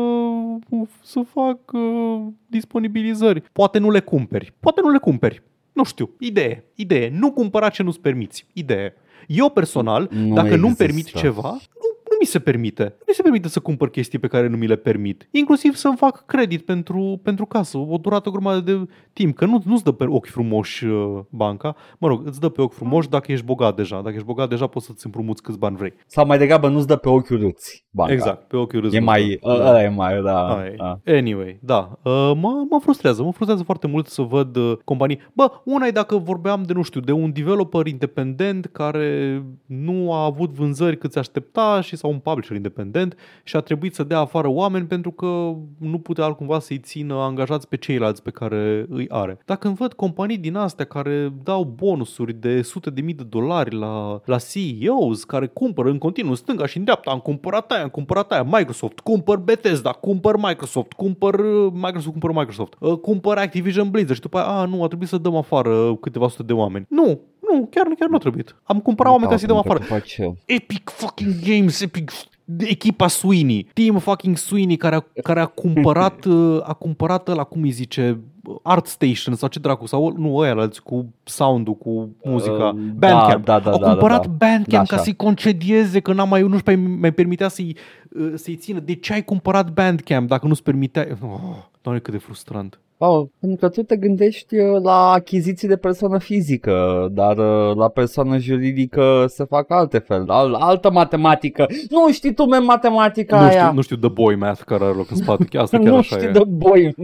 să 1.02 1.22
fac 1.34 1.72
uh, 1.72 2.22
disponibilizări. 2.48 3.42
Poate 3.54 3.80
nu 3.80 3.90
le 3.90 4.00
cumperi. 4.00 4.54
Poate 4.60 4.82
nu 4.82 4.90
le 4.90 4.98
cumperi. 4.98 5.44
Nu 5.78 5.84
știu. 5.84 6.10
Idee. 6.20 6.64
Idee. 6.76 7.10
Nu 7.14 7.32
cumpăra 7.32 7.70
ce 7.70 7.84
nu-ți 7.84 8.00
permiți. 8.00 8.46
Idee. 8.54 8.94
Eu 9.28 9.50
personal, 9.50 10.08
Nu 10.12 10.34
dacă 10.34 10.48
nu-mi 10.56 10.62
există. 10.72 10.84
permit 10.84 11.06
ceva, 11.14 11.50
nu, 11.50 11.60
nu 11.74 11.77
mi 12.20 12.26
se 12.26 12.40
permite. 12.40 12.84
Nu 12.84 13.04
mi 13.08 13.14
se 13.14 13.22
permite 13.22 13.48
să 13.48 13.60
cumpăr 13.60 13.90
chestii 13.90 14.20
pe 14.20 14.28
care 14.28 14.48
nu 14.48 14.58
mi 14.58 14.68
le 14.68 14.76
permit. 14.76 15.28
Inclusiv 15.32 15.76
să-mi 15.76 15.98
fac 15.98 16.26
credit 16.26 16.66
pentru, 16.66 17.20
pentru 17.24 17.46
casă, 17.46 17.78
o 17.78 17.98
durată 17.98 18.30
o 18.30 18.32
grămadă 18.32 18.60
de 18.60 18.88
timp. 19.14 19.36
Că 19.36 19.46
nu, 19.46 19.62
nu-ți 19.66 19.84
dă 19.84 19.92
pe 19.92 20.06
ochi 20.06 20.28
frumoși 20.28 20.86
uh, 20.86 21.20
banca. 21.30 21.76
Mă 21.98 22.08
rog, 22.08 22.28
îți 22.28 22.40
dă 22.40 22.50
pe 22.50 22.62
ochi 22.62 22.74
frumoși 22.74 23.10
dacă 23.10 23.32
ești 23.32 23.46
bogat 23.46 23.76
deja. 23.76 23.96
Dacă 24.02 24.16
ești 24.16 24.26
bogat 24.26 24.50
deja 24.50 24.68
poți 24.68 24.86
să-ți 24.86 25.06
împrumuți 25.06 25.42
câți 25.42 25.60
bani 25.60 25.76
vrei. 25.76 25.94
Sau 26.06 26.26
mai 26.26 26.38
degrabă 26.38 26.70
nu-ți 26.70 26.88
dă 26.88 26.96
pe 26.96 27.10
ochi 27.10 27.30
urâți 27.30 27.86
banca. 27.92 28.14
Exact, 28.14 28.48
pe 28.48 28.58
ochi 28.58 28.74
râzi. 28.74 28.96
E 28.96 29.00
mai, 29.00 29.40
da. 29.42 29.54
ăla 29.54 29.84
e 29.84 29.90
mai, 29.90 30.22
da. 30.22 30.58
Ai. 30.58 30.76
da. 30.76 31.00
Anyway, 31.06 31.60
da, 31.62 32.00
uh, 32.04 32.32
mă, 32.36 32.66
mă 32.70 32.80
frustrează, 32.82 33.24
mă 33.24 33.32
frustrează 33.32 33.64
foarte 33.64 33.88
mult 33.88 34.08
să 34.08 34.22
văd 34.22 34.56
uh, 34.56 34.78
companii. 34.84 35.20
Bă, 35.34 35.52
una 35.64 35.86
e 35.86 35.92
dacă 35.92 36.18
vorbeam 36.18 36.64
de, 36.64 36.74
nu 36.74 36.82
știu, 36.82 37.00
de 37.00 37.12
un 37.12 37.32
developer 37.34 37.88
independent 37.88 38.66
care 38.66 39.44
nu 39.66 40.14
a 40.14 40.24
avut 40.24 40.50
vânzări 40.50 40.98
cât 40.98 41.12
se 41.12 41.20
aștepta 41.20 41.82
și 41.82 41.96
sau 42.08 42.16
un 42.16 42.20
publisher 42.20 42.56
independent 42.56 43.16
și 43.44 43.56
a 43.56 43.60
trebuit 43.60 43.96
să 43.96 44.04
dea 44.04 44.20
afară 44.20 44.48
oameni 44.48 44.86
pentru 44.86 45.12
că 45.12 45.54
nu 45.78 46.00
putea 46.00 46.24
altcumva 46.24 46.60
să-i 46.60 46.78
țină 46.80 47.14
angajați 47.14 47.68
pe 47.68 47.78
ceilalți 47.78 48.24
pe 48.24 48.30
care 48.30 48.86
îi 48.90 49.10
are. 49.10 49.38
Dacă 49.46 49.68
îmi 49.68 49.76
văd 49.76 49.94
companii 49.94 50.38
din 50.38 50.56
astea 50.56 50.86
care 50.86 51.34
dau 51.44 51.64
bonusuri 51.64 52.34
de 52.34 52.62
sute 52.62 52.90
de 52.90 53.02
mii 53.02 53.14
de 53.14 53.24
dolari 53.24 53.76
la, 53.76 54.22
la 54.26 54.38
CEOs 54.38 55.24
care 55.24 55.48
cumpără 55.48 55.90
în 55.90 55.98
continuu 55.98 56.30
în 56.30 56.36
stânga 56.36 56.66
și 56.66 56.78
în 56.78 56.84
dreapta, 56.84 57.12
am 57.12 57.20
cumpărat 57.20 57.72
aia, 57.72 57.84
am 57.84 57.90
cumpărat 57.90 58.32
aia, 58.32 58.44
Microsoft, 58.44 59.00
cumpăr 59.00 59.38
Bethesda, 59.38 59.92
cumpăr 59.92 60.38
Microsoft, 60.38 60.94
cumpăr 60.94 61.34
uh, 61.34 61.72
Microsoft, 61.74 62.12
cumpăr 62.12 62.32
Microsoft, 62.32 62.74
uh, 62.80 62.98
cumpăr 62.98 63.38
Activision 63.38 63.90
Blizzard 63.90 64.16
și 64.16 64.22
după 64.22 64.38
aia, 64.38 64.48
a, 64.48 64.66
nu, 64.66 64.84
a 64.84 64.88
trebuit 64.88 65.10
să 65.10 65.18
dăm 65.18 65.36
afară 65.36 65.96
câteva 65.96 66.28
sute 66.30 66.44
de 66.44 66.54
oameni. 66.54 66.86
Nu, 66.90 67.20
nu, 67.52 67.68
chiar, 67.72 67.86
chiar 68.00 68.10
nu 68.10 68.16
a 68.16 68.20
trebuit. 68.20 68.56
Am 68.64 68.80
cumpărat 68.80 69.12
oameni 69.12 69.32
ca 69.32 69.38
să-i 69.38 69.48
dăm 69.48 69.58
afară. 69.58 69.80
După 69.80 70.00
ce- 70.00 70.34
Epic 70.46 70.90
fucking 70.90 71.34
Games, 71.46 71.82
Epic 71.82 72.12
echipa 72.58 73.08
Sweeney, 73.08 73.68
Team 73.74 73.98
fucking 74.00 74.38
Sweeney 74.38 74.76
care 74.76 74.96
a, 74.96 75.06
care 75.24 75.40
a 75.40 75.46
cumpărat 75.46 76.26
uh, 76.26 76.60
a 76.72 76.74
cumpărat 76.74 77.28
la 77.36 77.44
cum 77.44 77.62
îi 77.62 77.70
zice 77.70 78.20
Art 78.64 78.86
Station 78.88 79.36
sau 79.36 79.50
ce 79.50 79.60
dracu 79.60 79.86
sau 79.86 80.14
nu 80.18 80.36
ăia 80.38 80.52
alți 80.52 80.84
cu 80.84 81.14
sound-ul, 81.24 81.74
cu 81.76 82.16
muzica, 82.24 82.54
Uh, 82.68 82.72
Bandcamp. 82.96 83.46
da, 83.46 83.60
da, 83.60 83.72
Au 83.72 83.80
da, 83.80 83.88
cumpărat 83.90 84.22
da, 84.22 84.28
da. 84.28 84.34
Bandcamp 84.48 84.68
Da, 84.68 84.78
ca 84.84 84.96
așa. 84.96 85.04
să-i 85.04 85.16
concedieze 85.16 86.00
că 86.00 86.14
n-am 86.14 86.30
mai, 86.30 86.42
nu-și 86.42 86.64
mai, 86.66 86.76
mai 86.76 87.12
permitea 87.12 87.48
să-i, 87.48 87.76
uh, 88.20 88.32
să-i 88.36 88.56
țină. 88.56 88.80
De 88.80 88.96
ce 88.96 89.14
ai 89.14 89.24
cumpărat 89.24 89.70
Bandcamp 89.72 90.28
dacă 90.28 90.48
nu-ți 90.48 90.64
permitea? 90.64 91.08
Oh, 91.22 91.40
doamne, 91.82 92.02
cât 92.02 92.14
de 92.14 92.20
frustrant. 92.20 92.80
Oh, 93.00 93.28
pentru 93.40 93.58
că 93.60 93.70
tu 93.70 93.84
te 93.84 93.96
gândești 93.96 94.58
uh, 94.58 94.82
la 94.84 95.10
achiziții 95.12 95.68
de 95.68 95.76
persoană 95.78 96.18
fizică, 96.18 97.08
dar 97.12 97.38
uh, 97.38 97.76
la 97.76 97.88
persoană 97.88 98.38
juridică 98.38 99.26
se 99.28 99.44
fac 99.44 99.72
alte 99.72 99.98
fel, 99.98 100.30
al, 100.30 100.54
altă 100.54 100.92
matematică. 100.92 101.66
Nu 101.90 102.12
știi 102.12 102.34
tu, 102.34 102.46
me, 102.46 102.58
matematica 102.58 103.40
Nu 103.40 103.46
aia. 103.46 103.62
știu, 103.62 103.74
nu 103.74 103.82
știu 103.82 103.96
The 103.96 104.10
Boy 104.10 104.36
Math 104.36 104.62
care 104.66 104.84
are 104.84 104.94
loc 104.94 105.12
în 105.12 105.16
spate. 105.16 105.44
Chiar 105.50 105.62
asta 105.62 105.78
chiar 105.84 105.88
nu 105.88 105.98
așa 105.98 106.16
știi 106.16 106.28
e. 106.28 106.32
de 106.32 106.44
boi. 106.48 106.96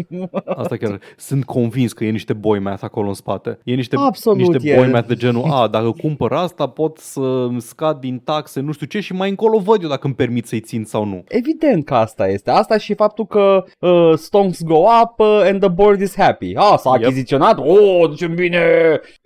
Asta 0.46 0.76
chiar 0.76 1.00
sunt 1.18 1.46
convins 1.46 1.94
că 1.94 2.06
e 2.06 2.10
niște 2.10 2.34
boy 2.34 2.60
math 2.60 2.84
acolo 2.84 3.08
în 3.08 3.14
spate. 3.14 3.60
E 3.64 3.74
niște, 3.74 3.96
Absolut 4.00 4.38
niște 4.40 4.70
e. 4.70 4.76
boy 4.76 4.88
math 4.92 5.08
de 5.08 5.16
genul, 5.16 5.44
a, 5.52 5.68
dacă 5.68 5.92
cumpăr 6.02 6.32
asta 6.32 6.68
pot 6.68 6.98
să 6.98 7.46
îmi 7.50 7.62
scad 7.62 8.00
din 8.00 8.22
taxe, 8.24 8.60
nu 8.60 8.72
știu 8.72 8.86
ce 8.86 9.00
și 9.00 9.14
mai 9.14 9.30
încolo 9.30 9.58
văd 9.60 9.84
eu 9.84 9.90
dacă 9.90 10.06
îmi 10.06 10.16
permit 10.16 10.46
să-i 10.46 10.60
țin 10.60 10.84
sau 10.84 11.06
nu. 11.06 11.24
Evident 11.28 11.86
că 11.86 11.94
asta 11.94 12.28
este. 12.28 12.52
Asta 12.52 12.78
și 12.78 12.94
faptul 12.94 13.26
că 13.26 13.64
uh, 13.80 14.12
stonks 14.16 14.64
go 14.64 14.76
up 14.76 15.20
uh, 15.20 15.42
and 15.46 15.60
the 15.60 15.70
board 15.84 16.02
is 16.02 16.16
happy. 16.16 16.54
Ah, 16.56 16.78
s-a 16.78 16.98
Yep. 16.98 17.04
achiziționat? 17.08 17.58
Oh, 17.60 18.16
ce 18.18 18.28
bine! 18.28 18.60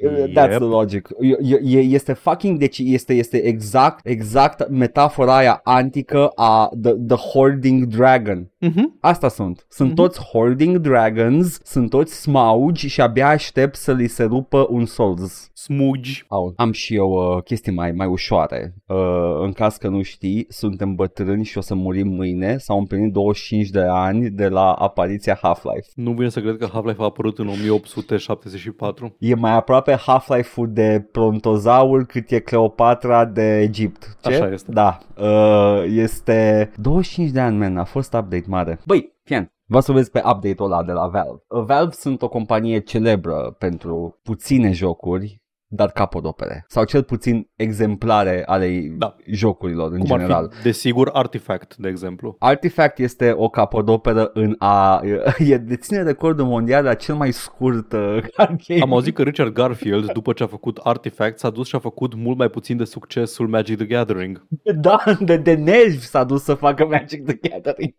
Uh, 0.04 0.10
That's 0.34 0.50
Yep. 0.52 0.58
the 0.58 0.66
logic. 0.66 1.08
E, 1.20 1.78
e, 1.78 1.80
este 1.80 2.14
fucking, 2.14 2.58
deci 2.60 2.80
este, 2.84 3.14
este 3.14 3.38
exact, 3.44 4.08
exact 4.08 4.70
metafora 4.70 5.36
aia 5.36 5.62
antică 5.64 6.28
a 6.36 6.70
the, 6.82 6.92
the 7.08 7.16
hoarding 7.16 7.86
dragon. 7.86 8.52
Mhm. 8.60 8.98
Asta 9.02 9.28
sunt. 9.28 9.66
Sunt 9.70 9.88
Mhm. 9.88 9.98
toți 9.98 10.20
hoarding 10.22 10.78
dragons, 10.78 11.60
sunt 11.64 11.90
toți 11.90 12.22
smaugi 12.22 12.88
și 12.88 13.02
abia 13.02 13.28
aștept 13.28 13.76
să 13.76 13.92
li 13.92 14.08
se 14.08 14.24
rupă 14.24 14.68
un 14.70 14.86
souls. 14.86 15.50
Smugi. 15.54 16.24
Au, 16.28 16.54
am 16.56 16.72
și 16.72 16.96
eu 16.96 17.10
uh, 17.10 17.44
chestii 17.44 17.72
mai, 17.74 17.92
mai 17.92 18.08
ușoare. 18.08 18.74
Uh, 18.88 18.98
în 19.42 19.52
caz 19.52 19.76
că 19.76 19.88
nu 19.88 20.02
știi, 20.02 20.46
suntem 20.50 20.96
bătrâni 20.96 21.44
și 21.44 21.58
o 21.58 21.62
să 21.62 21.76
murim 21.76 22.08
mâine. 22.08 22.58
S-au 22.58 22.78
împlinit 22.78 23.12
25 23.14 23.70
de 23.70 23.82
ani 23.90 24.30
de 24.30 24.48
la 24.48 24.72
apariția 24.72 25.40
Half-Life. 25.42 25.88
Nu 25.96 26.12
vine 26.12 26.30
să 26.30 26.42
cred 26.42 26.58
că 26.58 26.68
Half-Life 26.74 27.02
a 27.02 27.06
apărut 27.06 27.38
în 27.40 27.48
1874. 27.48 29.16
E 29.20 29.36
mai 29.36 29.52
aproape 29.56 29.96
Half-Life-ul 29.96 30.70
de 30.74 31.08
Prontozaur 31.12 32.04
cât 32.06 32.32
e 32.32 32.40
Cleopatra 32.40 33.26
de 33.26 33.60
Egipt. 33.60 34.18
Ce? 34.22 34.30
Așa 34.30 34.50
este. 34.54 34.72
Da. 34.72 34.98
Uh, 35.20 35.84
este 35.88 36.72
25 36.76 37.30
de 37.32 37.40
ani, 37.40 37.58
man. 37.58 37.78
A 37.78 37.84
fost 37.84 38.14
update 38.14 38.46
mare. 38.48 38.80
Băi, 38.86 39.14
fian. 39.24 39.52
Vă 39.66 39.80
să 39.80 39.92
vezi 39.92 40.12
pe 40.12 40.22
update-ul 40.26 40.72
ăla 40.72 40.84
de 40.84 40.92
la 40.92 41.08
Valve. 41.08 41.44
Uh, 41.48 41.64
Valve 41.64 41.92
sunt 41.92 42.22
o 42.22 42.30
companie 42.30 42.80
celebră 42.80 43.56
pentru 43.58 44.20
puține 44.24 44.72
jocuri, 44.72 45.42
dar 45.70 45.92
capodopere. 45.92 46.66
Sau 46.68 46.84
cel 46.84 47.04
puțin 47.04 47.50
exemplare 47.56 48.44
ale 48.46 48.82
Da. 48.98 49.16
jocurilor 49.26 49.92
în 49.92 49.98
Cum 49.98 50.08
general. 50.08 50.44
ar 50.44 50.50
fi, 50.58 50.62
desigur, 50.64 51.10
Artifact, 51.14 51.76
de 51.76 51.90
exemplu. 51.90 52.36
Artifact 52.40 53.00
este 53.00 53.34
o 53.36 53.50
capodoperă 53.50 54.30
în 54.34 54.56
a... 54.58 55.02
E 55.40 55.58
deține 55.58 56.04
recordul 56.04 56.46
mondial 56.46 56.84
la 56.84 56.94
cel 56.94 57.16
mai 57.16 57.32
scurt 57.32 57.92
uh, 57.94 58.18
card 58.36 58.60
game. 58.68 58.82
Am 58.82 58.94
auzit 58.94 59.16
că 59.16 59.24
Richard 59.24 59.54
Garfield, 59.54 60.12
după 60.12 60.34
ce 60.34 60.44
a 60.44 60.48
făcut 60.48 60.78
Artifact, 60.84 61.40
s-a 61.40 61.50
dus 61.50 61.68
și 61.68 61.76
a 61.76 61.80
făcut 61.80 62.16
mult 62.16 62.38
mai 62.38 62.50
puțin 62.50 62.78
de 62.78 62.84
succesul 62.84 63.48
Magic 63.48 63.78
the 63.78 63.86
Gathering. 63.86 64.48
Da, 64.82 64.98
de, 65.20 65.38
de 65.38 65.54
nervi 65.54 66.06
s-a 66.06 66.24
dus 66.24 66.44
să 66.44 66.54
facă 66.54 66.86
Magic 66.86 67.26
the 67.26 67.50
Gathering. 67.50 67.94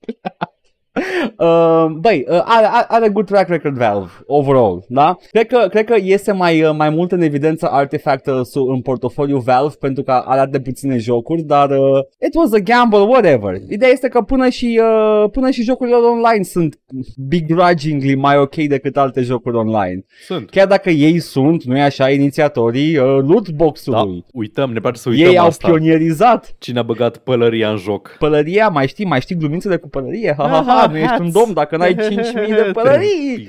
Uh, 1.37 1.85
băi, 2.01 2.25
uh, 2.29 2.41
are, 2.45 2.67
are- 2.71 2.87
are 2.89 3.09
good 3.09 3.27
track 3.27 3.49
record 3.49 3.77
Valve, 3.77 4.11
overall, 4.27 4.85
da? 4.89 5.17
Cred 5.31 5.47
că, 5.47 5.67
cred 5.71 5.85
că 5.85 5.95
iese 6.03 6.33
mai, 6.33 6.63
uh, 6.63 6.75
mai 6.77 6.91
mult 6.91 7.13
în 7.13 7.21
evidență 7.21 7.69
Artifact 7.71 8.27
uh, 8.27 8.41
su- 8.43 8.65
în 8.65 8.81
portofoliu 8.81 9.39
Valve 9.39 9.75
pentru 9.81 10.03
că 10.03 10.11
are 10.27 10.41
atât 10.41 10.53
de 10.53 10.61
puține 10.61 10.99
jocuri, 10.99 11.43
dar 11.43 11.71
uh, 11.71 11.99
it 12.27 12.35
was 12.35 12.53
a 12.53 12.59
gamble, 12.59 12.99
whatever. 12.99 13.55
Ideea 13.71 13.91
este 13.91 14.09
că 14.09 14.21
până 14.23 14.49
și, 14.49 14.81
uh, 14.83 15.31
până 15.31 15.51
și 15.51 15.63
jocurile 15.63 15.97
online 15.97 16.43
sunt 16.43 16.79
begrudgingly 17.17 18.15
mai 18.15 18.39
ok 18.39 18.55
decât 18.55 18.97
alte 18.97 19.21
jocuri 19.21 19.57
online. 19.57 20.05
Sunt. 20.27 20.51
Chiar 20.51 20.67
dacă 20.67 20.91
ei 20.91 21.19
sunt, 21.19 21.63
nu-i 21.65 21.81
așa, 21.83 22.11
inițiatorii 22.11 22.97
uh, 22.97 23.05
Da, 23.05 23.11
lootbox-ului. 23.11 24.25
uităm, 24.33 24.71
ne 24.73 24.81
place 24.81 24.99
să 25.01 25.09
uităm 25.09 25.29
Ei 25.31 25.39
au 25.39 25.47
asta. 25.47 25.69
pionierizat 25.69 26.55
Cine 26.59 26.79
a 26.79 26.83
băgat 26.83 27.17
pălăria 27.17 27.71
în 27.71 27.77
joc. 27.77 28.17
pălăria, 28.19 28.69
mai 28.69 28.87
știi, 28.87 29.05
mai 29.05 29.21
știi 29.21 29.37
glumințele 29.37 29.77
cu 29.77 29.89
pălărie, 29.89 30.35
ha, 30.37 30.49
ha, 30.49 30.65
ha, 30.67 30.88
nu 30.91 30.97
ești 30.99 31.21
un 31.21 31.31
domn 31.33 31.53
dacă 31.53 31.77
n-ai 31.77 31.95
5.000 31.95 31.99
de 32.35 32.71
pălării. 32.83 33.49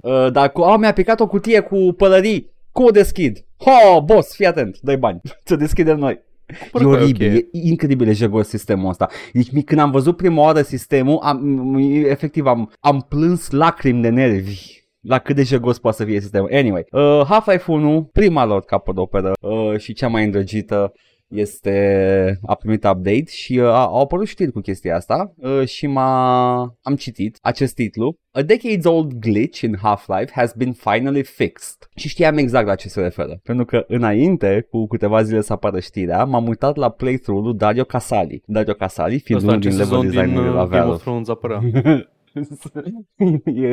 Uh, 0.00 0.30
dar 0.32 0.52
cu, 0.52 0.60
oh, 0.60 0.74
mi-a 0.78 0.92
picat 0.92 1.20
o 1.20 1.26
cutie 1.26 1.60
cu 1.60 1.94
pălării, 1.96 2.50
cum 2.72 2.84
o 2.84 2.90
deschid? 2.90 3.44
Ho, 3.56 4.00
boss, 4.00 4.34
fii 4.34 4.46
atent, 4.46 4.78
dai 4.80 4.96
bani, 4.96 5.20
să 5.44 5.56
deschidem 5.56 5.98
noi. 5.98 6.20
Păi 6.46 6.56
e 6.72 6.78
că 6.78 6.82
e 6.82 6.84
oribil, 6.86 7.36
ok. 7.36 7.42
e 7.52 7.58
incredibil 7.68 8.06
de 8.06 8.12
jegos 8.12 8.48
sistemul 8.48 8.88
ăsta. 8.88 9.08
Deci 9.32 9.50
mi- 9.52 9.62
când 9.62 9.80
am 9.80 9.90
văzut 9.90 10.16
prima 10.16 10.42
oară 10.42 10.62
sistemul, 10.62 11.18
am, 11.22 11.74
m- 11.76 12.08
efectiv 12.10 12.46
am, 12.46 12.72
am 12.80 13.06
plâns 13.08 13.50
lacrimi 13.50 14.02
de 14.02 14.08
nervi. 14.08 14.82
la 15.00 15.18
cât 15.18 15.36
de 15.36 15.42
jegos 15.42 15.78
poate 15.78 15.96
să 15.96 16.04
fie 16.04 16.20
sistemul. 16.20 16.50
Anyway, 16.52 16.84
uh, 16.90 17.22
Half-Life 17.28 17.70
1, 17.72 18.10
prima 18.12 18.44
lor 18.44 18.64
capodoperă 18.64 19.32
uh, 19.40 19.78
și 19.78 19.92
cea 19.92 20.08
mai 20.08 20.24
îndrăgită 20.24 20.92
este, 21.34 22.38
a 22.46 22.54
primit 22.54 22.84
update 22.84 23.24
și 23.26 23.58
uh, 23.58 23.66
au 23.66 24.00
apărut 24.00 24.26
știri 24.26 24.52
cu 24.52 24.60
chestia 24.60 24.96
asta 24.96 25.34
uh, 25.36 25.66
și 25.66 25.86
m-a, 25.86 26.60
am 26.82 26.96
citit 26.96 27.38
acest 27.42 27.74
titlu. 27.74 28.18
A 28.30 28.42
decades 28.42 28.84
old 28.84 29.12
glitch 29.12 29.60
in 29.60 29.76
Half-Life 29.82 30.30
has 30.32 30.52
been 30.52 30.72
finally 30.72 31.22
fixed. 31.22 31.76
Și 31.94 32.08
știam 32.08 32.36
exact 32.36 32.66
la 32.66 32.74
ce 32.74 32.88
se 32.88 33.00
referă. 33.00 33.40
Pentru 33.42 33.64
că 33.64 33.84
înainte, 33.88 34.66
cu 34.70 34.86
câteva 34.86 35.22
zile 35.22 35.40
să 35.40 35.52
apară 35.52 35.80
știrea, 35.80 36.24
m-am 36.24 36.48
uitat 36.48 36.76
la 36.76 36.88
playthrough-ul 36.88 37.44
lui 37.44 37.54
Dario 37.54 37.84
Casali. 37.84 38.42
Dario 38.46 38.72
Casali 38.72 39.18
fiind 39.18 39.42
unul 39.42 39.58
din 39.58 39.76
level 39.76 40.00
designerii 40.00 40.52
la 40.52 40.62
uh, 40.62 40.68
Game 40.68 40.80
Valve. 40.80 40.94
of 40.94 41.00
Thrones 41.00 41.28
apărea. 41.28 41.60
e, 43.44 43.68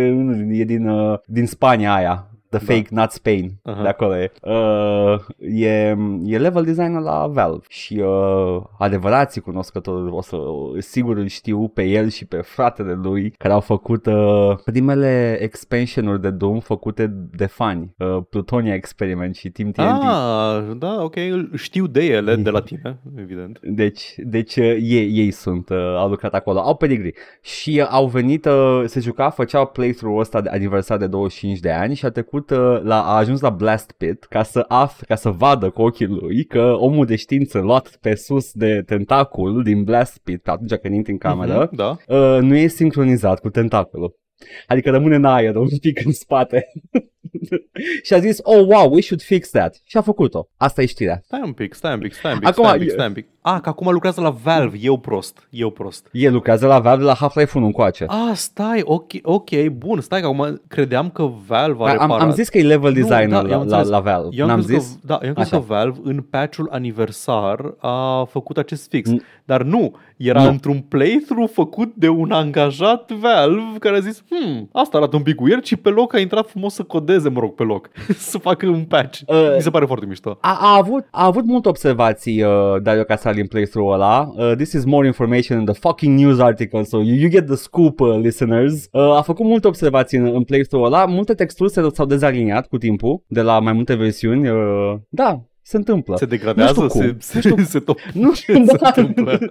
e 0.50 0.64
din, 0.64 0.88
uh, 0.88 1.20
din 1.26 1.46
Spania 1.46 1.94
aia. 1.94 2.32
The 2.52 2.66
Da. 2.66 2.74
fake, 2.74 2.88
not 2.90 3.12
Spain. 3.12 3.52
Aha. 3.64 3.82
De 3.82 3.88
acolo 3.88 4.16
e. 4.18 4.32
Uh, 4.42 5.20
e. 5.40 5.96
E 6.26 6.38
level 6.38 6.64
designer 6.64 7.02
la 7.02 7.28
Valve 7.28 7.66
și 7.70 8.04
uh, 8.06 8.62
adevărații 8.78 9.42
cunoscători 9.42 10.12
o 10.12 10.22
să 10.22 10.38
sigur 10.78 11.18
îl 11.18 11.28
știu 11.28 11.68
pe 11.68 11.84
el 11.84 12.10
și 12.10 12.26
pe 12.26 12.38
fratele 12.38 12.94
lui 12.94 13.30
care 13.38 13.54
au 13.54 13.60
făcut 13.60 14.06
uh, 14.06 14.56
primele 14.66 15.38
expansionuri 15.42 16.22
de 16.22 16.30
Doom 16.30 16.60
făcute 16.60 17.08
de 17.32 17.46
fani. 17.46 17.94
Uh, 17.98 18.18
Plutonia 18.30 18.74
Experiment 18.74 19.36
și 19.36 19.50
Team 19.50 19.72
TNT. 19.72 20.02
Ah, 20.04 20.64
da, 20.78 21.04
ok, 21.04 21.16
îl- 21.16 21.50
știu 21.56 21.88
de 21.88 22.06
ele, 22.06 22.36
de 22.36 22.50
la 22.50 22.62
tine, 22.62 23.00
evident. 23.18 23.60
Deci, 23.64 24.14
deci 24.18 24.56
uh, 24.56 24.78
ei, 24.82 25.12
ei 25.18 25.32
sunt, 25.32 25.70
uh, 25.70 25.78
au 25.98 26.10
lucrat 26.10 26.34
acolo, 26.34 26.60
au 26.60 26.76
pedigree 26.76 27.14
și 27.42 27.80
uh, 27.82 27.88
au 27.90 28.08
venit, 28.08 28.46
uh, 28.46 28.84
se 28.86 29.00
juca, 29.00 29.30
făceau 29.30 29.66
playthrough-ul 29.66 30.20
ăsta 30.20 30.42
de 30.42 30.50
aniversar 30.50 30.98
de 30.98 31.08
25 31.08 31.60
de 31.60 31.72
ani 31.72 31.96
și 31.96 32.06
a 32.06 32.10
trecut, 32.10 32.41
uh, 32.50 32.80
la, 32.84 33.02
a 33.04 33.16
ajuns 33.18 33.40
la 33.42 33.50
Blast 33.50 33.92
Pit 33.92 34.24
ca 34.24 34.44
să 34.44 34.66
afle, 34.68 35.06
ca 35.08 35.16
să 35.16 35.30
vadă 35.30 35.70
cu 35.70 35.82
ochii 35.82 36.06
lui 36.06 36.44
că 36.46 36.62
omul 36.78 37.06
de 37.06 37.16
știință 37.16 37.60
luat 37.60 37.98
pe 38.02 38.16
sus 38.16 38.52
de 38.54 38.82
tentacul 38.86 39.64
din 39.64 39.84
Blast 39.84 40.18
Pit 40.24 40.48
atunci 40.48 40.74
când 40.74 40.94
intri 40.94 41.12
în 41.12 41.18
cameră, 41.18 41.70
Mhm, 41.72 41.76
Da. 41.76 41.98
uh, 42.08 42.42
nu 42.42 42.56
e 42.56 42.68
sincronizat 42.68 43.40
cu 43.40 43.50
tentaculul. 43.50 44.20
Adică 44.68 44.90
rămâne 44.90 45.16
în 45.16 45.26
aer 45.26 45.56
un 45.56 45.68
pic 45.82 46.06
în 46.06 46.12
spate. 46.12 46.64
și 48.06 48.14
a 48.14 48.20
zis, 48.20 48.38
oh 48.44 48.66
wow, 48.68 48.94
we 48.94 49.02
should 49.02 49.22
fix 49.22 49.50
that. 49.50 49.82
Și 49.84 49.98
a 49.98 50.02
făcut-o. 50.02 50.48
Asta 50.58 50.82
e 50.82 50.86
știrea. 50.86 51.22
Stai 51.24 51.42
un 51.44 51.52
pic, 51.54 51.74
stai 51.74 51.94
un 51.94 52.00
pic, 52.00 52.14
stai 52.14 52.32
un 52.34 52.40
pic, 52.40 52.48
Acum, 52.48 52.64
stai 52.64 52.74
un 52.74 52.80
pic, 52.82 52.90
e- 52.90 52.94
stai 52.94 53.08
un 53.08 53.14
pic. 53.14 53.28
Ah, 53.44 53.60
că 53.62 53.70
acum 53.70 53.92
lucrează 53.92 54.22
la 54.22 54.30
Valve, 54.30 54.78
eu 54.82 54.98
prost, 54.98 55.48
eu 55.50 55.70
prost. 55.70 56.08
El 56.12 56.34
lucrează 56.34 56.68
la 56.68 56.80
Valve 56.80 57.04
la 57.04 57.14
Half-Life 57.14 57.58
1 57.58 57.66
încoace. 57.66 58.06
Ah, 58.08 58.32
stai, 58.34 58.82
ok, 58.84 59.12
ok, 59.24 59.50
bun, 59.68 60.02
stai 60.02 60.20
că 60.22 60.26
acum 60.26 60.62
credeam 60.68 61.10
că 61.10 61.32
Valve 61.48 61.84
a 61.84 61.86
Am, 61.86 61.92
reparat. 61.92 62.22
am 62.22 62.32
zis 62.32 62.50
că 62.50 62.58
e 62.58 62.64
level 62.64 62.90
Nu, 62.92 62.96
designer 62.96 63.28
da, 63.30 63.42
la, 63.42 63.50
eu 63.50 63.60
am 63.60 63.68
la, 63.68 63.78
înțeles. 63.78 63.88
la 63.88 64.00
Valve. 64.00 64.30
Eu 64.36 64.44
am 64.44 64.50
N-am 64.50 64.64
crezut 64.64 64.82
zis? 64.82 64.92
Că, 64.92 65.00
da, 65.06 65.20
eu 65.22 65.28
am 65.28 65.34
crezut 65.34 65.54
Așa. 65.54 65.62
că 65.62 65.74
Valve 65.74 66.00
în 66.04 66.22
patch-ul 66.22 66.68
aniversar 66.72 67.74
a 67.80 68.24
făcut 68.30 68.58
acest 68.58 68.90
fix. 68.90 69.10
N- 69.10 69.22
Dar 69.46 69.62
nu, 69.64 69.96
era 70.18 70.44
Nu. 70.44 70.50
într-un 70.50 70.80
playthrough 70.80 71.50
făcut 71.54 71.94
de 71.96 72.08
un 72.10 72.32
angajat 72.32 73.12
Valve 73.12 73.78
care 73.80 73.96
a 73.96 74.00
zis, 74.00 74.24
hmm, 74.30 74.70
asta 74.72 74.98
arată 74.98 75.16
un 75.16 75.24
pic 75.24 75.42
weird 75.42 75.64
și 75.64 75.76
pe 75.76 75.90
loc 75.90 76.14
a 76.14 76.20
intrat 76.20 76.50
frumos 76.50 76.74
să 76.74 76.84
codeze, 76.84 77.11
mă 77.18 77.40
rog, 77.40 77.54
pe 77.56 77.64
loc, 77.64 77.90
să 78.32 78.38
facă 78.38 78.68
un 78.68 78.84
patch. 78.84 79.20
Uh, 79.28 79.54
Mi 79.56 79.62
se 79.62 79.70
pare 79.70 79.86
foarte 79.86 80.06
mișto. 80.06 80.38
A, 80.42 80.58
a, 80.62 80.76
avut, 80.78 81.08
a 81.12 81.26
avut 81.26 81.46
multe 81.46 81.70
observații 81.70 82.44
uh, 82.44 82.82
Dario 82.82 83.04
Casali 83.04 83.42
în 83.42 83.48
playthrough 83.48 83.94
ăla. 83.94 84.32
Uh, 84.36 84.52
this 84.56 84.72
is 84.72 84.86
more 84.86 85.08
information 85.08 85.60
in 85.60 85.66
the 85.66 85.74
fucking 85.74 86.20
news 86.20 86.40
article, 86.40 86.84
so 86.84 86.98
you, 86.98 87.16
you 87.16 87.30
get 87.30 87.46
the 87.46 87.56
scoop, 87.56 88.00
uh, 88.00 88.20
listeners. 88.22 88.88
Uh, 88.92 89.02
a 89.02 89.22
făcut 89.22 89.46
multe 89.46 89.68
observații 89.68 90.18
în, 90.18 90.26
în 90.26 90.44
playthrough 90.44 90.86
ăla. 90.86 91.06
Multe 91.06 91.34
texturi 91.34 91.72
se, 91.72 91.88
s-au 91.94 92.06
dezaliniat 92.06 92.68
cu 92.68 92.78
timpul 92.78 93.24
de 93.28 93.42
la 93.42 93.60
mai 93.60 93.74
multe 93.74 93.94
versiuni. 93.94 94.50
Uh, 94.50 94.94
da, 95.10 95.46
se 95.64 95.78
întâmplă. 95.78 96.16
Se 96.18 96.26
degradează, 96.26 96.82
nu 96.82 96.88
știu 96.90 97.00
cum. 97.02 97.16
se, 97.20 97.42
se, 97.42 97.64
se 97.64 97.80
top. 97.80 98.00
Nu 98.14 98.32
Ce 98.34 98.54
se 98.54 98.78
da. 98.80 98.94
întâmplă? 98.96 99.40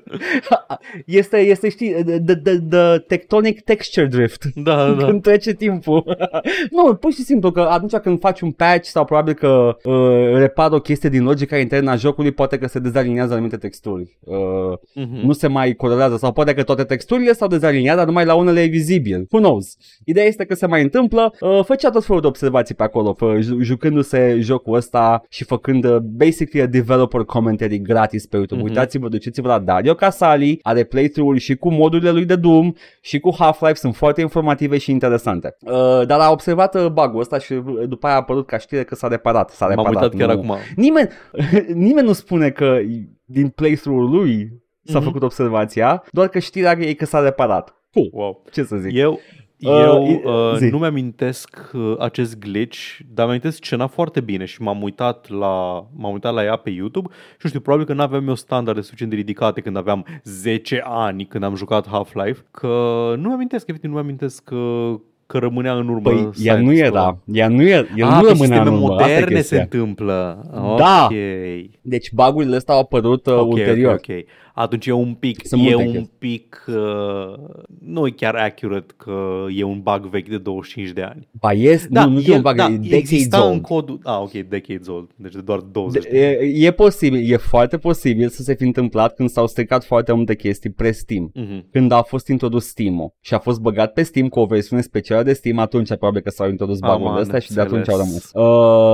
Este, 1.07 1.37
este, 1.37 1.69
știi, 1.69 1.93
the, 2.05 2.19
the, 2.37 2.59
the 2.71 2.99
tectonic 2.99 3.61
texture 3.61 4.07
drift. 4.07 4.45
Da, 4.55 4.93
da. 4.93 5.05
când 5.09 5.23
trece 5.23 5.53
timpul. 5.55 6.17
nu, 6.71 6.95
pur 6.95 7.13
și 7.13 7.23
simplu 7.23 7.51
că 7.51 7.61
atunci 7.61 7.95
când 7.97 8.21
faci 8.21 8.41
un 8.41 8.51
patch 8.51 8.89
sau 8.89 9.05
probabil 9.05 9.35
că 9.35 9.77
uh, 9.85 10.37
repar 10.37 10.73
o 10.73 10.81
chestie 10.81 11.09
din 11.09 11.23
logica 11.23 11.59
internă 11.59 11.91
a 11.91 11.97
jocului, 11.97 12.31
poate 12.33 12.59
că 12.59 12.67
se 12.67 12.79
dezaliniază 12.79 13.33
anumite 13.33 13.57
texturi. 13.57 14.19
Uh, 14.21 14.37
Mhm. 14.95 15.27
nu 15.27 15.33
se 15.33 15.47
mai 15.47 15.75
corelează 15.75 16.17
sau 16.17 16.33
poate 16.33 16.55
că 16.55 16.63
toate 16.63 16.85
texturile 16.85 17.33
s-au 17.33 17.49
dezaliniat, 17.49 17.97
dar 17.97 18.07
numai 18.07 18.25
la 18.25 18.35
unele 18.35 18.63
e 18.63 18.67
vizibil. 18.67 19.27
Who 19.31 19.39
knows? 19.43 19.77
Ideea 20.05 20.27
este 20.27 20.45
că 20.45 20.55
se 20.55 20.67
mai 20.67 20.83
întâmplă. 20.83 21.33
Uh, 21.41 21.65
făcea 21.65 21.91
tot 21.91 22.05
felul 22.05 22.21
de 22.21 22.27
observații 22.27 22.75
pe 22.75 22.83
acolo, 22.83 23.13
fă, 23.13 23.37
ju- 23.41 23.61
jucându-se 23.61 24.37
jocul 24.41 24.75
ăsta 24.77 25.23
și 25.29 25.45
făcând 25.45 25.85
uh, 25.85 25.97
basically 26.03 26.67
a 26.67 26.71
developer 26.71 27.21
commentary 27.21 27.79
gratis 27.79 28.27
pe 28.27 28.37
YouTube. 28.37 28.61
Mhm. 28.61 28.69
Uitați-vă, 28.71 29.09
duceți-vă 29.09 29.49
la 29.49 29.59
Dario 29.59 29.95
Casali, 29.95 30.59
are 30.63 30.85
playthrough-uri 30.85 31.39
și 31.41 31.57
cu 31.57 31.71
modurile 31.73 32.11
lui 32.11 32.25
de 32.25 32.37
Doom 32.37 32.73
și 33.01 33.21
cu 33.21 33.35
Half-Life, 33.39 33.75
sunt 33.75 33.97
foarte 33.97 34.21
informative 34.21 34.79
și 34.79 34.91
interesante. 34.91 35.57
Uh, 35.61 35.73
dar 36.07 36.21
a 36.21 36.31
observat 36.31 36.75
uh, 36.75 36.87
bug-ul 36.87 37.21
ăsta 37.21 37.39
și 37.39 37.53
uh, 37.53 37.63
după 37.89 38.07
aia 38.07 38.15
a 38.15 38.19
apărut 38.19 38.47
ca 38.47 38.59
știre 38.59 38.85
că 38.85 38.95
s-a 38.95 39.09
reparat. 39.09 39.51
S-a 39.51 39.67
M-am 39.67 39.75
reparat 39.77 40.03
uitat 40.03 40.19
chiar 40.19 40.35
nu- 40.37 40.43
acum. 40.53 40.57
Nimeni, 40.77 41.09
nimeni 41.87 42.07
nu 42.07 42.13
spune 42.13 42.51
că 42.51 42.79
din 43.25 43.49
playthrough-ul 43.49 44.11
lui 44.11 44.53
s-a 44.85 44.99
Mhm. 44.99 45.07
făcut 45.07 45.23
observația, 45.23 46.03
doar 46.11 46.29
că 46.29 46.39
știrea 46.39 46.77
e 46.79 46.93
că 46.95 47.05
s-a 47.05 47.21
reparat. 47.21 47.75
Puh, 47.91 48.09
Wow. 48.13 48.45
ce 48.53 48.63
să 48.63 48.77
zic. 48.77 48.93
Eu, 48.95 49.13
Uh, 49.13 49.19
eu 49.61 50.07
i- 50.07 50.21
uh, 50.25 50.55
zi. 50.57 50.69
nu 50.71 50.79
mi-amintesc 50.79 51.71
uh, 51.73 51.95
acest 51.99 52.39
glitch, 52.39 52.79
dar 53.15 53.25
mi-amintesc 53.25 53.65
scena 53.65 53.87
foarte 53.87 54.21
bine 54.21 54.45
și 54.45 54.63
m-am 54.63 54.83
uitat 54.83 55.29
la, 55.29 55.87
m-am 55.97 56.13
uitat 56.13 56.35
la 56.35 56.45
ea 56.45 56.57
pe 56.57 56.71
YouTube 56.71 57.09
și 57.13 57.39
nu 57.43 57.49
știu, 57.49 57.61
probabil 57.61 57.87
că 57.87 57.93
nu 57.93 58.03
aveam 58.03 58.29
eu 58.29 58.35
standarde 58.35 58.81
suficient 58.81 59.11
de 59.13 59.17
ridicate 59.19 59.61
când 59.61 59.77
aveam 59.77 60.07
10 60.25 60.83
ani 60.85 61.25
când 61.27 61.45
am 61.45 61.55
jucat 61.55 61.89
Half-Life, 61.89 62.45
că 62.51 62.67
nu 63.19 63.27
mi-amintesc, 63.29 63.69
efectiv 63.69 63.91
nu 63.91 63.97
mi-amintesc 63.97 64.45
că, 64.45 64.91
că 65.27 65.39
rămânea 65.39 65.73
în 65.75 65.89
urmă 65.89 66.01
Păi, 66.11 66.15
ea 66.17 66.23
nu 66.25 66.33
scientist-ul 66.33 66.87
ăla. 66.87 67.01
era, 67.03 67.19
ea 67.33 67.49
nu 67.49 67.63
era, 67.63 67.87
el 67.97 68.07
ah, 68.07 68.15
nu 68.15 68.23
pe 68.23 68.29
rămânea 68.29 68.33
în 68.33 68.37
sisteme 68.37 68.69
urmă, 68.71 68.95
asta 68.95 69.09
e 69.11 69.13
moderne 69.13 69.27
se 69.29 69.35
chestia. 69.35 69.61
întâmplă. 69.61 70.41
Da. 70.79 71.05
Ok. 71.05 71.13
Deci 71.81 72.13
bugurile 72.13 72.57
astea 72.57 72.75
au 72.75 72.81
apărut 72.81 73.27
uh, 73.27 73.35
Ok, 73.35 73.53
ulterior. 73.53 73.93
ok, 73.93 74.05
ok. 74.09 74.25
Atunci 74.55 74.87
e 74.87 74.93
un 74.93 75.15
pic, 75.15 75.47
Sunt 75.47 75.61
e 75.61 75.65
multe 75.65 75.83
un 75.87 75.93
chestii. 75.93 76.11
pic, 76.19 76.65
uh, 76.69 76.75
nu 77.85 78.07
e 78.07 78.11
chiar 78.11 78.35
accurate 78.35 78.95
că 78.97 79.13
e 79.57 79.63
un 79.63 79.81
bug 79.81 80.07
vechi 80.11 80.29
de 80.29 80.39
25 80.39 80.91
de 80.91 81.03
ani. 81.03 81.29
Ba, 81.41 81.53
yes, 81.53 81.87
nu, 81.91 82.09
nu 82.09 82.21
e 82.21 82.35
un 82.35 82.41
bug, 82.43 82.55
da, 82.55 82.65
e 82.67 82.69
decades 82.77 82.91
exista 82.93 83.37
în 83.43 83.51
old. 83.51 83.61
codul, 83.63 83.99
ah, 84.05 84.19
ok, 84.21 84.31
decades 84.33 84.87
old, 84.89 85.11
deci 85.17 85.33
de 85.33 85.41
doar 85.41 85.59
20 85.59 86.03
De, 86.03 86.09
de 86.13 86.39
ani. 86.41 86.61
e, 86.63 86.67
e 86.67 86.71
posibil, 86.71 87.33
e 87.33 87.37
foarte 87.37 87.79
posibil 87.79 88.29
să 88.29 88.43
se 88.43 88.55
fi 88.55 88.63
întâmplat 88.65 89.15
când 89.15 89.29
s-au 89.29 89.47
stricat 89.47 89.85
foarte 89.85 90.13
multe 90.13 90.35
chestii 90.37 90.71
pre-Steam. 90.71 91.31
Mhm. 91.35 91.67
Când 91.71 91.93
a 91.93 92.03
fost 92.03 92.29
introdus 92.29 92.67
Steam-ul 92.67 93.13
și 93.21 93.35
a 93.35 93.39
fost 93.39 93.61
băgat 93.61 93.93
pe 93.93 94.03
Steam 94.03 94.29
cu 94.29 94.41
o 94.41 94.45
versiune 94.47 94.83
specială 94.83 95.23
de 95.23 95.33
Steam, 95.33 95.59
atunci 95.59 95.89
probabil 95.89 96.21
că 96.21 96.31
s-au 96.31 96.49
introdus 96.49 96.79
Am 96.81 96.91
bug-urile 96.99 97.21
astea 97.21 97.39
și 97.39 97.53
de 97.53 97.61
atunci 97.61 97.89
au 97.89 97.99
înțeles. 97.99 98.33
rămas. 98.35 98.49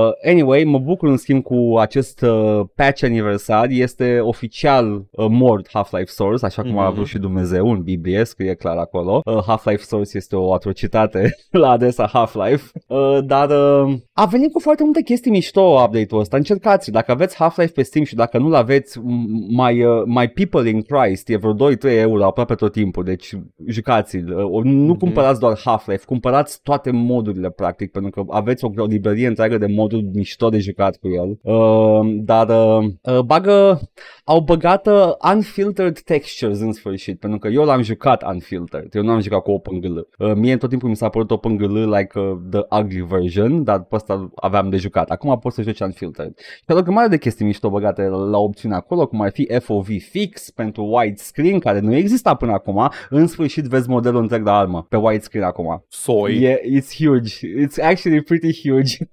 Uh, 0.07 0.11
anyway, 0.31 0.63
mă 0.63 0.79
bucur 0.79 1.09
în 1.09 1.17
schimb 1.17 1.43
cu 1.43 1.73
acest 1.79 2.21
uh, 2.21 2.61
patch 2.75 3.03
aniversar, 3.03 3.67
este 3.69 4.19
oficial 4.21 5.05
uh, 5.11 5.25
mort 5.47 5.69
Half-Life 5.73 6.11
Source, 6.11 6.45
așa 6.45 6.61
cum 6.61 6.77
a 6.77 6.85
Mhm. 6.85 6.93
vrut 6.95 7.07
și 7.07 7.17
Dumnezeu 7.17 7.71
în 7.71 7.81
Biblie, 7.81 8.23
scrie 8.23 8.53
clar 8.53 8.77
acolo. 8.77 9.21
Uh, 9.25 9.43
Half-Life 9.47 9.83
Source 9.83 10.17
este 10.17 10.35
o 10.35 10.53
atrocitate 10.53 11.29
la 11.63 11.69
adresa 11.69 12.07
Half-Life, 12.13 12.71
uh, 12.87 13.17
dar 13.25 13.49
uh, 13.49 13.93
a 14.13 14.25
venit 14.25 14.51
cu 14.51 14.59
foarte 14.59 14.83
multe 14.83 15.01
chestii 15.01 15.31
mișto 15.31 15.61
update-ul 15.61 16.19
ăsta. 16.21 16.37
Încercați, 16.37 16.91
dacă 16.91 17.11
aveți 17.11 17.35
Half-Life 17.35 17.71
pe 17.71 17.81
Steam 17.83 18.05
și 18.05 18.15
dacă 18.15 18.37
nu-l 18.37 18.53
aveți, 18.53 18.99
m- 18.99 19.03
my, 19.49 19.83
uh, 19.83 20.03
my 20.05 20.27
people 20.27 20.69
in 20.69 20.81
Christ, 20.81 21.29
e 21.29 21.35
vreo 21.37 21.53
2-3 21.53 21.97
euro 21.97 22.25
aproape 22.25 22.53
tot 22.55 22.71
timpul, 22.71 23.03
deci 23.03 23.33
jucați-l. 23.67 24.33
Uh, 24.51 24.63
nu 24.63 24.71
Mhm. 24.87 24.97
cumpărați 24.97 25.39
doar 25.39 25.59
Half-Life, 25.63 26.05
cumpărați 26.05 26.59
toate 26.63 26.91
modurile 26.91 27.49
practic, 27.49 27.91
pentru 27.91 28.11
că 28.11 28.23
aveți 28.29 28.65
o, 28.65 28.69
o 28.77 28.85
librărie 28.85 29.27
întreagă 29.27 29.57
de 29.57 29.67
moduri 29.75 30.03
mișto 30.13 30.49
de 30.49 30.57
jucat 30.59 30.97
cu 30.97 31.07
el. 31.09 31.37
Uh, 31.53 32.15
dar 32.23 32.47
uh, 32.49 32.85
uh, 33.01 33.19
bagă, 33.19 33.79
au 34.23 34.39
băgat 34.39 34.87
uh, 34.87 35.11
unfiltered 35.37 35.99
textures 35.99 36.59
în 36.59 36.73
sfârșit, 36.73 37.19
pentru 37.19 37.39
că 37.39 37.47
eu 37.47 37.63
l-am 37.63 37.81
jucat 37.81 38.23
unfiltered, 38.23 38.95
eu 38.95 39.03
nu 39.03 39.11
am 39.11 39.21
jucat 39.21 39.41
cu 39.41 39.51
OpenGL. 39.51 39.97
Uh, 39.97 40.33
mie 40.35 40.57
tot 40.57 40.69
timpul 40.69 40.89
mi 40.89 40.95
s-a 40.95 41.09
părut 41.09 41.31
OpenGL 41.31 41.77
like 41.77 42.19
uh, 42.19 42.37
the 42.49 42.79
ugly 42.79 43.01
version, 43.01 43.63
dar 43.63 43.83
pe 43.83 43.95
ăsta 43.95 44.29
aveam 44.35 44.69
de 44.69 44.77
jucat. 44.77 45.09
Acum 45.09 45.39
poți 45.39 45.55
să 45.55 45.61
joci 45.61 45.79
unfiltered. 45.79 46.33
Și 46.37 46.63
au 46.67 46.77
o 46.77 46.81
grămadă 46.81 47.07
de 47.07 47.17
chestii 47.17 47.45
mișto 47.45 47.69
băgate 47.69 48.07
la 48.07 48.37
opțiunea 48.37 48.77
acolo, 48.77 49.07
cum 49.07 49.21
ar 49.21 49.31
fi 49.31 49.47
FOV 49.59 49.87
fix 50.09 50.49
pentru 50.49 50.83
widescreen, 50.83 51.59
care 51.59 51.79
nu 51.79 51.95
exista 51.95 52.35
până 52.35 52.51
acum. 52.51 52.91
În 53.09 53.27
sfârșit 53.27 53.63
vezi 53.63 53.89
modelul 53.89 54.21
întreg 54.21 54.43
de 54.43 54.49
armă 54.49 54.85
pe 54.89 54.97
widescreen 54.97 55.45
acum. 55.45 55.85
Soi. 55.87 56.41
Yeah, 56.41 56.57
it's 56.57 56.95
huge. 56.97 57.47
It's 57.65 57.83
actually 57.83 58.21
pretty 58.21 58.69
huge. 58.69 58.97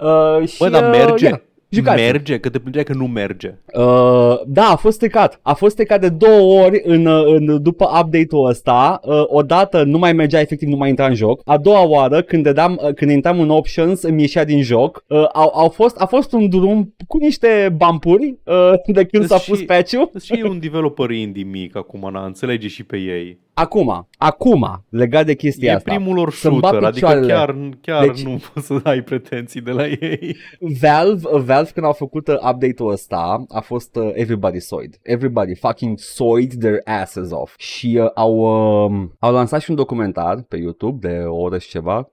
uh, 0.00 0.48
și, 0.48 0.58
Bă, 0.58 0.68
dar 0.68 0.82
uh, 0.82 0.90
merge. 0.90 1.26
yeah. 1.26 1.40
Jucați. 1.72 2.02
Merge? 2.02 2.38
Că 2.38 2.48
te 2.48 2.58
plângeai 2.58 2.84
că 2.84 2.92
nu 2.94 3.06
merge. 3.06 3.54
Uh, 3.74 4.40
da, 4.46 4.64
a 4.70 4.76
fost 4.76 4.94
stricat. 4.96 5.38
A 5.42 5.52
fost 5.54 5.72
stricat 5.72 6.00
de 6.00 6.08
două 6.08 6.62
ori 6.64 6.80
în, 6.84 7.06
uh, 7.06 7.24
în, 7.26 7.62
după 7.62 7.84
update-ul 7.84 8.48
ăsta. 8.48 9.00
Uh, 9.04 9.22
odată 9.26 9.82
nu 9.82 9.98
mai 9.98 10.12
mergea, 10.12 10.40
efectiv 10.40 10.68
nu 10.68 10.76
mai 10.76 10.88
intra 10.88 11.06
în 11.06 11.14
joc. 11.14 11.40
A 11.44 11.58
doua 11.58 11.86
oară, 11.86 12.22
când, 12.22 12.42
dădeam, 12.42 12.80
uh, 12.82 12.94
când 12.94 13.10
intram 13.10 13.40
în 13.40 13.50
options, 13.50 14.02
îmi 14.02 14.20
ieșea 14.20 14.44
din 14.44 14.62
joc. 14.62 15.04
Uh, 15.06 15.24
au, 15.32 15.52
au 15.54 15.68
fost, 15.68 16.00
a 16.00 16.06
fost 16.06 16.32
un 16.32 16.48
drum 16.48 16.94
cu 17.06 17.18
niște 17.18 17.74
bampuri 17.76 18.34
uh, 18.44 18.72
de 18.86 19.04
când 19.04 19.24
s-a 19.26 19.38
Și- 19.38 19.50
pus 19.50 19.62
patch-ul. 19.62 20.10
Și 20.22 20.32
e 20.32 20.44
un 20.48 20.58
developer 20.60 21.10
indie 21.10 21.44
mic 21.44 21.76
acum, 21.76 22.08
na, 22.12 22.24
înțelege 22.24 22.68
și 22.68 22.84
pe 22.84 22.96
ei. 22.96 23.38
Acum, 23.54 24.08
acum, 24.18 24.84
legat 24.88 25.26
de 25.26 25.34
chestia 25.34 25.72
E 25.72 25.74
asta. 25.74 25.94
primul 25.94 26.14
lor 26.14 26.32
Să-mi 26.32 26.58
bat 26.60 26.70
shooter, 26.70 26.88
adică 26.88 27.06
picioarele. 27.06 27.32
chiar, 27.32 27.56
chiar 27.80 28.06
Deci- 28.06 28.24
nu 28.24 28.40
poți 28.54 28.66
să 28.66 28.80
ai 28.84 29.02
pretenții 29.02 29.60
de 29.60 29.70
la 29.70 29.86
ei. 29.86 30.36
Valve, 30.80 31.28
uh, 31.32 31.40
Valve 31.42 31.70
când 31.74 31.86
au 31.86 31.92
făcut 31.92 32.28
uh, 32.28 32.34
update-ul 32.34 32.90
ăsta 32.92 33.44
a 33.48 33.60
fost 33.60 33.96
uh, 33.96 34.10
everybody 34.14 34.60
soid. 34.60 34.98
Everybody 35.02 35.54
fucking 35.54 35.98
soid 35.98 36.52
their 36.58 36.78
asses 36.84 37.30
off. 37.30 37.54
Și 37.58 37.98
uh, 38.02 38.10
au, 38.14 38.36
uh, 38.36 39.08
au 39.18 39.32
lansat 39.32 39.60
și 39.60 39.70
un 39.70 39.76
documentar 39.76 40.44
pe 40.48 40.56
YouTube 40.56 41.08
de 41.08 41.22
o 41.26 41.36
oră 41.36 41.58
și 41.58 41.68
ceva 41.68 41.96
uh, 41.98 42.04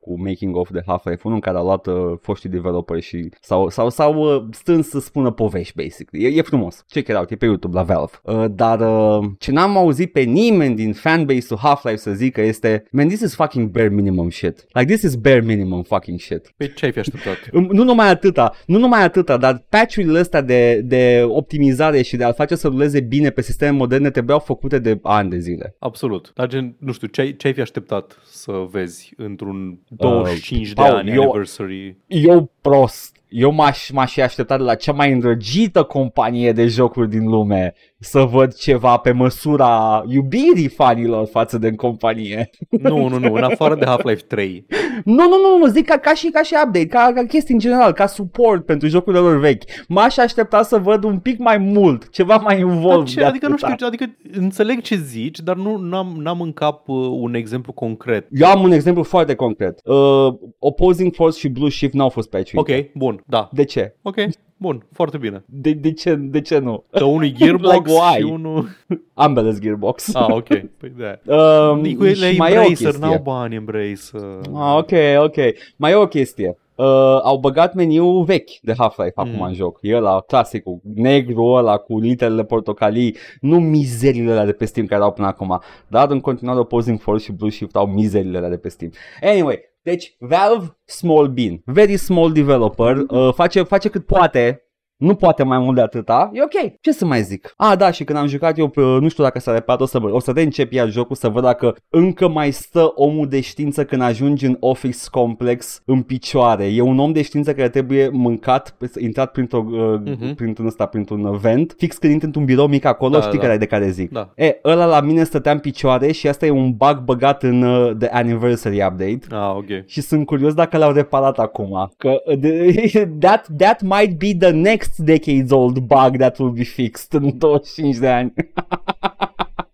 cu 0.00 0.20
making 0.20 0.56
of 0.56 0.70
de 0.70 0.82
Half-Life 0.86 1.20
1 1.24 1.34
în 1.34 1.40
care 1.40 1.56
au 1.56 1.64
luat 1.64 1.86
uh, 1.86 1.94
foștii 2.20 2.48
developeri 2.48 3.00
și 3.00 3.28
s-au, 3.40 3.68
s-au, 3.68 3.88
s-au 3.90 4.14
uh, 4.36 4.44
stâns 4.50 4.88
să 4.88 5.00
spună 5.00 5.30
povești 5.30 5.74
basically. 5.82 6.24
E, 6.24 6.28
e 6.38 6.42
frumos. 6.42 6.84
Check 6.88 7.08
it 7.08 7.14
out, 7.16 7.30
e 7.30 7.36
pe 7.36 7.44
YouTube 7.44 7.76
la 7.76 7.82
Valve. 7.82 8.12
Uh, 8.22 8.44
dar 8.50 8.80
uh, 8.80 9.24
ce 9.38 9.52
n-am 9.52 9.76
auzit 9.76 10.12
pe 10.12 10.20
nimeni 10.20 10.74
din 10.74 10.92
fanbase-ul 10.92 11.58
Half-Life 11.62 11.96
să 11.96 12.12
zică 12.12 12.40
este 12.40 12.84
Man, 12.90 13.08
this 13.08 13.20
is 13.20 13.34
fucking 13.34 13.68
bare 13.70 13.88
minimum 13.88 14.30
shit. 14.30 14.66
Like 14.72 14.92
this 14.92 15.02
is 15.02 15.14
bare 15.14 15.40
minimum 15.40 15.82
fucking 15.82 16.20
shit. 16.20 16.52
Pe 16.56 16.66
ce 16.68 16.84
ai 16.84 16.92
fi 16.92 16.98
așteptat? 16.98 17.36
Îm- 17.60 17.68
Nu 17.70 17.84
numai 17.84 18.08
atâta, 18.08 18.52
nu 18.66 18.78
numai 18.78 19.02
atâta, 19.02 19.36
dar 19.36 19.66
patch-urile 19.68 20.18
astea 20.18 20.40
de, 20.40 20.80
de 20.84 21.24
optimizare 21.28 22.02
și 22.02 22.16
de 22.16 22.24
a 22.24 22.32
face 22.32 22.54
să 22.54 22.68
ruleze 22.68 23.00
bine 23.00 23.30
pe 23.30 23.42
sisteme 23.42 23.76
moderne 23.76 24.10
trebuiau 24.10 24.38
făcute 24.38 24.78
de 24.78 24.98
ani 25.02 25.30
de 25.30 25.38
zile. 25.38 25.76
Absolut. 25.78 26.32
Dar 26.34 26.46
gen, 26.48 26.76
nu 26.78 26.92
știu, 26.92 27.06
ce 27.06 27.20
ai, 27.20 27.36
ce 27.36 27.46
ai 27.46 27.52
fi 27.52 27.60
așteptat 27.60 28.18
să 28.24 28.66
vezi 28.70 29.12
într-un 29.16 29.55
25 29.90 30.68
de 30.70 30.74
Paul, 30.74 30.96
ani 30.96 31.10
eu- 31.14 31.22
anniversary? 31.22 31.96
Eu 32.08 32.48
prost, 32.62 33.15
eu 33.38 33.50
m-aș, 33.52 33.90
m-aș 33.90 34.12
fi 34.12 34.22
așteptat 34.22 34.58
de 34.58 34.64
la 34.64 34.74
cea 34.74 34.92
mai 34.92 35.12
îndrăgită 35.12 35.82
companie 35.82 36.52
de 36.52 36.66
jocuri 36.66 37.08
din 37.10 37.28
lume 37.28 37.74
să 37.98 38.20
văd 38.20 38.54
ceva 38.54 38.96
pe 38.96 39.12
măsura 39.12 40.02
iubirii 40.08 40.68
fanilor 40.68 41.26
față 41.26 41.58
de 41.58 41.74
companie. 41.74 42.50
Nu, 42.70 43.08
nu, 43.08 43.18
nu, 43.18 43.34
în 43.34 43.42
afară 43.42 43.74
de 43.74 43.84
Half-Life 43.84 44.22
3. 44.28 44.66
Nu, 45.04 45.14
nu, 45.14 45.28
nu, 45.28 45.58
nu, 45.58 45.66
zic 45.66 45.86
ca, 45.86 45.96
ca, 45.98 46.14
și, 46.14 46.28
ca 46.30 46.42
și 46.42 46.54
update, 46.66 46.86
ca, 46.86 47.10
ca 47.14 47.24
chestii 47.24 47.54
în 47.54 47.60
general, 47.60 47.92
ca 47.92 48.06
support 48.06 48.64
pentru 48.64 48.88
jocurile 48.88 49.22
lor 49.22 49.38
vechi. 49.38 49.62
M-aș 49.88 50.16
aștepta 50.16 50.62
să 50.62 50.78
văd 50.78 51.04
un 51.04 51.18
pic 51.18 51.38
mai 51.38 51.58
mult, 51.58 52.10
ceva 52.10 52.36
mai 52.36 52.60
Dar 52.60 52.72
involved. 52.72 53.06
ce, 53.06 53.18
de 53.18 53.24
adică 53.24 53.46
nu 53.48 53.52
atâta. 53.52 53.72
știu, 53.72 53.86
adică 53.86 54.16
înțeleg 54.32 54.80
ce 54.80 54.96
zici, 54.96 55.38
dar 55.40 55.56
nu 55.56 55.76
n-am, 55.76 56.16
n-am 56.18 56.40
în 56.40 56.52
cap 56.52 56.88
uh, 56.88 57.08
un 57.10 57.34
exemplu 57.34 57.72
concret. 57.72 58.26
Eu 58.30 58.48
am 58.48 58.62
un 58.62 58.72
exemplu 58.72 59.02
foarte 59.02 59.34
concret. 59.34 59.80
Uh, 59.84 60.34
Opposing 60.58 61.14
Force 61.14 61.38
și 61.38 61.48
Blue 61.48 61.70
Shift 61.70 61.92
n-au 61.92 62.08
fost 62.08 62.30
patch 62.30 62.50
Ok, 62.54 62.68
bun, 62.94 63.24
da. 63.26 63.48
De 63.52 63.64
ce? 63.64 63.94
Ok, 64.02 64.14
bun, 64.56 64.86
foarte 64.92 65.18
bine. 65.18 65.44
De, 65.46 65.72
de, 65.72 65.92
ce, 65.92 66.14
de 66.14 66.40
ce 66.40 66.58
nu? 66.58 66.84
Că 66.90 67.04
unul 67.04 67.24
e 67.26 67.32
Gearbox 67.32 67.72
Like 67.74 67.90
why? 67.90 68.16
și 68.16 68.22
unul... 68.22 68.68
Ambele 69.14 69.50
sunt 69.50 69.62
Gearbox. 69.62 70.14
Ah, 70.14 70.26
ok. 70.40 70.46
Păi 70.46 70.92
da. 70.98 71.34
Um, 71.70 71.80
Nicu, 71.80 72.04
și 72.06 72.20
le 72.20 72.32
mai 72.36 72.52
e 72.52 72.56
o 72.56 72.60
Embracer, 72.60 72.86
chestie. 72.86 73.06
n-au 73.06 73.20
bani 73.22 73.54
Embracer. 73.54 74.20
Ah, 74.54 74.76
ok, 74.76 74.90
ok. 75.24 75.36
Mai 75.76 75.90
e 75.90 75.94
o 75.94 76.06
chestie. 76.06 76.58
Uh, 76.74 76.84
au 77.22 77.38
băgat 77.38 77.74
meniul 77.74 78.24
vechi 78.24 78.50
de 78.62 78.74
Half-Life 78.78 79.12
Mm. 79.16 79.22
acum 79.28 79.40
în 79.42 79.54
joc. 79.54 79.78
E 79.82 79.96
ăla 79.96 80.20
clasicul, 80.20 80.80
negru 80.94 81.44
ăla 81.44 81.76
cu 81.76 81.98
literele 82.00 82.44
portocalii, 82.44 83.16
nu 83.40 83.60
mizerile 83.60 84.30
alea 84.30 84.44
de 84.44 84.52
pe 84.52 84.64
Steam 84.64 84.86
care 84.86 85.02
au 85.02 85.12
până 85.12 85.26
acum, 85.26 85.60
dar 85.88 86.10
în 86.10 86.20
continuare 86.20 86.58
Opposing 86.60 87.00
Force 87.00 87.24
și 87.24 87.32
Blue 87.32 87.50
Shift 87.50 87.76
au 87.76 87.86
mizerile 87.86 88.36
alea 88.36 88.48
de 88.48 88.56
pe 88.56 88.68
Steam. 88.68 88.90
Anyway, 89.22 89.58
deci 89.86 90.16
Valve, 90.18 90.76
small 90.84 91.28
bean, 91.28 91.62
very 91.64 91.96
small 91.96 92.32
developer, 92.32 92.96
uh, 93.08 93.34
face, 93.34 93.62
face 93.62 93.88
cât 93.88 94.04
poate 94.04 94.65
nu 94.96 95.14
poate 95.14 95.42
mai 95.42 95.58
mult 95.58 95.74
de 95.76 95.82
atâta, 95.82 96.30
e 96.32 96.42
ok. 96.42 96.72
Ce 96.80 96.92
să 96.92 97.04
mai 97.06 97.22
zic? 97.22 97.52
Ah, 97.56 97.76
da, 97.78 97.90
și 97.90 98.04
când 98.04 98.18
am 98.18 98.26
jucat 98.26 98.58
eu, 98.58 98.68
p- 98.70 99.00
nu 99.00 99.08
știu 99.08 99.22
dacă 99.22 99.38
s-a 99.38 99.52
reparat, 99.52 99.80
o 99.80 99.86
să, 99.86 99.98
o 100.02 100.20
să 100.20 100.30
reîncep 100.34 100.72
iar 100.72 100.88
jocul 100.90 101.16
să 101.16 101.28
văd 101.28 101.42
dacă 101.42 101.76
încă 101.90 102.28
mai 102.28 102.50
stă 102.50 102.92
omul 102.94 103.28
de 103.28 103.40
știință 103.40 103.84
când 103.84 104.02
ajungi 104.02 104.46
în 104.46 104.56
Office 104.60 104.98
Complex 105.10 105.80
în 105.84 106.02
picioare. 106.02 106.64
E 106.64 106.80
un 106.80 106.98
om 106.98 107.12
de 107.12 107.22
știință 107.22 107.54
care 107.54 107.68
trebuie 107.68 108.08
mâncat, 108.12 108.76
intrat 108.98 109.30
printr-o, 109.32 109.64
uh, 109.70 110.00
Mhm. 110.04 110.34
printr-un 110.34 110.66
ăsta, 110.66 110.86
printr-un 110.86 111.36
vent, 111.36 111.74
fix 111.78 111.96
când 111.96 112.12
intri 112.12 112.26
într-un 112.26 112.44
birou 112.44 112.66
mic 112.66 112.84
acolo, 112.84 113.18
Da, 113.18 113.20
știi 113.20 113.38
da. 113.38 113.44
care 113.44 113.56
de 113.58 113.66
care 113.66 113.90
zic. 113.90 114.10
Da. 114.10 114.32
E, 114.36 114.58
ăla 114.64 114.84
la 114.84 115.00
mine 115.00 115.24
stătea 115.24 115.52
în 115.52 115.58
picioare 115.58 116.12
și 116.12 116.28
asta 116.28 116.46
e 116.46 116.50
un 116.50 116.72
bug 116.76 117.00
băgat 117.04 117.42
în 117.42 117.62
uh, 117.62 117.96
The 117.98 118.08
Anniversary 118.08 118.76
Update. 118.82 119.20
Ah, 119.30 119.52
ok. 119.56 119.86
Și 119.86 120.00
sunt 120.00 120.26
curios 120.26 120.54
dacă 120.54 120.76
l-au 120.76 120.92
reparat 120.92 121.38
acum. 121.38 121.92
Că 121.96 122.22
uh, 122.26 122.38
de, 122.38 122.72
that, 123.20 123.46
that 123.56 123.82
might 123.82 124.18
be 124.18 124.46
the 124.46 124.50
next 124.50 124.84
decade's 125.04 125.50
old 125.50 125.78
bug 125.78 126.16
that 126.16 126.38
will 126.38 126.52
be 126.52 126.62
fixed 126.62 127.12
în 127.22 127.38
25 127.38 127.96
de 127.96 128.08
ani. 128.08 128.32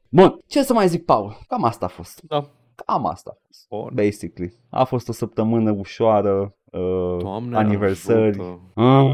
Bun, 0.08 0.38
ce 0.46 0.62
să 0.62 0.72
mai 0.72 0.88
zic, 0.88 1.04
Paul? 1.04 1.38
Cam 1.48 1.64
asta 1.64 1.84
a 1.84 1.88
fost. 1.88 2.22
Da. 2.28 2.50
Cam 2.86 3.06
asta 3.06 3.30
a 3.34 3.38
fost. 3.46 3.66
Bun. 3.68 3.90
Basically. 3.94 4.52
A 4.70 4.84
fost 4.84 5.08
o 5.08 5.12
săptămână 5.12 5.70
ușoară. 5.70 6.54
Uh, 6.64 7.16
Doamne 7.18 7.56
aniversări. 7.56 8.38
ajută. 8.38 8.60
Ah, 8.74 9.10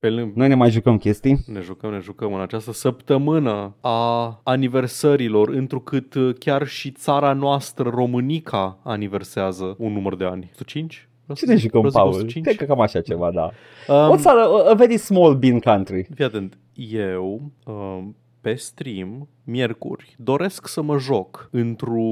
Pe 0.00 0.10
lângă... 0.10 0.32
noi 0.34 0.48
ne 0.48 0.54
mai 0.54 0.70
jucăm 0.70 0.96
chestii. 0.98 1.38
Ne 1.46 1.60
jucăm, 1.60 1.90
ne 1.90 1.98
jucăm 1.98 2.34
în 2.34 2.40
această 2.40 2.72
săptămână 2.72 3.74
a 3.80 4.40
aniversărilor, 4.44 5.48
întrucât 5.48 6.14
uh, 6.14 6.34
chiar 6.38 6.66
și 6.66 6.90
țara 6.90 7.32
noastră, 7.32 7.90
Românica, 7.90 8.78
aniversează 8.84 9.74
un 9.78 9.92
număr 9.92 10.16
de 10.16 10.24
ani. 10.24 10.48
105? 10.52 11.08
Ce 11.34 11.46
ne 11.46 11.56
jucăm, 11.56 11.88
Paul? 11.92 12.08
105? 12.08 12.44
Cred 12.44 12.56
că 12.56 12.64
cam 12.64 12.80
așa 12.80 13.00
ceva, 13.00 13.30
da. 13.30 13.50
Um, 13.88 14.10
O 14.10 14.16
țară, 14.16 14.40
a, 14.40 14.70
a 14.70 14.74
very 14.74 14.96
small 14.96 15.34
bean 15.34 15.58
country. 15.58 16.06
Fii 16.14 16.24
atent, 16.24 16.58
eu 16.74 17.50
um, 17.64 18.16
pe 18.40 18.54
stream, 18.54 19.28
miercuri, 19.46 20.14
doresc 20.18 20.68
să 20.68 20.82
mă 20.82 20.98
joc 20.98 21.48
într-o, 21.52 22.02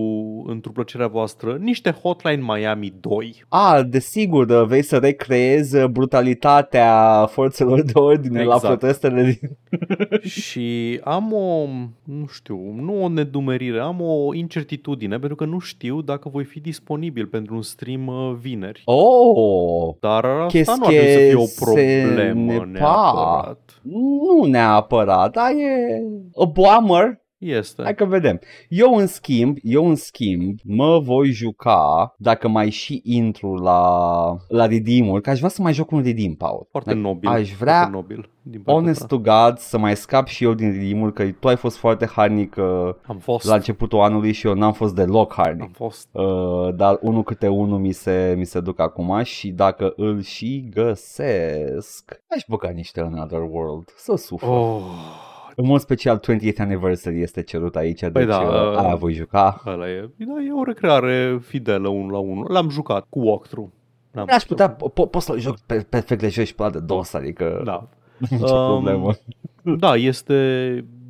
într 0.46 0.68
plăcerea 0.68 1.06
voastră 1.06 1.56
niște 1.60 1.90
Hotline 1.90 2.42
Miami 2.46 2.94
2. 3.00 3.44
A, 3.48 3.82
desigur, 3.82 4.48
uh, 4.48 4.66
vrei 4.66 4.82
să 4.82 4.96
recreezi 4.98 5.76
uh, 5.76 5.84
brutalitatea 5.84 7.26
forțelor 7.30 7.82
de 7.82 7.92
ordine 7.94 8.42
la 8.44 8.54
Exact. 8.54 8.78
protestele 8.78 9.22
din... 9.22 9.56
și 10.40 11.00
am 11.04 11.32
o, 11.32 11.66
nu 12.04 12.26
știu, 12.26 12.74
nu 12.76 13.02
o 13.04 13.08
nedumerire, 13.08 13.78
am 13.80 14.00
o 14.00 14.34
incertitudine 14.34 15.18
pentru 15.18 15.36
că 15.36 15.44
nu 15.44 15.58
știu 15.58 16.00
dacă 16.00 16.28
voi 16.28 16.44
fi 16.44 16.60
disponibil 16.60 17.26
pentru 17.26 17.54
un 17.54 17.62
stream 17.62 18.06
uh, 18.06 18.34
vineri. 18.40 18.82
Oh, 18.84 19.94
Dar 20.00 20.24
asta 20.24 20.58
Qu'est-ce 20.58 20.78
nu 20.78 20.86
ar 20.86 20.92
trebui 20.92 21.12
să 21.12 21.18
fie 21.18 21.34
o 21.34 21.38
que 21.38 21.46
ce 21.46 21.54
problemă 21.64 22.52
n'est 22.64 22.70
neapărat. 22.70 23.80
nu 23.82 24.44
neapărat, 24.46 25.32
dar 25.32 25.50
e 25.50 26.02
a 26.36 26.44
boamer. 26.44 27.22
Este. 27.44 27.82
Hai 27.82 27.94
că 27.94 28.04
vedem. 28.04 28.40
Eu 28.68 28.94
în 28.94 29.06
schimb, 29.06 29.56
eu 29.62 29.88
în 29.88 29.94
schimb, 29.94 30.58
mă 30.64 30.98
voi 30.98 31.30
juca 31.30 32.14
dacă 32.18 32.48
mai 32.48 32.70
și 32.70 33.00
intru 33.04 33.54
la, 33.54 33.90
la 34.48 34.66
redeem 34.66 35.20
că 35.20 35.30
aș 35.30 35.36
vrea 35.38 35.48
să 35.50 35.62
mai 35.62 35.72
joc 35.72 35.90
un 35.90 36.02
redeem, 36.02 36.32
Paul. 36.34 36.66
Foarte 36.70 36.92
nobil. 36.92 37.28
Aș 37.28 37.52
vrea, 37.52 37.74
Foarte 37.74 37.92
nobil 37.96 38.28
din 38.42 38.60
partea 38.60 38.74
honest 38.74 39.00
ta. 39.00 39.06
to 39.06 39.18
God, 39.18 39.58
să 39.58 39.78
mai 39.78 39.96
scap 39.96 40.26
și 40.26 40.44
eu 40.44 40.54
din 40.54 40.72
redeem 40.72 41.10
că 41.10 41.30
tu 41.40 41.48
ai 41.48 41.56
fost 41.56 41.76
foarte 41.76 42.06
harnic 42.06 42.56
uh, 42.58 42.94
Am 43.06 43.18
fost. 43.18 43.46
la 43.46 43.54
începutul 43.54 44.00
anului 44.00 44.32
și 44.32 44.46
eu 44.46 44.54
n-am 44.54 44.72
fost 44.72 44.94
deloc 44.94 45.34
harnic. 45.34 45.62
Am 45.62 45.70
fost. 45.74 46.08
Uh, 46.12 46.74
dar 46.74 46.98
unul 47.00 47.22
câte 47.22 47.48
unul 47.48 47.78
mi 47.78 47.92
se, 47.92 48.34
mi 48.36 48.44
se 48.44 48.60
duc 48.60 48.80
acum 48.80 49.22
și 49.22 49.50
dacă 49.50 49.92
îl 49.96 50.22
și 50.22 50.68
găsesc, 50.74 52.22
aș 52.36 52.42
băga 52.48 52.68
niște 52.68 53.00
Another 53.00 53.40
World, 53.50 53.92
să 53.96 54.16
sufăr. 54.16 54.48
Oh. 54.48 54.80
Oh, 55.56 55.64
În 55.64 55.66
mod 55.66 55.80
special 55.80 56.20
20th 56.20 56.58
Anniversary 56.58 57.20
este 57.22 57.42
cerut 57.42 57.76
aici, 57.76 58.00
deci 58.00 58.10
Păi 58.12 58.24
da, 58.26 58.38
uh, 58.38 58.70
uh, 58.70 58.76
aia 58.76 58.94
voi 58.94 59.12
juca. 59.12 59.62
ăla 59.66 59.88
e. 59.88 60.10
Da, 60.16 60.42
e 60.42 60.52
o 60.52 60.64
recreare 60.64 61.38
fidelă 61.42 61.88
unul 61.88 62.10
la 62.12 62.18
unul. 62.18 62.46
L-am 62.52 62.68
jucat 62.68 63.06
cu 63.08 63.18
walkthrough. 63.20 63.70
L-am 64.12 64.26
Aș 64.30 64.42
putea, 64.42 64.76
po- 64.76 64.90
po- 64.92 65.10
poți 65.10 65.24
să-l 65.26 65.38
joc 65.38 65.58
pe- 65.66 65.86
perfect 65.88 66.20
lejer 66.20 66.44
și 66.46 66.54
pe 66.54 66.68
de 66.72 66.78
dos, 66.78 67.12
adică 67.12 67.60
Da. 67.64 67.88
nicio 68.30 68.54
Um, 68.56 68.82
problemă. 68.82 69.12
Da, 69.78 69.94
este, 69.94 70.34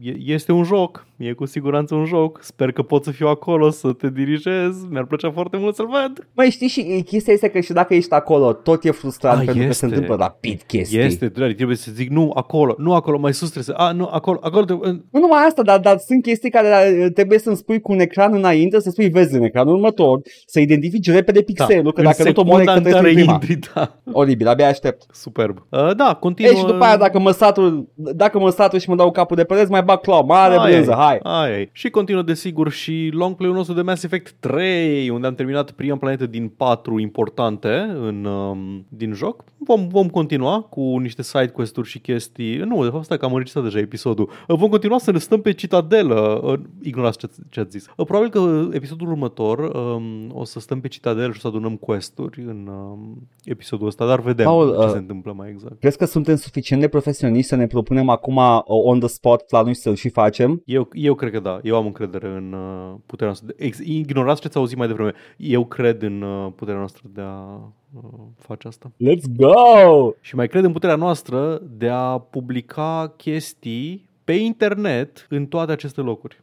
e- 0.00 0.18
este 0.18 0.52
un 0.52 0.64
joc 0.64 1.06
E 1.16 1.32
cu 1.32 1.44
siguranță 1.46 1.94
un 1.94 2.04
joc. 2.04 2.38
Sper 2.42 2.72
că 2.72 2.82
pot 2.82 3.04
să 3.04 3.10
fiu 3.10 3.26
acolo, 3.26 3.70
să 3.70 3.92
te 3.92 4.08
dirigez. 4.10 4.86
Mi-ar 4.90 5.04
plăcea 5.04 5.30
foarte 5.30 5.56
mult 5.56 5.74
să-l 5.74 5.86
văd. 5.86 6.26
Mai 6.34 6.50
știi 6.50 6.68
și 6.68 7.02
chestia 7.06 7.32
este 7.32 7.48
că 7.48 7.60
și 7.60 7.72
dacă 7.72 7.94
ești 7.94 8.12
acolo, 8.12 8.52
tot 8.52 8.84
e 8.84 8.90
frustrant 8.90 9.38
Ah, 9.38 9.44
pentru 9.44 9.62
că 9.62 9.68
este. 9.68 9.78
se 9.78 9.84
întâmplă 9.84 10.14
rapid 10.14 10.62
chestii. 10.66 10.98
Este, 10.98 11.26
Drari, 11.28 11.54
trebuie 11.54 11.76
să 11.76 11.90
zic 11.94 12.10
nu 12.10 12.30
acolo, 12.34 12.74
nu 12.78 12.94
acolo, 12.94 13.18
mai 13.18 13.34
sus 13.34 13.50
trebuie 13.50 13.74
să... 13.76 13.82
A, 13.82 13.92
nu, 13.92 14.08
acolo, 14.12 14.38
acolo 14.42 14.64
trebuie... 14.64 14.90
Nu 15.10 15.20
numai 15.20 15.44
asta, 15.46 15.62
dar, 15.62 15.80
dar 15.80 15.98
sunt 15.98 16.22
chestii 16.22 16.50
care 16.50 16.98
uh, 17.04 17.12
trebuie 17.14 17.38
să-mi 17.38 17.56
spui 17.56 17.80
cu 17.80 17.92
un 17.92 18.00
ecran 18.00 18.34
înainte, 18.34 18.80
să 18.80 18.90
spui 18.90 19.08
vezi 19.08 19.34
în 19.34 19.42
ecranul 19.42 19.74
următor, 19.74 20.20
să 20.46 20.60
identifici 20.60 21.10
repede 21.10 21.42
pixelul, 21.42 21.92
că 21.92 22.00
în 22.00 22.06
dacă 22.06 22.22
nu 22.24 22.32
te 22.32 22.40
omoare 22.40 22.64
secunda 22.64 22.72
că 22.72 22.88
în 22.88 22.94
trebuie 22.94 23.12
să 23.12 23.26
care 23.26 23.38
prima. 23.38 23.54
intri, 23.54 23.72
da. 23.74 23.98
Oribil, 24.12 24.48
abia 24.48 24.68
aștept. 24.68 25.06
Superb. 25.12 25.66
Uh, 25.70 25.94
da, 25.96 26.14
continuă. 26.20 26.50
Ei, 26.50 26.58
și 26.58 26.64
după 26.64 26.84
aia 26.84 26.96
dacă 26.96 27.18
mă 27.18 27.30
satur, 27.30 27.84
dacă 27.94 28.38
mă 28.38 28.50
satur 28.50 28.78
și 28.78 28.88
mă 28.88 28.96
dau 28.96 29.10
capul 29.10 29.36
de 29.36 29.44
pereți, 29.44 29.70
mai 29.70 29.82
bag 29.82 30.00
clau, 30.00 30.24
mare 30.26 30.56
Ai, 30.56 30.70
brânză, 30.70 30.94
hai. 31.04 31.18
Ai, 31.22 31.54
ai. 31.54 31.68
Și 31.72 31.90
continuă 31.90 32.22
desigur 32.22 32.70
și 32.70 33.10
long 33.12 33.36
play-ul 33.36 33.54
nostru 33.54 33.74
de 33.74 33.82
Mass 33.82 34.02
Effect 34.02 34.34
3, 34.40 35.08
unde 35.08 35.26
am 35.26 35.34
terminat 35.34 35.70
prima 35.70 35.96
planetă 35.96 36.26
din 36.26 36.48
patru 36.48 36.98
importante 36.98 37.68
în, 38.00 38.24
um, 38.24 38.86
din 38.88 39.12
joc. 39.12 39.44
Vom, 39.58 39.88
vom 39.88 40.08
continua 40.08 40.60
cu 40.60 40.98
niște 40.98 41.22
side 41.22 41.46
quest-uri 41.46 41.88
și 41.88 41.98
chestii. 41.98 42.56
Nu, 42.56 42.84
de 42.84 42.90
fapt, 42.90 43.04
stai 43.04 43.18
că 43.18 43.24
am 43.24 43.30
înregistrat 43.30 43.64
deja 43.64 43.78
episodul. 43.78 44.30
Uh, 44.48 44.56
Vom 44.56 44.68
continua 44.68 44.98
să 44.98 45.10
ne 45.10 45.18
stăm 45.18 45.40
pe 45.40 45.52
Citadelă. 45.52 46.40
Uh, 46.44 46.60
Ignorați 46.82 47.18
ce, 47.18 47.28
ce 47.50 47.60
ați 47.60 47.70
zis. 47.70 47.86
Uh, 47.96 48.06
Probabil 48.06 48.30
că 48.30 48.68
episodul 48.72 49.08
următor 49.08 49.58
um, 49.58 50.30
o 50.32 50.44
să 50.44 50.60
stăm 50.60 50.80
pe 50.80 50.88
Citadelă 50.88 51.32
și 51.32 51.36
o 51.36 51.40
să 51.40 51.46
adunăm 51.46 51.76
quest-uri 51.76 52.40
în 52.40 52.66
um, 52.66 53.28
episodul 53.44 53.86
ăsta, 53.86 54.06
dar 54.06 54.20
vedem 54.20 54.44
Paul, 54.44 54.70
ce 54.70 54.84
uh, 54.84 54.90
se 54.90 54.98
întâmplă 54.98 55.32
mai 55.36 55.48
exact. 55.50 55.80
Crezi 55.80 55.96
că 55.96 56.04
suntem 56.04 56.36
suficient 56.36 56.82
de 56.82 56.88
profesioniști 56.88 57.48
să 57.48 57.56
ne 57.56 57.66
propunem 57.66 58.08
acum 58.08 58.36
uh, 58.36 58.60
on 58.64 58.98
the 58.98 59.08
spot 59.08 59.42
planul 59.42 59.74
și 59.74 59.80
să-l 59.80 59.94
și 59.94 60.08
facem? 60.08 60.62
Eu, 60.64 60.88
eu 60.94 61.14
cred 61.14 61.32
că 61.32 61.40
da. 61.40 61.60
Eu 61.62 61.76
am 61.76 61.86
încredere 61.86 62.26
în 62.28 62.52
uh, 62.52 62.94
puterea 63.06 63.26
noastră. 63.26 63.46
De, 63.46 63.64
ex, 63.64 63.78
ignorați 63.78 64.40
ce 64.40 64.48
ți-au 64.48 64.62
auzit 64.62 64.78
mai 64.78 64.86
devreme. 64.86 65.12
Eu 65.36 65.64
cred 65.64 66.02
în 66.02 66.22
uh, 66.22 66.52
puterea 66.56 66.78
noastră 66.78 67.08
de 67.12 67.20
a 67.20 67.72
uh, 67.92 68.02
face 68.38 68.68
asta. 68.68 68.90
Let's 68.90 69.36
go! 69.36 70.10
Și 70.20 70.34
mai 70.34 70.48
cred 70.48 70.64
în 70.64 70.72
puterea 70.72 70.96
noastră 70.96 71.62
de 71.76 71.88
a 71.88 72.18
publica 72.18 73.14
chestii 73.16 74.08
pe 74.24 74.32
internet 74.32 75.26
în 75.28 75.46
toate 75.46 75.72
aceste 75.72 76.00
locuri. 76.00 76.42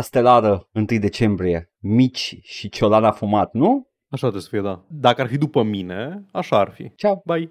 stelară, 0.00 0.68
1 0.72 0.84
decembrie, 0.84 1.70
mici 1.78 2.38
și 2.42 2.68
ciolana 2.68 3.10
fumat, 3.10 3.52
nu? 3.52 3.88
Așa 4.08 4.28
trebuie 4.30 4.42
să 4.42 4.48
fie, 4.48 4.60
da. 4.60 4.84
Dacă 4.88 5.20
ar 5.20 5.28
fi 5.28 5.38
după 5.38 5.62
mine, 5.62 6.24
așa 6.32 6.58
ar 6.58 6.70
fi. 6.70 6.92
Ceau! 6.94 7.22
Bye! 7.24 7.50